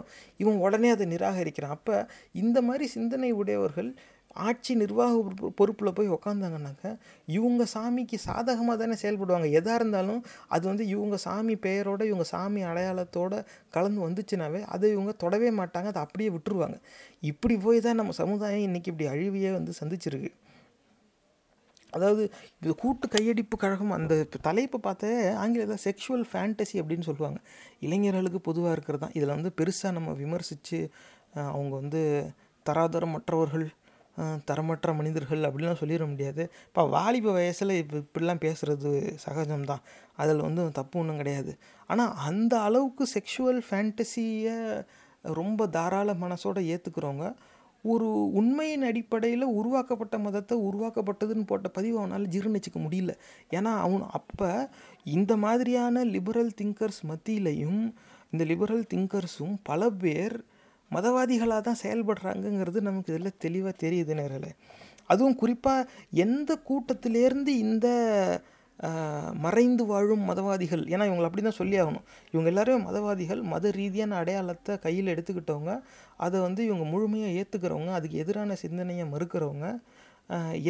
இவன் 0.42 0.62
உடனே 0.64 0.88
அதை 0.94 1.04
நிராகரிக்கிறான். 1.14 1.76
அப்போ 1.78 1.96
இந்த 2.42 2.58
மாதிரி 2.62 2.86
சிந்தனை 2.96 3.30
உடையவர்கள் 3.32 3.90
ஆட்சி 4.32 4.74
நிர்வாக 4.74 5.24
பொறுப்பு- 5.48 5.90
போய் 5.90 6.10
உக்காந்தாங்கனாக்கா 6.10 6.98
இவங்க 7.26 7.66
சாமிக்கு 7.74 8.14
சாதகமாக 8.14 8.86
தானே 8.86 8.94
செயல்படுவாங்க. 9.02 9.50
எதாக 9.50 9.76
இருந்தாலும் 9.76 10.24
அது 10.48 10.66
வந்து 10.66 10.86
இவங்க 10.86 11.16
சாமி 11.16 11.54
பெயரோட 11.54 12.02
இவங்க 12.02 12.22
சாமி 12.22 12.62
அடையாளத்தோடு 12.62 13.44
கலந்து 13.70 14.08
வந்துச்சுனாவே 14.08 14.62
அதை 14.62 14.90
இவங்க 14.90 15.12
தொடவே 15.12 15.50
மாட்டாங்க. 15.50 15.84
அதை 15.84 16.02
அப்படியே 16.02 16.30
விட்டுருவாங்க. 16.30 16.80
இப்படி 17.20 17.56
போய் 17.56 17.80
தான் 17.80 17.94
நம்ம 17.94 18.12
சமுதாயம் 18.12 18.72
இன்றைக்கி 18.72 18.86
இப்படி 18.86 19.06
அழிவையே 19.06 19.52
வந்து 19.52 19.72
சந்திச்சிருக்கு. 19.84 20.30
அதாவது 21.90 22.30
இது 22.62 22.74
கூட்டு 22.74 23.08
கையடிப்பு 23.08 23.56
கழகம் 23.58 23.90
அந்த 23.90 24.26
தலைப்பை 24.40 24.80
பார்த்த 24.80 25.34
ஆங்கிலத்தில் 25.36 25.92
செக்ஷுவல் 25.92 26.24
ஃபேண்டசி 26.32 26.72
அப்படின்னு 26.72 27.02
சொல்லுவாங்க. 27.02 27.38
இளைஞர்களுக்கு 27.80 28.40
பொதுவாக 28.40 28.72
இருக்கிறது 28.72 29.04
தான். 29.04 29.14
இதில் 29.14 29.28
வந்து 29.28 29.52
பெருசாக 29.56 29.92
நம்ம 29.92 30.12
விமர்சித்து 30.12 30.90
அவங்க 31.34 31.74
வந்து 31.74 32.30
தராதரமற்றவர்கள் 32.66 33.66
தரமற்ற 34.50 34.94
மனிதர்கள் 34.94 35.46
அப்படிலாம் 35.48 35.80
சொல்லிட 35.80 36.04
முடியாது. 36.10 36.42
இப்போ 36.68 36.84
வாலிப 36.86 37.32
வயசில் 37.32 37.78
இப்போ 37.82 37.96
இப்படிலாம் 37.96 38.44
பேசுகிறது 38.46 38.90
சகஜம்தான். 39.26 39.84
அதில் 40.16 40.46
வந்து 40.46 40.62
தப்பு 40.70 40.96
ஒன்றும் 41.00 41.16
கிடையாது. 41.16 41.52
ஆனால் 41.86 42.14
அந்த 42.28 42.54
அளவுக்கு 42.60 43.06
செக்ஷுவல் 43.16 43.60
ஃபேண்டசியை 43.68 44.56
ரொம்ப 45.22 45.66
தாராள 45.66 46.10
மனசோட 46.14 46.58
ஏற்றுக்கிறவங்க 46.72 47.28
ஒரு 47.84 48.06
உண்மையின் 48.32 48.82
அடிப்படையில் 48.82 49.44
உருவாக்கப்பட்ட 49.58 50.18
மதத்தை 50.18 50.54
உருவாக்கப்பட்டதுன்னு 50.58 51.44
போட்ட 51.46 51.68
பதிவு 51.68 51.96
அவனால் 51.98 52.26
ஜீர்ணிச்சிக்க 52.26 52.78
முடியல. 52.86 53.12
ஏன்னா 53.50 53.72
அவன் 53.84 54.04
அப்போ 54.18 54.48
இந்த 55.04 55.32
மாதிரியான 55.36 56.04
லிபரல் 56.04 56.52
திங்கர்ஸ் 56.60 57.00
மத்தியிலையும் 57.10 57.82
இந்த 58.32 58.44
லிபரல் 58.44 58.84
திங்கர்ஸும் 58.94 59.54
பல 59.62 59.90
பேர் 59.90 60.36
மதவாதிகளாக 60.90 61.60
தான் 61.68 61.82
செயல்படுறாங்கங்கிறது 61.84 62.78
நமக்கு 62.88 63.12
இதில் 63.14 63.40
தெளிவாக 63.44 63.74
தெரியுது 63.84 64.14
நேரில். 64.20 64.50
அதுவும் 65.12 65.36
குறிப்பாக 65.42 65.88
எந்த 66.24 66.50
கூட்டத்திலேருந்து 66.68 67.52
இந்த 67.64 67.86
மறைந்து 69.44 69.84
வாழும் 69.90 70.24
மதவாதிகள் 70.30 70.82
ஏன்னா 70.92 71.04
இவங்களை 71.08 71.28
அப்படி 71.28 71.42
தான் 71.44 71.58
சொல்லி 71.60 71.76
ஆகணும். 71.82 72.04
இவங்க 72.32 72.48
எல்லாரும் 72.52 72.84
மதவாதிகள் 72.88 73.40
மத 73.52 73.70
ரீதியான 73.78 74.16
அடையாளத்தை 74.20 74.74
கையில் 74.84 75.12
எடுத்துக்கிட்டவங்க 75.14 75.72
அதை 76.26 76.36
வந்து 76.46 76.60
இவங்க 76.68 76.84
முழுமையாக 76.92 77.36
ஏற்றுக்கிறவங்க 77.40 77.92
அதுக்கு 77.98 78.20
எதிரான 78.24 78.56
சிந்தனையை 78.62 79.06
மறுக்கிறவங்க 79.14 79.66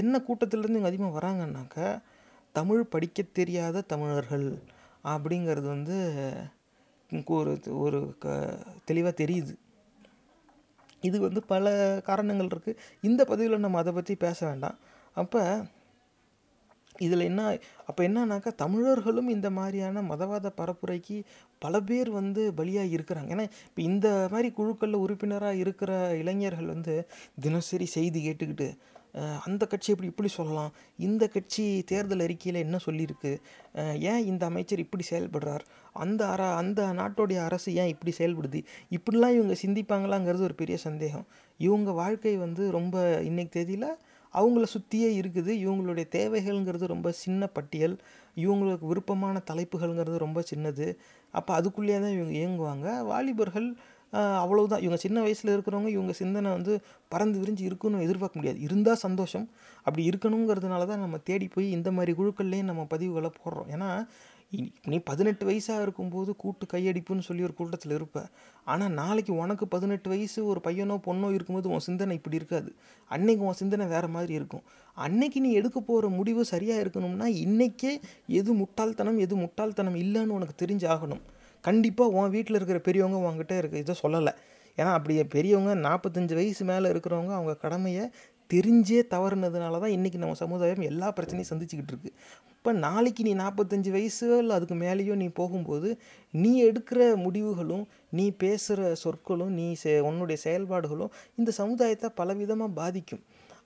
என்ன 0.00 0.14
கூட்டத்திலேருந்து 0.28 0.78
இவங்க 0.78 0.92
அதிகமாக 0.92 1.18
வராங்கன்னாக்கா 1.18 1.88
தமிழ் 2.54 2.90
படிக்க 2.94 3.22
தெரியாத 3.40 3.84
தமிழர்கள் 3.92 4.48
அப்படிங்கிறது 5.12 5.68
வந்து 5.76 5.96
ஒரு 7.38 7.52
ஒரு 7.84 8.00
க 8.22 8.26
தெளிவாக 8.88 9.14
தெரியுது. 9.22 9.52
இது 11.02 11.16
வந்து 11.20 11.40
பல 11.42 11.74
காரணங்கள் 12.04 12.50
இருக்குது 12.52 12.78
இந்த 13.00 13.24
பதிவில் 13.24 13.64
நம்ம 13.64 13.78
அதை 13.78 13.92
பற்றி 13.92 14.14
பேச 14.26 14.38
வேண்டாம். 14.46 14.78
அப்போ 15.16 15.42
இதில் 17.06 17.20
என்ன 17.20 17.42
அப்போ 17.86 18.00
என்னன்னாக்கா 18.08 18.50
தமிழர்களும் 18.62 19.28
இந்த 19.28 19.50
மாதிரியான 19.50 20.02
மதவாத 20.02 20.50
பரப்புரைக்கு 20.60 21.16
பல 21.58 21.80
பேர் 21.80 22.10
வந்து 22.10 22.42
பலியாக 22.58 22.94
இருக்கிறாங்க. 22.96 23.28
ஏன்னா 23.34 23.44
இப்போ 23.68 23.82
இந்த 23.82 24.08
மாதிரி 24.30 24.48
குழுக்களில் 24.52 25.02
உறுப்பினராக 25.04 25.62
இருக்கிற 25.64 25.92
இளைஞர்கள் 26.22 26.72
வந்து 26.74 27.06
தினசரி 27.40 27.86
செய்தி 27.96 28.20
கேட்டுக்கிட்டு 28.28 28.68
அந்த 29.14 29.66
கட்சி 29.66 29.92
எப்படி 29.92 30.08
இப்படி 30.08 30.28
சொல்லலாம்? 30.28 30.72
இந்த 30.98 31.28
கட்சி 31.28 31.82
தேர்தல் 31.82 32.20
அறிக்கையில் 32.20 32.62
என்ன 32.62 32.76
சொல்லியிருக்கு? 32.86 33.38
ஏன் 34.00 34.24
இந்த 34.24 34.46
அமைச்சர் 34.46 34.78
இப்படி 34.78 35.04
செயல்படுறார்? 35.10 35.64
அந்த 35.92 36.28
அர 36.28 36.42
அந்த 36.54 36.92
நாட்டோடைய 36.92 37.44
அரசு 37.44 37.74
ஏன் 37.74 37.86
இப்படி 37.86 38.14
செயல்படுது? 38.18 38.64
இப்படிலாம் 38.90 39.36
இவங்க 39.38 39.56
சிந்திப்பாங்களாங்கிறது 39.62 40.40
ஒரு 40.40 40.54
பெரிய 40.54 40.76
சந்தேகம். 40.76 41.26
இவங்க 41.56 41.90
வாழ்க்கை 41.92 42.36
வந்து 42.36 42.70
ரொம்ப 42.70 43.22
இன்னைக்கு 43.22 43.52
தேதியில் 43.58 43.90
அவங்கள 44.34 44.62
சுற்றியே 44.62 45.20
இருக்குது. 45.20 45.52
இவங்களுடைய 45.64 46.06
தேவைகள்ங்கிறது 46.10 46.86
ரொம்ப 46.86 47.10
சின்ன 47.12 47.46
பட்டியல். 47.46 47.98
இவங்களுக்கு 48.36 48.86
விருப்பமான 48.86 49.42
தலைப்புகள்ங்கிறது 49.50 50.18
ரொம்ப 50.18 50.42
சின்னது. 50.54 50.96
அப்போ 51.30 51.60
அதுக்குள்ளேயே 51.60 52.00
தான் 52.00 52.16
இவங்க 52.18 52.34
இயங்குவாங்க. 52.40 53.04
வாலிபர்கள் 53.04 53.76
அவ்வளவுதான். 54.12 54.80
இவங்க 54.80 54.96
சின்ன 54.96 55.20
வயசில் 55.20 55.54
இருக்கிறவங்க 55.56 55.88
இவங்க 55.88 56.12
சிந்தனை 56.12 56.50
வந்து 56.50 56.74
பறந்து 57.08 57.40
விரிஞ்சு 57.42 57.60
இருக்குன்னு 57.60 58.06
எதிர்பார்க்க 58.06 58.38
முடியாது. 58.38 58.60
இருந்தால் 58.60 59.02
சந்தோஷம். 59.06 59.46
அப்படி 59.82 60.08
இருக்கணுங்கிறதுனால 60.10 60.86
தான் 60.86 60.98
நம்ம 60.98 61.18
தேடி 61.18 61.48
போய் 61.48 61.70
இந்த 61.70 61.90
மாதிரி 61.90 62.12
குழுக்கள்லேயும் 62.12 62.70
நம்ம 62.72 62.86
பதிவுகளை 62.90 63.30
போடுறோம். 63.40 63.70
ஏன்னா 63.70 63.90
நீ 64.84 64.98
பதினெட்டு 64.98 65.44
வயசாக 65.46 65.82
இருக்கும்போது 65.82 66.36
கூட்டு 66.36 66.66
கையடிப்புன்னு 66.72 67.26
சொல்லி 67.26 67.42
ஒரு 67.42 67.54
கூட்டத்தில் 67.54 67.92
இருப்ப. 67.92 68.18
ஆனால் 68.64 68.90
நாளைக்கு 68.90 69.32
உனக்கு 69.34 69.68
பதினெட்டு 69.68 70.08
வயசு 70.10 70.46
ஒரு 70.46 70.60
பையனோ 70.64 70.96
பொண்ணோ 71.06 71.32
இருக்கும்போது 71.32 71.68
உன் 71.68 71.84
சிந்தனை 71.88 72.16
இப்படி 72.16 72.36
இருக்காது. 72.36 72.70
அன்னைக்கு 73.10 73.44
உன் 73.44 73.52
சிந்தனை 73.52 73.86
வேறு 73.86 74.08
மாதிரி 74.08 74.34
இருக்கும். 74.34 74.64
அன்னைக்கு 74.96 75.40
நீ 75.40 75.52
எடுக்க 75.52 75.80
போகிற 75.80 76.08
முடிவு 76.08 76.44
சரியாக 76.44 76.82
இருக்கணும்னா 76.84 77.26
இன்னைக்கே 77.44 78.00
எது 78.26 78.52
முட்டாள்தனம் 78.52 79.18
எது 79.18 79.36
முட்டாள்தனம் 79.36 79.94
இல்லைன்னு 79.94 80.36
உனக்கு 80.38 80.66
தெரிஞ்சாகணும். 80.66 81.22
கண்டிப்பாக 81.68 82.16
உன் 82.18 82.34
வீட்டில் 82.36 82.58
இருக்கிற 82.60 82.80
பெரியவங்க 82.88 83.18
உங்ககிட்ட 83.22 83.54
இருக்க 83.60 83.84
இதை 83.84 83.96
சொல்லலை. 84.04 84.34
ஏன்னா 84.78 84.90
அப்படி 84.96 85.14
பெரியவங்க 85.36 85.72
நாற்பத்தஞ்சு 85.86 86.34
வயசு 86.40 86.64
மேலே 86.72 86.88
இருக்கிறவங்க 86.94 87.32
அவங்க 87.38 87.54
கடமையை 87.62 88.04
தெரிஞ்சே 88.50 89.00
தவறுனதுனால 89.14 89.78
தான் 89.82 89.94
இன்றைக்கி 89.94 90.18
நம்ம 90.20 90.36
சமுதாயம் 90.42 90.84
எல்லா 90.90 91.08
பிரச்சனையும் 91.16 91.48
சந்திச்சுக்கிட்டு 91.50 91.92
இருக்குது 91.92 92.14
இப்போ 92.52 92.70
நாளைக்கு 92.84 93.22
நீ 93.26 93.32
நாற்பத்தஞ்சு 93.42 93.90
வயசு 93.96 94.26
இல்லை 94.42 94.54
அதுக்கு 94.58 94.76
மேலேயோ 94.84 95.14
நீ 95.22 95.26
போகும்போது 95.40 95.88
நீ 96.34 96.52
எடுக்கிற 96.68 97.00
முடிவுகளும் 97.24 97.84
நீ 98.18 98.24
பேசுகிற 98.42 98.88
சொற்களும் 99.02 99.52
நீ 99.58 99.66
செ 99.82 99.92
உன்னுடைய 100.10 100.38
செயல்பாடுகளும் 100.46 101.12
இந்த 101.40 101.50
சமுதாயத்தை 101.60 102.10
பலவிதமாக 102.20 102.76
பாதிக்கும். 102.80 103.22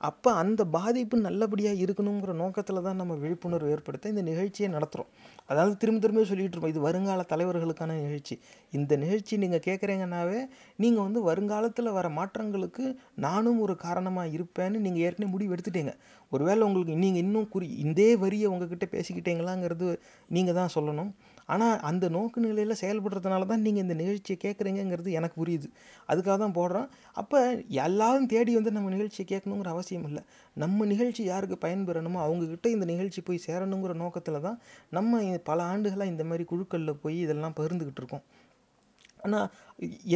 அப்போ 0.09 0.31
அந்த 0.43 0.63
பாதிப்பு 0.77 1.17
நல்லபடியாக 1.27 1.83
இருக்கணுங்கிற 1.85 2.33
நோக்கத்தில் 2.43 2.85
தான் 2.87 2.99
நம்ம 3.01 3.17
விழிப்புணர்வு 3.23 3.73
ஏற்படுத்த 3.75 4.13
இந்த 4.13 4.23
நிகழ்ச்சியை 4.29 4.69
நடத்துகிறோம் 4.77 5.11
அதாவது 5.51 5.75
திரும்ப 5.83 6.01
திரும்ப 6.05 6.25
சொல்லிகிட்டு 6.31 6.57
இருப்போம் 6.57 6.73
இது 6.75 6.81
வருங்கால 6.87 7.25
தலைவர்களுக்கான 7.33 7.97
நிகழ்ச்சி. 8.05 8.35
இந்த 8.73 8.97
நிகழ்ச்சி 9.03 9.35
நீங்கள் 9.43 9.65
கேட்குறீங்கன்னாவே 9.69 10.41
நீங்கள் 10.83 11.05
வந்து 11.07 11.23
வருங்காலத்தில் 11.29 11.91
வர 11.99 12.09
மாற்றங்களுக்கு 12.19 12.85
நானும் 13.27 13.61
ஒரு 13.67 13.77
காரணமாக 13.87 14.35
இருப்பேன்னு 14.37 14.85
நீங்கள் 14.87 15.05
ஏற்கனவே 15.09 15.33
முடிவு 15.35 15.55
எடுத்துட்டீங்க. 15.57 15.95
ஒருவேளை 16.33 16.63
உங்களுக்கு 16.69 16.97
நீங்கள் 17.05 17.23
இன்னும் 17.25 17.49
குறி 17.55 17.69
இதே 17.85 18.11
வரியை 18.25 18.49
உங்ககிட்ட 18.53 18.87
பேசிக்கிட்டீங்களாங்கிறது 18.97 19.89
நீங்கள் 20.37 20.59
தான் 20.61 20.75
சொல்லணும். 20.77 21.13
ஆனால் 21.49 21.77
அந்த 21.91 22.05
நோக்கு 22.17 22.39
நிலையில் 22.47 22.81
செயல்படுறதுனால 22.83 23.47
தான் 23.53 23.65
நீங்கள் 23.67 23.85
இந்த 23.87 23.95
நிகழ்ச்சியை 24.03 24.37
கேட்குறீங்கங்கிறது 24.45 25.17
எனக்கு 25.19 25.37
புரியுது. 25.43 25.69
அதுக்காக 26.11 26.37
தான் 26.45 26.57
போடுறோம். 26.59 26.89
அப்போ 27.23 27.39
எல்லாரும் 27.87 28.29
தேடி 28.35 28.55
வந்து 28.59 28.75
நம்ம 28.77 28.93
நிகழ்ச்சியை 28.97 29.27
கேட்கணுங்கிற 29.33 29.71
அவசியம் 29.77 30.07
இல்லை. 30.11 30.23
நம்ம 30.57 30.87
நிகழ்ச்சி 30.93 31.25
யாருக்கு 31.33 31.59
பயன்பெறணுமோ 31.67 32.21
அவங்கக்கிட்ட 32.27 32.69
இந்த 32.77 32.87
நிகழ்ச்சி 32.93 33.23
போய் 33.29 33.45
சேரணுங்கிற 33.49 33.95
நோக்கத்தில் 34.05 34.45
தான் 34.49 34.61
நம்ம 34.99 35.23
பல 35.51 35.59
ஆண்டுகளாக 35.73 36.13
இந்த 36.15 36.25
மாதிரி 36.31 36.47
குழுக்களில் 36.53 37.01
போய் 37.05 37.19
இதெல்லாம் 37.27 37.59
பகிர்ந்துக்கிட்டு 37.61 38.03
இருக்கோம். 38.05 38.25
ஆனால் 39.27 39.49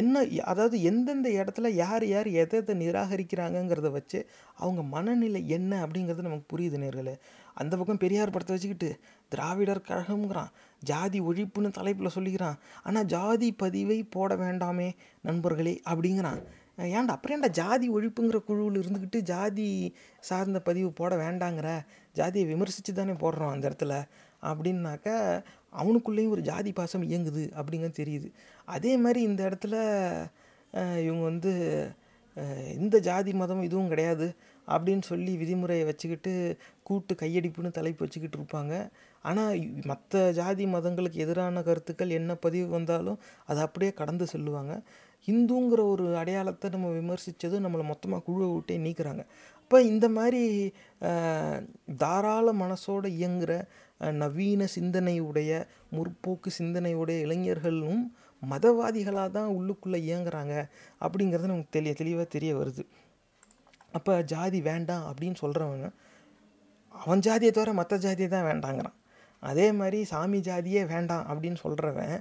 என்ன 0.00 0.22
அதாவது 0.50 0.76
எந்தெந்த 0.82 1.28
இடத்துல 1.40 1.68
யார் 1.82 2.04
யார் 2.12 2.28
எதை 2.42 2.58
எதை 2.60 2.74
நிராகரிக்கிறாங்கங்கிறத 2.80 3.88
வச்சு 3.96 4.18
அவங்க 4.62 4.82
மனநிலை 4.94 5.42
என்ன 5.56 5.72
அப்படிங்கிறது 5.84 6.26
நமக்கு 6.28 6.46
புரியுது 6.52 6.78
நேர்களே. 6.84 7.14
அந்த 7.60 7.72
பக்கம் 7.78 8.00
பெரியார் 8.04 8.32
படத்தை 8.34 8.54
வச்சுக்கிட்டு 8.54 8.90
திராவிடர் 9.32 9.86
கழகம்ங்கிறான். 9.90 10.50
ஜாதி 10.82 11.20
ஒழிப்புன்னு 11.20 11.70
தலைப்பில் 11.70 12.14
சொல்லிக்கிறான். 12.14 12.58
ஆனால் 12.82 13.06
ஜாதி 13.06 13.48
பதிவை 13.52 13.98
போட 14.02 14.36
வேண்டாமே 14.36 14.88
நண்பர்களே 15.20 15.74
அப்படிங்கிறான். 15.90 16.40
ஏன்டா 16.78 17.14
அப்புறம் 17.16 17.36
ஏன்டா 17.36 17.50
ஜாதி 17.60 17.86
ஒழிப்புங்கிற 17.90 18.38
குழுவில் 18.44 18.80
இருந்துக்கிட்டு 18.82 19.20
ஜாதி 19.32 19.68
சார்ந்த 20.20 20.60
பதிவு 20.60 20.90
போட 20.92 21.12
வேண்டாங்கிற? 21.16 21.68
ஜாதியை 22.12 22.46
விமர்சித்து 22.48 22.92
தானே 22.92 23.12
போடுறோம் 23.12 23.52
அந்த 23.52 23.64
இடத்துல. 23.70 23.94
அப்படின்னாக்க 24.42 25.08
அவனுக்குள்ளேயும் 25.80 26.34
ஒரு 26.34 26.42
ஜாதி 26.42 26.72
பாசம் 26.72 27.06
இயங்குது 27.10 27.44
அப்படிங்கிறது 27.58 28.00
தெரியுது. 28.02 28.28
அதே 28.64 28.92
மாதிரி 28.96 29.20
இந்த 29.22 29.40
இடத்துல 29.48 29.74
இவங்க 30.76 31.22
வந்து 31.22 31.52
இந்த 32.74 32.96
ஜாதி 32.98 33.32
மதம் 33.32 33.62
இதுவும் 33.62 33.88
கிடையாது 33.88 34.26
அப்படின்னு 34.68 35.02
சொல்லி 35.02 35.36
விதிமுறையை 35.36 35.84
வச்சுக்கிட்டு 35.86 36.32
கூட்டு 36.82 37.14
கையடிப்புன்னு 37.14 37.70
தலைப்பு 37.70 38.04
வச்சுக்கிட்டு 38.04 38.38
இருப்பாங்க. 38.38 38.74
ஆனால் 39.28 39.60
மற்ற 39.90 40.22
ஜாதி 40.38 40.64
மதங்களுக்கு 40.74 41.18
எதிரான 41.24 41.62
கருத்துக்கள் 41.68 42.16
என்ன 42.18 42.34
பதிவு 42.44 42.68
வந்தாலும் 42.76 43.18
அதை 43.50 43.60
அப்படியே 43.66 43.92
கடந்து 44.00 44.26
செல்லுவாங்க. 44.32 44.74
இந்துங்கிற 45.28 45.80
ஒரு 45.92 46.04
அடையாளத்தை 46.20 46.66
நம்ம 46.74 46.90
விமர்சித்ததும் 46.98 47.64
நம்மளை 47.64 47.84
மொத்தமாக 47.92 48.24
குழுவை 48.26 48.50
விட்டே 48.54 48.76
நீக்கிறாங்க. 48.86 49.22
அப்போ 49.62 49.78
இந்த 49.92 50.06
மாதிரி 50.16 50.42
தாராள 52.02 52.52
மனசோடு 52.62 53.08
இயங்குகிற 53.18 53.54
நவீன 54.22 54.62
சிந்தனையுடைய 54.76 55.50
முற்போக்கு 55.96 56.50
சிந்தனையுடைய 56.58 57.18
இளைஞர்களும் 57.26 58.02
மதவாதிகளாக 58.42 59.30
தான் 59.36 59.50
உள்ளுக்குள்ளே 59.58 59.98
இயங்குறாங்க 60.08 60.54
அப்படிங்கிறது 61.04 61.50
நமக்கு 61.52 61.74
தெளிய 61.76 61.92
தெளிவாக 62.00 62.26
தெரிய 62.36 62.52
வருது. 62.60 62.82
அப்போ 63.98 64.14
ஜாதி 64.32 64.58
வேண்டாம் 64.70 65.04
அப்படின்னு 65.10 65.38
சொல்கிறவங்க 65.42 65.88
அவன் 66.94 67.24
ஜாதியை 67.26 67.52
தவிர 67.52 67.72
மற்ற 67.80 67.94
ஜாதியை 68.04 68.28
தான் 68.30 68.48
வேண்டாங்கிறான். 68.50 68.96
அதே 69.42 69.66
மாதிரி 69.78 69.98
சாமி 70.12 70.38
ஜாதியே 70.48 70.82
வேண்டாம் 70.92 71.24
அப்படின்னு 71.30 71.58
சொல்கிறவன் 71.64 72.14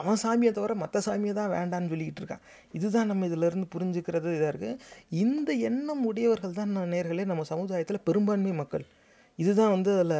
அவன் 0.00 0.20
சாமியை 0.22 0.52
தவிர 0.58 0.74
மற்ற 0.82 1.00
சாமியை 1.06 1.34
தான் 1.40 1.52
வேண்டான்னு 1.56 1.90
சொல்லிக்கிட்டு 1.92 2.22
இருக்கான். 2.22 2.44
இதுதான் 2.78 3.10
நம்ம 3.10 3.26
இதிலேருந்து 3.30 3.68
புரிஞ்சுக்கிறது 3.74 4.28
இதாக 4.38 4.52
இருக்குது 4.52 4.80
இந்த 5.24 5.50
எண்ணம் 5.68 6.04
உடையவர்கள் 6.10 6.58
தான் 6.60 6.74
நான் 6.76 6.92
நேர்களே 6.94 7.26
நம்ம 7.32 7.46
சமுதாயத்தில் 7.52 8.04
பெரும்பான்மை 8.08 8.54
மக்கள். 8.62 8.84
இதுதான் 9.38 9.74
வந்து 9.76 9.90
அதில் 9.96 10.18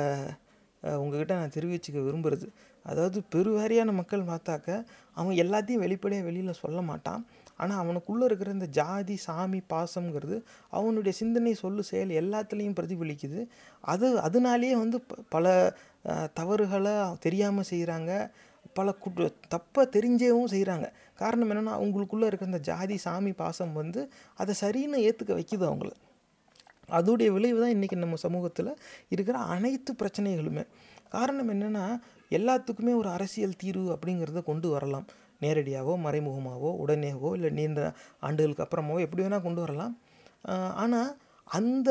உங்ககிட்ட 1.03 1.33
நான் 1.41 1.55
தெரிவிச்சுக்க 1.57 1.99
விரும்புகிறது 2.05 2.47
அதாவது 2.85 3.19
பெருவாரியான 3.33 3.93
மக்கள் 3.99 4.29
பார்த்தாக்க 4.31 4.69
அவன் 5.17 5.35
எல்லாத்தையும் 5.43 5.83
வெளிப்படையாக 5.85 6.27
வெளியில் 6.29 6.61
சொல்ல 6.61 6.79
மாட்டான். 6.91 7.23
ஆனால் 7.63 7.81
அவனுக்குள்ளே 7.83 8.25
இருக்கிற 8.29 8.51
இந்த 8.57 8.69
ஜாதி 8.79 9.17
சாமி 9.27 9.61
பாசம்ங்கிறது 9.73 10.37
அவனுடைய 10.79 11.13
சிந்தனை 11.21 11.53
சொல்லு 11.63 11.83
செயல் 11.91 12.13
எல்லாத்துலேயும் 12.21 12.77
பிரதிபலிக்குது. 12.81 13.41
அது 13.93 14.07
அதனாலேயே 14.27 14.77
வந்து 14.83 15.01
பல 15.35 15.47
தவறுகளை 16.41 16.95
தெரியாமல் 17.27 17.71
செய்கிறாங்க 17.73 18.13
பல 18.79 18.91
குற்ற 19.05 19.27
தப்பை 19.55 19.83
தெரிஞ்சேவும் 19.95 20.53
செய்கிறாங்க 20.55 20.87
காரணம் 21.21 21.51
என்னென்னா 21.53 21.73
அவங்களுக்குள்ளே 21.79 22.27
இருக்கிற 22.29 22.51
இந்த 22.51 22.61
ஜாதி 22.69 22.97
சாமி 23.05 23.33
பாசம் 23.41 23.73
வந்து 23.81 24.01
அதை 24.43 24.53
சரின்னு 24.63 25.03
ஏற்றுக்க 25.07 25.33
வைக்குது 25.39 25.65
அவங்கள. 25.71 25.91
அதோடைய 26.99 27.29
விளைவு 27.35 27.59
தான் 27.63 27.75
இன்றைக்கி 27.77 27.97
நம்ம 28.05 28.19
சமூகத்தில் 28.25 28.71
இருக்கிற 29.15 29.37
அனைத்து 29.55 29.93
பிரச்சனைகளுமே. 30.01 30.65
காரணம் 31.17 31.51
என்னென்னா 31.55 31.85
எல்லாத்துக்குமே 32.39 32.93
ஒரு 33.01 33.09
அரசியல் 33.17 33.61
தீர்வு 33.63 33.89
அப்படிங்கிறத 33.95 34.41
கொண்டு 34.51 34.69
வரலாம். 34.75 35.07
நேரடியாகவோ 35.45 35.97
மறைமுகமாகவோ 36.07 36.71
உடனேவோ 36.85 37.31
இல்லை 37.39 37.51
நீண்ட 37.59 37.81
ஆண்டுகளுக்கு 38.29 38.65
அப்புறமாவோ 38.67 39.01
எப்படி 39.07 39.25
வேணால் 39.25 39.47
கொண்டு 39.49 39.63
வரலாம். 39.65 39.95
ஆனால் 40.83 41.11
அந்த 41.49 41.91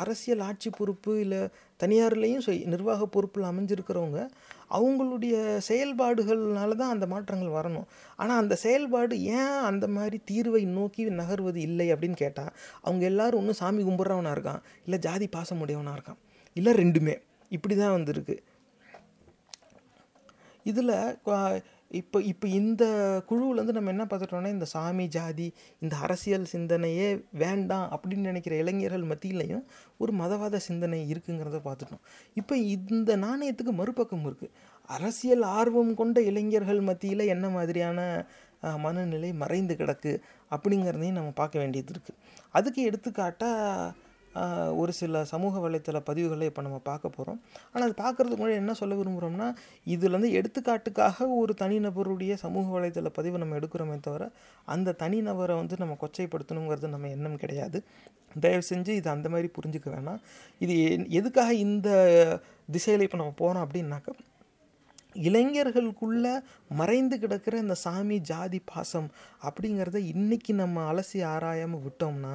அரசியல் 0.00 0.42
ஆட்சி 0.48 0.68
பொறுப்பு 0.76 1.12
இல்லை 1.22 1.40
தனியார்லேயும் 1.82 2.44
நிர்வாக 2.72 3.06
பொறுப்பில் 3.14 3.48
அமைஞ்சிருக்கிறவங்க 3.48 4.20
அவங்களுடைய 4.76 5.34
செயல்பாடுகள்னால 5.68 6.76
தான் 6.80 6.92
அந்த 6.94 7.06
மாற்றங்கள் 7.12 7.56
வரணும். 7.56 7.88
ஆனால் 8.20 8.40
அந்த 8.42 8.54
செயல்பாடு 8.64 9.16
ஏன் 9.38 9.58
அந்த 9.70 9.86
மாதிரி 9.96 10.18
தீர்வை 10.30 10.62
நோக்கி 10.78 11.04
நகர்வது 11.20 11.60
இல்லை 11.68 11.88
அப்படின்னு 11.94 12.18
கேட்டால் 12.22 12.52
அவங்க 12.86 13.04
எல்லாரும் 13.12 13.40
ஒன்றும் 13.40 13.60
சாமி 13.62 13.82
கும்பிட்றவனாக 13.88 14.36
இருக்கான் 14.36 14.62
இல்லை 14.86 15.00
ஜாதி 15.06 15.28
பாசம் 15.36 15.62
உடையவனாக 15.64 15.96
இருக்கான் 15.98 16.20
இல்லை 16.56 16.74
ரெண்டுமே. 16.82 17.16
இப்படி 17.50 17.74
தான் 17.82 17.96
வந்திருக்கு. 17.98 18.36
இதில் 20.70 20.96
இப்போ 21.94 22.22
இப்போ 22.22 22.48
இந்த 22.48 22.84
குழுவிலேருந்து 23.28 23.72
நம்ம 23.72 23.90
என்ன 23.90 24.04
பார்த்துட்டோம்னா 24.04 24.46
இந்த 24.46 24.64
சாமி 24.64 25.06
ஜாதி 25.06 25.52
இந்த 25.78 25.96
அரசியல் 25.96 26.46
சிந்தனையே 26.52 27.08
வேண்டாம் 27.32 27.90
அப்படின்னு 27.90 28.30
நினைக்கிற 28.30 28.56
இளைஞர்கள் 28.56 29.04
மத்தியிலையும் 29.04 29.64
ஒரு 29.96 30.12
மதவாத 30.12 30.56
சிந்தனை 30.56 31.14
இருக்குங்கிறத 31.14 31.60
பார்த்துட்டோம். 31.64 32.02
இப்போ 32.34 32.56
இந்த 32.56 33.16
நாணயத்துக்கு 33.16 33.72
மறுபக்கம் 33.72 34.26
இருக்குது 34.26 34.52
அரசியல் 34.88 35.42
ஆர்வம் 35.42 35.94
கொண்ட 35.94 36.20
இளைஞர்கள் 36.20 36.80
மத்தியில் 36.80 37.24
என்ன 37.26 37.48
மாதிரியான 37.48 38.26
மனநிலை 38.78 39.32
மறைந்து 39.32 39.76
கிடக்கு 39.76 40.12
அப்படிங்கிறதையும் 40.50 41.18
நம்ம 41.18 41.30
பார்க்க 41.34 41.58
வேண்டியது 41.58 41.92
இருக்குது 41.94 42.18
அதுக்கு 42.50 42.82
எடுத்துக்காட்டாக 42.82 43.92
ஒரு 44.80 44.92
சில 44.92 45.22
சமூக 45.24 45.60
வலைத்தள 45.64 45.98
பதிவுகளை 46.08 46.46
இப்போ 46.50 46.62
நம்ம 46.62 46.78
பார்க்க 46.88 47.16
போகிறோம் 47.16 47.38
ஆனால் 47.72 47.86
அது 47.88 47.94
பார்க்குறதுக்கு 48.02 48.40
முன்னாடி 48.40 48.60
என்ன 48.62 48.74
சொல்ல 48.80 48.98
விரும்புகிறோம்னா 49.00 49.48
இதுலேருந்து 49.86 50.30
எடுத்துக்காட்டுக்காக 50.40 51.28
ஒரு 51.40 51.54
தனிநபருடைய 51.62 52.34
சமூக 52.44 52.66
வலைத்தள 52.76 53.12
பதிவை 53.18 53.38
நம்ம 53.42 53.58
எடுக்கிறோமே 53.60 53.98
தவிர 54.00 54.26
அந்த 54.68 54.96
தனிநபரை 55.04 55.56
வந்து 55.62 55.76
நம்ம 55.82 55.96
கொச்சைப்படுத்தணுங்கிறது 56.02 56.94
நம்ம 56.96 57.10
எண்ணம் 57.16 57.40
கிடையாது. 57.44 57.80
தயவு 58.40 58.64
செஞ்சு 58.70 58.92
இது 59.00 59.08
அந்த 59.16 59.28
மாதிரி 59.28 59.48
புரிஞ்சுக்க 59.56 59.88
வேணாம். 59.96 60.20
இது 60.60 60.76
எதுக்காக 61.20 61.50
இந்த 61.66 61.88
திசையில் 62.72 63.06
இப்போ 63.06 63.18
நம்ம 63.22 63.34
போகிறோம் 63.42 63.64
அப்படின்னாக்க 63.66 64.20
இளைஞர்களுக்குள்ள 65.24 66.26
மறைந்து 66.78 67.16
கிடக்கிற 67.18 67.54
இந்த 67.58 67.74
சாமி 67.82 68.16
ஜாதி 68.30 68.60
பாசம் 68.72 69.08
அப்படிங்கிறத 69.48 69.98
இன்றைக்கி 70.14 70.52
நம்ம 70.52 70.82
அலசி 70.92 71.20
ஆராயாமல் 71.24 71.84
விட்டோம்னா 71.84 72.34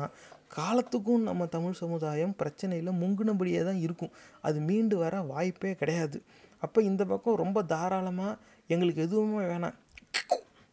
காலத்துக்கும் 0.57 1.25
நம்ம 1.29 1.45
தமிழ் 1.55 1.79
சமுதாயம் 1.81 2.33
பிரச்சனையில் 2.39 2.99
முங்குனபடியே 3.01 3.61
தான் 3.67 3.81
இருக்கும். 3.85 4.13
அது 4.47 4.57
மீண்டு 4.69 4.95
வர 5.03 5.21
வாய்ப்பே 5.31 5.71
கிடையாது. 5.81 6.17
அப்போ 6.63 6.79
இந்த 6.89 7.03
பக்கம் 7.11 7.41
ரொம்ப 7.43 7.59
தாராளமாக 7.73 8.39
எங்களுக்கு 8.73 9.05
எதுவுமே 9.07 9.43
வேணாம். 9.51 9.77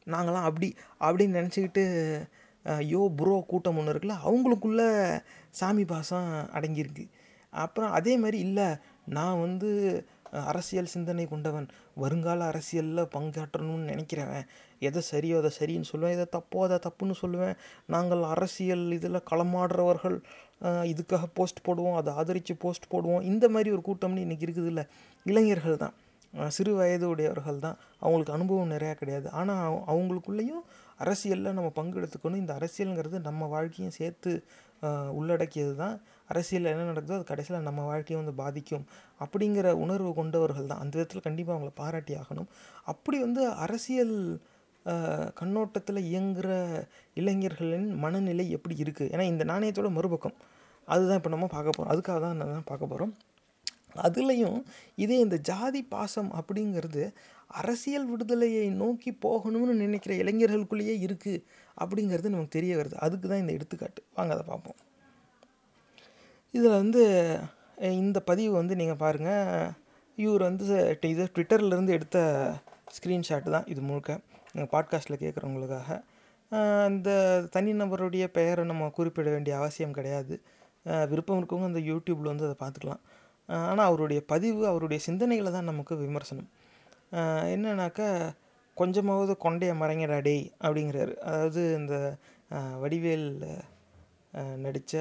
நாங்களாம் 0.06 0.48
அப்படி 0.48 0.68
அப்படின்னு 1.06 1.38
நினச்சிக்கிட்டு 1.40 1.84
யோ 2.92 3.02
ப்ரோ 3.18 3.34
கூட்டம் 3.50 3.76
ஒன்று 3.78 3.92
இருக்குல்ல 3.92 4.16
அவங்களுக்குள்ள 4.28 4.82
சாமி 5.58 5.84
பாசம் 5.92 6.30
அடங்கியிருக்கு. 6.56 7.04
அப்புறம் 7.52 7.92
அதே 7.98 8.14
மாதிரி 8.22 8.38
இல்லை 8.46 8.68
நான் 9.16 9.42
வந்து 9.44 9.70
அரசியல் 10.50 10.92
சிந்தனை 10.94 11.24
கொண்டவன். 11.32 11.66
வருங்கால 12.02 12.40
அரசியலில் 12.52 13.10
பங்காற்றணும்னு 13.16 13.90
நினைக்கிறவன். 13.92 14.46
எதை 14.88 15.02
சரியோ 15.10 15.36
அதை 15.42 15.50
சரின்னு 15.58 15.90
சொல்லுவேன். 15.92 16.14
எதை 16.16 16.26
தப்போ 16.36 16.62
அதை 16.66 16.78
தப்புன்னு 16.86 17.16
சொல்லுவேன். 17.22 17.54
நாங்கள் 17.94 18.22
அரசியல் 18.34 18.86
இதில் 18.98 19.26
களமாடுறவர்கள் 19.30 20.18
இதுக்காக 20.92 21.24
போஸ்ட் 21.38 21.64
போடுவோம் 21.66 21.98
அதை 22.00 22.10
ஆதரித்து 22.20 22.54
போஸ்ட் 22.64 22.90
போடுவோம். 22.92 23.22
இந்த 23.30 23.44
மாதிரி 23.54 23.70
ஒரு 23.76 23.82
கூட்டம்னு 23.88 24.24
இன்றைக்கி 24.26 24.46
இருக்குது 24.48 24.70
இல்லை 24.72 24.84
இளைஞர்கள் 25.30 25.82
தான். 25.84 25.94
சிறு 26.56 26.72
வயது 26.78 27.06
உடையவர்கள் 27.12 27.64
தான். 27.66 27.76
அவங்களுக்கு 28.02 28.34
அனுபவம் 28.36 28.72
நிறையா 28.74 28.94
கிடையாது. 29.00 29.28
ஆனால் 29.40 29.76
அவங்களுக்குள்ளேயும் 29.92 30.64
அரசியலில் 31.04 31.56
நம்ம 31.58 31.70
பங்கெடுத்துக்கணும். 31.78 32.42
இந்த 32.42 32.52
அரசியலுங்கிறது 32.58 33.18
நம்ம 33.28 33.46
வாழ்க்கையும் 33.54 33.96
சேர்த்து 34.00 34.32
உள்ளடக்கியது 35.18 35.74
தான் 35.82 35.96
அரசியலில் 36.32 36.72
என்ன 36.72 36.86
நடக்குதோ 36.90 37.16
அது 37.18 37.26
கடைசியில் 37.30 37.66
நம்ம 37.68 37.84
வாழ்க்கையை 37.90 38.18
வந்து 38.20 38.34
பாதிக்கும் 38.42 38.84
அப்படிங்கிற 39.24 39.66
உணர்வு 39.84 40.10
கொண்டவர்கள் 40.20 40.70
தான். 40.72 40.82
அந்த 40.84 40.94
விதத்தில் 40.98 41.26
கண்டிப்பாக 41.28 41.56
அவங்கள 41.56 41.72
பாராட்டி 41.82 42.14
ஆகணும். 42.22 42.48
அப்படி 42.92 43.18
வந்து 43.26 43.42
அரசியல் 43.66 44.16
கண்ணோட்டத்தில் 45.40 46.06
இயங்குகிற 46.10 46.50
இளைஞர்களின் 47.20 47.88
மனநிலை 48.02 48.44
எப்படி 48.56 48.74
இருக்குது 48.84 49.10
ஏன்னா 49.14 49.24
இந்த 49.32 49.44
நாணயத்தோட 49.52 49.88
மறுபக்கம். 49.96 50.36
அதுதான் 50.88 51.18
இப்போ 51.20 51.30
நம்ம 51.34 51.46
பார்க்க 51.54 51.76
போகிறோம் 51.76 51.92
அதுக்காக 51.94 52.18
தான் 52.24 52.38
நான் 52.42 52.68
பார்க்க 52.70 52.92
போகிறோம் 52.92 53.14
அதுலேயும் 54.06 54.58
இதே 55.04 55.16
இந்த 55.24 55.36
ஜாதி 55.50 55.80
பாசம் 55.94 56.30
அப்படிங்கிறது 56.38 57.02
அரசியல் 57.60 58.06
விடுதலையை 58.12 58.66
நோக்கி 58.82 59.10
போகணும்னு 59.26 59.74
நினைக்கிற 59.82 60.12
இளைஞர்களுக்குள்ளேயே 60.22 60.96
இருக்குது 61.06 61.44
அப்படிங்கிறது 61.82 62.34
நமக்கு 62.34 62.56
தெரிய 62.58 62.72
வருது. 62.80 62.96
அதுக்கு 63.06 63.26
தான் 63.32 63.42
இந்த 63.42 63.52
எடுத்துக்காட்டு. 63.58 64.02
வாங்க 64.18 64.32
அதை 64.36 64.44
பார்ப்போம். 64.52 64.78
இதில் 66.56 66.78
வந்து 66.82 67.02
இந்த 68.02 68.18
பதிவு 68.28 68.52
வந்து 68.60 68.74
நீங்கள் 68.80 69.00
பாருங்கள் 69.02 69.72
இவர் 70.18 70.42
வந்து 70.48 70.64
இது 71.12 71.24
ட்விட்டர்லேருந்து 71.34 71.96
எடுத்த 71.96 72.18
ஸ்க்ரீன்ஷாட் 72.96 73.48
தான் 73.54 73.66
இது 73.72 73.80
முழுக்க. 73.88 74.12
நீங்கள் 74.52 74.70
பாட்காஸ்ட்டில் 74.74 75.22
கேட்குறவங்களுக்காக. 75.22 75.88
அந்த 76.88 77.10
தனிநபருடைய 77.56 78.24
பெயரை 78.38 78.62
நம்ம 78.70 78.88
குறிப்பிட 78.98 79.28
வேண்டிய 79.34 79.54
அவசியம் 79.60 79.96
கிடையாது. 79.98 80.34
விருப்பம் 81.10 81.38
இருக்கவங்க 81.40 81.70
அந்த 81.70 81.82
யூடியூப்பில் 81.90 82.32
வந்து 82.32 82.46
அதை 82.48 82.56
பார்த்துக்கலாம். 82.62 83.02
ஆனால் 83.48 83.88
அவருடைய 83.90 84.20
பதிவு 84.32 84.62
அவருடைய 84.70 85.00
சிந்தனைகளை 85.08 85.50
தான் 85.56 85.70
நமக்கு 85.70 85.94
விமர்சனம். 86.04 86.50
என்னன்னாக்கா 87.54 88.08
கொஞ்சமாவது 88.76 89.32
கொண்டைய 89.44 89.72
மறைங்கடா 89.82 90.18
டேய் 90.28 90.46
அப்படிங்கிறாரு. 90.64 91.14
அதாவது 91.28 91.62
இந்த 91.80 91.94
வடிவேல் 92.82 93.28
நடித்த 94.64 94.94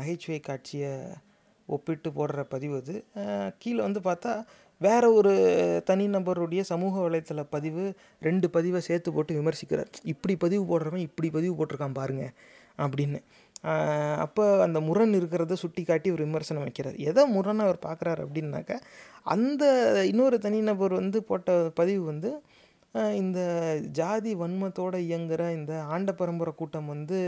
நகைச்சுவை 0.00 0.40
காட்சியை 0.40 0.92
ஒப்பிட்டு 1.68 2.08
போடுற 2.18 2.42
பதிவு 2.54 2.76
அது. 2.80 2.94
கீழே 3.62 3.80
வந்து 3.86 4.00
பார்த்தா 4.06 4.32
வேறு 4.80 5.08
ஒரு 5.18 5.32
தனிநபருடைய 5.90 6.62
சமூக 6.70 6.94
வலைத்தள 7.06 7.42
பதிவு 7.54 7.84
ரெண்டு 8.26 8.46
பதிவை 8.56 8.80
சேர்த்து 8.88 9.12
போட்டு 9.12 9.32
விமர்சிக்கிறார். 9.40 9.90
இப்படி 10.12 10.34
பதிவு 10.44 10.64
போடுறவன் 10.70 11.06
இப்படி 11.08 11.28
பதிவு 11.36 11.54
போட்டிருக்கான் 11.58 11.98
பாருங்க 12.00 12.24
அப்படின்னு. 12.84 13.20
அப்போ 14.24 14.44
அந்த 14.66 14.78
முரண் 14.88 15.14
இருக்கிறத 15.18 15.54
சுட்டி 15.62 15.82
காட்டி 15.84 16.08
ஒரு 16.10 16.22
விமர்சனம் 16.26 16.64
வைக்கிறார். 16.66 16.96
எதை 17.10 17.22
முரண் 17.36 17.64
அவர் 17.64 17.84
பார்க்குறாரு 17.86 18.20
அப்படின்னாக்கா 18.26 18.76
அந்த 19.34 19.64
இன்னொரு 20.10 20.38
தனிநபர் 20.46 20.94
வந்து 21.00 21.20
போட்ட 21.30 21.56
பதிவு 21.80 22.04
வந்து 22.04 22.30
இந்த 23.22 23.40
ஜாதி 23.98 24.32
வன்மத்தோடு 24.34 24.98
இயங்குகிற 25.08 25.42
இந்த 25.56 25.72
ஆண்ட 25.94 26.12
பரம்பரை 26.20 26.52
கூட்டம் 26.56 26.92
வந்து 26.94 27.18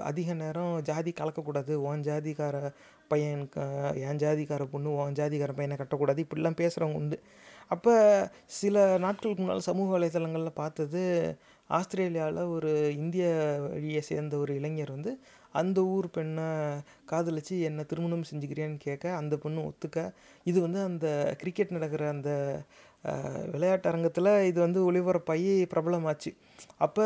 அதிக 0.00 0.34
நேரம் 0.34 0.80
ஜாதி 0.82 1.12
கலக்கக்கூடாது. 1.20 1.74
உன் 1.74 2.00
ஜாதிக்கார 2.00 2.72
பையன் 3.08 3.48
க- 3.48 3.92
என் 3.92 4.16
ஜாதிக்கார 4.16 4.64
பொண்ணு 4.64 4.94
உன் 4.94 5.12
ஜாதிக்கார 5.12 5.52
பையனை 5.52 5.76
கட்டக்கூடாது. 5.76 6.26
இப்படிலாம் 6.26 6.70
பேசுகிறவங்க 6.70 6.94
உண்டு. 6.94 7.20
அப்போ 7.68 8.30
சில 8.46 8.98
நாட்களுக்கு 8.98 9.42
முன்னால் 9.42 9.60
சமூக 9.60 9.98
வலைத்தளங்களில் 9.98 10.54
பார்த்தது 10.54 11.36
ஆஸ்திரேலியாவில் 11.66 12.42
ஒரு 12.42 12.96
இந்திய 12.96 13.56
வழியை 13.70 14.00
சேர்ந்த 14.00 14.36
ஒரு 14.36 14.54
இளைஞர் 14.54 14.90
வந்து 14.90 15.18
அந்த 15.52 15.80
ஊர் 15.80 16.10
பெண்ணை 16.10 16.42
காதலிச்சு 17.10 17.60
என்னை 17.62 17.84
திருமணம் 17.84 18.24
செஞ்சுக்கிறியான்னு 18.30 18.76
கேட்க 18.76 19.14
அந்த 19.14 19.36
பொண்ணு 19.36 19.72
ஒத்துக்க. 19.72 20.12
இது 20.44 20.60
வந்து 20.60 20.82
அந்த 20.82 21.34
கிரிக்கெட் 21.38 21.70
நடக்கிற 21.70 22.08
அந்த 22.08 22.60
விளையாட்டு 23.52 23.88
அரங்கத்தில் 23.90 24.30
இது 24.48 24.58
வந்து 24.60 24.80
ஒளிபரப்பாகி 24.88 25.52
பிரபலமாச்சு. 25.72 26.30
அப்போ 26.78 27.04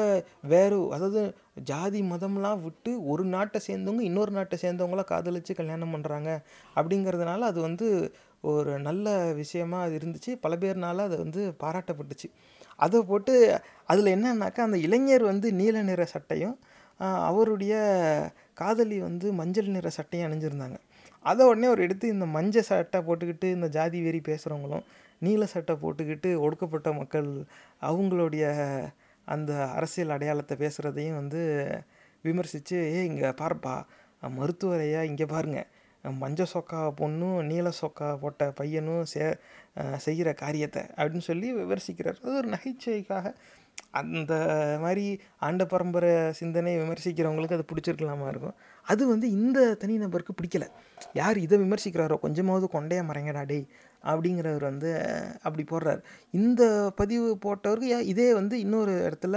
வேறு 0.53 0.79
அதாவது 0.95 1.23
ஜாதி 1.71 2.01
மதம்லாம் 2.13 2.63
விட்டு 2.67 2.93
ஒரு 3.13 3.25
நாட்டை 3.35 3.61
சேர்ந்தவங்க 3.69 4.05
இன்னொரு 4.11 4.33
நாட்டை 4.39 4.57
சேர்ந்தவங்கள 4.65 5.05
காதலிச்சு 5.13 5.53
கல்யாணம் 5.61 5.95
பண்ணுறாங்க 5.95 6.31
அப்படிங்கிறதுனால 6.77 7.49
அது 7.53 7.61
வந்து 7.61 7.89
ஒரு 8.51 8.73
நல்ல 8.79 9.07
விஷயமா 9.33 9.79
அது 9.85 9.95
இருந்துச்சு. 9.99 10.33
பல 10.45 10.55
பேர்னால 10.57 11.05
அது 11.09 11.17
வந்து 11.25 11.43
பாராட்டப்பட்டுச்சு. 11.63 12.29
அதை 12.79 12.99
போட்டு 13.03 13.35
அதில் 13.85 14.15
என்னன்னாக்கா 14.17 14.63
அந்த 14.69 14.79
இளைஞர் 14.87 15.25
வந்து 15.33 15.49
நீல 15.61 15.83
நிற 15.83 16.03
சட்டையும் 16.15 16.57
அவருடைய 17.29 17.75
காதலி 18.61 18.99
வந்து 19.07 19.27
மஞ்சள் 19.33 19.75
நிற 19.77 19.89
சட்டையும் 19.97 20.27
அணிஞ்சிருந்தாங்க. 20.29 20.77
அதை 21.25 21.43
உடனே 21.47 21.69
ஒரு 21.69 21.81
எடுத்து 21.87 22.07
இந்த 22.09 22.27
மஞ்சள் 22.37 22.67
சட்டை 22.69 22.99
போட்டுக்கிட்டு 23.07 23.49
இந்த 23.57 23.69
ஜாதி 23.77 23.99
வெறி 24.07 24.21
பேசுகிறவங்களும் 24.29 24.85
நீல 25.23 25.45
சட்டை 25.55 25.75
போட்டுக்கிட்டு 25.83 26.31
ஒடுக்கப்பட்ட 26.47 26.89
மக்கள் 26.93 27.31
அவங்களுடைய 27.81 28.45
அந்த 29.29 29.53
அரசியல் 29.79 30.15
அடையாளத்தை 30.17 30.57
பேசுகிறதையும் 30.65 31.21
வந்து 31.21 31.41
விமர்சித்து 32.25 32.77
ஏ 32.97 33.01
இங்கே 33.05 33.31
பாருப்பா 33.43 33.75
மருத்துவரையா 34.39 35.01
இங்கே 35.11 35.27
பாருங்கள் 35.35 35.69
மஞ்ச 36.05 36.43
சொக்கா 36.53 36.81
பொண்ணும் 37.01 37.39
நீல 37.51 37.69
சொக்கா 37.81 38.09
போட்ட 38.23 38.51
பையனும் 38.59 39.05
சே 39.13 39.23
செய்கிற 40.07 40.29
காரியத்தை 40.43 40.83
அப்படின்னு 40.97 41.29
சொல்லி 41.31 41.49
விமர்சிக்கிறார். 41.61 42.19
அது 42.23 42.37
ஒரு 42.41 42.49
நகைச்சுவைக்காக 42.55 43.33
அந்த 44.01 44.35
மாதிரி 44.83 45.05
ஆண்ட 45.47 45.63
பரம்பரை 45.73 46.13
சிந்தனை 46.41 46.73
விமர்சிக்கிறவங்களுக்கு 46.83 47.57
அது 47.59 47.67
பிடிச்சிருக்கலாமா 47.71 48.27
இருக்கும். 48.33 48.57
அது 48.87 49.03
வந்து 49.13 49.27
இந்த 49.39 49.59
தனிநபருக்கு 49.83 50.35
பிடிக்கல. 50.39 50.67
யார் 51.21 51.39
இதை 51.47 51.57
விமர்சிக்கிறாரோ 51.65 52.19
கொஞ்சமாவது 52.25 52.69
கொண்டையாக 52.77 53.09
மறைங்கடா 53.11 53.43
டேய் 53.51 53.67
அப்படிங்கிறவர் 54.11 54.69
வந்து 54.71 54.91
அப்படி 55.43 55.65
போடுறார். 55.71 56.03
இந்த 56.31 56.93
பதிவு 56.97 57.29
போட்டவருக்கு 57.45 57.93
ஏன் 57.97 58.09
இதே 58.13 58.29
வந்து 58.35 58.57
இன்னொரு 58.59 58.95
இடத்துல 59.09 59.37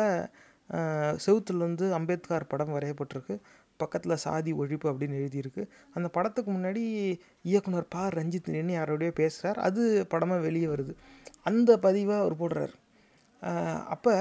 செவுத்தில் 0.69 1.25
செவுத்துல 1.25 1.57
வந்து 1.57 1.85
அம்பேத்கர் 1.93 2.47
படம் 2.47 2.73
வரையப்பட்டிருக்கு. 2.73 3.35
பக்கத்தில் 3.79 4.21
சாதி 4.23 4.51
ஒழிப்பு 4.53 4.87
அப்படின்னு 4.89 5.17
எழுதியிருக்கு. 5.21 5.63
அந்த 5.93 6.07
படத்துக்கு 6.09 6.51
முன்னாடி 6.51 6.83
இயக்குனர் 7.41 7.87
பா. 7.89 8.03
ரஞ்சித் 8.07 8.49
நின்று 8.49 8.75
யாரோடய 8.75 9.11
பேசுகிறார் 9.11 9.59
அது 9.67 9.83
படமாக 10.07 10.41
வெளியே 10.41 10.65
வருது. 10.65 10.93
அந்த 11.43 11.77
பதிவாக 11.77 12.19
அவர் 12.19 12.39
போடுறார். 12.41 12.73
அப்போ 13.87 14.13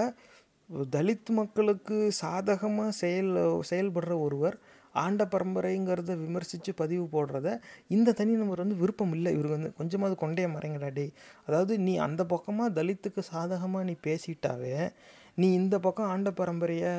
தலித் 0.91 1.31
மக்களுக்கு 1.31 1.97
சாதகமாக 2.13 2.91
செயல் 2.91 3.33
செயல்படுற 3.71 4.15
ஒருவர் 4.21 4.57
ஆண்ட 4.93 5.25
பரம்பரைங்கிறத 5.25 6.17
விமர்சித்து 6.19 6.75
பதிவு 6.75 7.09
போடுறத 7.13 7.61
இந்த 7.89 8.13
தனிநபர் 8.13 8.59
வந்து 8.59 8.77
விருப்பம் 8.77 9.13
இல்லை. 9.13 9.33
இவருக்கு 9.33 9.59
வந்து 9.59 9.73
கொஞ்சமாவது 9.75 10.17
கொண்டைய 10.27 10.49
மறைங்கடா 10.49 10.93
டேய். 10.93 11.13
அதாவது 11.47 11.79
நீ 11.79 11.97
அந்த 11.97 12.25
பக்கமாக 12.25 12.83
தலித்துக்கு 12.83 13.19
சாதகமாக 13.19 13.85
நீ 13.85 13.97
பேசிட்டாவே 14.07 14.91
நீ 15.35 15.53
இந்த 15.53 15.79
பக்கம் 15.79 16.07
ஆண்ட 16.07 16.31
பரம்பரையை 16.31 16.93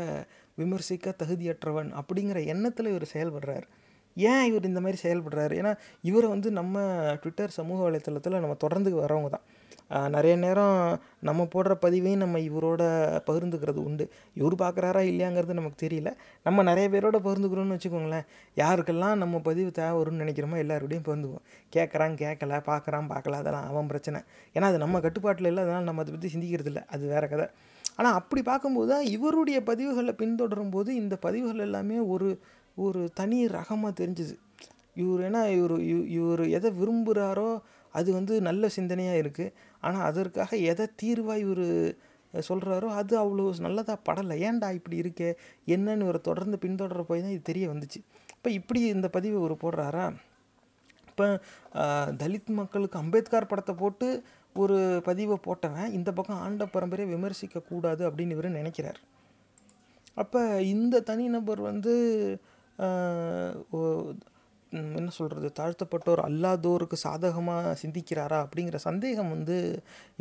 விமர்சிக்க 0.56 1.14
தகுதியற்றவன் 1.24 1.90
அப்படிங்கிற 2.00 2.46
எண்ணத்தில் 2.46 2.86
இவர் 2.86 3.14
செயல்படுறார். 3.14 3.66
ஏன் 4.18 4.46
இவர் 4.46 4.64
இந்த 4.64 4.80
மாதிரி 4.80 5.00
செயல்படுறாரு? 5.04 5.54
ஏன்னா 5.62 5.78
இவரை 6.02 6.30
வந்து 6.30 6.52
நம்ம 6.52 6.84
ட்விட்டர் 7.22 7.50
சமூக 7.50 7.90
வலைத்தளத்தில் 7.90 8.40
நம்ம 8.40 8.54
தொடர்ந்து 8.54 9.02
வரவங்க 9.02 9.30
தான். 9.30 9.46
நிறைய 10.16 10.34
நேரம் 10.44 10.76
நம்ம 11.28 11.46
போடுற 11.54 11.74
பதிவையும் 11.84 12.22
நம்ம 12.24 12.40
இவரோட 12.48 12.84
பகிர்ந்துக்கிறது 13.28 13.80
உண்டு. 13.88 14.06
இவர் 14.40 14.56
பார்க்குறாரா 14.64 15.02
இல்லையாங்கிறது 15.12 15.60
நமக்கு 15.60 15.80
தெரியல. 15.86 16.12
நம்ம 16.48 16.64
நிறைய 16.70 16.88
பேரோட 16.96 17.18
பகிர்ந்துக்கிறோம்னு 17.26 17.78
வச்சுக்கோங்களேன். 17.78 18.26
யாருக்கெல்லாம் 18.58 19.16
நம்ம 19.24 19.40
பதிவு 19.50 19.72
தேவை 19.80 19.96
வரும்னு 20.00 20.24
நினைக்கிறோமோ 20.24 20.60
எல்லாருடையும் 20.64 21.06
பகிர்ந்துக்குவோம். 21.08 21.46
கேட்குறான் 21.76 22.16
கேட்கல 22.24 22.60
பார்க்குறான் 22.72 23.10
பார்க்கல 23.14 23.40
அதெல்லாம் 23.44 23.68
அவன் 23.72 23.90
பிரச்சனை. 23.94 24.22
ஏன்னா 24.56 24.70
அது 24.72 24.84
நம்ம 24.86 25.02
கட்டுப்பாட்டில் 25.06 25.50
இல்லை 25.52 25.64
அதனால் 25.66 25.90
நம்ம 25.90 26.04
அதை 26.06 26.14
பற்றி 26.16 26.32
சிந்திக்கிறது 26.36 26.72
இல்லை. 26.74 26.84
அது 26.96 27.04
வேறு 27.14 27.30
கதை. 27.34 27.48
ஆனால் 28.00 28.18
அப்படி 28.20 28.42
பார்க்கும்போது 28.52 28.90
தான் 28.94 29.08
இவருடைய 29.16 29.60
பதிவுகளை 29.70 30.14
பின்தொடரும் 30.22 30.74
போது 30.76 30.90
இந்த 31.02 31.16
பதிவுகள் 31.26 31.66
எல்லாமே 31.68 31.98
ஒரு 32.14 32.30
ஒரு 32.78 33.02
தனி 33.20 33.38
ரகமாக 33.58 33.94
தெரிஞ்சுது. 34.02 34.36
இவர் 35.02 35.22
ஏன்னா 35.28 35.42
இவர் 35.58 35.76
இவர் 36.18 36.44
எதை 36.58 36.70
விரும்புகிறாரோ 36.80 37.50
அது 37.94 38.10
வந்து 38.16 38.34
நல்ல 38.48 38.64
சிந்தனையாக 38.76 39.22
இருக்குது 39.22 39.54
ஆனால் 39.84 40.05
அதற்காக 40.09 40.57
எதை 40.71 40.86
தீர்வாக 41.01 41.43
இவர் 41.45 41.67
சொல்கிறாரோ 42.34 42.88
அது 42.99 43.13
அவ்வளோ 43.23 43.45
நல்லதாக 43.65 43.99
படலை. 44.07 44.36
ஏன்டா 44.47 44.67
இப்படி 44.80 44.97
இருக்கே? 45.03 45.30
என்னன்னு 45.75 46.05
இவரை 46.07 46.19
தொடர்ந்து 46.30 46.57
பின்தொடர 46.65 47.03
போய் 47.09 47.23
தான் 47.25 47.36
இது 47.36 47.43
தெரிய 47.51 47.65
வந்துச்சு. 47.73 47.99
இப்போ 48.36 48.49
இப்படி 48.59 48.82
இந்த 48.95 49.07
பதிவை 49.15 49.38
இவர் 49.41 49.63
போடுறாரா? 49.63 50.05
இப்போ 51.09 51.25
தலித் 52.21 52.51
மக்களுக்கு 52.59 52.97
அம்பேத்கர் 53.03 53.49
படத்தை 53.51 53.73
போட்டு 53.75 54.07
ஒரு 54.55 54.77
பதிவை 55.07 55.38
போட்டவன் 55.47 55.89
இந்த 55.97 56.09
பக்கம் 56.17 56.41
ஆண்ட 56.45 56.65
பரம்பரையை 56.75 57.09
விமர்சிக்கக்கூடாது 57.15 58.03
அப்படின்னு 58.09 58.36
இவர் 58.38 58.57
நினைக்கிறார். 58.59 58.99
அப்போ 60.21 60.41
இந்த 60.75 60.95
தனிநபர் 61.09 61.61
வந்து 61.69 61.93
என்ன 64.72 65.11
சொல்கிறது 65.17 65.47
தாழ்த்தப்பட்டோர் 65.59 66.22
அல்லாதோருக்கு 66.28 66.97
சாதகமாக 67.03 67.72
சிந்திக்கிறாரா 67.82 68.38
அப்படிங்கிற 68.43 68.78
சந்தேகம் 68.88 69.32
வந்து 69.36 69.55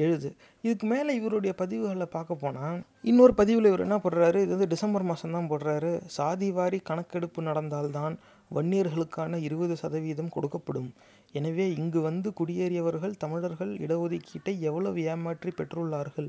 எழுது. 0.04 0.28
இதுக்கு 0.64 0.86
மேலே 0.86 1.10
இவருடைய 1.14 1.52
பதிவுகளை 1.58 2.06
பார்க்க 2.16 2.42
போனால் 2.44 2.78
இன்னொரு 3.10 3.34
பதிவில் 3.40 3.68
இவர் 3.70 3.84
என்ன 3.86 3.98
போடுறாரு? 4.04 4.38
இது 4.44 4.52
வந்து 4.54 4.70
டிசம்பர் 4.74 5.06
மாதம் 5.10 5.36
தான் 5.36 5.50
போடுறாரு. 5.52 5.92
சாதி 6.16 6.48
வாரி 6.50 6.80
கணக்கெடுப்பு 6.90 7.42
நடந்தால்தான் 7.42 8.16
வன்னியர்களுக்கான 8.56 9.38
இருபது 9.46 9.74
சதவீதம் 9.76 10.34
கொடுக்கப்படும். 10.36 10.90
எனவே 11.32 11.64
இங்கு 11.78 12.00
வந்து 12.00 12.28
குடியேறியவர்கள் 12.38 13.20
தமிழர்கள் 13.22 13.72
இடஒதுக்கீட்டை 13.84 14.54
எவ்வளவு 14.68 14.98
ஏமாற்றி 15.12 15.50
பெற்றுள்ளார்கள் 15.58 16.28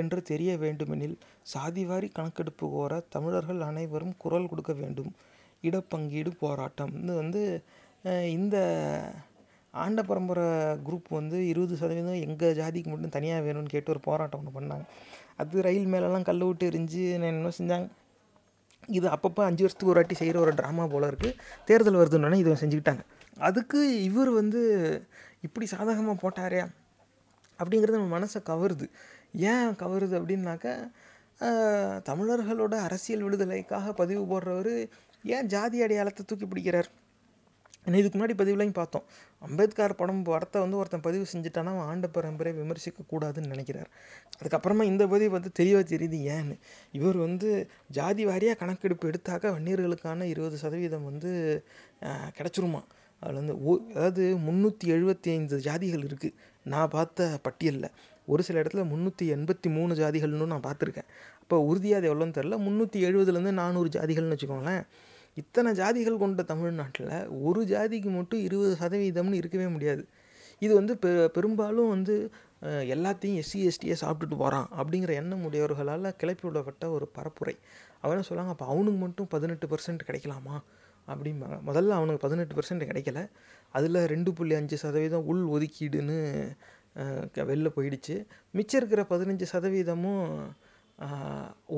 என்று 0.00 0.20
தெரிய 0.22 0.56
வேண்டுமெனில் 0.58 1.18
சாதிவாரி 1.54 2.08
கணக்கெடுப்பு 2.12 2.68
கோர 2.70 3.02
தமிழர்கள் 3.16 3.60
அனைவரும் 3.60 4.16
குரல் 4.18 4.50
கொடுக்க 4.52 4.72
வேண்டும். 4.72 5.12
இடப்பங்கீடு 5.68 6.30
போராட்டம். 6.44 6.92
இது 7.02 7.14
வந்து 7.22 7.42
இந்த 8.36 8.56
ஆண்ட 9.74 10.00
பரம்பரை 10.10 10.46
குரூப் 10.86 11.08
வந்து 11.18 11.38
இருபது 11.52 11.74
சதவீதம் 11.80 12.22
எங்கள் 12.26 12.56
ஜாதிக்கு 12.60 12.90
மட்டும் 12.92 13.14
தனியாக 13.16 13.44
வேணும்னு 13.46 13.72
கேட்டு 13.74 13.92
ஒரு 13.94 14.00
போராட்டம் 14.08 14.40
ஒன்று 14.40 14.56
பண்ணாங்க. 14.58 14.84
அது 15.42 15.62
ரயில் 15.66 15.90
மேலெலாம் 15.92 16.26
கல் 16.28 16.44
விட்டு 16.46 16.68
எரிஞ்சு 16.70 17.02
என்ன 17.16 17.52
செஞ்சாங்க. 17.58 17.88
இது 18.98 19.06
அப்பப்போ 19.14 19.42
அஞ்சு 19.48 19.62
வருஷத்துக்கு 19.64 19.92
ஒரு 19.92 20.00
வாட்டி 20.00 20.16
செய்கிற 20.20 20.38
ஒரு 20.44 20.52
ட்ராமா 20.60 20.84
போல் 20.92 21.08
இருக்குது 21.10 21.36
தேர்தல் 21.68 22.00
வருதுன்னு 22.00 22.42
இதை 22.42 22.56
செஞ்சுக்கிட்டாங்க. 22.62 23.02
அதுக்கு 23.48 23.80
இவர் 24.08 24.30
வந்து 24.40 24.60
இப்படி 25.46 25.66
சாதகமாக 25.74 26.16
போட்டாரே 26.22 26.62
அப்படிங்கிறது 27.60 28.00
நம்ம 28.00 28.12
மனசை 28.18 28.40
கவருது. 28.50 28.86
ஏன் 29.52 29.70
கவருது 29.82 30.14
அப்படின்னாக்கா 30.20 30.74
தமிழர்களோட 32.08 32.74
அரசியல் 32.86 33.24
விடுதலைக்காக 33.26 33.92
பதிவு 34.00 34.22
போடுறவர் 34.32 34.74
ஏன் 35.24 35.48
ஜாதி 35.54 35.78
அடையாளத்தை 35.84 36.24
தூக்கி 36.26 36.46
பிடிக்கிறார்? 36.46 36.88
ஏன்னா 37.86 37.98
இதுக்கு 38.00 38.16
முன்னாடி 38.16 38.34
பதிவுலையும் 38.40 38.78
பார்த்தோம். 38.78 39.04
அம்பேத்கர் 39.46 39.94
படம் 40.00 40.22
படத்தை 40.28 40.58
வந்து 40.64 40.76
ஒருத்தன் 40.80 41.04
பதிவு 41.06 41.24
செஞ்சுட்டானா 41.32 41.70
அவன் 41.74 41.88
ஆண்ட 41.90 42.06
பரம்பரை 42.16 42.50
விமர்சிக்க 42.58 43.04
கூடாதுன்னு 43.12 43.52
நினைக்கிறார். 43.54 43.90
அதுக்கப்புறமா 44.38 44.84
இந்த 44.92 45.04
பதிவு 45.12 45.32
வந்து 45.36 45.50
தெளிவாக 45.60 45.84
தெரியுது 45.92 46.18
ஏன்னு. 46.36 46.56
இவர் 46.98 47.18
வந்து 47.26 47.50
ஜாதி 47.98 48.24
வாரியாக 48.30 48.58
கணக்கெடுப்பு 48.62 49.08
எடுத்தாக்க 49.10 49.54
வன்னியர்களுக்கான 49.56 50.28
இருபது 50.32 50.56
சதவீதம் 50.64 51.08
வந்து 51.10 51.30
கிடச்சிருமா? 52.38 52.82
அதில் 53.22 53.40
வந்து 53.40 53.54
ஓ 53.68 53.72
அதாவது 53.94 54.24
முந்நூற்றி 54.46 54.86
எழுபத்தி 54.96 55.28
ஐந்து 55.36 55.56
ஜாதிகள் 55.66 56.04
இருக்குது 56.08 56.36
நான் 56.66 56.92
பார்த்த 56.94 57.28
பட்டியலில். 57.46 57.90
ஒரு 58.32 58.42
சில 58.46 58.60
இடத்துல 58.62 58.82
முந்நூற்றி 58.92 59.24
எண்பத்தி 59.36 59.68
மூணு 59.76 59.92
ஜாதிகள்னு 60.00 60.52
நான் 60.54 60.66
பார்த்துருக்கேன். 60.66 61.08
அப்போ 61.42 61.56
உறுதியாக 61.70 62.00
அது 62.00 62.08
எவ்வளோன்னு 62.10 62.36
தெரில 62.38 62.58
முந்நூற்றி 62.66 62.98
எழுபதுலேருந்து 63.08 63.52
நானூறு 63.60 63.88
ஜாதிகள்னு 63.96 64.36
வச்சுக்கோங்களேன். 64.36 64.84
இத்தனை 65.34 65.72
ஜாதிகள் 65.72 66.18
கொண்ட 66.18 66.42
தமிழ்நாட்டில் 66.42 67.28
ஒரு 67.28 67.62
ஜாதிக்கு 67.62 68.14
மட்டும் 68.14 68.40
இருபது 68.40 68.76
சதவீதம்னு 68.80 69.32
இருக்கவே 69.32 69.68
முடியாது. 69.68 70.06
இது 70.58 70.74
வந்து 70.74 70.98
பெ 71.06 71.26
பெரும்பாலும் 71.26 71.88
வந்து 71.88 72.30
எல்லாத்தையும் 72.62 73.42
எஸ்சி 73.42 73.70
எஸ்டியை 73.70 73.96
சாப்பிட்டுட்டு 74.00 74.36
போகிறான் 74.36 74.68
அப்படிங்கிற 74.76 75.08
எண்ணம் 75.08 75.44
உடையவர்களால் 75.44 76.16
கிளப்பி 76.16 76.48
விடப்பட்ட 76.48 76.88
ஒரு 76.88 77.10
பரப்புரை. 77.14 77.58
அவன் 78.00 78.18
சொல்லாங்க 78.18 78.20
சொல்லுவாங்க 78.20 78.52
அப்போ 78.52 78.66
அவனுக்கு 78.66 78.98
மட்டும் 78.98 79.26
பதினெட்டு 79.26 79.66
பர்சன்ட் 79.66 79.98
கிடைக்கலாமா? 80.06 80.62
அப்படிம்பாங்க 81.08 81.60
முதல்ல 81.66 81.88
அவனுக்கு 81.88 82.16
பதினெட்டு 82.16 82.54
பர்சன்ட் 82.54 82.88
கிடைக்கல. 82.88 83.30
அதில் 83.70 83.94
ரெண்டு 83.94 84.32
புள்ளி 84.32 84.54
அஞ்சு 84.54 84.76
சதவீதம் 84.76 85.24
உள் 85.24 85.44
ஒதுக்கீடுன்னு 85.44 86.48
க- 87.32 87.42
வெளில 87.42 87.70
போயிடுச்சு. 87.76 88.26
மிச்சம் 88.50 88.86
இருக்கிற 88.86 89.02
பதினஞ்சு 89.02 89.46
சதவீதமும் 89.52 90.38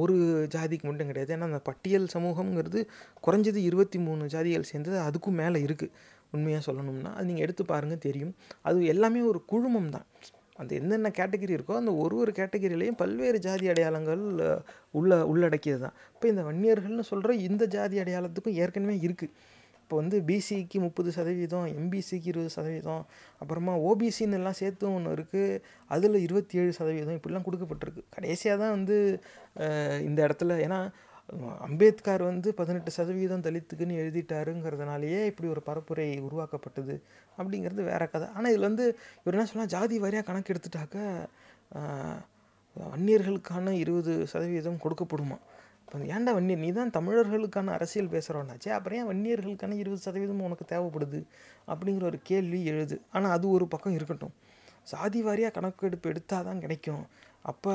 ஒரு 0.02 0.14
ஜாதிக்கு 0.54 0.86
மட்டும் 0.88 1.10
கிடையாது. 1.10 1.32
ஏன்னா 1.36 1.48
அந்த 1.50 1.60
பட்டியல் 1.68 2.06
சமூகம்ங்கிறது 2.14 2.80
குறைஞ்சது 3.26 3.60
இருபத்தி 3.68 3.98
மூணு 4.06 4.24
ஜாதிகள் 4.34 4.70
சேர்ந்தது 4.70 4.98
அதுக்கும் 5.08 5.40
மேலே 5.42 5.60
இருக்குது 5.66 5.94
உண்மையாக 6.36 6.62
சொல்லணும்னா 6.68 7.10
அது 7.16 7.26
நீங்கள் 7.30 7.46
எடுத்து 7.46 7.64
பாருங்கள் 7.72 8.04
தெரியும். 8.06 8.32
அது 8.68 8.78
எல்லாமே 8.92 9.22
ஒரு 9.30 9.40
குழுமம் 9.52 9.90
தான். 9.96 10.06
அந்த 10.60 10.72
என்னென்ன 10.80 11.08
கேட்டகரி 11.18 11.52
இருக்கோ 11.56 11.74
அந்த 11.80 11.92
ஒரு 12.02 12.14
ஒரு 12.22 12.32
கேட்டகரியிலையும் 12.38 12.98
பல்வேறு 13.02 13.38
ஜாதி 13.46 13.66
அடையாளங்கள் 13.72 14.22
உள்ள 14.98 15.10
உள்ளடக்கியது 15.30 15.80
தான். 15.84 15.96
இப்போ 16.14 16.26
இந்த 16.32 16.42
வன்னியர்கள்னு 16.48 17.06
சொல்கிற 17.12 17.34
இந்த 17.48 17.66
ஜாதி 17.76 17.96
அடையாளத்துக்கும் 18.02 18.58
ஏற்கனவே 18.62 18.96
இருக்குது 19.06 19.32
இப்போ 19.92 20.02
வந்து 20.02 20.18
பிசிக்கு 20.28 20.78
முப்பது 20.84 21.10
சதவீதம் 21.16 21.66
எம்பிசிக்கு 21.78 22.28
இருபது 22.30 22.50
சதவீதம் 22.54 23.02
அப்புறமா 23.40 23.72
ஓபிசின்னு 23.88 24.36
எல்லாம் 24.38 24.56
சேர்த்து 24.60 24.84
ஒன்று 24.96 25.10
இருக்குது 25.16 25.58
அதில் 25.94 26.16
இருபத்தி 26.26 26.54
ஏழு 26.60 26.70
சதவீதம் 26.78 27.16
இப்படிலாம் 27.18 27.44
கொடுக்கப்பட்டிருக்கு. 27.48 28.02
கடைசியாக 28.14 28.56
தான் 28.62 28.72
வந்து 28.76 28.96
இந்த 30.06 30.18
இடத்துல 30.26 30.56
ஏன்னா 30.66 30.78
அம்பேத்கர் 31.68 32.24
வந்து 32.30 32.48
பதினெட்டு 32.60 32.96
சதவீதம் 32.98 33.44
தலித்துக்குன்னு 33.48 34.00
எழுதிட்டாருங்கிறதுனாலேயே 34.04 35.20
இப்படி 35.32 35.50
ஒரு 35.54 35.64
பரப்புரை 35.68 36.08
உருவாக்கப்பட்டது 36.28 36.96
அப்படிங்கிறது 37.38 37.84
வேற 37.92 38.02
கதை. 38.14 38.28
ஆனால் 38.36 38.52
இதில் 38.54 38.68
வந்து 38.70 38.86
இவர் 39.22 39.38
என்ன 39.38 39.46
சொல்லலாம் 39.52 39.74
ஜாதி 39.76 39.98
வாரியாக 40.04 40.26
கணக்கு 40.30 40.54
எடுத்துட்டாக்க 40.54 40.96
அந்நியர்களுக்கான 41.76 42.90
வன்னியர்களுக்கான 42.92 43.78
இருபது 43.84 44.14
சதவீதம் 44.32 44.82
கொடுக்கப்படுமா? 44.84 45.38
இப்போ 45.92 46.06
ஏன்டா 46.16 46.32
வன்னியர்? 46.36 46.60
நீ 46.64 46.68
தான் 46.72 46.92
தமிழர்களுக்கான 46.96 47.72
அரசியல் 47.76 48.10
பேசுகிறோன்னாச்சே 48.12 48.70
அப்புறம் 48.76 48.98
ஏன் 48.98 49.08
வன்னியர்களுக்கான 49.10 49.76
இருபது 49.82 50.00
சதவீதம் 50.04 50.40
உனக்கு 50.40 50.64
தேவைப்படுது? 50.70 51.20
அப்படிங்கிற 51.68 52.04
ஒரு 52.10 52.18
கேள்வி 52.22 52.60
எழுது. 52.70 52.96
ஆனால் 53.10 53.30
அது 53.30 53.46
ஒரு 53.48 53.64
பக்கம் 53.68 53.96
இருக்கட்டும். 53.98 54.32
சாதி 54.82 55.20
வாரியாக 55.22 55.54
கணக்கெடுப்பு 55.56 56.08
எடுத்தால் 56.10 56.44
தான் 56.44 56.60
கிடைக்கும். 56.60 57.02
அப்போ 57.42 57.74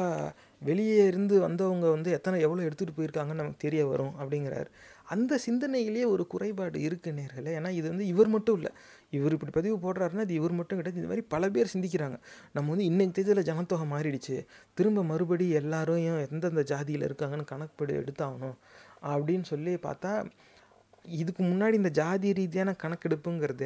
வெளியே 0.62 1.06
இருந்து 1.06 1.36
வந்தவங்க 1.40 1.86
வந்து 1.90 2.10
எத்தனை 2.12 2.40
எவ்வளோ 2.42 2.66
எடுத்துகிட்டு 2.68 2.98
போயிருக்காங்கன்னு 2.98 3.42
நமக்கு 3.44 3.64
தெரிய 3.68 3.84
வரும் 3.86 4.14
அப்படிங்கிறார். 4.20 4.70
அந்த 5.08 5.40
சிந்தனையிலேயே 5.46 6.06
ஒரு 6.06 6.24
குறைபாடு 6.28 6.78
இருக்கு 6.82 7.12
நேர்களை. 7.12 7.50
ஏன்னா 7.58 7.70
இது 7.80 7.88
வந்து 7.88 8.06
இவர் 8.08 8.28
மட்டும் 8.28 8.56
இல்லை. 8.56 8.72
இவர் 9.10 9.36
இப்படி 9.36 9.52
பதிவு 9.52 9.76
போடுறாருன்னா 9.84 10.24
அது 10.26 10.34
இவர் 10.34 10.56
மட்டும் 10.60 10.80
கிடையாது. 10.80 11.02
இந்த 11.02 11.12
மாதிரி 11.12 11.28
பல 11.34 11.50
பேர் 11.50 11.74
சிந்திக்கிறாங்க. 11.74 12.18
நம்ம 12.54 12.70
வந்து 12.70 12.88
இன்னைக்கு 12.92 13.16
தேதியில் 13.18 13.48
ஜனத்தொகை 13.50 13.88
மாறிடுச்சு. 13.94 14.38
திரும்ப 14.74 15.04
மறுபடி 15.04 15.48
எல்லாரையும் 15.62 16.20
எந்தெந்த 16.32 16.64
ஜாதியில் 16.74 17.08
இருக்காங்கன்னு 17.10 17.52
கணக்குப்படி 17.54 17.96
எடுத்தாகணும் 18.02 18.58
அப்படின்னு 19.14 19.48
சொல்லி 19.54 19.74
பார்த்தா 19.88 20.12
இதுக்கு 21.20 21.42
முன்னாடி 21.44 21.74
இந்த 21.74 21.90
ஜாதி 21.90 22.30
ரீதியான 22.34 22.70
கணக்கெடுப்புங்கிறத 22.84 23.66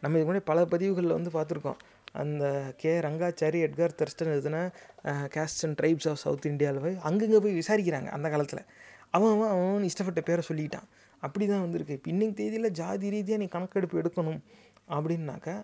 நம்ம 0.00 0.16
இதுக்கு 0.16 0.32
முன்னாடி 0.32 0.44
பல 0.52 0.64
பதிவுகளில் 0.64 1.16
வந்து 1.18 1.30
பார்த்துருக்கோம். 1.36 1.80
அந்த 2.22 2.44
கே. 2.76 2.92
ரங்காச்சாரி 3.06 3.58
எட்கார் 3.66 3.94
தர்ஸ்டன் 4.00 4.30
எழுதுன 4.34 4.56
caste 5.34 5.62
and 5.66 5.78
tribes 5.80 6.08
of 6.10 6.22
south 6.24 6.46
இந்தியாவில் 6.46 6.82
போய் 6.84 6.96
அங்கங்கே 7.08 7.38
போய் 7.44 7.58
விசாரிக்கிறாங்க 7.58 8.08
அந்த 8.16 8.28
காலத்தில். 8.34 8.62
அவன் 9.10 9.32
அவன் 9.32 9.48
அவன் 9.48 9.82
இஷ்டப்பட்ட 9.82 10.20
பேரை 10.20 10.42
சொல்லிக்கிட்டான் 10.48 10.88
அப்படி 11.22 11.46
தான் 11.46 11.60
வந்திருக்கு. 11.60 11.92
இப்போ 11.92 12.10
இன்னைக்கு 12.10 12.34
தேதியில் 12.34 12.70
ஜாதி 12.70 13.10
ரீதியாக 13.10 13.42
நீ 13.42 13.48
கணக்கெடுப்பு 13.48 13.96
எடுக்கணும் 14.02 14.40
அப்படின்னாக்கா 14.88 15.54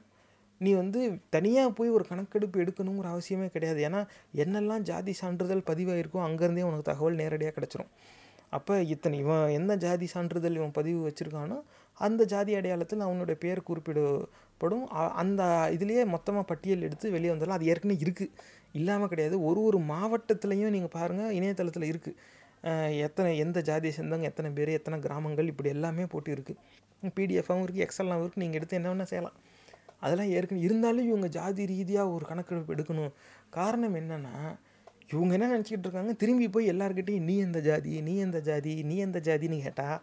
நீ 0.61 0.72
வந்து 0.72 1.01
தனியாக 1.30 1.70
போய் 1.70 1.88
ஒரு 1.88 2.05
கணக்கெடுப்பு 2.07 2.61
எடுக்கணுங்கிற 2.61 3.09
அவசியமே 3.14 3.49
கிடையாது. 3.49 3.88
ஏன்னா 3.88 4.01
என்னெல்லாம் 4.34 4.80
ஜாதி 4.80 5.12
சான்றிதழ் 5.12 5.66
பதிவாயிருக்கோ 5.66 6.20
அங்கேருந்தே 6.28 6.62
உனக்கு 6.62 6.82
தகவல் 6.82 7.14
நேரடியாக 7.14 7.61
கிடச்சிரும். 7.61 7.90
அப்போ 8.51 8.82
இத்தனை 8.82 9.18
இவன் 9.18 9.49
என்ன 9.49 9.76
ஜாதி 9.76 10.07
சான்றிதழ் 10.07 10.53
இவன் 10.53 10.72
பதிவு 10.72 11.01
வச்சுருக்கானோ 11.09 11.59
அந்த 11.99 12.24
ஜாதி 12.24 12.55
அடையாளத்தில் 12.55 13.01
அவனுடைய 13.01 13.40
பேர் 13.40 13.62
குறிப்பிடப்படும். 13.62 14.88
அ- 14.90 15.12
அந்த 15.12 15.42
இதுலேயே 15.72 16.07
மொத்தமாக 16.07 16.44
பட்டியல் 16.47 16.82
எடுத்து 16.82 17.11
வெளியே 17.11 17.28
வந்தாலும் 17.28 17.55
அது 17.55 17.66
ஏற்கனவே 17.66 18.01
இருக்குது 18.03 18.32
இல்லாமல் 18.72 19.09
கிடையாது. 19.09 19.44
ஒரு 19.44 19.62
ஒரு 19.62 19.78
மாவட்டத்துலேயும் 19.78 20.74
நீங்கள் 20.76 20.94
பாருங்கள் 20.99 21.32
இணையதளத்தில் 21.32 21.88
இருக்குது 21.92 22.16
எத்தனை 23.07 23.31
எந்த 23.45 23.59
ஜாதியை 23.69 23.93
சேர்ந்தவங்க 23.97 24.29
எத்தனை 24.31 24.49
பேர் 24.59 24.71
எத்தனை 24.79 24.97
கிராமங்கள் 25.07 25.51
இப்படி 25.53 25.69
எல்லாமே 25.77 26.05
போட்டு 26.12 26.31
இருக்குது 26.37 27.12
பிடிஎஃபாகவும் 27.17 27.64
இருக்குது 27.67 27.85
எக்ஸல்லாம் 27.87 28.21
இருக்குது 28.23 28.43
நீங்கள் 28.43 28.59
எடுத்து 28.61 28.79
என்ன 28.79 28.89
வேணால் 28.93 29.11
செய்யலாம். 29.12 29.37
அதெல்லாம் 30.05 30.31
ஏற்கனவே 30.37 30.64
இருந்தாலும் 30.67 31.07
இவங்க 31.11 31.29
ஜாதி 31.37 31.62
ரீதியாக 31.73 32.14
ஒரு 32.17 32.25
கணக்கெடுப்பு 32.31 32.75
எடுக்கணும். 32.77 33.12
காரணம் 33.57 33.97
என்னென்னா 34.01 34.35
இவங்க 35.14 35.33
என்ன 35.37 35.49
நினச்சிக்கிட்டு 35.55 35.87
இருக்காங்க? 35.89 36.12
திரும்பி 36.23 36.47
போய் 36.55 36.71
எல்லாருக்கிட்டையும் 36.73 37.27
நீ 37.31 37.35
எந்த 37.47 37.59
ஜாதி 37.69 37.93
நீ 38.09 38.14
எந்த 38.27 38.39
ஜாதி 38.49 38.73
நீ 38.91 38.97
எந்த 39.07 39.19
ஜாதின்னு 39.29 39.59
கேட்டால் 39.67 39.99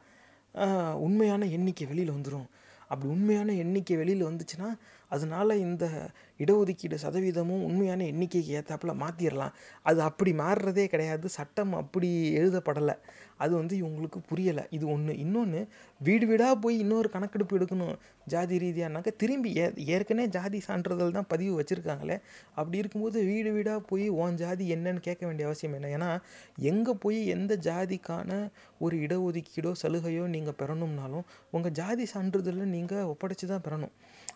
உண்மையான 1.06 1.46
எண்ணிக்கை 1.58 1.86
வெளியில் 1.92 2.16
வந்துடும் 2.16 2.48
அப்படி 2.90 3.08
உண்மையான 3.16 3.52
எண்ணிக்கை 3.64 3.96
வெளியில் 4.02 4.28
வந்துச்சுன்னா 4.30 4.70
அதனால 5.10 5.56
இந்த 5.58 5.86
இடஒதுக்கீடு 6.40 6.98
சதவீதமும் 7.04 7.64
உண்மையான 7.66 8.04
எண்ணிக்கைக்கு 8.04 8.54
ஏற்றாப்புல 8.60 8.94
மாற்றிடலாம் 9.02 9.54
அது 9.84 10.02
அப்படி 10.02 10.32
மாறுறதே 10.34 10.86
கிடையாது. 10.94 11.30
சட்டம் 11.30 11.74
அப்படி 11.74 12.10
எழுதப்படலை. 12.40 12.96
அது 13.38 13.54
வந்து 13.60 13.76
இவங்களுக்கு 13.82 14.20
புரியலை. 14.30 14.64
இது 14.76 14.86
ஒன்று 14.88 15.14
இன்னொன்று 15.18 15.68
வீடு 16.02 16.26
வீடாக 16.28 16.56
போய் 16.64 16.76
இன்னொரு 16.80 17.10
கணக்கெடுப்பு 17.10 17.58
எடுக்கணும் 17.58 17.96
ஜாதி 18.34 18.58
ரீதியானாக்க 18.64 19.12
திரும்பி 19.22 19.50
ஏ 19.60 19.66
ஏற்கனவே 19.96 20.28
ஜாதி 20.28 20.60
சான்றிதழ் 20.68 21.16
தான் 21.18 21.30
பதிவு 21.34 21.54
வச்சுருக்காங்களே. 21.60 22.18
அப்படி 22.56 22.78
இருக்கும்போது 22.78 23.24
வீடு 23.32 23.52
வீடாக 23.52 23.80
போய் 23.80 24.10
உன் 24.10 24.36
ஜாதி 24.36 24.68
என்னன்னு 24.76 25.06
கேட்க 25.08 25.26
வேண்டிய 25.26 25.48
அவசியம் 25.48 25.74
என்ன? 25.74 25.92
ஏன்னா 25.98 26.10
எங்கே 26.58 26.94
போய் 26.94 27.28
எந்த 27.28 27.58
ஜாதிக்கான 27.70 28.50
ஒரு 28.80 28.98
இடஒதுக்கீடோ 28.98 29.72
சலுகையோ 29.84 30.26
நீங்கள் 30.28 30.60
பெறணும்னாலும் 30.62 31.26
உங்கள் 31.52 31.72
ஜாதி 31.72 32.08
சான்றிதழை 32.14 32.68
நீங்கள் 32.78 33.10
ஒப்படைச்சி 33.14 33.46
தான் 33.46 33.66
பெறணும். 33.68 33.94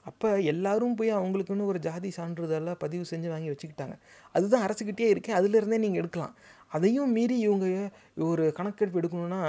அப்போ 0.10 0.30
எல்லாரும் 0.52 0.96
போய் 1.00 1.12
அவங்களுக்குன்னு 1.20 1.70
ஒரு 1.72 1.80
ஜாதி 1.88 2.10
சான்றிதழை 2.18 2.74
பதிவு 2.84 3.06
செஞ்சு 3.12 3.28
வாங்கி 3.34 3.50
வச்சுக்கிட்டாங்க. 3.52 3.96
அதுதான் 4.36 4.64
அரசுக்கிட்டே 4.68 5.08
இருக்கேன் 5.14 5.38
அதுலேருந்தே 5.40 5.80
நீங்கள் 5.86 6.02
எடுக்கலாம். 6.02 6.34
அதையும் 6.76 7.12
மீறி 7.18 7.36
இவங்க 7.48 7.66
ஒரு 8.30 8.46
கணக்கெடுப்பு 8.58 9.00
எடுக்கணும்னா 9.02 9.42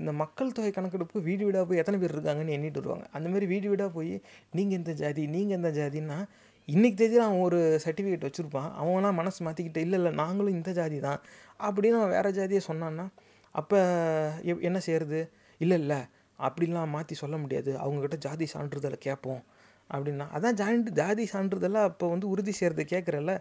இந்த 0.00 0.12
மக்கள் 0.22 0.54
தொகை 0.56 0.70
கணக்கெடுப்பு 0.78 1.18
வீடு 1.28 1.42
வீடாக 1.46 1.64
போய் 1.68 1.80
எத்தனை 1.82 1.98
பேர் 2.02 2.14
இருக்காங்கன்னு 2.16 2.54
எண்ணிட்டு 2.56 2.80
வருவாங்க. 2.82 3.06
அந்தமாரி 3.16 3.46
வீடு 3.52 3.66
வீடாக 3.72 3.90
போய் 3.96 4.14
நீங்கள் 4.58 4.78
எந்த 4.80 4.92
ஜாதி 5.02 5.24
நீங்கள் 5.34 5.56
எந்த 5.58 5.70
ஜாதின்னா 5.78 6.18
இன்றைக்கி 6.68 6.96
தேதியில் 6.98 7.26
அவன் 7.26 7.44
ஒரு 7.46 7.60
சர்டிஃபிகேட் 7.84 8.26
வச்சுருப்பான். 8.26 8.68
அவங்களாம் 8.80 9.18
மனசு 9.20 9.40
மாற்றிக்கிட்டு 9.46 9.80
இல்லை 9.86 9.96
இல்லை 10.00 10.12
நாங்களும் 10.22 10.56
இந்த 10.58 10.70
ஜாதி 10.78 10.98
தான். 11.08 11.20
அப்படின்னு 11.66 11.98
அவன் 12.00 12.14
வேறு 12.16 12.30
ஜாதியை 12.38 12.62
சொன்னான்னா 12.70 13.06
அப்போ 13.54 13.80
என்ன 14.68 14.78
செய்கிறது 14.86 15.20
இல்லை 15.60 15.76
இல்லை 15.82 16.00
அப்படிலாம் 16.38 16.94
மாற்றி 16.94 17.14
சொல்ல 17.20 17.36
முடியாது. 17.42 17.70
அவங்கக்கிட்ட 17.82 18.16
ஜாதி 18.26 18.46
சான்றிதழை 18.54 18.98
கேட்போம். 19.06 19.42
அப்படின்னா 19.94 20.26
அதான் 20.36 20.56
ஜாயிண்ட் 20.60 20.88
ஜாதி 20.98 21.24
சான்றிதழாக 21.32 21.90
அப்போ 21.90 22.06
வந்து 22.08 22.26
உறுதி 22.32 22.52
செய்கிறது 22.58 22.84
கேட்குறல்ல. 22.92 23.32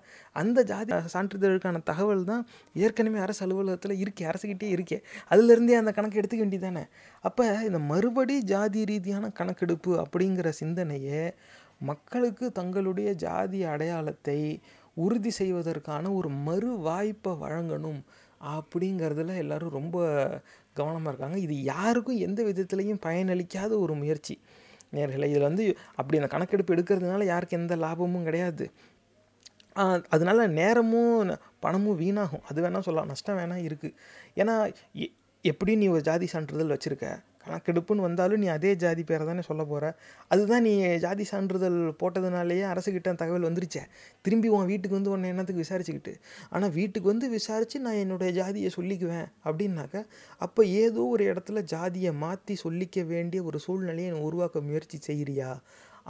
அந்த 0.42 0.64
ஜாதி 0.72 0.94
சான்றிதழுக்கான 1.16 1.82
தகவல் 1.84 2.24
தான் 2.24 2.44
ஏற்கனவே 2.76 3.20
அரசு 3.26 3.42
அலுவலகத்தில் 3.46 3.96
இருக்கே 4.04 4.28
அரசுக்கிட்டே 4.32 4.70
இருக்கே. 4.76 5.00
அதுலேருந்தே 5.32 5.78
அந்த 5.82 5.94
கணக்கு 5.98 6.20
எடுத்துக்க 6.22 6.46
வேண்டியதானே 6.46 6.86
அப்போ 7.22 7.46
இந்த 7.70 7.82
மறுபடி 7.92 8.38
ஜாதி 8.54 8.84
ரீதியான 8.86 9.32
கணக்கெடுப்பு 9.40 9.94
அப்படிங்கிற 10.04 10.50
சிந்தனையே 10.62 11.24
மக்களுக்கு 11.80 12.46
தங்களுடைய 12.52 13.10
ஜாதி 13.26 13.60
அடையாளத்தை 13.74 14.40
உறுதி 14.98 15.32
செய்வதற்கான 15.38 16.12
ஒரு 16.14 16.30
மறு 16.48 16.72
வாய்ப்பை 16.88 17.32
வழங்கணும் 17.44 18.02
அப்படிங்கிறதுல 18.56 19.36
எல்லாரும் 19.36 19.76
ரொம்ப 19.80 19.98
கவனமாக 20.74 21.12
இருக்காங்க. 21.12 21.38
இது 21.38 21.56
யாருக்கும் 21.64 22.18
எந்த 22.18 22.40
விதத்துலேயும் 22.44 23.02
பயனளிக்காத 23.06 23.72
ஒரு 23.80 23.94
முயற்சி. 23.94 24.36
நேர்களை 24.94 25.26
இதில் 25.26 25.42
வந்து 25.42 25.78
அப்படி 25.90 26.16
அந்த 26.16 26.28
கணக்கெடுப்பு 26.28 26.76
எடுக்கிறதுனால 26.76 27.26
யாருக்கு 27.26 27.58
எந்த 27.58 27.76
லாபமும் 27.76 28.24
கிடையாது. 28.24 28.72
அதனால 30.10 30.48
நேரமும் 30.48 31.38
பணமும் 31.60 32.00
வீணாகும். 32.00 32.42
அது 32.48 32.62
வேணால் 32.62 32.80
சொல்லலாம். 32.80 33.08
நஷ்டம் 33.08 33.38
வேணால் 33.38 33.72
இருக்குது 33.72 33.96
ஏன்னா 34.36 34.74
எ- 34.94 35.76
நீ 35.76 35.88
ஒரு 35.88 36.02
ஜாதி 36.02 36.26
சான்றிதழ் 36.26 36.78
வச்சுருக்க? 36.78 37.24
கணக்கெடுப்புன்னு 37.46 38.06
வந்தாலும் 38.08 38.42
நீ 38.44 38.48
அதே 38.56 38.72
ஜாதி 38.84 39.04
பேரை 39.10 39.24
தானே 39.30 39.44
சொல்ல 39.48 39.64
போகிற 39.72 39.86
அதுதான் 40.34 40.66
நீ 40.68 40.74
ஜாதி 41.06 41.26
சான்றிதழ் 41.32 41.78
போட்டதுனாலேயே 42.02 42.66
அரசுக்கிட்ட 42.72 43.16
தகவல் 43.22 43.48
வந்துருச்சே. 43.50 43.84
திரும்பி 44.26 44.52
உன் 44.58 44.70
வீட்டுக்கு 44.72 44.98
வந்து 45.00 45.14
உன்னை 45.16 45.30
என்னத்துக்கு 45.34 45.64
விசாரிச்சுக்கிட்டு? 45.66 46.14
ஆனால் 46.50 46.74
வீட்டுக்கு 46.80 47.12
வந்து 47.14 47.30
விசாரித்து 47.30 47.84
நான் 47.88 48.02
என்னுடைய 48.04 48.32
ஜாதியை 48.40 48.72
சொல்லிக்குவேன் 48.78 49.28
அப்படின்னாக்க 49.48 50.06
அப்போ 50.46 50.64
ஏதோ 50.84 51.04
ஒரு 51.14 51.26
இடத்துல 51.32 51.62
ஜாதியை 51.74 52.14
மாற்றி 52.26 52.56
சொல்லிக்க 52.66 53.06
வேண்டிய 53.06 53.42
ஒரு 53.44 53.60
சூழ்நிலையை 53.66 54.12
நான் 54.12 54.28
உருவாக்க 54.30 54.68
முயற்சி 54.70 55.00
செய்கிறியா 55.10 55.52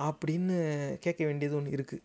அப்படின்னு 0.08 0.58
கேட்க 1.06 1.22
வேண்டியது 1.26 1.58
ஒன்று 1.60 1.76
இருக்குது 1.78 2.04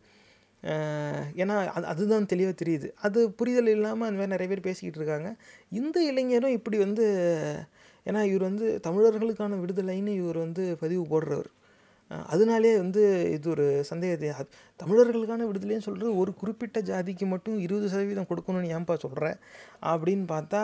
ஏன்னா 1.43 1.57
அது 1.76 1.85
அதுதான் 1.87 2.29
தெளிவாக 2.33 2.55
தெரியுது. 2.62 2.89
அது 3.07 3.18
புரிதல் 3.31 3.70
இல்லாமல் 3.74 4.07
அந்த 4.09 4.18
மாதிரி 4.20 4.33
நிறைய 4.35 4.49
பேர் 4.53 4.64
பேசிக்கிட்டு 4.66 4.99
இருக்காங்க. 5.01 5.29
இந்த 5.70 5.97
இளைஞரும் 6.11 6.57
இப்படி 6.59 6.79
வந்து 6.79 7.05
ஏன்னா 8.09 8.20
இவர் 8.30 8.48
வந்து 8.50 8.66
தமிழர்களுக்கான 8.86 9.59
விடுதலைன்னு 9.62 10.12
இவர் 10.22 10.38
வந்து 10.46 10.64
பதிவு 10.82 11.04
போடுறவர். 11.12 11.50
அதனாலே 12.32 12.70
வந்து 12.82 13.02
இது 13.36 13.46
ஒரு 13.54 13.64
சந்தேகத்தை 13.88 14.28
தமிழர்களுக்கான 14.80 15.46
விடுதலைன்னு 15.48 15.86
சொல்கிறது 15.86 16.11
ஒரு 16.22 16.32
குறிப்பிட்ட 16.40 16.80
ஜாதிக்கு 16.90 17.26
மட்டும் 17.26 17.59
இருபது 17.66 17.88
சதவீதம் 17.92 18.30
கொடுக்கணும்னு 18.30 18.72
ஏன்பா 18.76 18.94
சொல்கிற 19.04 19.26
அப்படின்னு 19.92 20.26
பார்த்தா 20.34 20.62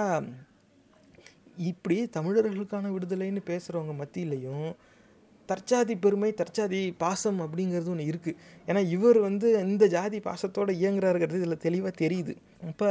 இப்படி 1.70 1.96
தமிழர்களுக்கான 2.16 2.90
விடுதலைன்னு 2.94 3.42
பேசுகிறவங்க 3.50 3.94
மத்தியிலையும் 4.00 4.70
தற்சாதி 5.48 5.94
பெருமை 6.04 6.30
தற்சாதி 6.38 6.80
பாசம் 7.02 7.40
அப்படிங்கிறது 7.44 7.90
ஒன்று 7.94 8.04
இருக்குது 8.12 8.38
ஏன்னா 8.68 8.80
இவர் 8.88 9.18
வந்து 9.18 9.48
இந்த 9.66 9.84
ஜாதி 9.86 10.18
பாசத்தோட 10.26 10.70
இயங்குறாருங்கிறது 10.80 11.40
இதில் 11.40 11.62
தெளிவாக 11.66 11.92
தெரியுது. 12.02 12.34
இப்போ 12.70 12.88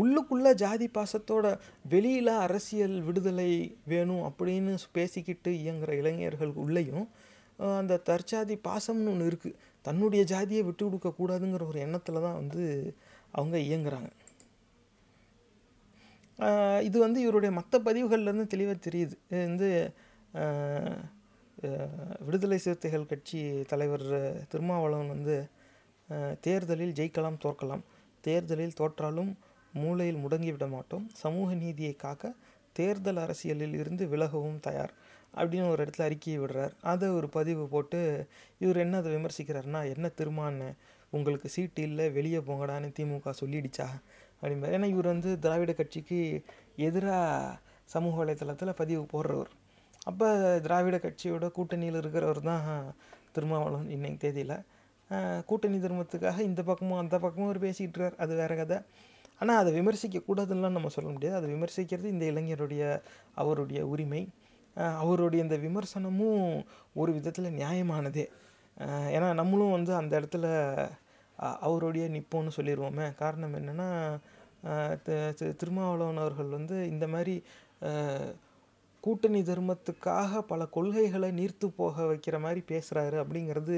உள்ளுக்குள்ளே 0.00 0.50
ஜாதி 0.62 0.86
பாசத்தோட 0.96 1.46
வெளியில் 1.92 2.32
அரசியல் 2.46 2.96
விடுதலை 3.06 3.50
வேணும் 3.92 4.22
அப்படின்னு 4.28 4.74
பேசிக்கிட்டு 4.98 5.50
இயங்குகிற 5.62 5.94
இளைஞர்கள் 6.02 6.52
உள்ளேயும் 6.62 7.08
அந்த 7.80 8.00
தற்சாதி 8.08 8.54
பாசம்னு 8.68 9.10
ஒன்று 9.12 9.28
இருக்குது 9.30 9.58
தன்னுடைய 9.86 10.22
ஜாதியை 10.32 10.62
விட்டு 10.68 10.82
கொடுக்கக்கூடாதுங்கிற 10.84 11.64
ஒரு 11.72 11.78
எண்ணத்தில் 11.86 12.24
தான் 12.26 12.38
வந்து 12.40 12.62
அவங்க 13.38 13.56
இயங்குறாங்க. 13.68 14.10
இது 16.88 16.96
வந்து 17.04 17.18
இவருடைய 17.24 17.52
மற்ற 17.58 17.78
பதிவுகள்லேருந்து 17.88 18.52
தெளிவாக 18.54 18.78
தெரியுது. 18.86 19.14
இது 19.32 19.42
வந்து 19.48 19.68
விடுதலை 22.26 22.58
சிறுத்தைகள் 22.64 23.10
கட்சி 23.12 23.40
தலைவர் 23.70 24.06
திருமாவளவன் 24.50 25.12
வந்து 25.14 25.36
தேர்தலில் 26.46 26.96
ஜெயிக்கலாம் 26.98 27.42
தோற்கலாம். 27.44 27.84
தேர்தலில் 28.24 28.78
தோற்றாலும் 28.80 29.32
மூளையில் 29.82 30.22
முடங்கிவிட 30.24 30.66
மாட்டோம். 30.74 31.04
சமூக 31.22 31.48
நீதியை 31.62 31.94
காக்க 32.04 32.32
தேர்தல் 32.76 33.20
அரசியலில் 33.24 33.76
இருந்து 33.82 34.04
விலகவும் 34.12 34.58
தயார் 34.66 34.92
அப்படின்னு 35.38 35.70
ஒரு 35.72 35.80
இடத்துல 35.84 36.06
அறிக்கையை 36.08 36.38
விடுறார். 36.42 36.74
அதை 36.92 37.08
ஒரு 37.18 37.28
பதிவு 37.36 37.64
போட்டு 37.72 38.00
இவர் 38.64 38.82
என்ன 38.84 39.00
அதை 39.02 39.10
விமர்சிக்கிறாருன்னா 39.16 39.80
என்ன 39.94 40.10
திருமான்னு 40.20 40.68
உங்களுக்கு 41.16 41.48
சீட்டு 41.56 41.82
இல்லை 41.88 42.06
வெளியே 42.18 42.40
போங்கடான்னு 42.48 42.88
திமுக 42.98 43.32
சொல்லிடுச்சா? 43.40 43.88
அப்படிம்பார். 44.40 44.74
ஏன்னா 44.76 44.88
இவர் 44.94 45.12
வந்து 45.12 45.30
திராவிட 45.44 45.72
கட்சிக்கு 45.72 46.20
எதிராக 46.88 47.58
சமூக 47.94 48.16
வலைத்தளத்தில் 48.20 48.78
பதிவு 48.80 49.02
போடுறவர். 49.12 49.52
அப்போ 50.10 50.28
திராவிட 50.64 50.96
கட்சியோட 51.04 51.46
கூட்டணியில் 51.58 52.00
இருக்கிறவர் 52.00 52.40
தான் 52.50 52.66
திருமாவளவன் 53.36 53.92
இன்னைக்கு 53.96 54.20
தேதியில். 54.24 54.58
கூட்டணி 55.48 55.78
தர்மத்துக்காக 55.78 56.38
இந்த 56.50 56.60
பக்கமும் 56.68 57.00
அந்த 57.02 57.16
பக்கமும் 57.24 57.48
அவர் 57.48 57.64
பேசிகிட்டு 57.64 57.96
இருக்கார். 57.96 58.16
அது 58.24 58.32
வேற 58.40 58.52
கதை. 58.60 58.78
ஆனால் 59.40 59.60
அதை 59.60 59.70
விமர்சிக்கக்கூடாதுன்னெலாம் 59.78 60.76
நம்ம 60.76 60.90
சொல்ல 60.96 61.10
முடியாது. 61.14 61.38
அதை 61.38 61.48
விமர்சிக்கிறது 61.54 62.12
இந்த 62.14 62.24
இளைஞருடைய 62.32 62.82
அவருடைய 63.42 63.80
உரிமை. 63.92 64.22
அவருடைய 65.02 65.40
இந்த 65.46 65.56
விமர்சனமும் 65.66 66.42
ஒரு 67.00 67.10
விதத்தில் 67.16 67.56
நியாயமானதே. 67.60 68.24
ஏன்னா 69.16 69.28
நம்மளும் 69.40 69.76
வந்து 69.76 69.92
அந்த 70.00 70.12
இடத்துல 70.20 70.46
அவருடைய 71.66 72.04
நிற்போன்னு 72.14 72.56
சொல்லிடுவோமே 72.56 73.06
காரணம் 73.22 73.56
என்னென்னா 73.58 73.88
திருமாவளவன் 75.60 76.22
அவர்கள் 76.22 76.56
வந்து 76.56 76.76
இந்த 76.92 77.06
மாதிரி 77.14 77.34
கூட்டணி 79.04 79.40
தர்மத்துக்காக 79.48 80.40
பல 80.50 80.62
கொள்கைகளை 80.76 81.28
நீர்த்து 81.40 81.66
போக 81.80 82.04
வைக்கிற 82.10 82.36
மாதிரி 82.44 82.60
பேசுகிறாரு 82.70 83.16
அப்படிங்கிறது 83.22 83.76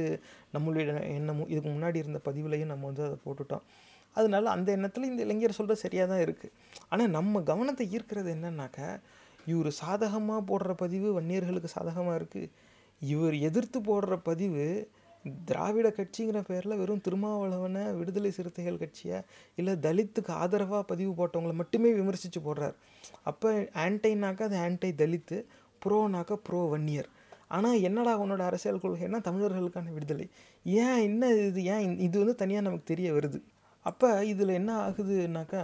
நம்மளுடைய 0.55 0.87
எண்ணமும். 1.17 1.51
இதுக்கு 1.53 1.71
முன்னாடி 1.71 1.99
இருந்த 2.03 2.21
பதிவுலையும் 2.29 2.73
நம்ம 2.73 2.87
வந்து 2.91 3.05
அதை 3.09 3.17
போட்டுட்டோம். 3.27 3.65
அதனால 4.19 4.51
அந்த 4.57 4.69
எண்ணத்தில் 4.77 5.11
இந்த 5.11 5.23
இளைஞர் 5.27 5.59
சொல்கிறது 5.59 5.85
சரியாக 5.85 6.09
தான் 6.13 6.23
இருக்குது 6.27 6.55
ஆனால் 6.93 7.15
நம்ம 7.17 7.43
கவனத்தை 7.51 7.87
ஈர்க்கிறது 7.97 8.31
என்னன்னாக்கா 8.37 8.89
இவர் 9.51 9.71
சாதகமாக 9.83 10.43
போடுற 10.51 10.73
பதிவு 10.85 11.11
வன்னியர்களுக்கு 11.19 11.71
சாதகமாக 11.77 12.19
இருக்குது 12.21 12.51
இவர் 13.03 13.37
எதிர்த்து 13.49 13.79
போடுற 13.89 14.15
பதிவு 14.29 14.65
திராவிட 15.49 15.89
கட்சிங்கிற 15.97 16.39
பேரில் 16.49 16.81
வெறும் 16.81 17.03
திருமாவளவனை 17.07 17.83
விடுதலை 17.99 18.31
சிறுத்தைகள் 18.37 18.81
கட்சியை 18.83 19.19
இல்லை 19.59 19.75
தலித்துக்கு 19.87 20.33
ஆதரவாக 20.43 20.83
பதிவு 20.91 21.13
போட்டவங்கள 21.19 21.55
மட்டுமே 21.61 21.91
விமர்சித்து 21.99 22.41
போடுறார். 22.41 22.77
அப்போ 23.31 23.51
ஆன்டைனாக்கா 23.85 24.47
அது 24.49 24.59
ஆன்டை 24.67 24.91
தலித்து 25.03 25.39
ப்ரோனாக்கா 25.83 26.37
ப்ரோ 26.47 26.61
வன்னியர். 26.75 27.09
ஆனால் 27.57 27.83
என்னடா 27.89 28.13
உன்னோட 28.23 28.43
அரசியல் 28.51 28.83
கொள்கைன்னா 28.85 29.21
தமிழர்களுக்கான 29.29 29.93
விடுதலை. 29.97 30.27
ஏன் 30.65 31.03
என்ன 31.09 31.31
இது? 31.35 31.63
ஏன் 31.75 31.85
இது 32.07 32.17
வந்து 32.19 32.35
தனியாக 32.35 32.67
நமக்கு 32.69 32.91
தெரிய 32.93 33.11
வருது. 33.19 33.41
அப்போ 33.89 34.09
இதில் 34.33 34.59
என்ன 34.61 34.73
ஆகுதுன்னாக்கா 34.87 35.63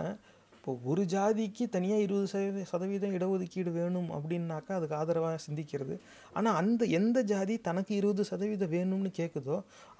இப்போ 0.57 0.75
ஒரு 0.91 1.03
ஜாதிக்கு 1.13 1.65
தனியாக 1.75 2.05
இருபது 2.05 2.27
சதவீத 2.33 2.63
சதவீதம் 2.71 3.15
இடஒதுக்கீடு 3.17 3.71
வேணும் 3.79 4.07
அப்படின்னாக்கா 4.17 4.73
அதுக்கு 4.77 4.97
ஆதரவாக 5.01 5.41
சிந்திக்கிறது. 5.47 5.95
ஆனால் 6.37 6.59
அந்த 6.61 6.85
எந்த 6.99 7.19
ஜாதி 7.33 7.55
தனக்கு 7.69 7.93
இருபது 8.01 8.25
சதவீதம் 8.31 8.73
வேணும்னு 8.77 9.11
கேட்குதோ 9.19 9.57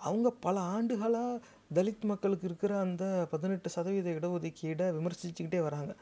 அவங்க 0.07 0.31
பல 0.47 0.57
ஆண்டுகளாக 0.77 1.35
தலித் 1.71 2.09
மக்களுக்கு 2.13 2.49
இருக்கிற 2.51 2.73
அந்த 2.87 3.05
பதினெட்டு 3.33 3.71
சதவீத 3.77 4.09
இடஒதுக்கீடை 4.19 4.87
விமர்சிச்சுக்கிட்டே 4.99 5.61
வராங்க. 5.69 5.93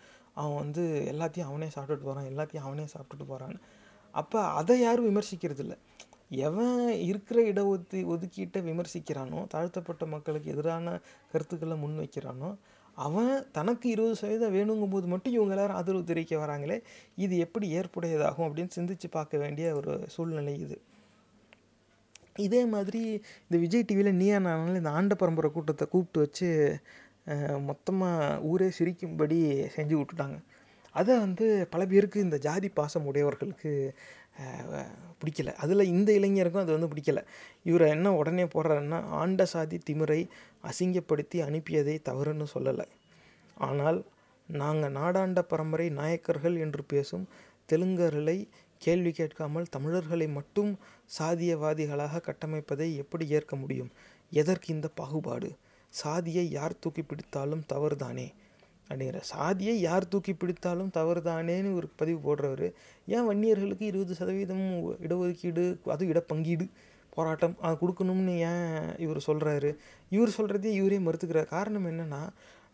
அவன் 0.40 0.58
வந்து 0.62 0.84
எல்லாத்தையும் 1.12 1.50
அவனே 1.50 1.70
சாப்பிட்டுட்டு 1.74 2.08
போகிறான் 2.08 2.30
எல்லாத்தையும் 2.32 2.66
அவனே 2.68 2.86
சாப்பிட்டுட்டு 2.94 3.26
போகிறான்னு 3.32 3.60
அப்போ 4.14 4.40
அதை 4.60 4.74
யாரும் 4.80 5.08
விமர்சிக்கிறது 5.10 5.62
இல்லை 5.64 5.76
எவன் 6.40 6.76
இருக்கிற 7.08 7.38
இடஒது 7.50 7.98
ஒதுக்கீட்டை 8.14 8.60
விமர்சிக்கிறானோ 8.68 9.40
தாழ்த்தப்பட்ட 9.46 10.06
மக்களுக்கு 10.06 10.52
எதிரான 10.54 10.94
கருத்துக்களை 11.32 11.76
முன்வைக்கிறானோ 11.84 12.50
அவன் 12.96 13.34
தனக்கு 13.52 13.86
இருபது 13.90 14.14
சதவீதம் 14.20 14.54
வேணுங்கும் 14.56 14.94
போது 14.94 15.06
மட்டும் 15.06 15.32
இவங்க 15.32 15.54
எல்லாரும் 15.54 15.78
ஆதரவு 15.80 16.08
தெரிவிக்க 16.10 16.34
வராங்களே 16.36 16.76
இது 17.16 17.34
எப்படி 17.38 17.66
ஏற்புடையதாகும் 17.78 18.46
அப்படின்னு 18.48 18.76
சிந்திச்சு 18.76 19.08
பார்க்க 19.10 19.38
வேண்டிய 19.38 19.66
ஒரு 19.76 19.92
சூழ்நிலை 20.14 20.54
இது. 20.60 20.76
இதே 22.46 22.62
மாதிரி 22.64 23.02
இந்த 23.44 23.56
விஜய் 23.64 23.86
டிவியில் 23.88 24.18
நீயா 24.20 24.36
நானால 24.38 24.80
இந்த 24.82 24.90
ஆண்ட 24.90 25.14
பரம்பரை 25.14 25.50
கூட்டத்தை 25.50 25.86
கூப்பிட்டு 25.88 26.20
வச்சு 26.20 26.48
மொத்தமாக 27.68 28.38
ஊரே 28.50 28.68
சிரிக்கும்படி 28.78 29.40
செஞ்சு 29.76 29.94
விட்டுட்டாங்க. 29.98 30.38
அதை 30.94 31.12
வந்து 31.18 31.46
பல 31.70 31.82
பேருக்கு 31.86 32.18
இந்த 32.20 32.38
ஜாதி 32.38 32.68
பாசம் 32.68 33.06
உடையவர்களுக்கு 33.10 33.72
பிடிக்கல. 35.22 35.52
அதில் 35.54 35.84
இந்த 35.84 36.12
இளைஞருக்கும் 36.12 36.64
அது 36.64 36.78
வந்து 36.78 36.90
பிடிக்கல. 36.94 37.24
இவர் 37.64 37.82
என்ன 37.82 38.14
உடனே 38.14 38.44
போடுறாருன்னா 38.44 39.04
ஆண்ட 39.04 39.44
சாதி 39.44 39.78
திமிரை 39.90 40.28
அசிங்கப்படுத்தி 40.62 41.34
அனுப்பியதை 41.34 41.96
தவறுன்னு 42.04 42.46
சொல்லலை. 42.54 42.86
ஆனால் 43.54 44.04
நாங்கள் 44.48 44.92
நாடாண்ட 44.92 45.40
பரம்பரை 45.42 45.88
நாயக்கர்கள் 45.88 46.56
என்று 46.58 46.84
பேசும் 46.84 47.28
தெலுங்கர்களை 47.72 48.48
கேள்வி 48.78 49.12
கேட்காமல் 49.12 49.68
தமிழர்களை 49.70 50.28
மட்டும் 50.28 50.78
சாதியவாதிகளாக 51.18 52.20
கட்டமைப்பதை 52.20 52.96
எப்படி 52.96 53.28
ஏற்க 53.28 53.56
முடியும்? 53.56 53.90
எதற்கு 54.30 54.74
இந்த 54.74 54.88
பாகுபாடு? 54.88 55.50
சாதியை 55.88 56.50
யார் 56.50 56.78
தூக்கி 56.80 57.02
பிடித்தாலும் 57.02 57.66
தவறுதானே. 57.72 58.32
அப்படிங்கிற 58.92 59.20
சாதியை 59.20 59.80
யார் 59.80 60.08
தூக்கி 60.08 60.32
பிடித்தாலும் 60.32 60.94
தவறுதானேன்னு 60.94 61.74
ஒரு 61.74 61.88
பதிவு 61.96 62.20
போடுறவர். 62.26 62.66
ஏன் 63.06 63.26
வன்னியர்களுக்கு 63.28 63.82
இருபது 63.82 64.14
சதவீதம் 64.14 64.64
இடஒதுக்கீடு 65.06 65.64
அதுவும் 65.84 66.12
இடப்பங்கீடு 66.14 66.66
போராட்டம் 67.10 67.56
அது 67.60 67.76
கொடுக்கணும்னு 67.82 68.34
ஏன் 68.50 68.98
இவர் 68.98 69.20
சொல்கிறாரு 69.26 69.70
இவர் 70.10 70.36
சொல்கிறதே 70.38 70.70
இவரே 70.80 70.98
மறுத்துக்கிறார். 70.98 71.52
காரணம் 71.56 71.86
என்னென்னா 71.90 72.22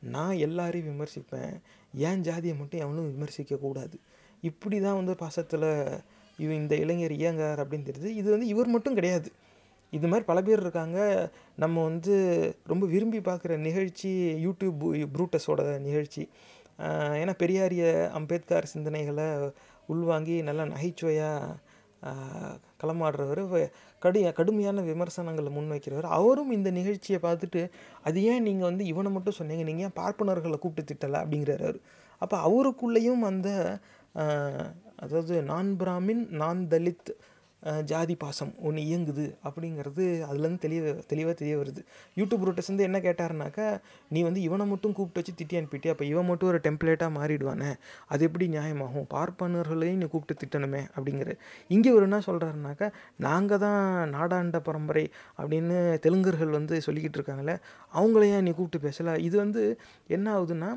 நான் 0.01 0.37
எல்லாரையும் 0.47 0.91
விமர்சிப்பேன். 0.91 1.55
ஏன் 1.95 2.21
ஜாதியை 2.21 2.57
மட்டும் 2.57 2.81
எவனும் 2.81 3.11
விமர்சிக்கக்கூடாது 3.15 3.97
இப்படி 4.41 4.81
தான் 4.81 4.99
வந்து 5.01 5.15
பாசத்தில் 5.15 5.71
இவ 6.39 6.51
இந்த 6.55 6.75
இளைஞர் 6.77 7.15
இயங்கார் 7.21 7.63
அப்படின்னு 7.63 7.89
தெரியுது. 7.91 8.11
இது 8.21 8.29
வந்து 8.31 8.47
இவர் 8.47 8.75
மட்டும் 8.75 8.95
கிடையாது. 8.95 9.29
இது 9.97 10.07
மாதிரி 10.11 10.25
பல 10.31 10.39
பேர் 10.47 10.63
இருக்காங்க. 10.65 10.99
நம்ம 11.63 11.83
வந்து 11.89 12.15
ரொம்ப 12.73 12.85
விரும்பி 12.95 13.21
பார்க்குற 13.29 13.53
நிகழ்ச்சி 13.69 14.11
யூடியூப் 14.47 14.83
ப்ரூட்டஸோட 15.15 15.63
நிகழ்ச்சி. 15.87 16.23
ஏன்னா 17.21 17.35
பெரியாரிய 17.43 17.85
அம்பேத்கர் 18.19 18.73
சிந்தனைகளை 18.75 19.29
உள்வாங்கி 19.93 20.37
நல்லா 20.49 20.65
நகைச்சுவையாக 20.75 21.57
களமாடுறவர். 22.81 23.65
கடு 24.03 24.19
கடுமையான 24.39 24.83
விமர்சனங்களை 24.89 25.51
முன்வைக்கிறவர். 25.57 26.09
அவரும் 26.19 26.53
இந்த 26.57 26.69
நிகழ்ச்சியை 26.79 27.19
பார்த்துட்டு 27.25 27.63
அது 28.09 28.19
ஏன் 28.33 28.45
நீங்கள் 28.49 28.69
வந்து 28.71 28.85
இவனை 28.93 29.11
மட்டும் 29.15 29.39
சொன்னீங்க? 29.39 29.65
நீங்கள் 29.69 29.87
ஏன் 29.87 29.97
பார்ப்பனர்களை 30.03 30.59
கூப்பிட்டு 30.65 30.91
திட்டலை? 30.91 31.19
அப்படிங்கிறார் 31.23 31.65
அவர். 31.69 31.81
அப்போ 32.23 32.37
அவருக்குள்ளேயும் 32.49 33.25
அந்த 33.31 33.49
அதாவது 35.05 35.35
நான் 35.51 35.69
பிராமின் 35.81 36.23
நான் 36.41 36.61
தலித் 36.73 37.11
ஜாதி 37.91 38.15
பாசம் 38.23 38.51
ஒன்று 38.67 38.83
இயங்குது 38.89 39.25
அப்படிங்கிறது 39.49 40.05
அதுலேருந்து 40.29 40.63
தெளிவ 40.65 40.93
தெளிவாக 41.13 41.35
தெரிய 41.41 41.55
வருது. 41.61 41.81
யூடியூப் 42.17 42.45
ரூட்டஸ் 42.47 42.71
வந்து 42.73 42.87
என்ன 42.89 42.99
கேட்டாருனாக்கா 43.07 43.67
நீ 44.11 44.21
வந்து 44.29 44.41
இவனை 44.49 44.67
மட்டும் 44.73 44.95
கூப்பிட்டு 44.99 45.21
வச்சு 45.21 45.35
திட்டி 45.41 45.59
அனுப்பிட்டியா? 45.61 45.95
அப்போ 45.95 46.05
இவன் 46.05 46.29
மட்டும் 46.31 46.51
ஒரு 46.53 46.61
டெம்ப்ளேட்டாக 46.67 47.11
மாறிடுவானே. 47.19 47.71
அது 48.13 48.25
எப்படி 48.29 48.47
நியாயமாகும்? 48.49 49.09
பார்ப்பனர்களையும் 49.17 50.01
நீ 50.03 50.09
கூப்பிட்டு 50.15 50.37
திட்டணுமே 50.43 50.83
அப்படிங்கிற. 50.97 51.33
இங்கே 51.77 51.93
ஒரு 51.99 52.07
என்ன 52.09 52.21
சொல்கிறாருனாக்கா 52.29 52.89
நாங்கள் 53.27 53.63
தான் 53.67 53.83
நாடாண்ட 54.17 54.61
பரம்பரை 54.69 55.05
அப்படின்னு 55.39 55.79
தெலுங்கர்கள் 56.07 56.57
வந்து 56.59 56.77
சொல்லிக்கிட்டு 56.87 57.21
இருக்காங்களே 57.21 57.57
அவங்களையும் 57.95 58.47
நீ 58.49 58.53
கூப்பிட்டு 58.61 58.87
பேசலை? 58.89 59.15
இது 59.29 59.37
வந்து 59.45 59.65
என்ன 60.17 60.27
ஆகுதுன்னா 60.39 60.71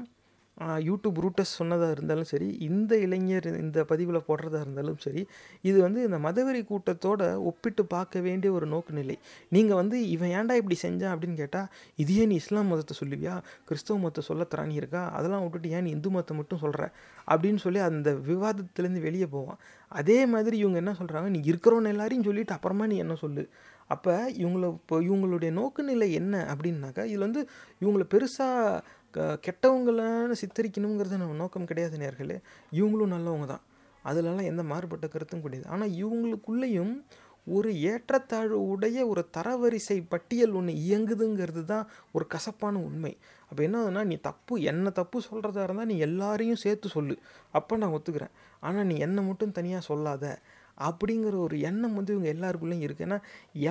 யூடியூப் 0.88 1.18
ரூட்டஸ் 1.24 1.54
சொன்னதாக 1.60 1.92
இருந்தாலும் 1.92 2.28
சரி 2.32 2.48
இந்த 2.68 2.98
இளைஞர் 2.98 3.48
இந்த 3.62 3.84
பதிவில் 3.84 4.26
போடுறதா 4.28 4.60
இருந்தாலும் 4.62 5.00
சரி 5.06 5.22
இது 5.70 5.78
வந்து 5.82 6.00
இந்த 6.04 6.18
மதவெறி 6.18 6.62
கூட்டத்தோட 6.72 7.22
ஒப்பிட்டு 7.50 7.86
பார்க்க 7.86 8.24
வேண்டிய 8.28 8.52
ஒரு 8.52 8.66
நோக்கு 8.66 8.94
நிலை 8.94 9.16
நீங்கள் 9.50 9.80
வந்து 9.82 9.98
இவன் 10.10 10.34
ஏன்டா 10.38 10.58
இப்படி 10.62 10.78
செஞ்சான்? 10.84 11.14
அப்படின்னு 11.16 11.38
கேட்டால் 11.44 11.68
இதையே 11.96 12.26
நீ 12.26 12.36
இஸ்லாம் 12.36 12.72
மதத்தை 12.74 12.96
சொல்லுவியா? 13.02 13.36
கிறிஸ்தவ 13.66 13.98
மதத்தை 13.98 14.24
சொல்ல 14.30 14.48
திராணி 14.54 14.74
இருக்கா? 14.74 15.04
அதெல்லாம் 15.18 15.44
விட்டுட்டு 15.44 15.70
ஏன் 15.70 15.84
நீ 15.84 15.90
இந்து 15.90 16.10
மதத்தை 16.10 16.36
மட்டும் 16.38 16.64
சொல்கிற 16.66 16.92
அப்படின்னு 17.28 17.62
சொல்லி 17.66 17.80
அந்த 17.90 18.12
விவாதத்துலேருந்து 18.30 19.06
வெளியே 19.08 19.26
போவான். 19.26 19.60
அதே 19.92 20.20
மாதிரி 20.26 20.58
இவங்க 20.58 20.78
என்ன 20.78 20.96
சொல்கிறாங்க 21.02 21.30
நீ 21.30 21.42
இருக்கிறவன் 21.46 21.92
எல்லாரையும் 21.96 22.28
சொல்லிவிட்டு 22.30 22.58
அப்புறமா 22.58 22.86
நீ 22.86 22.98
என்ன 22.98 23.16
சொல்லு? 23.16 23.44
அப்போ 23.88 24.14
இவங்கள 24.42 24.66
இப்போ 24.80 24.96
இவங்களுடைய 25.02 25.52
நோக்குநிலை 25.52 26.08
என்ன 26.20 26.36
அப்படின்னாக்கா 26.52 27.04
இதில் 27.10 27.26
வந்து 27.28 27.42
இவங்கள 27.82 28.04
பெருசாக 28.14 28.82
க 29.16 29.26
கெட்டவங்களான 29.46 30.36
சித்தரிக்கணுங்கிறது 30.42 31.22
நம்ம 31.24 31.38
நோக்கம் 31.42 31.68
கிடையாது 31.72 31.98
நேர்களே. 32.04 32.38
இவங்களும் 32.80 33.14
நல்லவங்க 33.16 33.48
தான். 33.54 33.66
அதிலலாம் 34.06 34.50
எந்த 34.52 34.64
மாறுபட்ட 34.72 35.08
கருத்தும் 35.08 35.44
கிடையாது. 35.46 35.68
ஆனால் 35.74 35.92
இவங்களுக்குள்ளேயும் 36.02 36.94
ஒரு 37.48 37.70
ஏற்றத்தாழ்வு 37.92 38.58
உடைய 38.74 38.98
ஒரு 39.12 39.22
தரவரிசை 39.36 39.98
பட்டியல் 40.14 40.56
ஒன்று 40.60 40.74
இயங்குதுங்கிறது 40.86 41.64
தான் 41.72 41.86
ஒரு 42.16 42.26
கசப்பான 42.34 42.76
உண்மை. 42.88 43.14
அப்போ 43.50 43.62
என்ன 43.68 43.78
ஆகுதுன்னா 43.80 44.04
நீ 44.12 44.16
தப்பு 44.30 44.56
என்ன 44.72 44.92
தப்பு 45.00 45.18
சொல்கிறதா 45.30 45.64
இருந்தால் 45.64 45.90
நீ 45.92 45.96
எல்லாரையும் 46.08 46.62
சேர்த்து 46.66 46.90
சொல்லு. 46.98 47.16
அப்போ 47.58 47.78
நான் 47.82 47.96
ஒத்துக்கிறேன். 47.98 48.34
ஆனால் 48.68 48.88
நீ 48.92 48.98
என்னை 49.08 49.24
மட்டும் 49.30 49.56
தனியாக 49.60 49.88
சொல்லாத. 49.90 50.26
அப்படிங்கிற 50.90 51.36
ஒரு 51.46 51.56
எண்ணம் 51.70 51.98
வந்து 52.00 52.14
இவங்க 52.16 52.30
எல்லாருக்குள்ளேயும் 52.36 52.86
இருக்குது 52.88 53.08
ஏன்னா 53.08 53.18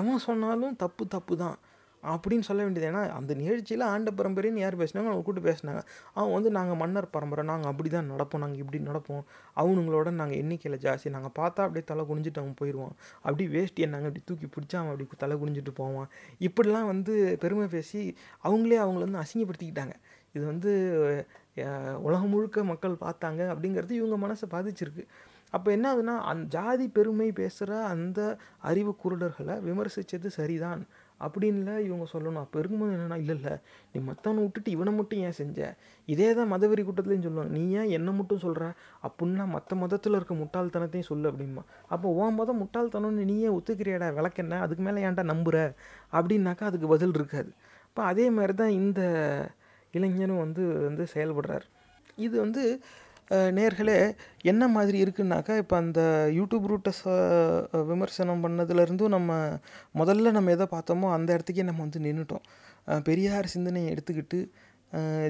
எவன் 0.01 0.25
சொன்னாலும் 0.29 0.75
தப்பு 0.83 1.05
தப்பு 1.15 1.35
தான். 1.45 1.57
அப்படின்னு 2.03 2.47
சொல்ல 2.49 2.61
வேண்டியது. 2.63 2.87
ஏன்னா 2.91 3.03
அந்த 3.19 3.35
நிகழ்ச்சியில் 3.35 3.85
ஆண்ட 3.93 4.11
பரம்பரைன்னு 4.11 4.63
யார் 4.65 4.77
பேசினாங்க? 4.83 5.09
அவங்க 5.11 5.25
கூப்பிட்டு 5.27 5.49
பேசினாங்க. 5.51 5.81
அவன் 6.15 6.33
வந்து 6.33 6.51
நாங்கள் 6.51 6.79
மன்னர் 6.83 7.09
பரம்பரை. 7.11 7.45
நாங்கள் 7.45 7.71
அப்படி 7.71 7.89
தான் 7.89 8.11
நடப்போம். 8.13 8.43
நாங்கள் 8.45 8.63
இப்படி 8.65 8.81
நடப்போம். 8.91 9.23
அவனுங்களோட 9.57 10.11
நாங்கள் 10.21 10.39
எண்ணிக்கையில் 10.43 10.81
ஜாஸ்தி. 10.87 11.11
நாங்கள் 11.17 11.35
பார்த்தா 11.41 11.67
அப்படியே 11.67 11.85
தலை 11.85 12.05
குனிஞ்சிட்டு 12.11 12.43
அவன் 12.43 12.57
போயிடுவான் 12.61 12.95
அப்படி 13.23 13.47
வேஷ்டியை 13.57 13.89
நாங்கள் 13.95 14.11
இப்படி 14.13 14.25
தூக்கி 14.31 14.49
பிடிச்சா 14.57 14.79
அவன் 14.81 14.93
அப்படி 14.95 15.09
தலை 15.25 15.37
குனிஞ்சிட்டு 15.43 15.75
போவான். 15.75 16.09
இப்படிலாம் 16.41 16.87
வந்து 16.87 17.15
பெருமை 17.41 17.67
பேசி 17.67 18.17
அவங்களே 18.45 18.81
அவங்கள 18.85 19.05
வந்து 19.09 19.23
அசிங்கப்படுத்திக்கிட்டாங்க. 19.25 19.97
இது 20.35 20.45
வந்து 20.47 20.73
உலகம் 22.07 22.29
முழுக்க 22.29 22.65
மக்கள் 22.65 23.03
பார்த்தாங்க 23.07 23.41
அப்படிங்கிறது 23.53 23.91
இவங்க 23.91 24.17
மனசை 24.27 24.47
பாதிச்சிருக்கு. 24.51 25.05
அப்போ 25.51 25.69
என்ன 25.71 25.87
ஆகுதுன்னா 25.95 26.15
அந்த 26.31 26.45
ஜாதி 26.49 26.89
பெருமை 26.89 27.33
பேசுகிற 27.33 27.79
அந்த 27.85 28.39
அறிவு 28.61 28.97
குருடர்களை 29.05 29.55
விமர்சித்தது 29.69 30.27
சரிதான். 30.27 30.83
அப்படின்ல 31.27 31.71
இவங்க 31.87 32.05
சொல்லணும். 32.13 32.43
அப்போ 32.45 32.59
இருக்கும்போது 32.59 32.93
என்னென்னா 32.97 33.19
இல்லை 33.23 33.35
இல்லை. 33.39 33.55
நீ 33.93 33.99
மற்றவனை 34.09 34.41
விட்டுட்டு 34.45 34.71
இவனை 34.71 34.93
மட்டும் 34.93 35.21
ஏன் 35.21 35.37
செஞ்ச? 35.41 35.59
இதே 36.09 36.29
தான் 36.35 36.53
மதவெறி 36.53 36.85
கூட்டத்துலேயும் 36.89 37.27
சொல்லுவாங்க. 37.27 37.53
நீ 37.59 37.63
ஏன் 37.81 37.91
என்னை 37.97 38.13
மட்டும் 38.13 38.43
சொல்கிற 38.45 38.65
அப்படின்னா 39.09 39.47
மற்ற 39.47 39.77
மதத்தில் 39.77 40.19
இருக்க 40.21 40.35
முட்டாள்தனத்தையும் 40.35 41.11
சொல்லு 41.13 41.31
அப்படிமா 41.31 41.65
அப்போ 41.89 42.09
உன் 42.21 42.35
மதம் 42.35 42.61
முட்டாள்தனம்னு 42.63 43.27
நீ 43.31 43.37
ஏன் 43.41 43.57
ஒத்துக்கிறியாடா? 43.59 44.09
விளக்கென்ன 44.19 44.61
அதுக்கு 44.61 44.83
மேலே 44.83 45.05
ஏன்டா 45.09 45.25
நம்புற? 45.33 45.57
அப்படின்னாக்கா 46.13 46.65
அதுக்கு 46.71 46.89
பதில் 46.89 47.15
இருக்காது. 47.15 47.53
இப்போ 47.89 48.03
அதே 48.03 48.31
மாதிரி 48.31 48.55
தான் 48.55 48.75
இந்த 48.81 49.01
இளைஞனும் 49.93 50.43
வந்து 50.45 50.65
வந்து 50.89 51.05
செயல்படுறார். 51.15 51.65
இது 52.17 52.41
வந்து 52.41 52.63
நேர்களே 53.31 54.17
என்ன 54.43 54.69
மாதிரி 54.69 55.03
இருக்குன்னாக்கா 55.05 55.57
இப்போ 55.57 55.77
அந்த 55.77 56.01
யூடியூப் 56.33 56.65
ரூட்டஸ் 56.71 57.03
விமர்சனம் 57.87 58.43
பண்ணதுலேருந்தும் 58.45 59.15
நம்ம 59.17 59.33
முதல்ல 59.95 60.31
நம்ம 60.31 60.51
எதை 60.51 60.67
பார்த்தோமோ 60.71 61.11
அந்த 61.13 61.29
இடத்துக்கே 61.37 61.65
நம்ம 61.65 61.81
வந்து 61.81 62.01
நின்றுட்டோம் 62.01 62.45
பெரியார் 63.03 63.47
சிந்தனையை 63.47 63.95
எடுத்துக்கிட்டு 63.95 64.41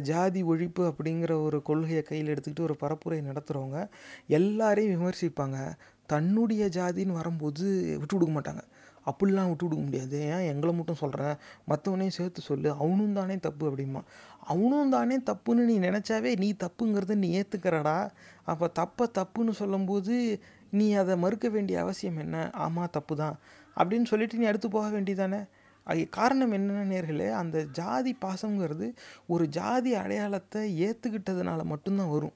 ஜாதி 0.01 0.43
ஒழிப்பு 0.45 0.83
அப்படிங்கிற 0.91 1.33
ஒரு 1.43 1.63
கொள்கையை 1.63 2.03
கையில் 2.03 2.31
எடுத்துக்கிட்டு 2.35 2.67
ஒரு 2.69 2.77
பரப்புரை 2.81 3.19
நடத்துகிறவங்க 3.27 3.81
எல்லாரையும் 4.27 4.95
விமர்சிப்பாங்க. 4.95 5.59
தன்னுடைய 6.07 6.63
ஜாதின்னு 6.67 7.19
வரும்போது 7.19 7.65
விட்டு 7.99 8.15
கொடுக்க 8.15 8.33
மாட்டாங்க. 8.37 8.63
அப்படிலாம் 9.07 9.49
விட்டு 9.49 9.65
கொடுக்க 9.65 9.85
முடியாது. 9.85 10.21
ஏன்? 10.21 10.47
எங்களை 10.47 10.77
மட்டும் 10.77 10.95
சொல்கிறேன் 10.95 11.37
மற்றவனையும் 11.69 12.17
சேர்த்து 12.19 12.41
சொல்லு. 12.41 12.71
அவனும் 12.73 13.13
தானே 13.13 13.37
தப்பு 13.39 13.71
அப்படிமா 13.71 14.03
அவனும் 14.45 14.91
தானே 14.91 15.19
தப்புன்னு 15.19 15.65
நீ 15.71 15.79
நினச்சாவே 15.79 16.37
நீ 16.37 16.55
தப்புங்கிறத 16.65 17.15
நீ 17.15 17.29
ஏற்றுக்கிறடா 17.41 18.11
அப்போ 18.45 18.71
தப்பை 18.79 19.07
தப்புன்னு 19.19 19.51
சொல்லும்போது 19.51 20.41
நீ 20.71 20.93
அதை 20.93 21.17
மறுக்க 21.17 21.49
வேண்டிய 21.49 21.81
அவசியம் 21.81 22.17
என்ன? 22.17 22.51
ஆமாம் 22.51 22.89
தப்பு 22.91 23.17
தான் 23.17 23.39
அப்படின்னு 23.77 24.05
சொல்லிட்டு 24.05 24.39
நீ 24.39 24.45
அடுத்து 24.45 24.69
போக 24.69 25.01
வேண்டியதானே? 25.01 25.49
அது 25.85 26.09
காரணம் 26.09 26.53
என்னென்ன 26.53 26.85
நேர்களே 26.95 27.33
அந்த 27.33 27.65
ஜாதி 27.73 28.17
பாசங்கிறது 28.25 28.93
ஒரு 29.27 29.49
ஜாதி 29.49 29.95
அடையாளத்தை 29.95 30.63
ஏற்றுக்கிட்டதுனால 30.87 31.63
மட்டும்தான் 31.63 32.11
வரும். 32.11 32.33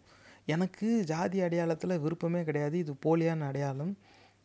எனக்கு 0.46 1.02
ஜாதி 1.04 1.40
அடையாளத்தில் 1.40 2.00
விருப்பமே 2.00 2.44
கிடையாது. 2.44 2.78
இது 2.78 2.94
போலியான 3.06 3.40
அடையாளம். 3.40 3.96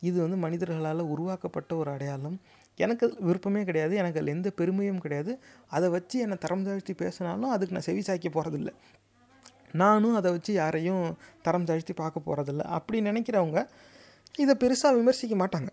இது 0.01 0.21
வந்து 0.21 0.37
மனிதர்களால் 0.37 0.99
உருவாக்கப்பட்ட 0.99 1.75
ஒரு 1.75 1.91
அடையாளம். 1.91 2.39
எனக்கு 2.77 3.05
விருப்பமே 3.19 3.63
கிடையாது 3.63 3.95
எனக்கு 3.95 4.19
அதில் 4.19 4.33
எந்த 4.33 4.49
பெருமையும் 4.49 4.99
கிடையாது. 4.99 5.39
அதை 5.67 5.89
வச்சு 5.89 6.19
என்னை 6.19 6.37
தரம் 6.37 6.63
தாழ்த்தி 6.63 6.93
பேசினாலும் 6.93 7.49
அதுக்கு 7.49 7.75
நான் 7.75 7.87
செவி 7.87 8.03
சாய்க்க 8.07 8.29
போகிறதில்ல 8.35 8.73
நானும் 9.71 10.15
அதை 10.15 10.31
வச்சு 10.31 10.53
யாரையும் 10.53 11.17
தரம் 11.41 11.65
தாழ்த்தி 11.65 11.93
பார்க்க 11.93 12.27
போகிறதில்ல 12.27 12.59
அப்படி 12.77 13.01
நினைக்கிறவங்க 13.01 13.67
இதை 14.37 14.55
பெருசாக 14.59 14.95
விமர்சிக்க 14.95 15.35
மாட்டாங்க. 15.35 15.67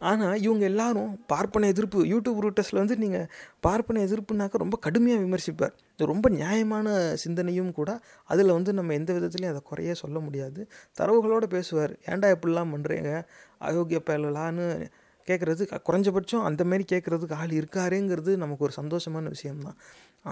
ஆனால் 0.00 0.40
இவங்க 0.40 0.64
எல்லாரும் 0.64 1.24
பார்ப்பன 1.26 1.66
எதிர்ப்பு 1.66 2.04
யூடியூப் 2.04 2.40
ரூட்டஸில் 2.44 2.78
வந்து 2.78 2.96
நீங்கள் 2.96 3.26
பார்ப்பன 3.60 4.04
எதிர்ப்புனாக்க 4.06 4.56
ரொம்ப 4.56 4.76
கடுமையாக 4.76 5.24
விமர்சிப்பார். 5.24 5.74
இது 5.92 6.06
ரொம்ப 6.06 6.28
நியாயமான 6.28 7.14
சிந்தனையும் 7.14 7.72
கூட 7.72 8.00
அதில் 8.24 8.52
வந்து 8.52 8.72
நம்ம 8.72 8.92
எந்த 8.92 9.12
விதத்துலையும் 9.12 9.48
அதை 9.48 9.62
குறைய 9.64 9.94
சொல்ல 9.94 10.18
முடியாது. 10.18 10.70
தரவுகளோடு 11.00 11.46
பேசுவார். 11.46 11.92
ஏன்டா 12.06 12.34
இப்படிலாம் 12.36 12.74
பண்ணுறீங்க 12.74 13.22
அயோக்கிய 13.60 14.00
பயலான்னு 14.06 14.66
கேட்குறது 15.28 15.62
குறைஞ்சபட்சம் 15.88 16.44
அந்தமாரி 16.48 16.84
கேட்குறதுக்கு 16.92 17.38
ஆள் 17.42 17.52
இருக்காருங்கிறது 17.58 18.32
நமக்கு 18.42 18.66
ஒரு 18.66 18.74
சந்தோஷமான 18.80 19.28
விஷயம்தான். 19.36 19.78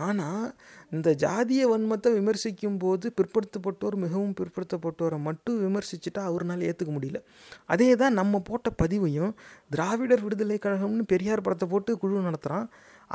ஆனால் 0.03 0.47
இந்த 0.95 1.09
ஜாதிய 1.22 1.62
வன்மத்தை 1.70 2.11
விமர்சிக்கும் 2.16 2.78
போது 2.82 3.07
பிற்படுத்தப்பட்டோர் 3.18 3.97
மிகவும் 4.05 4.34
பிற்படுத்தப்பட்டோரை 4.41 5.18
மட்டும் 5.28 5.59
விமர்சிச்சுட்டா 5.66 6.22
அவர்னால 6.30 6.66
ஏற்றுக்க 6.70 6.93
முடியல. 6.97 7.20
அதே 7.74 7.89
தான் 8.03 8.18
நம்ம 8.20 8.41
போட்ட 8.49 8.70
பதிவையும் 8.82 9.32
திராவிடர் 9.74 10.24
விடுதலை 10.26 10.59
கழகம்னு 10.66 11.07
பெரியார் 11.14 11.45
படத்தை 11.47 11.68
போட்டு 11.72 11.99
குழு 12.03 12.26
நடத்துகிறான் 12.28 12.68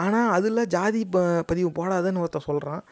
ஆனால் 0.03 0.29
அதில் 0.37 0.69
ஜாதி 0.75 1.01
ப 1.15 1.19
பதிவு 1.49 1.69
போடாதன்னு 1.79 2.21
ஒருத்தன் 2.21 2.47
சொல்கிறான் 2.49 2.83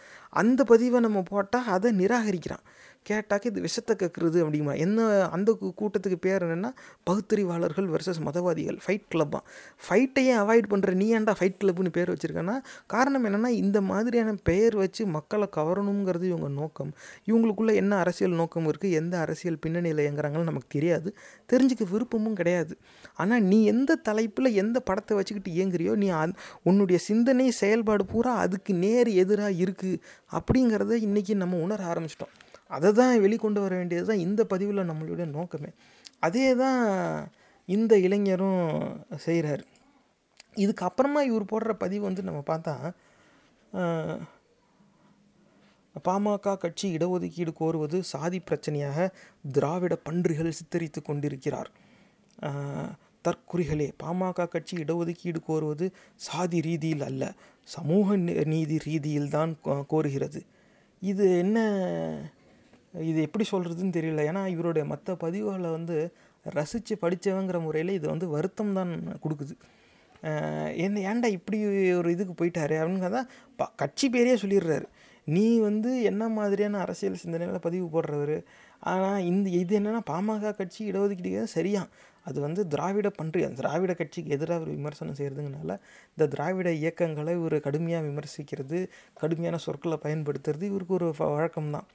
அந்த 0.41 0.61
பதிவை 0.71 0.99
நம்ம 1.05 1.19
போட்டால் 1.31 1.69
அதை 1.75 1.89
நிராகரிக்கிறான். 2.01 2.65
கேட்டாக்கி 3.05 3.47
இது 3.51 3.65
விஷத்தை 3.65 3.93
கேட்குறது 4.01 4.37
அப்படிமா 4.43 4.73
என்ன 4.85 5.05
அந்த 5.35 5.49
கூட்டத்துக்கு 5.79 6.17
பேர் 6.25 6.43
என்னென்னா 6.45 6.69
பகுத்தறிவாளர்கள் 7.09 7.87
வர்சஸ் 7.93 8.19
மதவாதிகள் 8.27 8.77
ஃபைட் 8.83 9.07
கிளப்பாக 9.13 9.43
ஃபைட்டையே 9.85 10.33
அவாய்ட் 10.41 10.67
பண்ணுற 10.73 10.91
நீ 11.01 11.07
ஏன்டா 11.17 11.33
ஃபைட் 11.39 11.57
கிளப்னு 11.61 11.91
பேர் 11.97 12.11
வச்சுருக்கேன்னா 12.13 12.55
காரணம் 12.93 13.25
என்னென்னா 13.29 13.51
இந்த 13.63 13.77
மாதிரியான 13.89 14.35
பெயர் 14.49 14.75
வச்சு 14.83 15.05
மக்களை 15.15 15.47
கவரணுங்கிறது 15.57 16.25
இவங்க 16.31 16.49
நோக்கம். 16.59 16.91
இவங்களுக்குள்ள 17.29 17.73
என்ன 17.81 17.93
அரசியல் 18.03 18.37
நோக்கம் 18.41 18.67
இருக்குது 18.71 18.97
எந்த 19.01 19.15
அரசியல் 19.25 19.59
பின்னணியில் 19.63 20.03
இயங்குறாங்கன்னு 20.05 20.49
நமக்கு 20.51 20.69
தெரியாது. 20.77 21.09
தெரிஞ்சுக்க 21.53 21.85
விருப்பமும் 21.93 22.37
கிடையாது. 22.41 22.73
ஆனால் 23.21 23.43
நீ 23.49 23.59
எந்த 23.73 23.99
தலைப்பில் 24.09 24.57
எந்த 24.63 24.77
படத்தை 24.89 25.15
வச்சுக்கிட்டு 25.19 25.55
இயங்குறியோ 25.57 25.95
நீ 26.03 26.09
அந் 26.21 26.37
உன்னுடைய 26.69 26.99
சிந்தனை 27.09 27.49
செயல்பாடு 27.61 28.05
பூரா 28.13 28.33
அதுக்கு 28.45 28.73
நேர் 28.85 29.11
எதிராக 29.23 29.59
இருக்குது 29.65 30.01
அப்படிங்கிறத 30.39 31.01
இன்றைக்கி 31.07 31.35
நம்ம 31.43 31.59
உணர 31.67 31.81
ஆரம்பிச்சிட்டோம். 31.93 32.33
அதை 32.71 32.91
தான் 32.91 33.19
வெளிக்கொண்டு 33.19 33.59
வர 33.65 33.75
வேண்டியது 33.75 34.07
தான் 34.07 34.23
இந்த 34.27 34.41
பதிவில் 34.45 34.89
நம்மளுடைய 34.89 35.25
நோக்கமே. 35.25 35.71
அதே 36.19 36.55
தான் 36.55 36.81
இந்த 37.69 37.93
இளைஞரும் 37.97 38.69
செய்கிறார் 39.17 39.63
இதுக்கப்புறமா 40.55 41.21
இவர் 41.21 41.51
போடுற 41.51 41.73
பதிவு 41.73 42.03
வந்து 42.03 42.23
நம்ம 42.23 42.41
பார்த்தா 42.47 42.75
பாமக 45.95 46.57
கட்சி 46.57 46.87
இடஒதுக்கீடு 46.97 47.51
கோருவது 47.59 47.99
சாதி 47.99 48.39
பிரச்சனையாக 48.39 49.07
திராவிட 49.51 49.93
பன்றிகள் 49.95 50.57
சித்தரித்து 50.59 51.01
கொண்டிருக்கிறார். 51.01 51.69
தற்குறிகளே 53.27 53.87
பாமக 54.03 54.47
கட்சி 54.47 54.77
இடஒதுக்கீடு 54.77 55.39
கோருவது 55.47 55.87
சாதி 56.15 56.61
ரீதியில் 56.61 57.01
அல்ல 57.01 57.33
சமூக 57.63 58.15
நீதி 58.53 58.77
ரீதியில் 58.77 59.29
தான் 59.29 59.51
கோ- 59.63 59.83
கோருகிறது. 59.89 60.41
இது 61.01 61.25
என்ன 61.37 61.57
இது 62.93 63.19
எப்படி 63.27 63.45
சொல்கிறதுன்னு 63.51 63.95
தெரியல. 63.97 64.23
ஏன்னா 64.31 64.41
இவருடைய 64.55 64.85
மற்ற 64.93 65.15
பதிவுகளை 65.23 65.69
வந்து 65.77 65.97
ரசித்து 66.45 66.93
படித்தவங்கிற 67.03 67.57
முறையில் 67.67 67.97
இது 67.97 68.07
வந்து 68.13 68.27
வருத்தம் 68.35 68.75
தான் 68.79 68.91
கொடுக்குது. 69.23 69.55
என்ன 70.85 71.01
ஏன்டா 71.11 71.27
இப்படி 71.37 71.57
ஒரு 71.99 72.09
இதுக்கு 72.15 72.33
போயிட்டாரு? 72.41 72.75
அப்படிங்கிறத 72.81 73.21
ப 73.59 73.67
கட்சி 73.81 74.07
பேரே 74.15 74.35
சொல்லிடுறாரு. 74.43 74.87
நீ 75.27 75.45
வந்து 75.67 75.89
என்ன 76.09 76.23
மாதிரியான 76.37 76.79
அரசியல் 76.85 77.21
சிந்தனையில் 77.23 77.65
பதிவு 77.67 77.87
போடுறவர்? 77.95 78.37
ஆனால் 78.91 79.25
இந்த 79.31 79.47
இது 79.61 79.73
என்னென்னா 79.79 80.01
பாமக 80.11 80.53
கட்சி 80.59 80.81
இடஒதுக்கீடு 80.91 81.43
சரியா 81.55 81.81
அது 82.25 82.37
வந்து 82.45 82.61
திராவிட 82.73 83.07
பன்றி 83.19 83.41
அந்த 83.45 83.57
திராவிட 83.61 83.91
கட்சிக்கு 83.99 84.33
எதிராக 84.35 84.63
ஒரு 84.65 84.71
விமர்சனம் 84.77 85.17
செய்கிறதுங்கனால 85.19 85.71
இந்த 86.13 86.25
திராவிட 86.33 86.69
இயக்கங்களை 86.81 87.33
ஒரு 87.45 87.57
கடுமையாக 87.67 88.05
விமர்சிக்கிறது 88.09 88.79
கடுமையான 89.21 89.59
சொற்களை 89.65 89.97
பயன்படுத்துறது 90.05 90.65
இவருக்கு 90.71 90.93
ஒரு 90.99 91.07
வழக்கம்தான். 91.35 91.87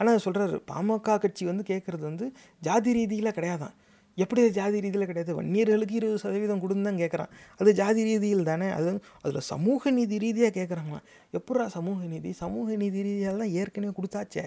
ஆனால் 0.00 0.22
சொல்கிறாரு 0.24 0.58
பாமக 0.70 1.18
கட்சி 1.18 1.44
வந்து 1.44 1.64
கேட்குறது 1.66 2.00
வந்து 2.00 2.32
ஜாதி 2.62 2.92
ரீதியில் 2.92 3.36
கிடையாதான். 3.38 3.74
எப்படி 4.18 4.40
அது 4.40 4.50
ஜாதி 4.50 4.80
ரீதியில் 4.80 5.06
கிடையாது? 5.06 5.32
வன்னியர்களுக்கு 5.38 5.94
இருபது 5.98 6.18
சதவீதம் 6.18 6.62
கொடுந்தான் 6.64 7.00
கேட்குறான் 7.02 7.30
அது 7.60 7.74
ஜாதி 7.74 8.02
ரீதியில் 8.02 8.44
தானே? 8.44 8.68
அது 8.70 9.00
அதில் 9.22 9.46
சமூக 9.52 9.90
நீதி 9.90 10.18
ரீதியாக 10.18 10.52
கேட்குறாங்களாம் 10.58 11.06
எப்படா 11.32 11.66
சமூக 11.66 11.98
நீதி? 12.04 12.32
சமூக 12.32 12.76
நீதி 12.76 13.00
ரீதியால் 13.02 13.38
தான் 13.38 13.54
ஏற்கனவே 13.60 13.92
கொடுத்தாச்சே. 13.98 14.44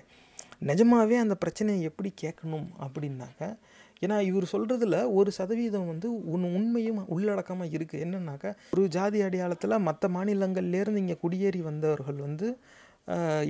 நிஜமாவே 0.61 1.15
அந்த 1.15 1.35
பிரச்சனையை 1.35 1.81
எப்படி 1.81 2.13
கேட்கணும் 2.21 2.67
அப்படின்னாக்க 2.85 3.57
ஏன்னா 4.03 4.21
இவர் 4.21 4.51
சொல்கிறதுல 4.51 5.13
ஒரு 5.13 5.31
சதவீதம் 5.31 5.87
வந்து 5.87 6.07
உன் 6.23 6.43
உண்மையும் 6.43 6.99
உள்ளடக்கமாக 7.07 7.75
இருக்குது 7.77 8.03
என்னன்னாக்கா 8.05 8.51
ஒரு 8.71 8.87
ஜாதி 8.87 9.21
அடையாளத்தில் 9.21 9.75
மற்ற 9.79 10.09
மாநிலங்கள்லேருந்து 10.09 10.97
இங்கே 10.97 11.17
குடியேறி 11.21 11.61
வந்தவர்கள் 11.61 12.15
வந்து 12.15 12.47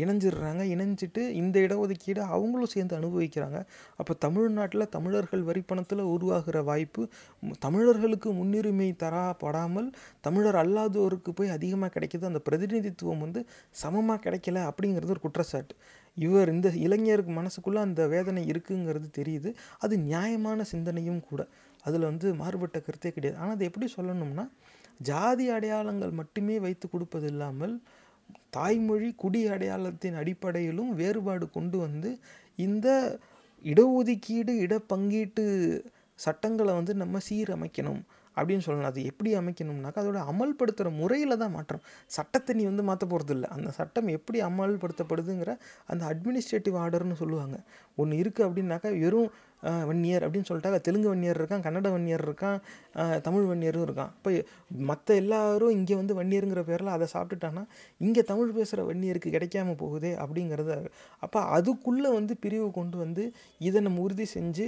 இணைஞ்சிடுறாங்க. 0.01 0.63
இணைஞ்சிட்டு 0.73 1.21
இந்த 1.41 1.57
இடஒதுக்கீடு 1.65 2.21
அவங்களும் 2.35 2.71
சேர்ந்து 2.73 2.97
அனுபவிக்கிறாங்க. 2.99 3.59
அப்போ 4.01 4.13
தமிழ்நாட்டில் 4.25 4.89
தமிழர்கள் 4.95 5.43
வரிப்பணத்தில் 5.49 6.03
உருவாகிற 6.15 6.57
வாய்ப்பு 6.69 7.03
தமிழர்களுக்கு 7.65 8.31
முன்னுரிமை 8.39 8.89
தரப்படாமல் 9.03 9.89
தமிழர் 10.27 10.59
அல்லாதோருக்கு 10.63 11.33
போய் 11.39 11.55
அதிகமாக 11.57 11.91
கிடைக்கிது. 11.95 12.23
அந்த 12.31 12.41
பிரதிநிதித்துவம் 12.49 13.23
வந்து 13.25 13.41
சமமாக 13.83 14.21
கிடைக்கல 14.25 14.63
அப்படிங்கிறது 14.71 15.13
ஒரு 15.15 15.23
குற்றச்சாட்டு. 15.27 15.75
இவர் 16.17 16.49
இந்த 16.55 16.67
இளைஞருக்கு 16.85 17.33
மனசுக்குள்ளே 17.39 17.81
அந்த 17.87 18.01
வேதனை 18.07 18.43
இருக்குங்கிறது 18.51 19.09
தெரியுது. 19.19 19.49
அது 19.79 19.95
நியாயமான 20.09 20.63
சிந்தனையும் 20.73 21.21
கூட. 21.29 21.41
அதில் 21.83 22.09
வந்து 22.11 22.27
மாறுபட்ட 22.35 22.77
கருத்தே 22.85 23.11
கிடையாது. 23.11 23.39
ஆனால் 23.41 23.55
அதை 23.55 23.65
எப்படி 23.69 23.87
சொல்லணும்னா 23.97 24.45
ஜாதி 25.09 25.45
அடையாளங்கள் 25.55 26.13
மட்டுமே 26.19 26.55
வைத்து 26.59 26.85
கொடுப்பது 26.89 27.27
இல்லாமல் 27.27 27.73
தாய்மொழி 28.55 29.09
குடி 29.23 29.41
அடையாளத்தின் 29.53 30.19
அடிப்படையிலும் 30.21 30.91
வேறுபாடு 30.99 31.47
கொண்டு 31.49 31.77
வந்து 31.85 32.11
இந்த 32.67 32.87
இடஒதுக்கீடு 33.65 34.53
இடப்பங்கீட்டு 34.65 35.43
சட்டங்களை 36.25 36.73
வந்து 36.73 36.93
நம்ம 37.01 37.19
சீரமைக்கணும் 37.29 37.99
அப்படின்னு 38.37 38.63
சொல்லணும். 38.65 38.89
அது 38.91 39.01
எப்படி 39.09 39.29
அமைக்கணும்னாக்கா 39.37 39.99
அதோட 40.01 40.19
அமல்படுத்துகிற 40.31 40.89
முறையில் 40.99 41.39
தான் 41.41 41.53
மாற்றம் 41.55 41.83
சட்டத்தை 42.15 42.51
நீ 42.55 42.63
வந்து 42.63 42.83
மாற்ற 42.89 43.03
போகிறது 43.05 43.33
இல்லை 43.35 43.47
அந்த 43.55 43.69
சட்டம் 43.79 44.09
எப்படி 44.17 44.39
அமல்படுத்தப்படுதுங்கிற 44.47 45.53
அந்த 45.91 46.03
அட்மினிஸ்ட்ரேட்டிவ் 46.11 46.77
ஆர்டர்னு 46.83 47.17
சொல்லுவாங்க. 47.23 47.57
ஒன்று 47.95 48.19
இருக்குது 48.23 48.47
அப்படின்னாக்கா 48.47 48.91
வெறும் 49.03 49.31
வன்னியர் 49.89 50.23
அப்படின்னு 50.25 50.49
சொல்லிட்டாக்க 50.49 50.79
தெலுங்கு 50.87 51.09
வன்னியர் 51.11 51.39
இருக்கான் 51.41 51.63
கன்னட 51.67 51.87
வன்னியர் 51.95 52.23
இருக்கான் 52.27 52.57
தமிழ் 53.27 53.47
வன்னியரும் 53.51 53.85
இருக்கான். 53.87 54.11
இப்போ 54.17 54.31
மற்ற 54.89 55.15
எல்லாரும் 55.21 55.73
இங்கே 55.77 55.95
வந்து 56.01 56.17
வன்னியருங்கிற 56.19 56.63
பேரில் 56.69 56.95
அதை 56.95 57.07
சாப்பிட்டுட்டான்னா 57.15 57.63
இங்கே 58.07 58.23
தமிழ் 58.31 58.55
பேசுகிற 58.57 58.83
வன்னியருக்கு 58.89 59.35
கிடைக்காம 59.37 59.75
போகுதே 59.83 60.11
அப்படிங்கிறத 60.23 60.75
அப்போ 61.27 61.41
அதுக்குள்ளே 61.57 62.11
வந்து 62.17 62.35
பிரிவு 62.43 62.67
கொண்டு 62.79 62.97
வந்து 63.05 63.25
இதை 63.69 63.81
நம்ம 63.87 64.03
உறுதி 64.07 64.27
செஞ்சு 64.35 64.67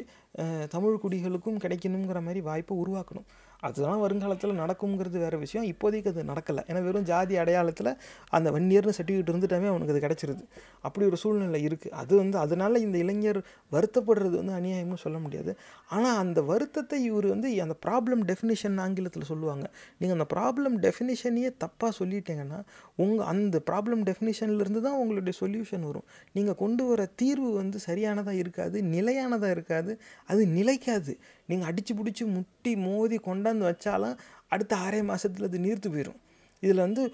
தமிழ் 0.73 1.01
குடிகளுக்கும் 1.03 1.61
கிடைக்கணுங்கிற 1.65 2.19
மாதிரி 2.25 2.41
வாய்ப்பை 2.49 2.73
உருவாக்கணும். 2.81 3.29
அதுதான் 3.67 4.01
வருங்காலத்தில் 4.03 4.59
நடக்குங்கிறது 4.59 5.17
வேறு 5.23 5.37
விஷயம். 5.43 5.65
இப்போதைக்கு 5.71 6.11
அது 6.11 6.21
நடக்கலை. 6.29 6.61
ஏன்னா 6.69 6.81
வெறும் 6.85 7.07
ஜாதி 7.09 7.35
அடையாளத்தில் 7.41 7.89
அந்த 8.37 8.47
வன்னியர்னு 8.55 8.93
சர்டிஃபிகேட் 8.97 9.31
இருந்துட்டாமே 9.31 9.67
அவனுக்கு 9.71 9.93
அது 9.95 10.03
கிடச்சிருது. 10.05 10.43
அப்படி 10.87 11.05
ஒரு 11.09 11.17
சூழ்நிலை 11.23 11.61
இருக்குது 11.69 11.95
அது 12.01 12.13
வந்து 12.21 12.37
அதனால் 12.43 12.83
இந்த 12.85 12.97
இளைஞர் 13.03 13.39
வருத்தப்படுறது 13.75 14.35
வந்து 14.41 14.55
அநியாயமும் 14.79 15.01
சொல்ல 15.03 15.17
முடியாது. 15.19 15.51
ஆனால் 15.89 16.17
அந்த 16.17 16.39
வருத்தத்தை 16.41 16.97
இவர் 17.03 17.27
வந்து 17.33 17.47
அந்த 17.65 17.75
ப்ராப்ளம் 17.85 18.21
டெஃபினிஷன் 18.31 18.77
ஆங்கிலத்தில் 18.85 19.27
சொல்லுவாங்க. 19.31 19.65
நீங்கள் 19.99 20.17
அந்த 20.17 20.27
ப்ராப்ளம் 20.35 20.75
டெஃபினிஷனையே 20.85 21.49
தப்பாக 21.63 21.91
சொல்லிட்டீங்கன்னா 21.99 22.59
உங்கள் 22.95 23.27
அந்த 23.33 23.61
ப்ராப்ளம் 23.71 24.03
டெஃபினிஷன்லேருந்து 24.09 24.81
தான் 24.87 24.97
உங்களுடைய 25.01 25.35
சொல்யூஷன் 25.41 25.85
வரும். 25.89 26.07
நீங்கள் 26.37 26.59
கொண்டு 26.63 26.85
வர 26.89 27.05
தீர்வு 27.21 27.51
வந்து 27.61 27.79
சரியானதாக 27.79 28.41
இருக்காது 28.43 28.77
நிலையானதாக 28.95 29.55
இருக்காது 29.57 29.93
அது 30.25 30.41
நிலைக்காது. 30.57 31.13
நீங்கள் 31.51 31.69
அடித்து 31.71 31.93
பிடிச்சி 31.99 32.25
முட்டி 32.37 32.73
மோதி 32.87 33.19
கொண்டாந்து 33.29 33.65
வச்சாலும் 33.71 34.17
அடுத்த 34.55 34.73
ஆறே 34.85 35.03
மாதத்தில் 35.11 35.47
அது 35.47 35.59
நீர்த்து 35.65 35.89
போயிடும் 35.93 36.19
இதில் 36.59 36.77
வந்து 36.77 37.13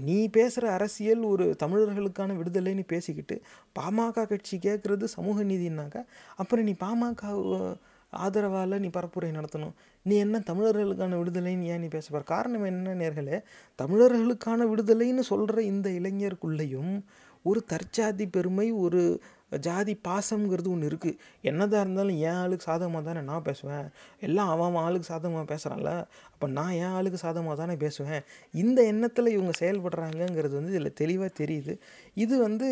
நீ 0.00 0.28
பேசுகிற 0.28 0.72
அரசியல் 0.72 1.20
ஒரு 1.20 1.56
தமிழர்களுக்கான 1.62 2.34
விடுதலைன்னு 2.34 2.82
பேசிக்கிட்டு 2.86 3.42
பாமக 3.80 4.26
கட்சி 4.26 4.58
கேட்குறது 4.58 5.04
சமூக 5.04 5.44
நீதினாக்கா 5.44 6.04
அப்புறம் 6.36 6.64
நீ 6.64 6.74
பாமக 6.84 7.76
ஆதரவால் 8.16 8.78
நீ 8.78 8.88
பரப்புரை 8.88 9.44
நடத்தணும். 9.44 9.72
நீ 10.02 10.16
என்ன 10.16 10.38
தமிழர்களுக்கான 10.38 11.16
விடுதலைன்னு 11.16 11.62
ஏன் 11.62 11.80
நீ 11.80 11.86
பேச 11.86 12.20
காரணம் 12.20 12.64
என்ன 12.64 12.94
நேர்களே 12.94 13.42
தமிழர்களுக்கான 13.82 14.66
விடுதலைன்னு 14.66 15.20
சொல்கிற 15.20 15.62
இந்த 15.62 15.90
இளைஞருக்குள்ளேயும் 15.90 17.04
ஒரு 17.42 17.64
தற்சாதி 17.64 18.26
பெருமை 18.26 18.72
ஒரு 18.72 19.20
ஜாதி 19.58 20.00
பாசம்ங்கிறது 20.08 20.68
ஒன்று 20.68 20.88
இருக்குது 20.88 21.16
என்னதான் 21.42 21.80
இருந்தாலும் 21.80 22.18
என் 22.18 22.34
ஆளுக்கு 22.34 22.64
சாதகமாக 22.64 23.12
தானே 23.12 23.24
நான் 23.24 23.42
பேசுவேன்? 23.42 23.88
எல்லாம் 24.20 24.48
அவன் 24.48 24.68
அவன் 24.68 24.82
ஆளுக்கு 24.82 25.08
சாதகமாக 25.12 25.54
பேசுகிறான்ல 25.54 26.06
அப்போ 26.32 26.46
நான் 26.46 26.70
என் 26.70 26.94
ஆளுக்கு 26.96 27.18
சாதகமாக 27.18 27.56
தானே 27.56 27.76
பேசுவேன்? 27.76 28.22
இந்த 28.52 28.82
எண்ணத்தில் 28.84 29.26
இவங்க 29.26 29.52
செயல்படுறாங்கங்கிறது 29.60 30.54
வந்து 30.54 30.72
இதில் 30.72 30.92
தெளிவாக 30.92 31.44
தெரியுது. 31.44 31.78
இது 32.14 32.38
வந்து 32.38 32.68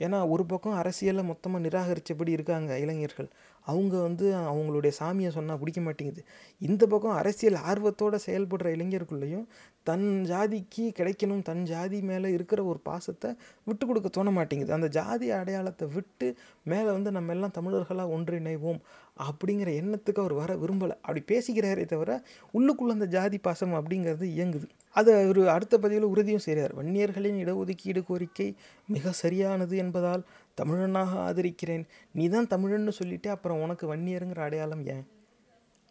ஏன்னா 0.00 0.28
ஒரு 0.28 0.44
பக்கம் 0.44 0.72
அரசியலை 0.72 1.24
மொத்தமாக 1.24 1.68
நிராகரித்தபடி 1.68 2.32
இருக்காங்க 2.32 2.78
இளைஞர்கள். 2.78 3.28
அவங்க 3.66 3.94
வந்து 4.06 4.26
அவங்களுடைய 4.50 4.92
சாமியை 5.00 5.30
சொன்னால் 5.36 5.60
பிடிக்க 5.62 5.80
மாட்டேங்குது. 5.80 6.22
இந்த 6.68 6.82
பக்கம் 6.86 7.18
அரசியல் 7.20 7.58
ஆர்வத்தோடு 7.70 8.18
செயல்படுற 8.26 8.66
இளைஞருக்குள்ளேயும் 8.76 9.46
தன் 9.86 10.06
ஜாதிக்கு 10.30 10.84
கிடைக்கணும் 10.98 11.42
தன் 11.42 11.64
ஜாதி 11.64 11.98
மேலே 12.02 12.28
இருக்கிற 12.36 12.60
ஒரு 12.64 12.80
பாசத்தை 12.88 13.30
விட்டு 13.68 13.84
கொடுக்க 13.86 14.08
தோண 14.08 14.30
மாட்டேங்குது. 14.30 14.72
அந்த 14.72 14.88
ஜாதி 14.88 15.28
அடையாளத்தை 15.30 15.88
விட்டு 15.96 16.28
மேலே 16.62 16.88
வந்து 16.90 17.10
நம்ம 17.10 17.34
எல்லாம் 17.36 17.56
தமிழர்களாக 17.58 18.14
ஒன்றிணைவோம் 18.16 18.80
அப்படிங்கிற 19.26 19.68
எண்ணத்துக்கு 19.80 20.22
அவர் 20.24 20.34
வர 20.40 20.52
விரும்பலை. 20.54 20.96
அப்படி 21.04 21.22
பேசிக்கிறாரே 21.32 21.84
தவிர 21.86 22.10
உள்ளுக்குள்ளே 22.54 22.96
அந்த 22.96 23.08
ஜாதி 23.16 23.38
பாசம் 23.38 23.76
அப்படிங்கிறது 23.78 24.26
இயங்குது. 24.36 24.66
அதை 24.96 25.12
அவர் 25.22 25.40
அடுத்த 25.54 25.74
பதிவில் 25.78 26.10
உறுதியும் 26.12 26.44
செய்கிறார் 26.46 26.74
வன்னியர்களின் 26.78 27.40
இடஒதுக்கீடு 27.42 28.00
கோரிக்கை 28.06 28.46
மிக 28.94 29.12
சரியானது 29.22 29.74
என்பதால் 29.76 30.22
தமிழனாக 30.62 31.08
ஆதரிக்கிறேன். 31.28 31.86
நீ 32.12 32.28
தான் 32.28 32.46
தமிழன்னு 32.46 32.88
சொல்லிட்டு 32.88 33.30
அப்புறம் 33.30 33.60
உனக்கு 33.60 33.96
வன்னியருங்கிற 33.96 34.38
அடையாளம் 34.38 34.86
ஏன்? 34.86 35.06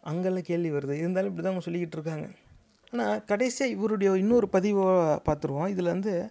அங்கெல்லாம் 0.02 0.42
கேள்வி 0.42 0.70
வருது. 0.70 0.90
இருந்தாலும் 0.90 1.30
இப்படி 1.30 1.48
தான் 1.48 1.52
அவங்க 1.52 1.70
சொல்லிக்கிட்டு 1.70 1.98
இருக்காங்க. 1.98 2.28
ஆனால் 2.92 3.24
கடைசியாக 3.24 3.74
இவருடைய 3.74 4.16
இன்னொரு 4.16 4.48
பதிவை 4.48 4.84
பார்த்துருவோம். 5.26 5.68
இதில் 5.68 5.84
வந்து 5.84 6.30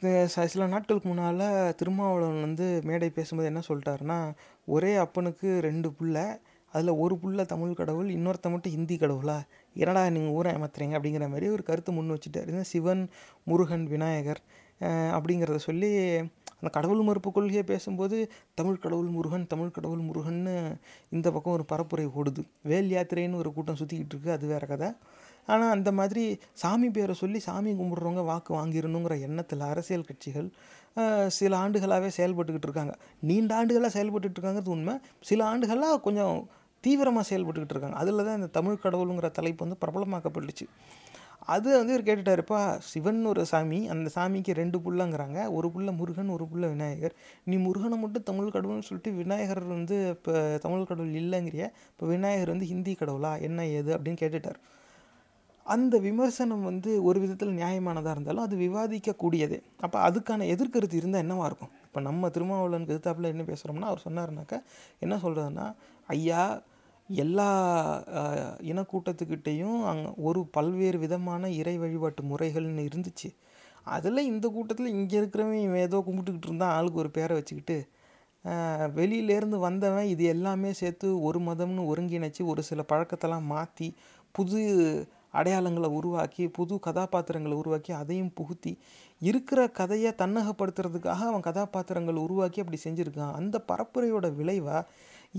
ச- 0.00 0.26
சில 0.26 0.66
நாட்களுக்கு 0.66 1.08
முன்னால் 1.08 1.74
திருமாவளவன் 1.74 2.40
வந்து 2.40 2.80
மேடை 2.84 3.10
பேசும்போது 3.10 3.48
என்ன 3.48 3.60
சொல்லிட்டாருன்னா 3.68 4.34
ஒரே 4.66 4.94
அப்பனுக்கு 4.94 5.60
ரெண்டு 5.60 5.92
புள்ள 6.00 6.40
அதில் 6.72 6.88
ஒரு 6.88 7.18
புள்ள 7.22 7.46
தமிழ் 7.46 7.74
கடவுள் 7.74 8.08
இன்னொருத்த 8.08 8.50
மட்டும் 8.50 8.72
ஹிந்தி 8.72 8.96
கடவுளா? 8.96 9.42
என்னடா 9.74 10.10
நீங்கள் 10.10 10.32
ஊரை 10.32 10.52
ஏமாத்துறீங்க? 10.52 10.96
அப்படிங்கிற 10.96 11.28
மாதிரி 11.28 11.48
ஒரு 11.48 11.62
கருத்து 11.62 11.92
முன் 11.92 12.10
வச்சுட்டார். 12.10 12.60
சிவன் 12.60 13.08
முருகன் 13.44 13.84
விநாயகர் 13.84 14.40
அப்படிங்கிறத 14.80 15.56
சொல்லி 15.56 15.90
அந்த 16.60 16.70
கடவுள் 16.76 17.06
மறுப்பு 17.08 17.30
கொள்கையை 17.36 17.64
பேசும்போது 17.70 18.16
தமிழ் 18.58 18.82
கடவுள் 18.84 19.10
முருகன் 19.16 19.46
தமிழ் 19.52 19.74
கடவுள் 19.76 20.02
முருகன்னு 20.08 20.54
இந்த 21.16 21.26
பக்கம் 21.34 21.56
ஒரு 21.56 21.64
பரப்புரை 21.72 22.06
ஓடுது. 22.20 22.42
வேல் 22.70 22.90
யாத்திரைன்னு 22.96 23.40
ஒரு 23.42 23.52
கூட்டம் 23.56 23.78
சுற்றிக்கிட்டு 23.80 24.14
இருக்குது 24.14 24.36
அது 24.36 24.46
வேறு 24.52 24.68
கதை. 24.72 24.90
ஆனால் 25.52 25.72
அந்த 25.76 25.90
மாதிரி 25.98 26.22
சாமி 26.62 26.88
பேரை 26.96 27.14
சொல்லி 27.22 27.38
சாமி 27.48 27.72
கும்பிட்றவங்க 27.80 28.22
வாக்கு 28.30 28.52
வாங்கிடணுங்கிற 28.58 29.16
எண்ணத்தில் 29.26 29.62
அரசியல் 29.72 30.08
கட்சிகள் 30.08 30.48
சில 31.36 31.52
ஆண்டுகளாகவே 31.62 32.10
செயல்பட்டுக்கிட்டு 32.18 32.68
இருக்காங்க. 32.68 32.94
நீண்ட 33.30 33.52
ஆண்டுகளாக 33.58 33.92
செயல்பட்டுட்டு 33.98 34.38
இருக்காங்கிறது 34.38 34.72
உண்மை. 34.76 34.94
சில 35.30 35.40
ஆண்டுகளாக 35.50 35.98
கொஞ்சம் 36.06 36.36
தீவிரமாக 36.84 37.24
செயல்பட்டுக்கிட்டு 37.30 37.74
இருக்காங்க. 37.76 37.98
அதில் 38.02 38.24
தான் 38.26 38.38
இந்த 38.40 38.50
தமிழ் 38.58 38.82
கடவுளுங்கிற 38.84 39.28
தலைப்பு 39.38 39.60
வந்து 39.64 39.78
பிரபலமாக்கப்பட்டுச்சு. 39.84 40.66
அது 41.54 41.68
வந்து 41.78 41.92
இவர் 41.94 42.06
கேட்டுட்டாருப்பா 42.08 42.60
சிவன் 42.90 43.26
ஒரு 43.26 43.46
சாமி 43.46 43.88
அந்த 43.88 44.10
சாமிக்கு 44.14 44.52
ரெண்டு 44.52 44.78
புள்ளங்கிறாங்க 44.78 45.38
ஒரு 45.50 45.68
புள்ள 45.74 45.90
முருகன் 45.96 46.28
ஒரு 46.28 46.44
புள்ள 46.50 46.64
விநாயகர். 46.68 47.14
நீ 47.44 47.56
முருகனை 47.56 47.98
மட்டும் 47.98 48.22
தமிழ் 48.22 48.54
கடவுள்னு 48.54 48.86
சொல்லிட்டு 48.88 49.12
விநாயகர் 49.12 49.62
வந்து 49.64 49.96
இப்போ 50.10 50.58
தமிழ் 50.62 50.84
கடவுள் 50.84 51.12
இல்லைங்கிறிய 51.12 51.66
இப்போ 51.90 52.06
விநாயகர் 52.06 52.48
வந்து 52.48 52.66
ஹிந்தி 52.66 52.96
கடவுளா? 53.00 53.40
என்ன 53.40 53.66
ஏது? 53.66 53.98
அப்படின்னு 53.98 54.22
கேட்டுட்டார். 54.22 54.58
அந்த 55.66 55.98
விமர்சனம் 55.98 56.62
வந்து 56.62 56.90
ஒரு 57.04 57.20
விதத்தில் 57.20 57.56
நியாயமானதாக 57.56 58.10
இருந்தாலும் 58.10 58.44
அது 58.44 58.56
விவாதிக்கக்கூடியது. 58.56 59.56
அப்போ 59.80 59.98
அதுக்கான 60.10 60.46
எதிர்கருத்து 60.54 60.96
இருந்தால் 60.96 61.24
என்னவா 61.24 61.44
இருக்கும்? 61.44 61.72
இப்போ 61.86 62.00
நம்ம 62.00 62.28
திருமாவளவனுக்கு 62.28 62.94
எதிர்த்தாப்புல 62.94 63.32
என்ன 63.34 63.42
பேசுகிறோம்னா 63.42 63.90
அவர் 63.92 64.06
சொன்னார்னாக்கா 64.08 64.58
என்ன 64.98 65.16
சொல்கிறதுனா 65.16 65.66
ஐயா 66.06 66.62
எல்லா 67.08 67.48
இனக்கூட்டத்துக்கிட்டேயும் 68.70 69.80
அங்கே 69.90 70.08
ஒரு 70.28 70.40
பல்வேறு 70.56 70.98
விதமான 70.98 71.50
இறை 71.60 71.74
வழிபாட்டு 71.78 72.22
முறைகள்னு 72.22 72.86
இருந்துச்சு. 72.88 73.28
அதில் 73.96 74.28
இந்த 74.30 74.46
கூட்டத்தில் 74.48 74.94
இங்கே 74.96 75.16
இருக்கிறவன் 75.20 75.64
இவன் 75.66 75.84
ஏதோ 75.88 75.98
கும்பிட்டுக்கிட்டு 76.06 76.48
இருந்தான் 76.48 76.74
ஆளுக்கு 76.76 77.02
ஒரு 77.02 77.10
பேரை 77.10 77.34
வச்சுக்கிட்டு. 77.38 77.76
வெளியிலேருந்து 78.98 79.58
வந்தவன் 79.58 80.10
இது 80.14 80.24
எல்லாமே 80.24 80.70
சேர்த்து 80.72 81.08
ஒரு 81.20 81.38
மதம்னு 81.40 81.84
ஒருங்கிணைச்சு 81.92 82.42
ஒரு 82.52 82.62
சில 82.62 82.80
பழக்கத்தெல்லாம் 82.92 83.46
மாற்றி 83.54 83.88
புது 84.34 84.60
அடையாளங்களை 85.34 85.88
உருவாக்கி 85.98 86.44
புது 86.58 86.74
கதாபாத்திரங்களை 86.86 87.56
உருவாக்கி 87.56 87.92
அதையும் 87.92 88.32
புகுத்தி 88.38 88.72
இருக்கிற 89.20 89.60
கதையை 89.78 90.10
தன்னகப்படுத்துறதுக்காக 90.22 91.26
அவன் 91.30 91.46
கதாபாத்திரங்கள் 91.48 92.24
உருவாக்கி 92.26 92.62
அப்படி 92.62 92.80
செஞ்சுருக்கான். 92.84 93.34
அந்த 93.40 93.56
பரப்புரையோட 93.70 94.28
விளைவாக 94.34 94.82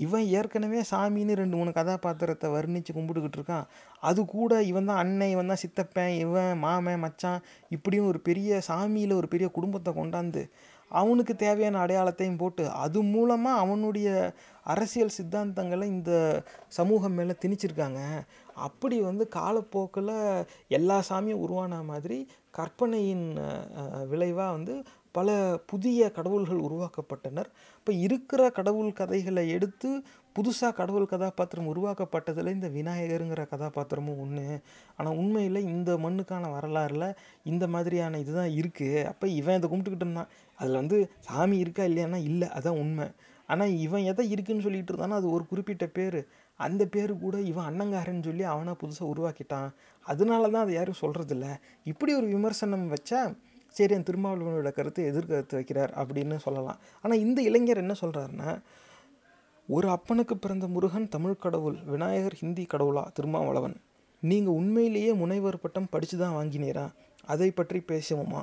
இவன் 0.06 0.26
ஏற்கனவே 0.38 0.80
சாமின்னு 0.92 1.40
ரெண்டு 1.42 1.58
மூணு 1.60 1.72
கதாபாத்திரத்தை 1.80 2.48
வர்ணித்து 2.56 2.92
கும்பிட்டுக்கிட்டு 2.98 3.40
இருக்கான். 3.40 3.68
அது 4.10 4.22
கூட 4.36 4.52
இவன் 4.72 4.90
தான் 4.90 5.02
அண்ணன் 5.04 5.34
இவன் 5.36 5.52
தான் 5.52 5.64
சித்தப்பன் 5.64 6.16
இவன் 6.24 6.54
மாமன் 6.64 7.04
மச்சான் 7.06 7.44
இப்படியும் 7.76 8.10
ஒரு 8.12 8.22
பெரிய 8.30 8.62
சாமியில் 8.70 9.20
ஒரு 9.20 9.30
பெரிய 9.36 9.50
குடும்பத்தை 9.58 9.94
கொண்டாந்து 9.94 10.44
அவனுக்கு 10.92 11.34
தேவையான 11.36 11.80
அடையாளத்தையும் 11.84 12.42
போட்டு 12.42 12.66
அது 12.84 13.00
மூலமாக 13.14 13.62
அவனுடைய 13.64 14.10
அரசியல் 14.74 15.16
சித்தாந்தங்களை 15.16 15.86
இந்த 15.96 16.12
சமூகம் 16.78 17.18
மேலே 17.18 17.34
திணிச்சிருக்காங்க. 17.42 18.02
அப்படி 18.68 18.98
வந்து 19.08 19.24
காலப்போக்கில் 19.36 20.14
எல்லா 20.78 20.98
சாமியும் 21.10 21.44
உருவான 21.46 21.82
மாதிரி 21.92 22.20
கற்பனையின் 22.58 23.28
விளைவாக 24.12 24.56
வந்து 24.58 24.76
பல 25.18 25.36
புதிய 25.72 26.10
கடவுள்கள் 26.18 26.64
உருவாக்கப்பட்டனர். 26.68 27.50
இப்போ 27.80 27.92
இருக்கிற 28.06 28.42
கடவுள் 28.58 28.98
கதைகளை 29.00 29.44
எடுத்து 29.58 29.90
புதுசாக 30.36 30.76
கடவுள் 30.80 31.12
கதாபாத்திரம் 31.12 31.70
உருவாக்கப்பட்டதில் 31.72 32.54
இந்த 32.56 32.68
விநாயகருங்கிற 32.76 33.44
கதாபாத்திரமும் 33.54 34.20
ஒன்று 34.24 34.48
ஆனால் 34.98 35.18
உண்மையில் 35.22 35.60
இந்த 35.76 35.92
மண்ணுக்கான 36.04 36.52
வரலாறில் 36.56 37.08
இந்த 37.52 37.66
மாதிரியான 37.76 38.20
இதுதான் 38.24 38.52
இருக்குது 38.60 39.06
அப்போ 39.12 39.28
இவன் 39.40 39.58
இதை 39.60 39.70
கும்பிட்டுக்கிட்டு 39.72 40.08
இருந்தான். 40.08 40.32
அதில் 40.60 40.82
வந்து 40.82 41.00
சாமி 41.28 41.58
இருக்கா 41.64 41.86
இல்லையானா 41.90 42.20
இல்லை 42.30 42.50
அதான் 42.60 42.80
உண்மை. 42.84 43.08
ஆனால் 43.50 43.74
இவன் 43.86 44.08
எதை 44.12 44.24
இருக்குன்னு 44.34 44.66
சொல்லிட்டு 44.66 44.92
இருந்தானோ 44.94 45.18
அது 45.20 45.28
ஒரு 45.36 45.44
குறிப்பிட்ட 45.52 45.86
பேர். 45.98 46.20
அந்த 46.60 46.84
பேர் 46.94 47.12
கூட 47.26 47.36
இவன் 47.50 47.68
அண்ணங்காரன்னு 47.70 48.28
சொல்லி 48.28 48.46
அவனை 48.54 48.74
புதுசாக 48.82 49.12
உருவாக்கிட்டான். 49.14 49.70
அதனால 50.06 50.50
தான் 50.54 50.64
அதை 50.66 50.74
யாரும் 50.78 51.02
சொல்கிறதில்ல 51.04 51.48
இப்படி 51.92 52.12
ஒரு 52.20 52.28
விமர்சனம் 52.36 52.86
வச்சா 52.96 53.22
சரி 53.78 53.96
என் 53.98 54.08
திருமாவளவனோட 54.10 54.70
கருத்து 54.78 55.02
எதிர்கருத்து 55.12 55.58
வைக்கிறார் 55.60 55.94
அப்படின்னு 56.02 56.38
சொல்லலாம். 56.46 56.80
ஆனால் 57.04 57.24
இந்த 57.26 57.40
இளைஞர் 57.50 57.84
என்ன 57.84 57.96
சொல்கிறாருன்னா 58.02 58.52
ஒரு 59.70 59.88
அப்பனுக்கு 59.96 60.36
பிறந்த 60.38 60.66
முருகன் 60.76 61.08
தமிழ் 61.16 61.42
கடவுள் 61.44 61.78
விநாயகர் 61.94 62.38
ஹிந்தி 62.42 62.64
கடவுளா 62.74 63.04
திருமாவளவன்? 63.18 63.76
நீங்கள் 64.24 64.58
உண்மையிலேயே 64.60 65.12
முனைவர் 65.22 65.64
பட்டம் 65.64 65.90
படித்து 65.94 66.18
தான் 66.22 66.38
வாங்கினீரா? 66.38 66.86
அதை 67.34 67.50
பற்றி 67.58 67.80
பேசுவோமா? 67.92 68.42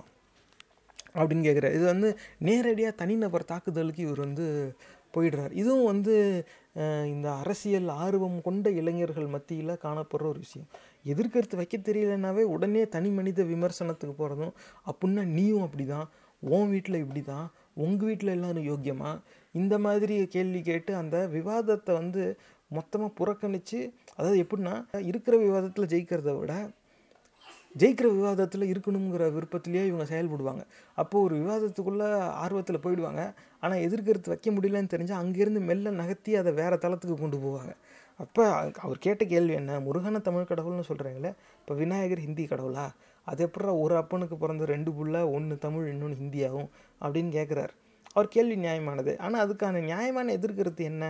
அப்படின்னு 1.16 1.46
கேட்குறாரு 1.46 1.76
இது 1.78 1.86
வந்து 1.92 2.08
நேரடியாக 2.46 2.98
தனிநபர் 3.00 3.50
தாக்குதலுக்கு 3.50 4.04
இவர் 4.06 4.24
வந்து 4.26 4.46
போயிடுறார். 5.14 5.52
இதுவும் 5.62 5.88
வந்து 5.90 6.14
இந்த 7.14 7.28
அரசியல் 7.42 7.90
ஆர்வம் 8.04 8.38
கொண்ட 8.46 8.70
இளைஞர்கள் 8.80 9.28
மத்தியில் 9.34 9.82
காணப்படுற 9.84 10.26
ஒரு 10.32 10.40
விஷயம். 10.46 10.68
எதிர்கருத்து 11.04 11.60
வைக்க 11.60 11.76
தெரியலனாவே 11.78 12.44
உடனே 12.54 12.82
தனி 12.94 13.10
மனித 13.10 13.44
விமர்சனத்துக்கு 13.44 14.14
போகிறதும் 14.20 14.54
அப்படின்னா 14.86 15.24
நீயும் 15.36 15.64
அப்படி 15.66 15.86
தான் 15.86 16.06
உன் 16.42 16.70
வீட்டில் 16.70 17.02
இப்படி 17.02 17.22
தான் 17.32 17.46
உங்கள் 17.84 18.08
வீட்டில் 18.08 18.36
எல்லாரும் 18.36 18.68
யோக்கியமாக 18.70 19.22
இந்த 19.54 19.74
மாதிரி 19.78 20.16
கேள்வி 20.26 20.60
கேட்டு 20.62 20.92
அந்த 21.02 21.16
விவாதத்தை 21.36 21.92
வந்து 22.00 22.22
மொத்தமாக 22.70 23.16
புறக்கணித்து 23.18 23.80
அதாவது 24.16 24.38
எப்படின்னா 24.44 24.74
இருக்கிற 25.10 25.34
விவாதத்தில் 25.44 25.90
ஜெயிக்கிறத 25.92 26.32
விட 26.38 26.54
ஜெயிக்கிற 27.74 28.08
விவாதத்தில் 28.16 28.70
இருக்கணுங்கிற 28.72 29.24
விருப்பத்திலேயே 29.36 29.84
இவங்க 29.88 30.04
செயல்படுவாங்க. 30.10 30.62
அப்போது 30.98 31.24
ஒரு 31.26 31.34
விவாதத்துக்குள்ளே 31.40 32.08
ஆர்வத்தில் 32.42 32.82
போயிடுவாங்க. 32.84 33.22
ஆனால் 33.62 33.82
எதிர்கருத்து 33.86 34.32
வைக்க 34.32 34.50
முடியலன்னு 34.56 34.92
தெரிஞ்சால் 34.92 35.22
அங்கேருந்து 35.22 35.62
மெல்ல 35.70 35.92
நகர்த்தி 36.00 36.32
அதை 36.40 36.50
வேறு 36.60 36.76
தளத்துக்கு 36.84 37.16
கொண்டு 37.20 37.38
போவாங்க. 37.44 37.72
அப்போ 38.20 38.42
அவர் 38.84 38.98
கேட்ட 38.98 39.22
கேள்வி 39.24 39.54
என்ன? 39.60 39.78
முருகனை 39.80 40.20
தமிழ் 40.20 40.50
கடவுள்னு 40.50 40.88
சொல்கிறாங்களே 40.88 41.30
இப்போ 41.60 41.74
விநாயகர் 41.74 42.24
ஹிந்தி 42.26 42.44
கடவுளா? 42.44 42.84
அது 43.26 43.40
எப்படா 43.46 43.72
ஒரு 43.84 43.94
அப்பனுக்கு 43.96 44.36
பிறந்த 44.36 44.64
ரெண்டு 44.64 44.90
புள்ள 44.92 45.14
ஒன்று 45.36 45.54
தமிழ் 45.58 45.86
இன்னொன்று 45.92 46.16
ஹிந்தியாகும் 46.22 46.68
அப்படின்னு 47.00 47.30
கேட்குறாரு 47.38 47.74
அவர் 48.14 48.28
கேள்வி 48.28 48.56
நியாயமானது. 48.56 49.12
ஆனால் 49.18 49.42
அதுக்கான 49.44 49.80
நியாயமான 49.82 50.32
எதிர்கருத்து 50.38 50.82
என்ன? 50.84 51.04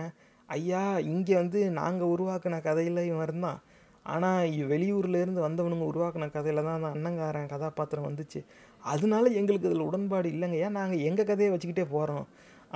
ஐயா 0.49 0.83
இங்கே 1.13 1.35
வந்து 1.35 1.59
நாங்கள் 1.79 2.11
உருவாக்கின 2.13 2.61
கதையில் 2.61 3.07
இவன் 3.09 3.25
இருந்தான். 3.27 3.59
ஆனால் 4.05 4.47
வெளியூர்லேருந்து 4.71 5.41
வந்தவனுங்க 5.47 5.85
உருவாக்கின 5.91 6.29
கதையில் 6.31 6.65
தான் 6.67 6.77
அந்த 6.79 6.89
அண்ணங்காரன் 6.95 7.51
கதாபாத்திரம் 7.53 8.07
வந்துச்சு. 8.09 8.39
அதனால 8.83 9.29
எங்களுக்கு 9.39 9.69
இதில் 9.69 9.87
உடன்பாடு 9.89 10.29
இல்லைங்கய்யா. 10.29 10.69
நாங்கள் 10.79 11.05
எங்கள் 11.09 11.29
கதையை 11.31 11.51
வச்சுக்கிட்டே 11.53 11.85
போகிறோம் 11.95 12.25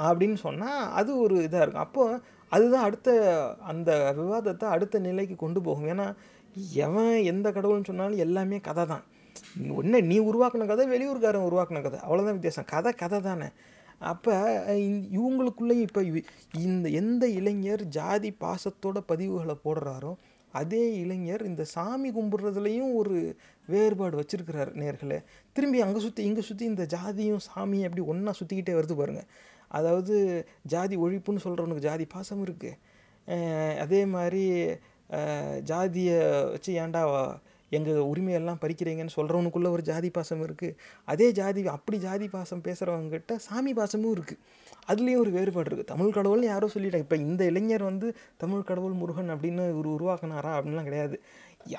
அப்படின்னு 0.08 0.38
சொன்னால் 0.46 0.84
அது 1.00 1.12
ஒரு 1.24 1.36
இதாக 1.48 1.64
இருக்கும். 1.66 1.86
அப்போது 1.88 2.22
அதுதான் 2.52 2.86
அடுத்த 2.88 3.10
அந்த 3.72 3.90
விவாதத்தை 4.20 4.68
அடுத்த 4.76 5.00
நிலைக்கு 5.08 5.36
கொண்டு 5.44 5.60
போகும். 5.68 5.90
ஏன்னா 5.94 6.08
எவன் 6.86 7.16
எந்த 7.32 7.48
கடவுள்னு 7.58 7.90
சொன்னாலும் 7.90 8.24
எல்லாமே 8.26 8.60
கதை 8.70 8.86
தான். 8.94 9.04
ஒன்று 9.80 10.00
நீ 10.12 10.16
உருவாக்கின 10.30 10.68
கதை 10.72 10.86
வெளியூர்காரன் 10.94 11.48
உருவாக்கின 11.50 11.82
கதை. 11.88 12.00
அவ்வளோதான் 12.06 12.38
வித்தியாசம். 12.38 12.72
கதை 12.74 12.92
கதை 13.04 13.20
தானே. 13.28 13.50
அப்போ 14.12 14.34
இவங்களுக்குள்ளேயும் 15.18 15.86
இப்போ 15.88 16.02
இந்த 16.66 16.90
எந்த 17.02 17.24
இளைஞர் 17.40 17.84
ஜாதி 17.98 18.30
பாசத்தோட 18.44 18.98
பதிவுகளை 19.12 19.56
போடுறாரோ 19.66 20.12
அதே 20.54 20.84
இளைஞர் 21.02 21.42
இந்த 21.48 21.64
சாமி 21.74 22.10
கும்பிட்றதுலையும் 22.16 22.92
ஒரு 23.00 23.16
வேறுபாடு 23.68 24.16
வச்சுருக்கிறார் 24.20 24.72
நேர்களே. 24.82 25.18
திரும்பி 25.56 25.80
அங்கே 25.86 26.00
சுற்றி 26.06 26.22
இங்கே 26.30 26.44
சுற்றி 26.48 26.66
இந்த 26.72 26.84
ஜாதியும் 26.94 27.44
சாமியும் 27.50 27.88
எப்படி 27.88 28.06
ஒன்றா 28.14 28.32
சுற்றிக்கிட்டே 28.40 28.76
வருது 28.78 28.96
பாருங்கள் 29.00 29.28
அதாவது 29.78 30.16
ஜாதி 30.74 30.98
ஒழிப்புன்னு 30.98 31.46
சொல்கிறவனுக்கு 31.46 31.88
ஜாதி 31.90 32.06
பாசம் 32.06 32.44
இருக்குது 32.48 32.78
அதே 33.78 34.02
மாதிரி 34.16 34.44
ஜாதியை 35.64 36.18
வச்சு 36.54 36.72
ஏன்டா 36.84 37.04
எங்கள் 37.78 38.08
உரிமையெல்லாம் 38.12 38.60
பறிக்கிறீங்கன்னு 38.62 39.16
சொல்கிறவனுக்குள்ள 39.16 39.68
ஒரு 39.76 39.84
ஜாதி 39.90 40.10
பாசம் 40.10 40.44
இருக்குது 40.46 40.78
அதே 41.12 41.28
ஜாதி 41.32 41.62
அப்படி 41.68 41.98
ஜாதி 41.98 42.28
பாசம் 42.28 42.64
பேசுகிறவங்ககிட்ட 42.68 43.36
சாமி 43.48 43.74
பாசமும் 43.80 44.14
இருக்குது 44.16 44.42
அதுலேயும் 44.92 45.22
ஒரு 45.24 45.32
வேறுபாடு 45.32 45.70
இருக்குது 45.70 45.92
தமிழ் 45.92 46.16
கடவுள்னு 46.18 46.48
யாரோ 46.52 46.68
சொல்லிட்டாங்க. 46.76 47.06
இப்போ 47.08 47.16
இந்த 47.16 47.42
இளைஞர் 47.46 47.84
வந்து 47.84 48.08
தமிழ் 48.38 48.68
கடவுள் 48.70 48.96
முருகன் 49.02 49.30
அப்படின்னு 49.34 49.64
ஒரு 49.80 49.90
உருவாக்கினாரா? 49.96 50.52
அப்படின்லாம் 50.58 50.90
கிடையாது. 50.90 51.18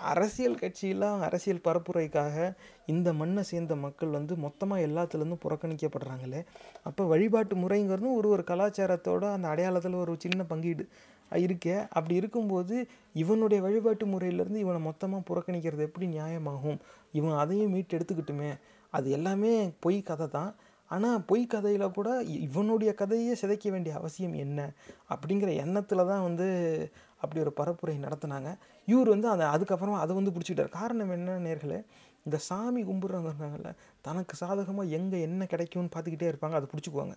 அரசியல் 0.01 0.55
கட்சியில் 0.55 1.03
அரசியல் 1.03 1.61
பரப்புரைக்காக 1.65 2.55
இந்த 2.87 3.13
மண்ணை 3.13 3.43
சேர்ந்த 3.43 3.77
மக்கள் 3.77 4.09
வந்து 4.09 4.37
மொத்தமாக 4.37 4.81
எல்லாத்துலேருந்தும் 4.81 5.39
புறக்கணிக்கப்படுறாங்களே. 5.49 6.45
அப்போ 6.83 7.05
வழிபாட்டு 7.05 7.57
முறைங்கிறதும் 7.57 8.15
ஒரு 8.15 8.29
ஒரு 8.29 8.45
கலாச்சாரத்தோட 8.47 9.33
அந்த 9.33 9.49
அடையாளத்தில் 9.49 9.95
ஒரு 9.95 10.17
சின்ன 10.19 10.45
பங்கீடு 10.45 10.89
இருக்கே. 11.31 11.81
அப்படி 11.81 12.15
இருக்கும்போது 12.15 12.89
இவனுடைய 13.15 13.63
வழிபாட்டு 13.63 14.07
முறையிலேருந்து 14.07 14.57
இவனை 14.57 14.81
மொத்தமாக 14.81 15.35
புறக்கணிக்கிறது 15.35 15.79
எப்படி 15.79 16.07
நியாயமாகும்? 16.07 16.79
இவன் 17.13 17.39
அதையும் 17.39 17.71
மீட்டு 17.71 17.99
எடுத்துக்கிட்டுமே. 17.99 18.59
அது 18.91 19.11
எல்லாமே 19.11 19.73
பொய் 19.81 20.03
கதை 20.03 20.29
தான். 20.29 20.55
ஆனால் 20.87 21.25
பொய் 21.25 21.47
கதையில் 21.47 21.91
கூட 21.91 22.23
இ- 22.23 22.41
இவனுடைய 22.41 22.95
கதையே 22.95 23.35
சிதைக்க 23.35 23.71
வேண்டிய 23.71 23.95
அவசியம் 23.95 24.33
என்ன? 24.33 24.71
அப்படிங்கிற 25.09 25.57
எண்ணத்தில் 25.57 26.07
தான் 26.07 26.23
வந்து 26.23 26.91
அப்படி 27.21 27.41
ஒரு 27.41 27.53
பரப்புரை 27.57 27.91
நடத்துனாங்க. 27.91 28.57
இவர் 28.91 29.13
வந்து 29.15 29.29
அந்த 29.35 29.45
அதுக்கப்புறமா 29.55 29.99
அதை 30.05 30.13
வந்து 30.21 30.35
பிடிச்சிக்கிட்டார். 30.35 30.77
காரணம் 30.81 31.15
என்ன 31.19 31.39
நேர்களே 31.47 31.81
இந்த 32.27 32.39
சாமி 32.49 32.81
கும்பிட்றவங்க 32.89 33.31
இருக்காங்கல்ல 33.33 33.71
தனக்கு 34.07 34.35
சாதகமாக 34.43 34.95
எங்கே 34.99 35.19
என்ன 35.29 35.47
கிடைக்கும்னு 35.53 35.93
பார்த்துக்கிட்டே 35.95 36.31
இருப்பாங்க 36.31 36.57
அதை 36.59 36.69
பிடிச்சிக்குவாங்க. 36.73 37.15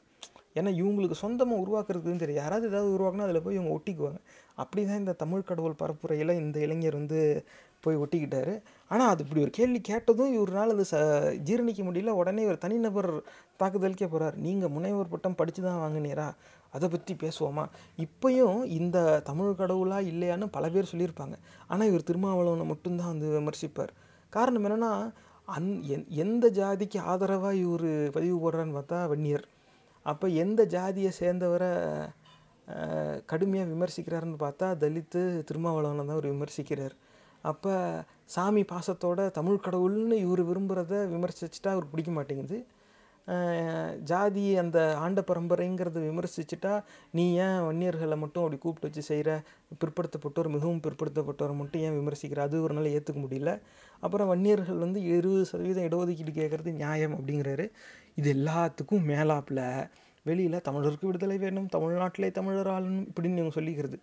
ஏன்னா 0.60 0.72
இவங்களுக்கு 0.80 1.16
சொந்தமாக 1.22 1.62
உருவாக்குறதுன்னு 1.64 2.22
தெரியும் 2.24 2.42
யாராவது 2.44 2.66
ஏதாவது 2.72 2.90
உருவாக்குனா 2.96 3.28
அதில் 3.28 3.44
போய் 3.46 3.58
இவங்க 3.58 3.72
ஒட்டிக்குவாங்க. 3.78 4.20
அப்படி 4.64 4.82
தான் 4.90 5.02
இந்த 5.04 5.14
தமிழ் 5.22 5.48
கடவுள் 5.50 5.80
பரப்புரையில் 5.82 6.40
இந்த 6.42 6.58
இளைஞர் 6.66 7.00
வந்து 7.00 7.20
போய் 7.86 8.00
ஒட்டிக்கிட்டார். 8.04 8.52
ஆனால் 8.92 9.10
அது 9.14 9.24
இப்படி 9.26 9.42
ஒரு 9.46 9.52
கேள்வி 9.58 9.80
கேட்டதும் 9.90 10.34
இவரால் 10.38 10.74
அது 10.76 10.86
ச 10.92 10.98
ஜீரணிக்க 11.48 11.82
முடியல. 11.88 12.14
உடனே 12.22 12.44
ஒரு 12.52 12.60
தனிநபர் 12.66 13.10
தாக்குதலுக்கே 13.62 14.10
போகிறார் 14.14 14.38
நீங்கள் 14.46 14.74
முனைவர் 14.76 15.12
பட்டம் 15.14 15.40
படித்து 15.42 15.64
தான் 15.68 15.82
வாங்கினீரா? 15.84 16.28
அதை 16.76 16.88
பற்றி 16.94 17.14
பேசுவோமா? 17.24 17.66
இப்போயும் 18.06 18.60
இந்த 18.78 18.98
தமிழ் 19.30 19.60
கடவுளா 19.62 20.00
இல்லையான்னு 20.12 20.48
பல 20.56 20.70
பேர் 20.76 20.92
சொல்லியிருப்பாங்க. 20.92 21.36
ஆனால் 21.72 21.90
இவர் 21.92 22.08
திருமாவளவனை 22.10 22.66
மட்டும்தான் 22.72 23.14
வந்து 23.14 23.30
விமர்சிப்பார். 23.38 23.94
காரணம் 24.34 24.66
என்னென்னா 24.68 24.92
அந் 25.48 25.72
எந் 25.94 26.06
எந்த 26.24 26.46
ஜாதிக்கு 26.60 27.00
ஆதரவாக 27.12 27.62
இவர் 27.64 27.90
பதிவு 28.18 28.38
போடுறான்னு 28.44 28.78
பார்த்தா 28.78 29.00
வன்னியர். 29.14 29.46
அப்போ 30.06 30.26
எந்த 30.44 30.62
ஜாதியை 30.76 31.12
சேர்ந்தவரை 31.22 31.72
கடுமையாக 33.32 33.72
விமர்சிக்கிறாருன்னு 33.72 34.38
பார்த்தா 34.44 34.68
தலித்து 34.84 35.22
திருமாவளவனை 35.48 36.04
தான் 36.04 36.18
அவர் 36.18 36.28
விமர்சிக்கிறார். 36.34 36.96
அப்போ 37.52 37.74
சாமி 38.36 38.62
பாசத்தோட 38.70 39.22
தமிழ் 39.38 39.64
கடவுள்னு 39.66 40.18
இவர் 40.26 40.42
விரும்புகிறத 40.50 40.94
விமர்சிச்சுட்டா 41.14 41.72
அவருக்கு 41.74 41.94
பிடிக்க 41.94 42.12
மாட்டேங்குது. 42.18 42.58
ஜாதி 44.02 44.58
அந்த 44.58 44.98
ஆண்ட 44.98 45.20
பரம்பரைங்கிறத 45.22 46.00
விமர்சிச்சுட்டா 46.08 46.74
நீ 47.12 47.26
ஏன் 47.36 47.60
வன்னியர்களை 47.68 48.18
மட்டும் 48.18 48.44
அப்படி 48.44 48.58
கூப்பிட்டு 48.62 48.88
வச்சு 48.88 49.04
செய்கிற 49.10 49.30
பிற்படுத்தப்பட்டோர் 49.82 50.50
மிகவும் 50.50 50.82
பிற்படுத்தப்பட்டோரை 50.88 51.56
மட்டும் 51.56 51.82
ஏன் 51.82 51.98
விமர்சிக்கிற? 52.00 52.40
அது 52.40 52.62
ஒரு 52.62 52.74
நாள் 52.74 52.94
ஏற்றுக்க 52.96 53.20
முடியல. 53.26 53.54
அப்புறம் 54.00 54.32
வன்னியர்கள் 54.34 54.78
வந்து 54.78 55.02
இருபது 55.04 55.46
சதவீதம் 55.46 55.88
இடஒதுக்கீடு 55.90 56.34
கேட்குறது 56.40 56.72
நியாயம் 56.74 57.16
அப்படிங்கிறாரு. 57.18 57.68
இது 58.16 58.30
எல்லாத்துக்கும் 58.34 59.08
மேலாப்பில். 59.12 59.66
வெளியில் 60.26 60.66
தமிழருக்கு 60.70 61.06
விடுதலை 61.06 61.38
வேணும் 61.38 61.72
தமிழ்நாட்டிலே 61.76 62.32
தமிழர் 62.32 62.68
ஆளணும் 62.68 63.08
இப்படின்னு 63.10 63.42
இவங்க 63.42 63.56
சொல்லிக்கிறது. 63.60 63.98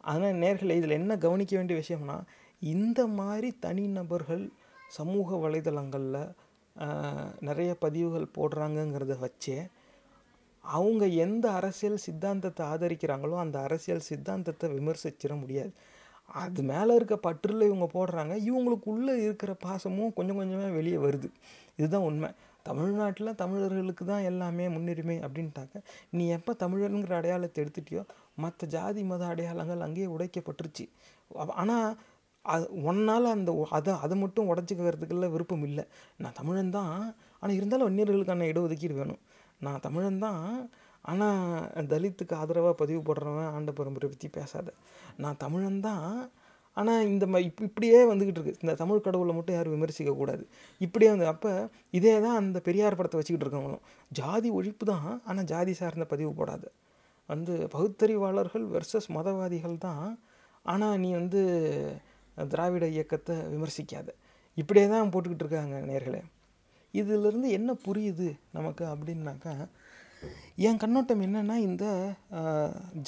ஆனால் 0.00 0.38
நேர்களை 0.44 0.74
இதில் 0.80 0.98
என்ன 1.00 1.12
கவனிக்க 1.18 1.52
வேண்டிய 1.56 1.76
விஷயம்னா 1.82 2.16
இந்த 2.62 3.00
மாதிரி 3.06 3.48
தனிநபர்கள் 3.58 4.44
சமூக 4.88 5.36
வலைதளங்களில் 5.36 6.20
நிறைய 7.48 7.70
பதிவுகள் 7.84 8.34
போடுறாங்கங்கிறத 8.38 9.16
வச்சே 9.24 9.58
அவங்க 10.64 11.04
எந்த 11.24 11.46
அரசியல் 11.58 12.04
சித்தாந்தத்தை 12.04 12.62
ஆதரிக்கிறாங்களோ 12.66 13.36
அந்த 13.42 13.56
அரசியல் 13.66 14.06
சித்தாந்தத்தை 14.08 14.66
விமர்சிச்சிட 14.70 15.34
முடியாது. 15.42 15.72
அது 16.42 16.62
மேலே 16.70 16.92
இருக்க 16.94 17.16
பற்றில் 17.26 17.68
இவங்க 17.68 17.86
போடுறாங்க. 17.94 18.34
இவங்களுக்குள்ளே 18.48 19.14
இருக்கிற 19.26 19.52
பாசமும் 19.66 20.14
கொஞ்சம் 20.16 20.38
கொஞ்சமாக 20.40 20.72
வெளியே 20.78 20.98
வருது. 21.06 21.28
இதுதான் 21.78 22.06
உண்மை. 22.10 22.30
தமிழ்நாட்டில் 22.62 23.38
தமிழர்களுக்கு 23.42 24.04
தான் 24.04 24.26
எல்லாமே 24.30 24.64
முன்னுரிமை 24.68 25.16
அப்படின்ட்டாக்க 25.26 25.82
நீ 26.16 26.24
எப்போ 26.36 26.52
தமிழருங்கிற 26.62 27.14
அடையாளத்தை 27.20 27.58
எடுத்துட்டியோ 27.64 28.02
மற்ற 28.44 28.66
ஜாதி 28.66 29.02
மத 29.02 29.24
அடையாளங்கள் 29.26 29.84
அங்கேயே 29.86 30.08
உடைக்கப்பட்டுருச்சு. 30.16 30.86
ஆனால் 31.62 31.88
அது 32.54 32.64
ஒன்னால் 32.90 33.26
அந்த 33.34 33.50
அதை 33.78 33.92
அதை 34.04 34.16
மட்டும் 34.22 34.48
உடச்சிக்கிறதுக்குள்ள 34.52 35.28
விருப்பம் 35.34 35.64
இல்லை. 35.68 35.84
நான் 36.22 36.36
தமிழன் 36.40 36.74
தான். 36.78 36.94
ஆனால் 37.40 37.56
இருந்தாலும் 37.58 37.88
வன்னியர்களுக்கான 37.88 38.48
இடஒதுக்கீடு 38.52 38.96
வேணும். 39.00 39.20
நான் 39.66 39.84
தமிழன் 39.86 40.22
தான். 40.26 40.42
ஆனால் 41.04 41.86
தலித்துக்கு 41.92 42.34
ஆதரவாக 42.42 42.74
பதிவு 42.82 43.00
போடுறவன் 43.08 43.50
ஆண்ட 43.56 43.72
பரம்பரை 43.78 44.08
பற்றி 44.12 44.28
பேசாத. 44.38 44.68
நான் 45.24 45.40
தமிழன் 45.44 45.80
தான். 45.88 46.08
ஆனால் 46.76 47.04
இந்த 47.10 47.24
ம 47.32 47.36
இப் 47.48 47.62
இப்படியே 47.66 47.98
வந்துக்கிட்டு 48.10 48.40
இருக்கு. 48.40 48.62
இந்த 48.64 48.72
தமிழ் 48.80 49.04
கடவுளை 49.06 49.34
மட்டும் 49.36 49.56
யாரும் 49.56 49.74
விமர்சிக்கக்கூடாது 49.76 50.44
இப்படியே 50.86 51.10
வந்து 51.14 51.28
அப்போ 51.32 51.52
இதே 51.98 52.14
தான் 52.24 52.38
அந்த 52.40 52.58
பெரியார் 52.66 52.98
படத்தை 52.98 53.18
வச்சுக்கிட்டு 53.20 53.46
இருக்கவங்களும். 53.46 53.84
ஜாதி 54.20 54.50
ஒழிப்பு 54.58 54.86
தான். 54.92 55.08
ஆனால் 55.28 55.48
ஜாதி 55.52 55.74
சார்ந்த 55.80 56.06
பதிவு 56.12 56.32
போடாத. 56.40 56.64
வந்து 57.28 57.54
பகுத்தறிவாளர்கள் 57.74 58.66
வெர்சஸ் 58.74 59.08
மதவாதிகள் 59.18 59.76
தான். 59.86 60.04
ஆனால் 60.66 61.00
நீ 61.04 61.10
வந்து 61.20 61.40
திராவிட 62.52 62.86
இயக்கத்தை 62.96 63.34
விமர்சிக்காத. 63.54 64.08
இப்படியே 64.58 64.86
தான் 64.86 65.12
போட்டுக்கிட்டு 65.14 65.44
இருக்காங்க 65.44 65.78
நேர்களே. 65.90 66.22
இதிலிருந்து 66.94 67.48
என்ன 67.58 67.70
புரியுது 67.86 68.28
நமக்கு 68.56 68.84
அப்படின்னாக்கா 68.92 69.54
என் 70.66 70.78
கண்ணோட்டம் 70.82 71.22
என்னென்னா 71.24 71.56
இந்த 71.68 71.86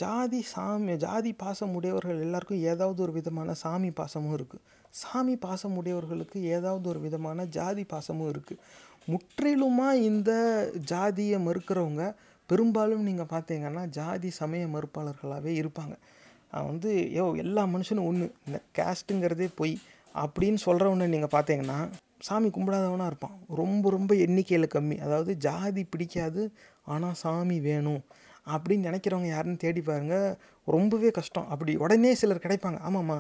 ஜாதி 0.00 0.40
சாமி 0.52 0.94
ஜாதி 1.04 1.30
பாசம் 1.42 1.74
உடையவர்கள் 1.78 2.24
எல்லாருக்கும் 2.26 2.64
ஏதாவது 2.72 3.00
ஒரு 3.02 3.12
விதமான 3.12 3.54
சாமி 3.62 3.90
பாசமும் 4.00 4.34
இருக்குது 4.38 4.64
சாமி 5.00 5.34
பாசம் 5.44 5.76
உடையவர்களுக்கு 5.80 6.38
ஏதாவது 6.56 6.86
ஒரு 6.88 7.00
விதமான 7.06 7.46
ஜாதி 7.56 7.84
பாசமும் 7.92 8.30
இருக்குது 8.32 8.62
முற்றிலுமாக 9.06 10.02
இந்த 10.10 10.32
ஜாதியை 10.92 11.38
மறுக்கிறவங்க 11.46 12.04
பெரும்பாலும் 12.50 13.06
நீங்கள் 13.08 13.32
பார்த்தீங்கன்னா 13.32 13.82
ஜாதி 13.88 14.30
சமய 14.40 14.66
மறுப்பாளர்களாகவே 14.74 15.52
இருப்பாங்க. 15.60 15.96
அவன் 16.50 16.70
வந்து 16.70 16.90
யோ 17.18 17.36
எல்லா 17.36 17.62
மனுஷனும் 17.64 18.08
ஒன்று 18.10 18.26
இந்த 18.46 18.58
கேஸ்ட்டுங்கிறதே 18.78 19.48
பொய். 19.54 19.74
அப்படின்னு 20.14 20.58
சொல்கிறவனை 20.66 21.06
நீங்கள் 21.06 21.34
பார்த்தீங்கன்னா 21.36 21.78
சாமி 22.20 22.48
கும்பிடாதவனாக 22.48 23.06
இருப்பான். 23.06 23.34
ரொம்ப 23.48 23.90
ரொம்ப 23.90 24.14
எண்ணிக்கையில் 24.14 24.72
கம்மி. 24.74 24.96
அதாவது 24.98 25.36
ஜாதி 25.36 25.84
பிடிக்காது 25.84 26.44
ஆனால் 26.84 27.14
சாமி 27.14 27.60
வேணும் 27.60 28.02
அப்படின்னு 28.46 28.86
நினைக்கிறவங்க 28.88 29.28
யாருன்னு 29.28 29.56
தேடி 29.56 29.80
பாருங்கள் 29.80 30.36
ரொம்பவே 30.66 31.10
கஷ்டம். 31.10 31.48
அப்படி 31.48 31.76
உடனே 31.76 32.14
சிலர் 32.14 32.44
கிடைப்பாங்க. 32.46 32.78
ஆமாம்மா 32.88 33.18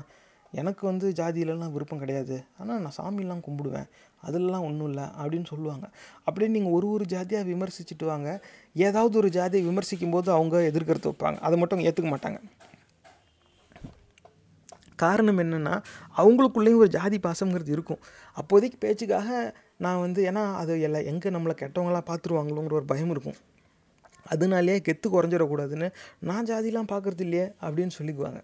எனக்கு 0.52 0.86
வந்து 0.86 1.12
ஜாதியிலலாம் 1.12 1.72
விருப்பம் 1.72 1.98
கிடையாது. 1.98 2.36
ஆனால் 2.58 2.80
நான் 2.80 2.96
சாமிலாம் 2.96 3.42
கும்பிடுவேன். 3.46 3.88
அதெல்லாம் 4.22 4.64
ஒன்றும் 4.64 4.88
இல்லை. 4.88 5.06
அப்படின்னு 5.20 5.46
சொல்லுவாங்க. 5.46 5.86
அப்படியே 6.24 6.50
நீங்கள் 6.52 6.72
ஒரு 6.72 6.90
ஒரு 6.90 7.04
ஜாதியாக 7.04 7.48
விமர்சிச்சுட்டு 7.48 8.04
வாங்க. 8.04 8.40
ஏதாவது 8.74 9.18
ஒரு 9.18 9.28
ஜாதியை 9.28 9.64
விமர்சிக்கும் 9.68 10.10
போது 10.10 10.32
அவங்க 10.32 10.56
எதிர்க்கிறது 10.70 11.10
வைப்பாங்க. 11.10 11.38
அதை 11.38 11.58
மட்டும் 11.58 11.78
ஏற்றுக்க 11.78 12.10
மாட்டாங்க. 12.14 12.40
காரணம் 15.04 15.40
என்னென்னா 15.44 15.74
அவங்களுக்குள்ளேயும் 16.20 16.82
ஒரு 16.84 16.90
ஜாதி 16.96 17.18
பாசங்கிறது 17.26 17.70
இருக்கும். 17.76 18.00
அப்போதைக்கு 18.40 18.78
பேச்சுக்காக 18.84 19.28
நான் 19.84 20.02
வந்து 20.04 20.20
ஏன்னா 20.30 20.42
அது 20.60 20.74
எல்லாம் 20.88 21.08
எங்கே 21.12 21.30
நம்மளை 21.36 21.54
கெட்டவங்களா 21.62 22.02
பார்த்துருவாங்களோங்கிற 22.10 22.76
ஒரு 22.80 22.88
பயம் 22.92 23.12
இருக்கும். 23.14 23.38
அதனாலேயே 24.34 24.78
கெத்து 24.86 25.08
குறைஞ்சிடக்கூடாதுன்னு 25.12 25.88
நான் 26.28 26.48
ஜாதிலாம் 26.50 26.90
பார்க்குறது 26.92 27.24
இல்லையே 27.26 27.46
அப்படின்னு 27.64 27.96
சொல்லிக்குவாங்க. 27.98 28.40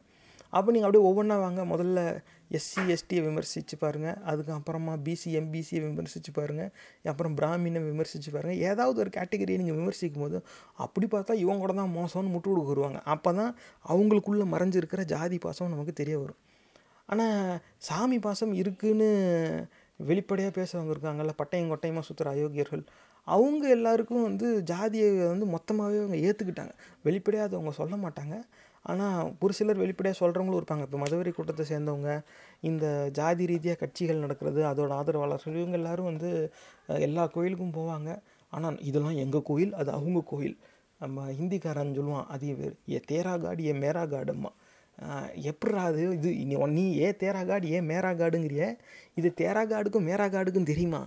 அப்போ 0.56 0.68
நீங்கள் 0.74 0.88
அப்படியே 0.88 1.04
ஒவ்வொன்றா 1.08 1.36
வாங்க 1.44 1.62
முதல்ல 1.72 2.00
எஸ்சி 2.50 2.82
எஸ்டியை 2.92 3.22
விமர்சித்து 3.22 3.76
பாருங்கள் 3.78 4.16
அதுக்கப்புறமா 4.26 4.94
பிசி 5.06 5.30
எம்பிசியை 5.32 5.80
விமர்சித்து 5.82 6.32
பாருங்கள் 6.32 6.70
அப்புறம் 7.04 7.36
பிராமினை 7.36 7.80
விமர்சித்து 7.84 8.30
பாருங்கள் 8.30 8.58
ஏதாவது 8.58 9.00
ஒரு 9.00 9.10
கேட்டகரியை 9.10 9.58
நீங்கள் 9.58 9.74
விமர்சிக்கும் 9.74 10.22
போது 10.22 10.42
அப்படி 10.74 11.06
பார்த்தா 11.06 11.32
இவங்க 11.32 11.58
கூட 11.58 11.72
தான் 11.72 11.94
மோசம்னு 11.96 12.32
முட்டு 12.34 12.48
கொடுக்க 12.48 12.68
வருவாங்க 12.68 13.00
அப்போ 13.04 13.32
தான் 13.34 13.56
அவங்களுக்குள்ளே 13.84 14.44
மறைஞ்சிருக்கிற 14.44 15.04
ஜாதி 15.04 15.38
பாசம் 15.38 15.70
நமக்கு 15.70 15.92
தெரிய 15.92 16.18
வரும். 16.18 16.40
ஆனால் 17.06 17.60
சாமி 17.78 18.18
பாசம் 18.18 18.52
இருக்குன்னு 18.52 19.08
வெளிப்படையாக 20.00 20.60
பேசுகிறவங்க 20.60 20.90
இருக்காங்கல்ல 20.90 21.34
பட்டையும் 21.42 21.72
கொட்டையுமா 21.72 22.02
சுற்றுற 22.08 22.28
அயோக்கியர்கள் 22.28 22.84
அவங்க 23.26 23.68
எல்லாருக்கும் 23.68 24.22
வந்து 24.22 24.62
ஜாதியை 24.62 25.26
வந்து 25.26 25.46
மொத்தமாகவே 25.46 25.98
அவங்க 26.00 26.16
ஏற்றுக்கிட்டாங்க 26.16 26.72
வெளிப்படையாக 27.02 27.48
அதை 27.48 27.58
அவங்க 27.58 27.72
சொல்ல 27.72 27.96
மாட்டாங்க. 27.96 28.42
ஆனால் 28.84 29.28
ஒரு 29.44 29.52
சிலர் 29.58 29.80
வெளிப்படையாக 29.82 30.18
சொல்கிறவங்களும் 30.20 30.60
இருப்பாங்க. 30.60 30.84
இப்போ 30.88 30.98
மதவெறி 31.04 31.30
கூட்டத்தை 31.36 31.64
சேர்ந்தவங்க 31.72 32.10
இந்த 32.70 32.86
ஜாதி 33.18 33.44
ரீதியாக 33.52 33.80
கட்சிகள் 33.82 34.22
நடக்கிறது 34.24 34.60
அதோட 34.70 34.92
ஆதரவாளர்கள் 35.00 35.60
இவங்க 35.62 35.78
எல்லாரும் 35.80 36.10
வந்து 36.12 36.30
எல்லா 37.08 37.24
கோயிலுக்கும் 37.36 37.76
போவாங்க. 37.78 38.10
ஆனால் 38.52 38.76
இதெல்லாம் 38.88 39.18
எங்கள் 39.24 39.46
கோயில்? 39.50 39.72
அது 39.80 39.90
அவங்க 39.98 40.20
கோயில். 40.32 40.56
நம்ம 41.00 41.24
ஹிந்திக்காரன் 41.38 41.96
சொல்லுவான் 41.98 42.28
அது 42.34 42.52
பேர் 42.60 42.76
ஏ 42.94 42.98
தேரா 43.10 43.32
காடு 43.44 43.62
ஏ 43.70 43.72
மேரா 43.84 44.02
காடும்மா 44.12 44.50
எப்படா 45.50 45.80
அது? 45.90 46.02
இது 46.16 46.30
நீ 46.50 46.56
நீ 46.76 46.84
ஏ 47.04 47.08
தேரா 47.22 47.40
காடு 47.48 47.70
ஏன் 47.76 47.88
மேரா 47.92 48.10
காடுங்கிறிய 48.20 48.64
இது 49.18 49.28
தேரா 49.40 49.62
காடுக்கும் 49.72 50.06
மேரா 50.10 50.26
காடுக்கும் 50.34 50.68
தெரியுமா? 50.70 51.00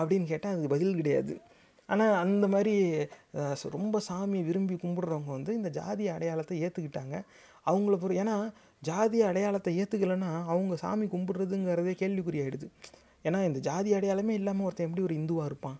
அப்படின்னு 0.00 0.26
கேட்டால் 0.32 0.52
அதுக்கு 0.54 0.72
பதில் 0.74 0.98
கிடையாது. 1.00 1.34
ஆனால் 1.88 2.14
அந்த 2.24 2.46
மாதிரி 2.54 2.74
ரொம்ப 3.76 3.96
சாமி 4.08 4.38
விரும்பி 4.48 4.76
கும்பிட்றவங்க 4.82 5.30
வந்து 5.36 5.52
இந்த 5.60 5.70
ஜாதி 5.78 6.04
அடையாளத்தை 6.14 6.56
ஏற்றுக்கிட்டாங்க 6.66 7.16
அவங்கள 7.70 7.96
பொறு 8.02 8.14
ஏன்னா 8.22 8.36
ஜாதி 8.88 9.18
அடையாளத்தை 9.28 9.72
ஏற்றுக்கலைன்னா 9.82 10.30
அவங்க 10.52 10.74
சாமி 10.84 11.06
கும்பிட்றதுங்கிறதே 11.12 11.94
கேள்விக்குறியாயிடுது. 12.02 12.66
ஏன்னா 13.26 13.38
இந்த 13.48 13.60
ஜாதி 13.68 13.90
அடையாளமே 13.98 14.32
இல்லாமல் 14.40 14.66
ஒருத்தன் 14.68 14.88
எப்படி 14.88 15.04
ஒரு 15.08 15.14
இந்துவாக 15.20 15.50
இருப்பான்? 15.50 15.78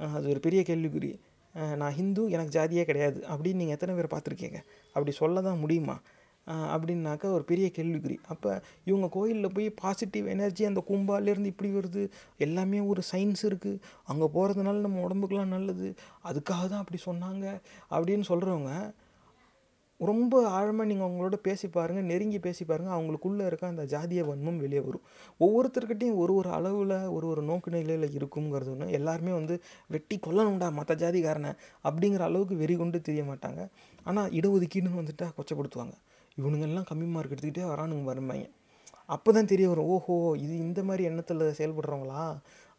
அது 0.00 0.26
ஒரு 0.34 0.40
பெரிய 0.46 0.60
கேள்விக்குறி. 0.68 1.10
நான் 1.80 1.94
ஹிந்து 1.98 2.22
எனக்கு 2.34 2.52
ஜாதியே 2.58 2.82
கிடையாது. 2.90 3.18
அப்படின்னு 3.32 3.60
நீங்கள் 3.62 3.76
எத்தனை 3.76 3.94
பேர் 3.98 4.12
பார்த்துருக்கீங்க? 4.14 4.58
அப்படி 4.94 5.12
சொல்ல 5.22 5.42
தான் 5.48 5.62
முடியுமா? 5.64 5.96
அப்படின்னாக்கா 6.74 7.28
ஒரு 7.36 7.44
பெரிய 7.50 7.66
கேள்விக்குறி. 7.78 8.16
அப்போ 8.34 8.50
இவங்க 8.90 9.08
கோயிலில் 9.16 9.54
போய் 9.56 9.68
பாசிட்டிவ் 9.82 10.28
எனர்ஜி 10.34 10.64
அந்த 10.70 10.82
கும்பாலேருந்து 10.90 11.52
இப்படி 11.54 11.72
வருது. 11.78 12.04
எல்லாமே 12.46 12.80
ஒரு 12.92 13.04
சயின்ஸ் 13.10 13.44
இருக்குது 13.50 13.82
அங்கே 14.12 14.28
போகிறதுனால 14.36 14.84
நம்ம 14.86 15.02
உடம்புக்கெலாம் 15.08 15.54
நல்லது. 15.56 15.90
அதுக்காக 16.30 16.62
தான் 16.72 16.82
அப்படி 16.84 17.00
சொன்னாங்க 17.10 17.46
அப்படின்னு 17.96 18.26
சொல்கிறவங்க 18.32 18.72
ரொம்ப 20.00 20.34
ஆழமாக 20.56 20.88
நீங்கள் 20.88 21.06
அவங்களோட 21.06 21.36
பேசி 21.46 21.66
பாருங்கள் 21.76 22.06
நெருங்கி 22.10 22.38
பேசி 22.44 22.62
பாருங்கள் 22.64 22.94
அவங்களுக்குள்ளே 22.96 23.44
இருக்க 23.48 23.64
அந்த 23.72 23.84
ஜாதிய 23.92 24.24
வன்மம் 24.28 24.60
வெளியே 24.64 24.82
வரும். 24.88 25.04
ஒவ்வொருத்தர்கிட்டையும் 25.44 26.18
ஒரு 26.22 26.32
ஒரு 26.40 26.50
அளவில் 26.58 26.94
ஒரு 27.16 27.26
ஒரு 27.32 27.42
நோக்கு 27.48 27.70
நிலையில் 27.76 28.06
இருக்குங்கிறது 28.18 28.70
ஒன்று 28.74 28.94
எல்லாருமே 28.98 29.32
வந்து 29.38 29.54
வெட்டி 29.94 30.18
கொல்லணும்டா 30.26 30.68
மற்ற 30.78 30.94
ஜாதிக்காரனை 31.02 31.52
அப்படிங்கிற 31.88 32.24
அளவுக்கு 32.28 32.60
வெறி 32.62 32.76
கொண்டு 32.82 33.00
தெரிய 33.08 33.24
மாட்டாங்க. 33.30 33.64
ஆனால் 34.08 34.30
இடஒதுக்கீடுன்னு 34.38 35.00
வந்துட்டால் 35.02 35.34
கொச்சப்படுத்துவாங்க. 35.38 35.96
இவனுங்கெல்லாம் 36.38 36.88
கம்மி 36.90 37.06
மார்க் 37.14 37.34
எடுத்துக்கிட்டே 37.34 37.66
வரானுங்க 37.72 38.06
வரும்பாங்க 38.12 38.46
அப்போ 39.14 39.30
தான் 39.32 39.50
தெரிய 39.52 39.68
வரும் 39.68 39.88
ஓஹோ 39.94 40.14
இது 40.36 40.54
இந்த 40.58 40.80
மாதிரி 40.82 41.02
எண்ணத்தில் 41.04 41.42
செயல்படுறவங்களா? 41.58 42.22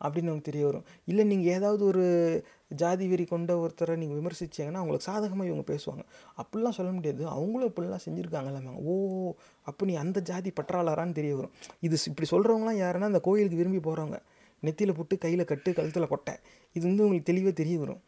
அப்படின்னு 0.01 0.29
நமக்கு 0.29 0.49
தெரிய 0.49 0.63
வரும். 0.65 0.83
இல்லை 1.05 1.23
நீங்கள் 1.25 1.51
ஏதாவது 1.53 1.81
ஒரு 1.85 2.03
ஜாதி 2.81 3.05
வெறி 3.07 3.25
கொண்ட 3.25 3.51
ஒருத்தரை 3.57 3.95
நீங்கள் 3.95 4.19
விமர்சிச்சிங்கன்னா 4.19 4.81
அவங்களுக்கு 4.81 5.07
சாதகமாக 5.09 5.49
இவங்க 5.49 5.65
பேசுவாங்க. 5.73 6.03
அப்படிலாம் 6.41 6.77
சொல்ல 6.79 6.91
முடியாது. 6.91 7.27
அவங்களும் 7.27 7.69
இப்படிலாம் 7.71 8.03
செஞ்சுருக்காங்கல்ல 8.05 8.75
ஓ 8.91 8.93
அப்போ 9.63 9.85
நீ 9.85 9.95
அந்த 9.95 10.19
ஜாதி 10.21 10.51
பற்றாளரான்னு 10.59 11.11
தெரிய 11.11 11.35
வரும். 11.35 11.53
இது 11.79 11.97
இப்படி 12.05 12.29
சொல்கிறவங்களாம் 12.31 12.81
யாருன்னா 12.85 13.11
அந்த 13.11 13.19
கோயிலுக்கு 13.19 13.61
விரும்பி 13.61 13.81
போகிறவங்க 13.89 14.19
நெத்தியில் 14.63 14.97
போட்டு 14.97 15.17
கையில் 15.17 15.49
கட்டு 15.51 15.73
கழுத்தில் 15.73 16.07
கொட்டை. 16.07 16.35
இது 16.75 16.83
வந்து 16.87 17.03
உங்களுக்கு 17.03 17.31
தெளிவாக 17.31 17.53
தெரிய 17.53 17.79
வரும். 17.79 18.01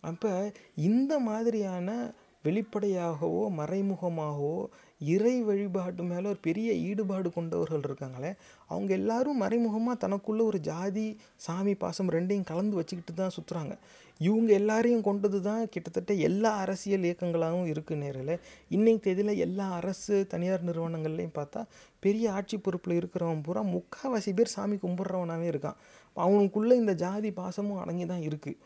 அப்போ 0.00 0.52
இந்த 0.88 1.12
மாதிரியான 1.18 2.14
வெளிப்படையாகவோ 2.44 3.44
மறைமுகமாகவோ 3.60 4.56
இறை 5.00 5.34
வழிபாட்டு 5.42 6.02
மேலே 6.02 6.26
ஒரு 6.28 6.40
பெரிய 6.40 6.68
ஈடுபாடு 6.88 7.28
கொண்டவர்கள் 7.32 7.86
இருக்காங்களே 7.88 8.30
அவங்க 8.70 8.90
எல்லாரும் 8.94 9.40
மறைமுகமாக 9.42 9.96
தனக்குள்ளே 10.04 10.42
ஒரு 10.50 10.58
ஜாதி 10.60 11.06
சாமி 11.46 11.74
பாசம் 11.74 12.12
ரெண்டையும் 12.16 12.48
கலந்து 12.50 12.78
வச்சுக்கிட்டு 12.78 13.14
தான் 13.14 13.34
சுற்றுறாங்க 13.36 13.74
இவங்க 14.20 14.50
எல்லாரையும் 14.52 15.04
கொண்டது 15.08 15.38
தான் 15.40 15.62
கிட்டத்தட்ட 15.72 16.12
எல்லா 16.28 16.50
அரசியல் 16.56 17.04
இயக்கங்களாகவும் 17.08 17.68
இருக்குது 17.72 18.00
நேரில். 18.02 18.32
இன்றைக்கு 18.70 19.02
தேதியில் 19.06 19.40
எல்லா 19.46 19.66
அரசு 19.78 20.14
தனியார் 20.32 20.66
நிறுவனங்கள்லையும் 20.68 21.36
பார்த்தா 21.38 21.62
பெரிய 22.00 22.30
ஆட்சி 22.32 22.58
பொறுப்பில் 22.58 22.96
இருக்கிறவன் 23.00 23.44
பூரா 23.48 23.62
முக்கால்வாசி 23.74 24.32
பேர் 24.38 24.54
சாமி 24.54 24.78
கும்பிட்றவனாகவே 24.84 25.48
இருக்கான். 25.52 25.78
அவனுக்குள்ளே 26.16 26.76
இந்த 26.82 26.94
ஜாதி 27.04 27.32
பாசமும் 27.40 27.82
அடங்கி 27.82 28.06
தான் 28.06 28.24
இருக்குது 28.30 28.58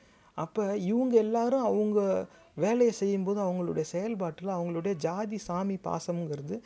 அப்போ 0.44 0.64
இவங்க 0.90 1.14
எல்லாரும் 1.24 1.66
அவங்க 1.70 2.00
வேலையை 2.64 2.92
செய்யும்போது 3.00 3.38
அவங்களுடைய 3.46 3.84
செயல்பாட்டில் 3.94 4.56
அவங்களுடைய 4.56 4.94
ஜாதி 5.06 5.38
சாமி 5.48 5.76
பாசம்ங்கிறது 5.86 6.56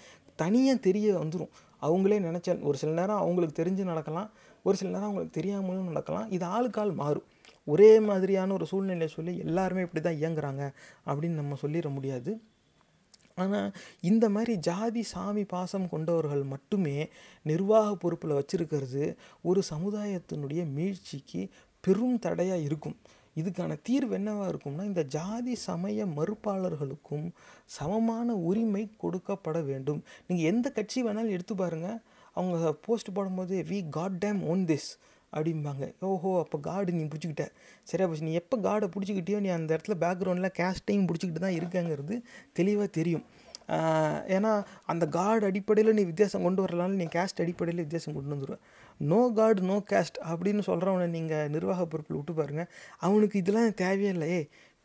தனியாக 0.43 0.85
தெரிய 0.87 1.09
வந்துடும் 1.23 1.53
அவங்களே 1.87 2.19
நினச்ச 2.27 2.49
ஒரு 2.69 2.77
சில 2.83 2.93
நேரம் 3.01 3.23
அவங்களுக்கு 3.23 3.61
தெரிஞ்சு 3.61 3.85
நடக்கலாம் 3.91 4.31
ஒரு 4.67 4.77
சில 4.81 4.91
நேரம் 4.95 5.09
அவங்களுக்கு 5.09 5.39
தெரியாமலும் 5.39 5.89
நடக்கலாம். 5.91 6.29
இது 6.37 6.45
ஆளுக்கால் 6.57 6.93
மாறும். 7.01 7.27
ஒரே 7.69 7.91
மாதிரியான 8.09 8.53
ஒரு 8.57 8.67
சூழ்நிலையை 8.71 9.09
சொல்லி 9.15 9.33
எல்லாருமே 9.45 9.85
இப்படி 9.87 10.01
தான் 10.07 10.21
இயங்குறாங்க 10.23 10.63
அப்படின்னு 11.09 11.41
நம்ம 11.41 11.57
சொல்லிட 11.63 11.89
முடியாது. 11.97 12.33
ஆனால் 13.43 13.69
இந்த 14.11 14.25
மாதிரி 14.35 14.55
ஜாதி 14.69 15.03
சாமி 15.13 15.45
பாசம் 15.53 15.87
கொண்டவர்கள் 15.93 16.43
மட்டுமே 16.53 16.97
நிர்வாக 17.51 17.93
பொறுப்பில் 18.03 18.39
வச்சுருக்கிறது 18.39 19.05
ஒரு 19.51 19.63
சமுதாயத்தினுடைய 19.73 20.63
மீழ்ச்சிக்கு 20.77 21.43
பெரும் 21.85 22.19
தடையாக 22.27 22.67
இருக்கும். 22.69 22.97
இதுக்கான 23.41 23.79
தீர்வு 23.89 24.15
என்னவாக 24.19 24.51
இருக்கும்னா 24.53 24.85
இந்த 24.91 25.03
ஜாதி 25.17 25.55
சமய 25.67 26.07
மறுப்பாளர்களுக்கும் 26.19 27.27
சமமான 27.77 28.37
உரிமை 28.51 28.85
கொடுக்கப்பட 29.05 29.59
வேண்டும். 29.71 30.01
நீங்கள் 30.29 30.51
எந்த 30.53 30.67
கட்சி 30.79 30.99
வேணாலும் 31.07 31.35
எடுத்து 31.37 31.57
பாருங்கள் 31.63 31.99
அவங்க 32.39 32.73
போஸ்ட் 32.87 33.15
போடும்போது 33.17 33.57
we 33.73 33.81
got 33.97 34.21
them 34.25 34.41
on 34.53 34.65
this 34.71 34.91
அப்படிம்பாங்க. 35.37 35.85
ஓஹோ 36.09 36.33
அப்போ 36.43 36.57
காடு 36.69 36.91
நீ 36.99 37.05
பிடிச்சிக்கிட்ட. 37.13 37.47
சரியா 37.91 38.07
போச்சு. 38.09 38.27
நீ 38.29 38.35
எப்போ 38.41 38.57
காடை 38.67 38.87
பிடிச்சிக்கிட்டியோ 38.95 39.39
நீ 39.45 39.51
அந்த 39.57 39.71
இடத்துல 39.77 39.95
பேக்ரவுண்டில் 40.05 40.55
கேஸ்டையும் 40.61 41.09
பிடிச்சிக்கிட்டு 41.09 41.45
தான் 41.47 41.57
இருக்கங்கிறது 41.61 42.17
தெளிவாக 42.59 42.89
தெரியும். 42.99 43.25
ஏன்னா 44.37 44.51
அந்த 44.93 45.05
காட் 45.17 45.45
அடிப்படையில் 45.49 45.97
நீ 45.99 46.03
வித்தியாசம் 46.09 46.47
கொண்டு 46.47 46.61
வரலாம்னு 46.65 46.99
நீ 47.03 47.07
கேஸ்ட் 47.15 47.43
அடிப்படையில் 47.45 47.83
வித்தியாசம் 47.85 48.17
கொண்டு 48.17 48.33
வந்துடுவேன் 48.35 48.65
நோ 49.01 49.21
காட் 49.39 49.61
நோ 49.71 49.77
கேஸ்ட் 49.91 50.19
அப்படின்னு 50.31 50.63
சொல்கிறவனை 50.69 51.07
நீங்கள் 51.17 51.51
நிர்வாக 51.55 51.87
பொறுப்பில் 51.93 52.19
விட்டு 52.19 52.35
பாருங்கள் 52.41 52.71
அவனுக்கு 53.07 53.37
இதெல்லாம் 53.43 53.81
தேவையே 53.83 54.13
இல்லை 54.17 54.31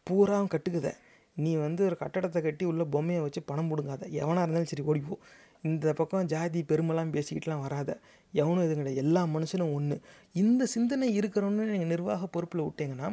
பூராவும் 0.08 0.52
கட்டுக்குத. 0.54 0.90
நீ 1.38 1.52
வந்து 1.66 1.82
ஒரு 1.90 1.96
கட்டடத்தை 2.04 2.40
கட்டி 2.42 2.64
உள்ள 2.66 2.84
பொம்மையை 2.94 3.22
வச்சு 3.26 3.42
பணம் 3.50 3.70
பிடுங்காத. 3.72 4.04
எவனாக 4.22 4.44
இருந்தாலும் 4.46 4.72
சரி 4.72 4.86
ஓடிப்போ. 4.92 5.16
இந்த 5.64 5.94
பக்கம் 6.00 6.30
ஜாதி 6.34 6.60
பெருமைலாம் 6.72 7.14
பேசிக்கிட்டுலாம் 7.16 7.64
வராத. 7.66 7.90
எவனும் 8.34 8.64
எதுவும் 8.66 8.82
கிடையாது. 8.82 9.02
எல்லா 9.06 9.22
மனுஷனும் 9.36 9.74
ஒன்று 9.78 9.96
இந்த 10.36 10.64
சிந்தனை 10.74 11.08
இருக்கிறவன்னு 11.20 11.72
நீங்கள் 11.74 11.94
நிர்வாக 11.94 12.28
பொறுப்பில் 12.36 12.66
விட்டீங்கன்னா 12.68 13.10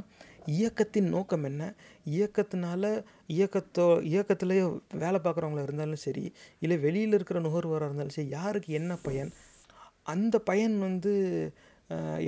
இயக்கத்தின் 0.56 1.08
நோக்கம் 1.14 1.46
என்ன? 1.48 1.62
இயக்கத்தினால 2.06 2.82
இயக்கத்தோ 3.36 3.86
இயக்கத்திலே 4.10 4.58
வேலை 5.02 5.18
பார்க்குறவங்களா 5.20 5.64
இருந்தாலும் 5.68 6.02
சரி 6.04 6.24
இல்லை 6.58 6.76
வெளியில் 6.84 7.16
இருக்கிற 7.18 7.40
நுகர்வோராக 7.46 7.88
இருந்தாலும் 7.88 8.16
சரி 8.18 8.30
யாருக்கு 8.38 8.70
என்ன 8.80 8.92
பயன்? 9.06 9.32
அந்த 10.14 10.36
பயன் 10.50 10.76
வந்து 10.88 11.12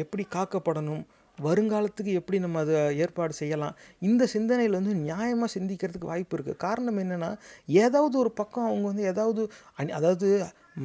எப்படி 0.02 0.24
காக்கப்படணும்? 0.36 1.04
வருங்காலத்துக்கு 1.38 2.12
எப்படி 2.20 2.38
நம்ம 2.44 2.60
அதை 2.64 2.78
ஏற்பாடு 3.02 3.32
செய்யலாம்? 3.40 3.74
இந்த 4.08 4.22
சிந்தனையில் 4.32 4.76
வந்து 4.78 4.94
நியாயமாக 5.04 5.48
சிந்திக்கிறதுக்கு 5.56 6.10
வாய்ப்பு 6.12 6.34
இருக்குது 6.36 6.60
காரணம் 6.64 6.98
என்னென்னா 7.02 7.28
ஏதாவது 7.82 8.14
ஒரு 8.22 8.30
பக்கம் 8.40 8.68
அவங்க 8.70 8.86
வந்து 8.90 9.04
ஏதாவது 9.12 9.42
அனி 9.80 9.92
அதாவது 9.98 10.28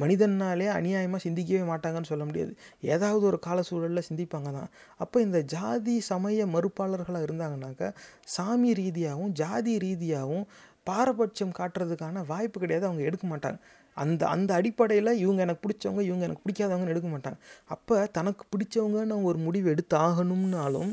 மனிதன்னாலே 0.02 0.68
அநியாயமாக 0.76 1.20
சிந்திக்கவே 1.26 1.64
மாட்டாங்கன்னு 1.70 2.10
சொல்ல 2.12 2.24
முடியாது. 2.28 2.52
ஏதாவது 2.94 3.24
ஒரு 3.30 3.38
கால 3.46 3.58
சூழலில் 3.68 4.06
சிந்திப்பாங்க 4.08 4.50
தான். 4.58 4.70
அப்போ 5.04 5.16
இந்த 5.26 5.40
ஜாதி 5.54 5.96
சமய 6.10 6.46
மறுப்பாளர்களாக 6.54 7.26
இருந்தாங்கனாக்கா 7.28 7.88
சாமி 8.36 8.72
ரீதியாகவும் 8.80 9.34
ஜாதி 9.42 9.74
ரீதியாகவும் 9.86 10.46
பாரபட்சம் 10.90 11.56
காட்டுறதுக்கான 11.58 12.24
வாய்ப்பு 12.32 12.58
கிடையாது. 12.62 12.86
அவங்க 12.88 13.02
எடுக்க 13.10 13.26
மாட்டாங்க. 13.32 13.58
அந்த 13.96 14.22
அந்த 14.26 14.50
அடிப்படையில் 14.54 15.10
இவங்க 15.22 15.40
எனக்கு 15.46 15.64
பிடிச்சவங்க 15.66 16.02
இவங்க 16.08 16.24
எனக்கு 16.26 16.44
பிடிக்காதவங்கன்னு 16.44 16.94
எடுக்க 16.94 17.08
மாட்டாங்க. 17.14 17.38
அப்போ 17.74 17.96
தனக்கு 18.18 18.44
பிடிச்சவங்கன்னு 18.52 19.16
ஒரு 19.30 19.38
முடிவு 19.38 19.68
எடுத்து 19.74 19.96
ஆகணும்னாலும் 20.06 20.92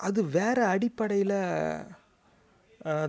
அது 0.00 0.20
வேறு 0.36 0.62
அடிப்படையில் 0.74 1.36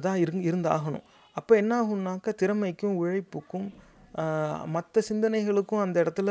தான் 0.06 0.20
இரு 0.24 0.34
இருந்து 0.50 0.70
ஆகணும் 0.78 1.06
அப்போ 1.38 1.54
என்ன 1.62 1.74
ஆகும்னாக்கா 1.82 2.32
திறமைக்கும் 2.42 2.98
உழைப்புக்கும் 3.02 3.68
மற்ற 4.76 5.02
சிந்தனைகளுக்கும் 5.10 5.82
அந்த 5.86 5.98
இடத்துல 6.04 6.30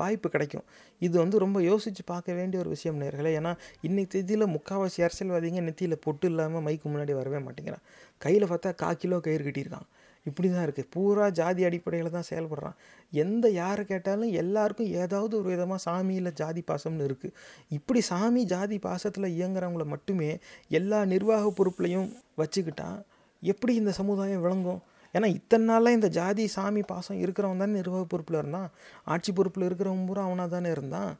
வாய்ப்பு 0.00 0.28
கிடைக்கும். 0.34 0.64
இது 1.02 1.14
வந்து 1.22 1.36
ரொம்ப 1.44 1.58
யோசித்து 1.62 2.02
பார்க்க 2.12 2.38
வேண்டிய 2.38 2.58
ஒரு 2.62 2.70
விஷயம் 2.74 3.00
நேர்களே. 3.02 3.32
ஏன்னா 3.40 3.52
இன்னைக்கு 3.82 4.10
தேதியில் 4.14 4.52
முக்கால்வாசி 4.54 5.04
அரசியல்வாதிங்க 5.06 5.62
நெத்தியில் 5.66 6.02
பொட்டு 6.06 6.28
இல்லாமல் 6.30 6.64
மைக்கு 6.66 6.86
முன்னாடி 6.92 7.14
வரவே 7.20 7.40
மாட்டேங்கிறான் 7.46 7.84
கையில் 8.20 8.50
பார்த்தா 8.52 8.72
கா 8.82 8.90
கிலோ 9.02 9.18
கயிறு 9.26 9.44
கட்டியிருக்கான் 9.48 9.88
இப்படி 10.28 10.48
தான் 10.54 10.64
இருக்குது 10.66 10.90
பூரா 10.94 11.26
ஜாதி 11.38 11.62
அடிப்படையில் 11.68 12.14
தான் 12.16 12.28
செயல்படுறான். 12.30 12.76
எந்த 13.12 13.46
யாரை 13.60 13.82
கேட்டாலும் 13.90 14.32
எல்லாருக்கும் 14.42 14.90
ஏதாவது 15.02 15.34
ஒரு 15.40 15.48
விதமாக 15.54 15.80
சாமியில் 15.86 16.30
ஜாதி 16.40 16.62
பாசம்னு 16.70 17.06
இருக்குது 17.08 17.34
இப்படி 17.76 18.00
சாமி 18.10 18.42
ஜாதி 18.54 18.78
பாசத்தில் 18.86 19.28
இயங்குறவங்கள 19.36 19.86
மட்டுமே 19.94 20.30
எல்லா 20.80 21.00
நிர்வாக 21.14 21.52
பொறுப்புலையும் 21.58 22.08
வச்சுக்கிட்டா 22.42 22.88
எப்படி 23.42 23.72
இந்த 23.80 23.92
சமுதாயம் 24.00 24.44
விளங்கும்? 24.44 24.80
ஏன்னா 25.14 25.28
இத்தனை 25.38 25.64
நாளாக 25.70 25.96
இந்த 25.96 26.08
ஜாதி 26.16 26.44
சாமி 26.54 26.82
பாசம் 26.90 27.20
இருக்கிறவன் 27.24 27.62
தானே 27.62 27.74
நிர்வாக 27.80 28.04
பொறுப்பில் 28.12 28.38
இருந்தான். 28.40 28.68
ஆட்சி 29.12 29.30
பொறுப்பில் 29.38 29.66
இருக்கிறவன் 29.68 30.06
பூரா 30.08 30.22
அவனாக 30.28 30.50
தானே 30.54 30.70
இருந்தான். 30.76 31.12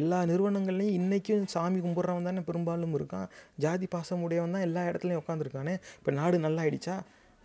எல்லா 0.00 0.18
நிறுவனங்கள்லையும் 0.30 0.96
இன்றைக்கும் 0.98 1.48
சாமி 1.54 1.78
கும்பிட்றவன் 1.84 2.28
தானே 2.28 2.42
பெரும்பாலும் 2.48 2.94
இருக்கான். 2.98 3.28
ஜாதி 3.64 3.86
பாசம் 3.94 4.22
உடையவன் 4.26 4.54
தான் 4.56 4.66
எல்லா 4.68 4.82
இடத்துலையும் 4.90 5.22
உட்காந்துருக்கானே 5.22 5.74
இப்போ 5.98 6.12
நாடு 6.18 6.38
நல்லா 6.44 6.62
ஆயிடுச்சா 6.64 6.96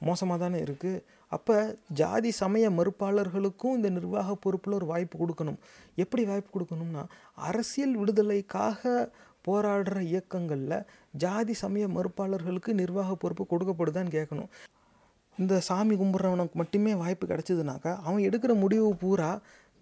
மோசமாக 0.07 0.38
தானே 0.44 0.60
இருக்குது 0.65 1.02
அப்போ 1.32 1.56
ஜாதி 1.99 2.32
சமய 2.41 2.65
மறுப்பாளர்களுக்கும் 2.77 3.76
இந்த 3.77 3.90
நிர்வாக 3.98 4.36
பொறுப்பில் 4.44 4.77
ஒரு 4.80 4.88
வாய்ப்பு 4.91 5.15
கொடுக்கணும். 5.22 5.60
எப்படி 6.03 6.23
வாய்ப்பு 6.32 6.52
கொடுக்கணும்னா 6.56 7.03
அரசியல் 7.49 7.95
விடுதலைக்காக 8.02 8.82
போராடுற 9.48 9.98
இயக்கங்களில் 10.11 10.77
ஜாதி 11.23 11.56
சமய 11.64 11.88
மறுப்பாளர்களுக்கு 11.98 12.72
நிர்வாக 12.82 13.15
பொறுப்பு 13.23 13.44
கொடுக்கப்படுதான்னு 13.52 14.15
கேட்கணும் 14.18 14.49
இந்த 15.38 15.56
சாமி 15.68 15.95
கும்பிட்றவனுக்கு 15.99 16.60
மட்டுமே 16.61 16.91
வாய்ப்பு 17.02 17.26
கிடச்சிதுனாக்கா 17.27 17.94
அவன் 18.07 18.26
எடுக்கிற 18.27 18.52
முடிவு 18.64 18.90
பூரா 19.02 19.32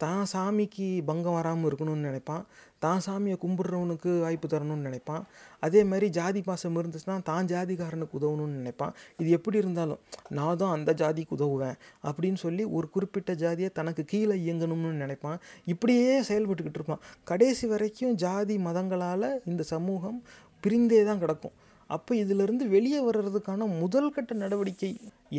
தான் 0.03 0.23
சாமிக்கு 0.31 0.87
பங்கம் 1.09 1.35
வராமல் 1.37 1.67
இருக்கணும்னு 1.69 2.07
நினைப்பான். 2.07 2.43
தான் 2.85 3.01
சாமியை 3.05 3.37
கும்பிட்றவனுக்கு 3.43 4.11
வாய்ப்பு 4.23 4.47
தரணும்னு 4.53 4.87
நினைப்பான். 4.87 5.23
அதே 5.63 5.81
மாதிரி 5.89 6.07
ஜாதி 6.17 6.41
பாசம் 6.47 6.77
இருந்துச்சுன்னா 6.81 7.17
தான் 7.29 7.49
ஜாதிக்காரனுக்கு 7.53 8.17
உதவணும்னு 8.19 8.59
நினைப்பான். 8.61 8.93
இது 9.21 9.29
எப்படி 9.37 9.57
இருந்தாலும் 9.63 10.01
நான் 10.37 10.59
தான் 10.61 10.73
அந்த 10.77 10.93
ஜாதிக்கு 11.01 11.35
உதவுவேன் 11.37 11.75
அப்படின்னு 12.07 12.41
சொல்லி 12.45 12.65
ஒரு 12.77 12.89
குறிப்பிட்ட 12.95 13.33
ஜாதியை 13.43 13.71
தனக்கு 13.79 14.05
கீழே 14.13 14.37
இயங்கணும்னு 14.45 15.01
நினைப்பான். 15.03 15.39
இப்படியே 15.73 16.13
செயல்பட்டுக்கிட்டு 16.29 16.79
இருப்பான். 16.81 17.03
கடைசி 17.31 17.67
வரைக்கும் 17.73 18.15
ஜாதி 18.25 18.57
மதங்களால் 18.67 19.29
இந்த 19.51 19.65
சமூகம் 19.73 20.19
பிரிந்தே 20.63 21.03
தான் 21.09 21.21
கிடக்கும். 21.23 21.55
அப்போ 21.89 22.11
இதிலிருந்து 22.23 22.65
வெளியே 22.75 22.99
வர்றதுக்கான 23.07 23.65
முதல் 23.81 24.13
கட்ட 24.15 24.33
நடவடிக்கை 24.43 24.91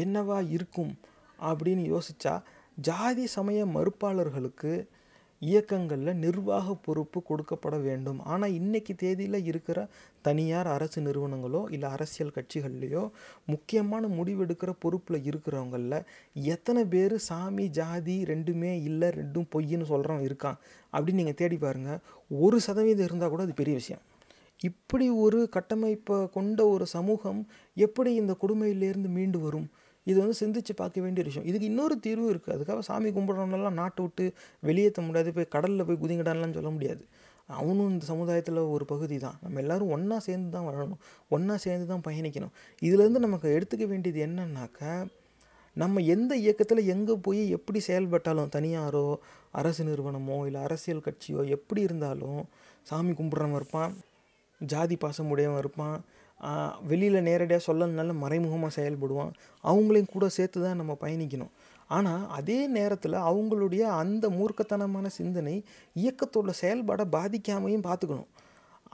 என்னவா 0.03 0.39
இருக்கும் 0.57 0.93
அப்படின்னு 1.49 1.85
யோசித்தா 1.93 2.35
ஜாதி 2.79 3.25
சமய 3.37 3.61
மறுப்பாளர்களுக்கு 3.77 4.73
இயக்கங்களில் 5.43 6.21
நிர்வாக 6.25 6.75
பொறுப்பு 6.87 7.19
கொடுக்கப்பட 7.31 7.77
வேண்டும். 7.83 8.21
ஆனால் 8.33 8.55
இன்னைக்கு 8.59 8.93
தேதியில் 8.95 9.47
இருக்கிற 9.51 9.79
தனியார் 10.23 10.69
அரசு 10.75 10.99
நிறுவனங்களோ 11.01 11.61
இல்லை 11.75 11.89
அரசியல் 11.97 12.35
கட்சிகள்லையோ 12.37 13.03
முக்கியமான 13.53 14.09
முடிவெடுக்கிற 14.19 14.73
பொறுப்பில் 14.85 15.27
இருக்கிறவங்களில் 15.31 15.99
எத்தனை 16.55 16.85
பேர் 16.95 17.17
சாமி 17.29 17.67
ஜாதி 17.81 18.17
ரெண்டுமே 18.33 18.73
இல்லை 18.89 19.11
ரெண்டும் 19.19 19.51
பொய்ன்னு 19.55 19.91
சொல்கிறவன் 19.93 20.27
இருக்கான். 20.29 20.59
அப்படின்னு 20.93 21.21
நீங்கள் 21.23 21.41
தேடி 21.43 21.59
பாருங்கள் 21.67 22.03
ஒரு 22.31 22.59
சதவீதம் 22.61 23.09
இருந்தால் 23.09 23.33
கூட 23.35 23.43
அது 23.43 23.61
பெரிய 23.63 23.77
விஷயம். 23.83 24.03
இப்படி 24.61 25.07
ஒரு 25.25 25.39
கட்டமைப்பை 25.55 26.19
கொண்ட 26.37 26.61
ஒரு 26.75 26.85
சமூகம் 26.87 27.41
எப்படி 27.77 28.11
இந்த 28.15 28.33
கொடுமையிலேருந்து 28.43 29.11
மீண்டு 29.17 29.39
வரும்? 29.41 29.67
இது 30.07 30.17
வந்து 30.23 30.37
சிந்திச்சு 30.43 30.73
பார்க்க 30.83 31.05
வேண்டிய 31.05 31.23
விஷயம். 31.29 31.47
இதுக்கு 31.51 31.69
இன்னொரு 31.73 31.97
தீர்வு 32.07 32.27
இருக்குது 32.33 32.55
அதுக்காக 32.57 32.83
சாமி 32.89 33.11
கும்பிட்றவனெல்லாம் 33.17 33.79
நாட்டை 33.83 34.03
விட்டு 34.07 34.25
வெளியேற்ற 34.69 35.03
முடியாது. 35.09 35.33
போய் 35.39 35.53
கடலில் 35.57 35.87
போய் 35.91 36.03
குதிங்கடான்லாம் 36.05 36.57
சொல்ல 36.59 36.73
முடியாது. 36.77 37.05
அவனும் 37.59 37.91
இந்த 37.95 38.05
சமுதாயத்தில் 38.11 38.61
ஒரு 38.75 38.85
பகுதி 38.93 39.17
தான். 39.25 39.37
நம்ம 39.45 39.61
எல்லோரும் 39.63 39.91
ஒன்றா 39.97 40.19
சேர்ந்து 40.29 40.51
தான் 40.57 40.67
வரணும் 40.69 41.01
ஒன்றா 41.37 41.57
சேர்ந்து 41.65 41.87
தான் 41.93 42.05
பயணிக்கணும். 42.07 42.55
இதுலேருந்து 42.87 43.25
நமக்கு 43.27 43.49
எடுத்துக்க 43.57 43.87
வேண்டியது 43.93 44.21
என்னன்னாக்கா 44.27 44.93
நம்ம 45.77 46.01
எந்த 46.15 46.33
இயக்கத்தில் 46.43 46.89
எங்கே 46.95 47.15
போய் 47.27 47.41
எப்படி 47.57 47.79
செயல்பட்டாலும் 47.87 48.53
தனியாரோ 48.57 49.07
அரசு 49.61 49.83
நிறுவனமோ 49.85 50.37
இல்லை 50.47 50.61
அரசியல் 50.67 51.07
கட்சியோ 51.07 51.41
எப்படி 51.57 51.81
இருந்தாலும் 51.89 52.41
சாமி 52.91 53.13
கும்பிட்றவன் 53.13 53.59
இருப்பான். 53.61 53.93
ஜாதி 54.61 54.97
பாசம் 54.97 55.31
உடையவன் 55.35 55.63
இருப்பான். 55.65 55.97
வெளியில் 56.91 57.27
நேரடியாக 57.29 57.63
சொல்லனால 57.67 58.15
மறைமுகமாக 58.23 58.73
செயல்படுவான். 58.79 59.33
அவங்களையும் 59.65 60.13
கூட 60.15 60.27
சேர்த்து 60.37 60.59
தான் 60.65 60.81
நம்ம 60.81 60.93
பயணிக்கணும். 61.05 61.53
ஆனால் 61.97 62.23
அதே 62.39 62.59
நேரத்தில் 62.77 63.17
அவங்களுடைய 63.29 63.83
அந்த 64.03 64.25
மூர்க்கத்தனமான 64.39 65.07
சிந்தனை 65.19 65.55
இயக்கத்தோட 66.03 66.53
செயல்பாடை 66.63 67.07
பாதிக்காமையும் 67.17 67.87
பார்த்துக்கணும் 67.89 68.31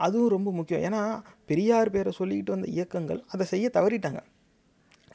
அதுவும் 0.05 0.33
ரொம்ப 0.35 0.49
முக்கியம். 0.57 0.83
ஏன்னா 0.87 1.01
பெரியார் 1.49 1.93
பேரை 1.95 2.11
சொல்லிக்கிட்டு 2.19 2.55
வந்த 2.55 2.67
இயக்கங்கள் 2.75 3.19
அதை 3.33 3.45
செய்ய 3.53 3.67
தவறிட்டாங்க. 3.77 4.21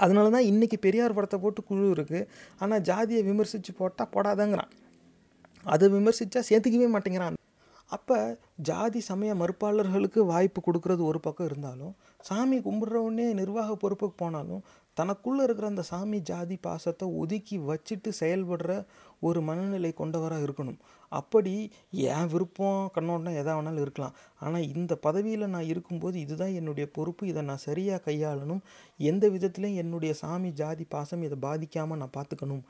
அதனால 0.04 0.30
தான் 0.34 0.48
இன்றைக்கி 0.50 0.76
பெரியார் 0.86 1.16
படத்தை 1.16 1.38
போட்டு 1.44 1.60
குழு 1.68 1.86
இருக்குது 1.96 2.28
ஆனால் 2.62 2.82
ஜாதியை 2.88 3.22
விமர்சித்து 3.28 3.72
போட்டால் 3.80 4.12
போடாதங்கிறான். 4.14 4.72
அதை 5.74 5.86
விமர்சித்தா 5.96 6.40
சேர்த்துக்கவே 6.48 6.88
மாட்டேங்கிறான். 6.94 7.38
அப்போ 7.96 8.16
ஜாதி 8.68 9.00
சமய 9.08 9.32
மறுப்பாளர்களுக்கு 9.40 10.20
வாய்ப்பு 10.32 10.60
கொடுக்கறது 10.66 11.02
ஒரு 11.10 11.18
பக்கம் 11.26 11.48
இருந்தாலும் 11.50 11.94
சாமி 12.26 12.58
கும்பிட்றவுடனே 12.58 13.26
நிர்வாக 13.40 13.76
பொறுப்புக்கு 13.82 14.16
போனாலும் 14.16 14.64
தனக்குள்ளே 14.96 15.42
இருக்கிற 15.46 15.66
அந்த 15.68 15.82
சாமி 15.82 16.18
ஜாதி 16.28 16.56
பாசத்தை 16.56 17.06
ஒதுக்கி 17.22 17.56
வச்சுட்டு 17.68 18.10
செயல்படுற 18.20 18.72
ஒரு 19.20 19.40
மனநிலை 19.48 19.90
கொண்டவராக 19.98 20.46
இருக்கணும். 20.46 20.78
அப்படி 21.12 21.52
என் 21.90 22.30
விருப்பம் 22.32 22.88
கண்ணோட்டம் 22.94 23.36
எதா 23.40 23.52
வேணாலும் 23.56 23.84
இருக்கலாம். 23.84 24.14
ஆனால் 24.40 24.66
இந்த 24.76 24.92
பதவியில் 25.06 25.52
நான் 25.54 25.68
இருக்கும்போது 25.72 26.16
இதுதான் 26.20 26.54
என்னுடைய 26.60 26.86
பொறுப்பு. 26.92 27.26
இதை 27.26 27.42
நான் 27.42 27.64
சரியாக 27.66 28.00
கையாளணும். 28.06 28.62
எந்த 29.10 29.28
விதத்துலையும் 29.28 29.80
என்னுடைய 29.82 30.14
சாமி 30.14 30.50
ஜாதி 30.52 30.86
பாசம் 30.94 31.22
இதை 31.22 31.38
பாதிக்காமல் 31.42 32.00
நான் 32.02 32.16
பார்த்துக்கணும் 32.16 32.64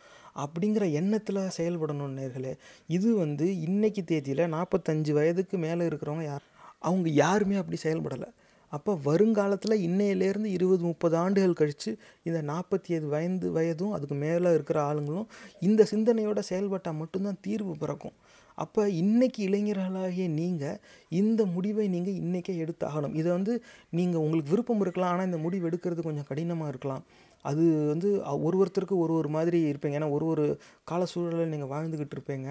அப்படிங்கிற 0.44 0.86
எண்ணத்தில் 0.92 1.42
செயல்படணும் 1.58 2.16
நேர்களே. 2.20 2.54
இது 2.86 3.10
வந்து 3.16 3.48
இன்றைக்கி 3.68 4.04
தேதியில் 4.04 4.52
நாற்பத்தஞ்சு 4.56 5.12
வயதுக்கு 5.12 5.58
மேலே 5.58 5.84
இருக்கிறவங்க 5.86 6.22
யார்? 6.22 6.44
அவங்க 6.78 7.08
யாருமே 7.08 7.56
அப்படி 7.56 7.78
செயல்படலை. 7.82 8.30
அப்போ 8.76 8.92
வருங்காலத்தில் 9.08 9.82
இன்னையிலேருந்து 9.88 10.50
இருபது 10.56 10.82
முப்பது 10.90 11.14
ஆண்டுகள் 11.24 11.58
கழித்து 11.60 11.90
இந்த 12.28 12.38
நாற்பத்தி 12.52 12.94
ஏழு 12.96 13.08
வயது 13.14 13.48
வயதும் 13.56 13.94
அதுக்கு 13.96 14.16
மேலே 14.24 14.54
இருக்கிற 14.56 14.78
ஆளுங்களும் 14.90 15.28
இந்த 15.68 15.84
சிந்தனையோட 15.92 16.40
செயல்பட்டால் 16.50 17.00
மட்டும்தான் 17.02 17.42
தீர்வு 17.46 17.74
பிறக்கும். 17.82 18.16
அப்போ 18.58 18.82
இன்றைக்கி 19.02 19.40
இளைஞர்களாகிய 19.48 20.26
நீங்கள் 20.40 20.78
இந்த 21.20 21.40
முடிவை 21.54 21.86
நீங்கள் 21.94 22.18
இன்றைக்கே 22.22 22.54
எடுத்தாகணும். 22.64 23.14
இதை 23.20 23.30
வந்து 23.38 23.54
நீங்கள் 23.98 24.22
உங்களுக்கு 24.24 24.52
விருப்பம் 24.52 24.82
இருக்கலாம். 24.84 25.12
ஆனால் 25.14 25.28
இந்த 25.30 25.40
முடிவு 25.46 25.68
எடுக்கிறது 25.70 26.06
கொஞ்சம் 26.08 26.28
கடினமாக 26.30 26.72
இருக்கலாம். 26.72 27.04
அது 27.44 27.64
வந்து 27.92 28.08
ஒரு 28.46 28.56
ஒருத்தருக்கு 28.62 28.96
ஒரு 29.04 29.12
ஒரு 29.20 29.28
மாதிரி 29.36 29.58
இருப்பீங்க. 29.72 29.98
ஏன்னா 30.00 30.10
ஒரு 30.16 30.26
ஒரு 30.32 30.44
கால 30.90 31.02
சூழலில் 31.12 31.52
நீங்கள் 31.54 31.70
வாழ்ந்துக்கிட்டு 31.74 32.16
இருப்பீங்க. 32.18 32.48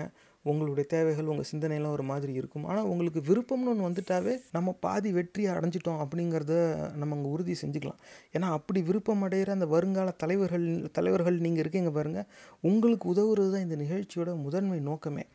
உங்களுடைய 0.51 0.85
தேவைகள் 0.93 1.29
உங்கள் 1.33 1.49
சிந்தனையெல்லாம் 1.51 1.95
ஒரு 1.97 2.05
மாதிரி 2.11 2.33
இருக்கும். 2.39 2.65
ஆனால் 2.71 2.89
உங்களுக்கு 2.91 3.21
விருப்பம்னு 3.29 3.71
ஒன்று 3.73 3.87
வந்துட்டாவே 3.87 4.33
நம்ம 4.55 4.75
பாதி 4.85 5.11
வெற்றி 5.17 5.43
அடைஞ்சிட்டோம் 5.53 6.01
அப்படிங்கிறத 6.03 6.53
நம்ம 7.01 7.15
அங்கே 7.17 7.31
உறுதி 7.35 7.55
செஞ்சுக்கலாம். 7.63 8.01
ஏன்னா 8.35 8.49
அப்படி 8.57 8.81
விருப்பம் 8.89 9.25
அடைகிற 9.27 9.51
அந்த 9.57 9.67
வருங்கால 9.75 10.13
தலைவர்கள் 10.23 10.67
தலைவர்கள் 10.99 11.43
நீங்கள் 11.47 11.63
இருக்கீங்க 11.65 11.91
பாருங்கள் 11.97 12.29
உங்களுக்கு 12.69 13.07
உதவுறது 13.15 13.51
தான் 13.55 13.65
இந்த 13.67 13.79
நிகழ்ச்சியோட 13.83 14.33
முதன்மை 14.45 14.79
நோக்கமே. 14.91 15.25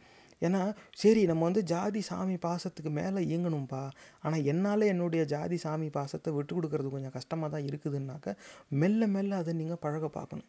ஏன்னா 0.43 0.61
சரி 1.01 1.23
நம்ம 1.31 1.43
வந்து 1.47 1.63
ஜாதி 1.71 2.01
சாமி 2.07 2.37
பாசத்துக்கு 2.45 2.91
மேலே 2.99 3.21
இயங்கணும்ப்பா 3.31 3.83
ஆனால் 4.25 4.47
என்னால் 4.53 4.91
என்னுடைய 4.93 5.23
ஜாதி 5.33 5.57
சாமி 5.65 5.89
பாசத்தை 5.97 6.31
விட்டு 6.37 6.53
கொடுக்கறது 6.59 6.95
கொஞ்சம் 6.95 7.15
கஷ்டமாக 7.17 7.51
தான் 7.55 7.67
இருக்குதுன்னாக்க 7.71 8.35
மெல்ல 8.83 9.09
மெல்ல 9.17 9.43
அதை 9.43 9.55
நீங்கள் 9.61 9.83
பழக 9.85 10.09
பார்க்கணும். 10.19 10.49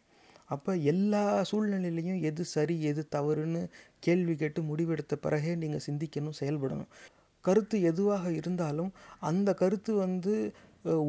அப்போ 0.52 0.72
எல்லா 0.92 1.24
சூழ்நிலையிலையும் 1.50 2.22
எது 2.30 2.44
சரி 2.56 2.76
எது 2.92 3.04
தவறுன்னு 3.16 3.62
கேள்வி 4.06 4.36
கேட்டு 4.42 4.62
முடிவெடுத்த 4.70 5.14
பிறகே 5.26 5.54
நீங்கள் 5.64 5.86
சிந்திக்கணும் 5.88 6.40
செயல்படணும். 6.42 6.92
கருத்து 7.46 7.78
எதுவாக 7.92 8.26
இருந்தாலும் 8.40 8.92
அந்த 9.30 9.50
கருத்து 9.62 9.92
வந்து 10.04 10.34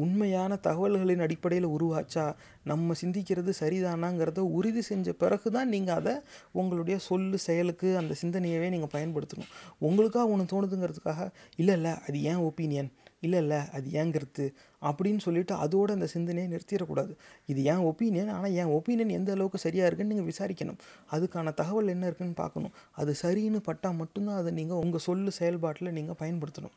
உண்மையான 0.03 0.53
தகவல்களின் 0.65 1.23
அடிப்படையில் 1.25 1.67
உருவாச்சா 1.75 2.25
நம்ம 2.71 2.95
சிந்திக்கிறது 3.01 3.51
சரிதானாங்கிறத 3.59 4.41
உறுதி 4.57 4.81
செஞ்ச 4.89 5.13
பிறகு 5.21 5.47
தான் 5.51 5.71
நீங்கள் 5.73 5.97
அதை 5.99 6.13
உங்களுடைய 6.61 6.97
சொல்லு 7.07 7.37
செயலுக்கு 7.47 7.89
அந்த 8.01 8.15
சிந்தனையவே 8.21 8.67
நீங்கள் 8.75 8.93
பயன்படுத்தணும். 8.95 9.49
உங்களுக்காக 9.87 10.33
ஒன்று 10.35 10.51
தோணுதுங்கிறதுக்காக 10.53 11.23
இல்லை 11.61 11.75
இல்லை 11.79 11.93
அது 12.07 12.19
ஏன் 12.31 12.43
ஒப்பீனியன் 12.49 12.91
இல்லை 13.25 13.39
இல்லை 13.43 13.59
அது 13.75 13.87
ஏன் 13.99 14.13
கருத்து? 14.15 14.45
அப்படின்னு 14.81 15.21
சொல்லிட்டு 15.25 15.53
அதோட 15.63 15.89
அந்த 15.97 16.07
சிந்தனையை 16.13 16.47
நிறுத்திடக்கூடாது. 16.53 17.13
இது 17.51 17.59
ஏன் 17.73 17.83
ஒப்பீனியன் 17.89 18.31
ஆனால் 18.35 18.55
என் 18.61 18.73
ஒப்பீனியன் 18.77 19.13
எந்த 19.19 19.31
அளவுக்கு 19.35 19.59
சரியாக 19.65 19.89
இருக்குன்னு 19.89 20.13
நீங்கள் 20.13 20.29
விசாரிக்கணும். 20.31 20.79
அதுக்கான 21.11 21.53
தகவல் 21.61 21.93
என்ன 21.95 22.05
இருக்குன்னு 22.09 22.37
பார்க்கணும். 22.43 22.73
அது 23.01 23.13
சரின்னு 23.23 23.61
பட்டால் 23.69 23.99
மட்டும்தான் 24.01 24.39
அதை 24.41 24.53
நீங்கள் 24.59 24.81
உங்கள் 24.85 25.05
சொல்லு 25.07 25.33
செயல்பாட்டில் 25.39 25.95
நீங்கள் 25.99 26.19
பயன்படுத்தணும். 26.23 26.75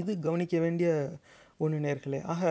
இது 0.00 0.12
கவனிக்க 0.26 0.56
வேண்டிய 0.58 0.90
ஒன்று 1.58 1.78
நேர்களே. 1.86 2.20
ஆக 2.34 2.42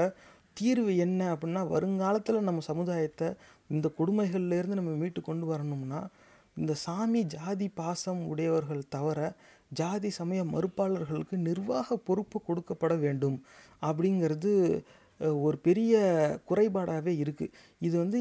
தீர்வு 0.57 0.93
என்ன 1.05 1.21
அப்படின்னா 1.33 1.61
வருங்காலத்தில் 1.73 2.47
நம்ம 2.47 2.63
சமுதாயத்தை 2.71 3.27
இந்த 3.75 3.87
கொடுமைகள்லேருந்து 3.99 4.79
நம்ம 4.79 4.93
மீட்டு 5.01 5.21
கொண்டு 5.21 5.45
வரணும்னா 5.45 6.01
இந்த 6.57 6.73
சாமி 6.85 7.21
ஜாதி 7.33 7.67
பாசம் 7.79 8.21
உடையவர்கள் 8.31 8.89
தவிர 8.89 9.19
ஜாதி 9.71 10.09
சமய 10.09 10.43
மறுப்பாளர்களுக்கு 10.43 11.37
நிர்வாக 11.37 11.97
பொறுப்பு 11.97 12.41
கொடுக்கப்பட 12.47 12.97
வேண்டும் 12.99 13.37
அப்படிங்கிறது 13.81 14.51
ஒரு 15.19 15.57
பெரிய 15.57 15.93
குறைபாடாகவே 16.49 17.13
இருக்குது 17.23 17.53
இது 17.79 17.97
வந்து 17.97 18.19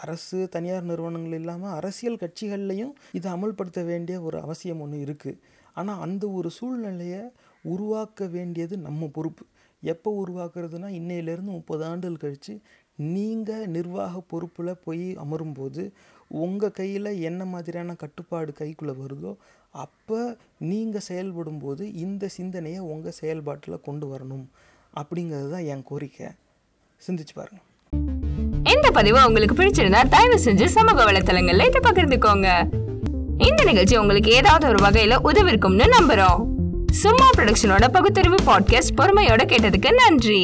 அரசு 0.00 0.48
தனியார் 0.48 0.82
நிறுவனங்கள் 0.82 1.40
இல்லாமல் 1.40 1.70
அரசியல் 1.70 2.20
கட்சிகள்லையும் 2.20 2.94
இதை 3.12 3.32
அமல்படுத்த 3.32 3.84
வேண்டிய 3.84 4.20
ஒரு 4.20 4.40
அவசியம் 4.40 4.80
ஒன்று 4.80 4.98
இருக்குது 5.04 5.40
ஆனால் 5.72 5.98
அந்த 5.98 6.28
ஒரு 6.28 6.50
சூழ்நிலையை 6.50 7.22
உருவாக்க 7.64 8.26
வேண்டியது 8.26 8.76
நம்ம 8.78 9.06
பொறுப்பு. 9.06 9.44
எப்போ 9.82 10.24
உருவாக்குறதுனா 10.24 10.88
இன்னையிலேருந்து 10.90 11.52
முப்பது 11.52 11.84
ஆண்டுகள் 11.84 12.16
கழித்து 12.16 12.54
நீங்கள் 12.96 13.66
நிர்வாக 13.66 14.20
பொறுப்பில் 14.20 14.80
போய் 14.84 15.16
அமரும்போது 15.16 15.92
உங்கள் 16.28 16.70
கையில் 16.70 17.10
என்ன 17.20 17.44
மாதிரியான 17.44 17.94
கட்டுப்பாடு 17.94 18.52
கைக்குள்ளே 18.58 18.94
வருதோ 19.00 19.32
அப்போ 19.74 20.36
நீங்கள் 20.58 21.06
செயல்படும்போது 21.08 21.84
இந்த 21.94 22.28
சிந்தனையை 22.28 22.80
உங்கள் 22.92 23.16
செயல்பாட்டில் 23.20 23.84
கொண்டு 23.84 24.06
வரணும் 24.12 24.46
அப்படிங்கிறது 25.00 25.50
தான் 25.50 25.64
என் 25.64 25.82
கோரிக்கை. 25.82 26.26
சிந்திச்சு 27.06 27.34
பாருங்கள் 27.34 27.64
இந்த 28.74 28.90
பதிவு 28.90 29.26
உங்களுக்கு 29.26 29.56
பிடிச்சிருந்தா 29.56 30.08
தயவு 30.08 30.36
செஞ்சு 30.44 30.66
சமூக 30.66 30.98
வலைத்தளங்கள்ல 31.04 31.66
இதை 31.68 31.80
பகிர்ந்துக்கோங்க. 31.86 32.48
இந்த 33.48 33.64
நிகழ்ச்சி 33.64 33.96
உங்களுக்கு 33.96 34.30
ஏதாவது 34.32 34.66
ஒரு 34.68 34.80
வகையில 34.86 35.18
உதவிருக்கும்னு 35.30 35.86
நம்புறோம். 35.96 36.40
சும்மா 36.92 37.26
ப்ரொடக்ஷனோட 37.38 37.84
பகுத்தறிவு 37.92 38.38
பாட்காஸ்ட் 38.46 38.96
பொறுமையோட 38.96 39.42
கேட்டதுக்கு 39.52 39.90
நன்றி. 39.92 40.42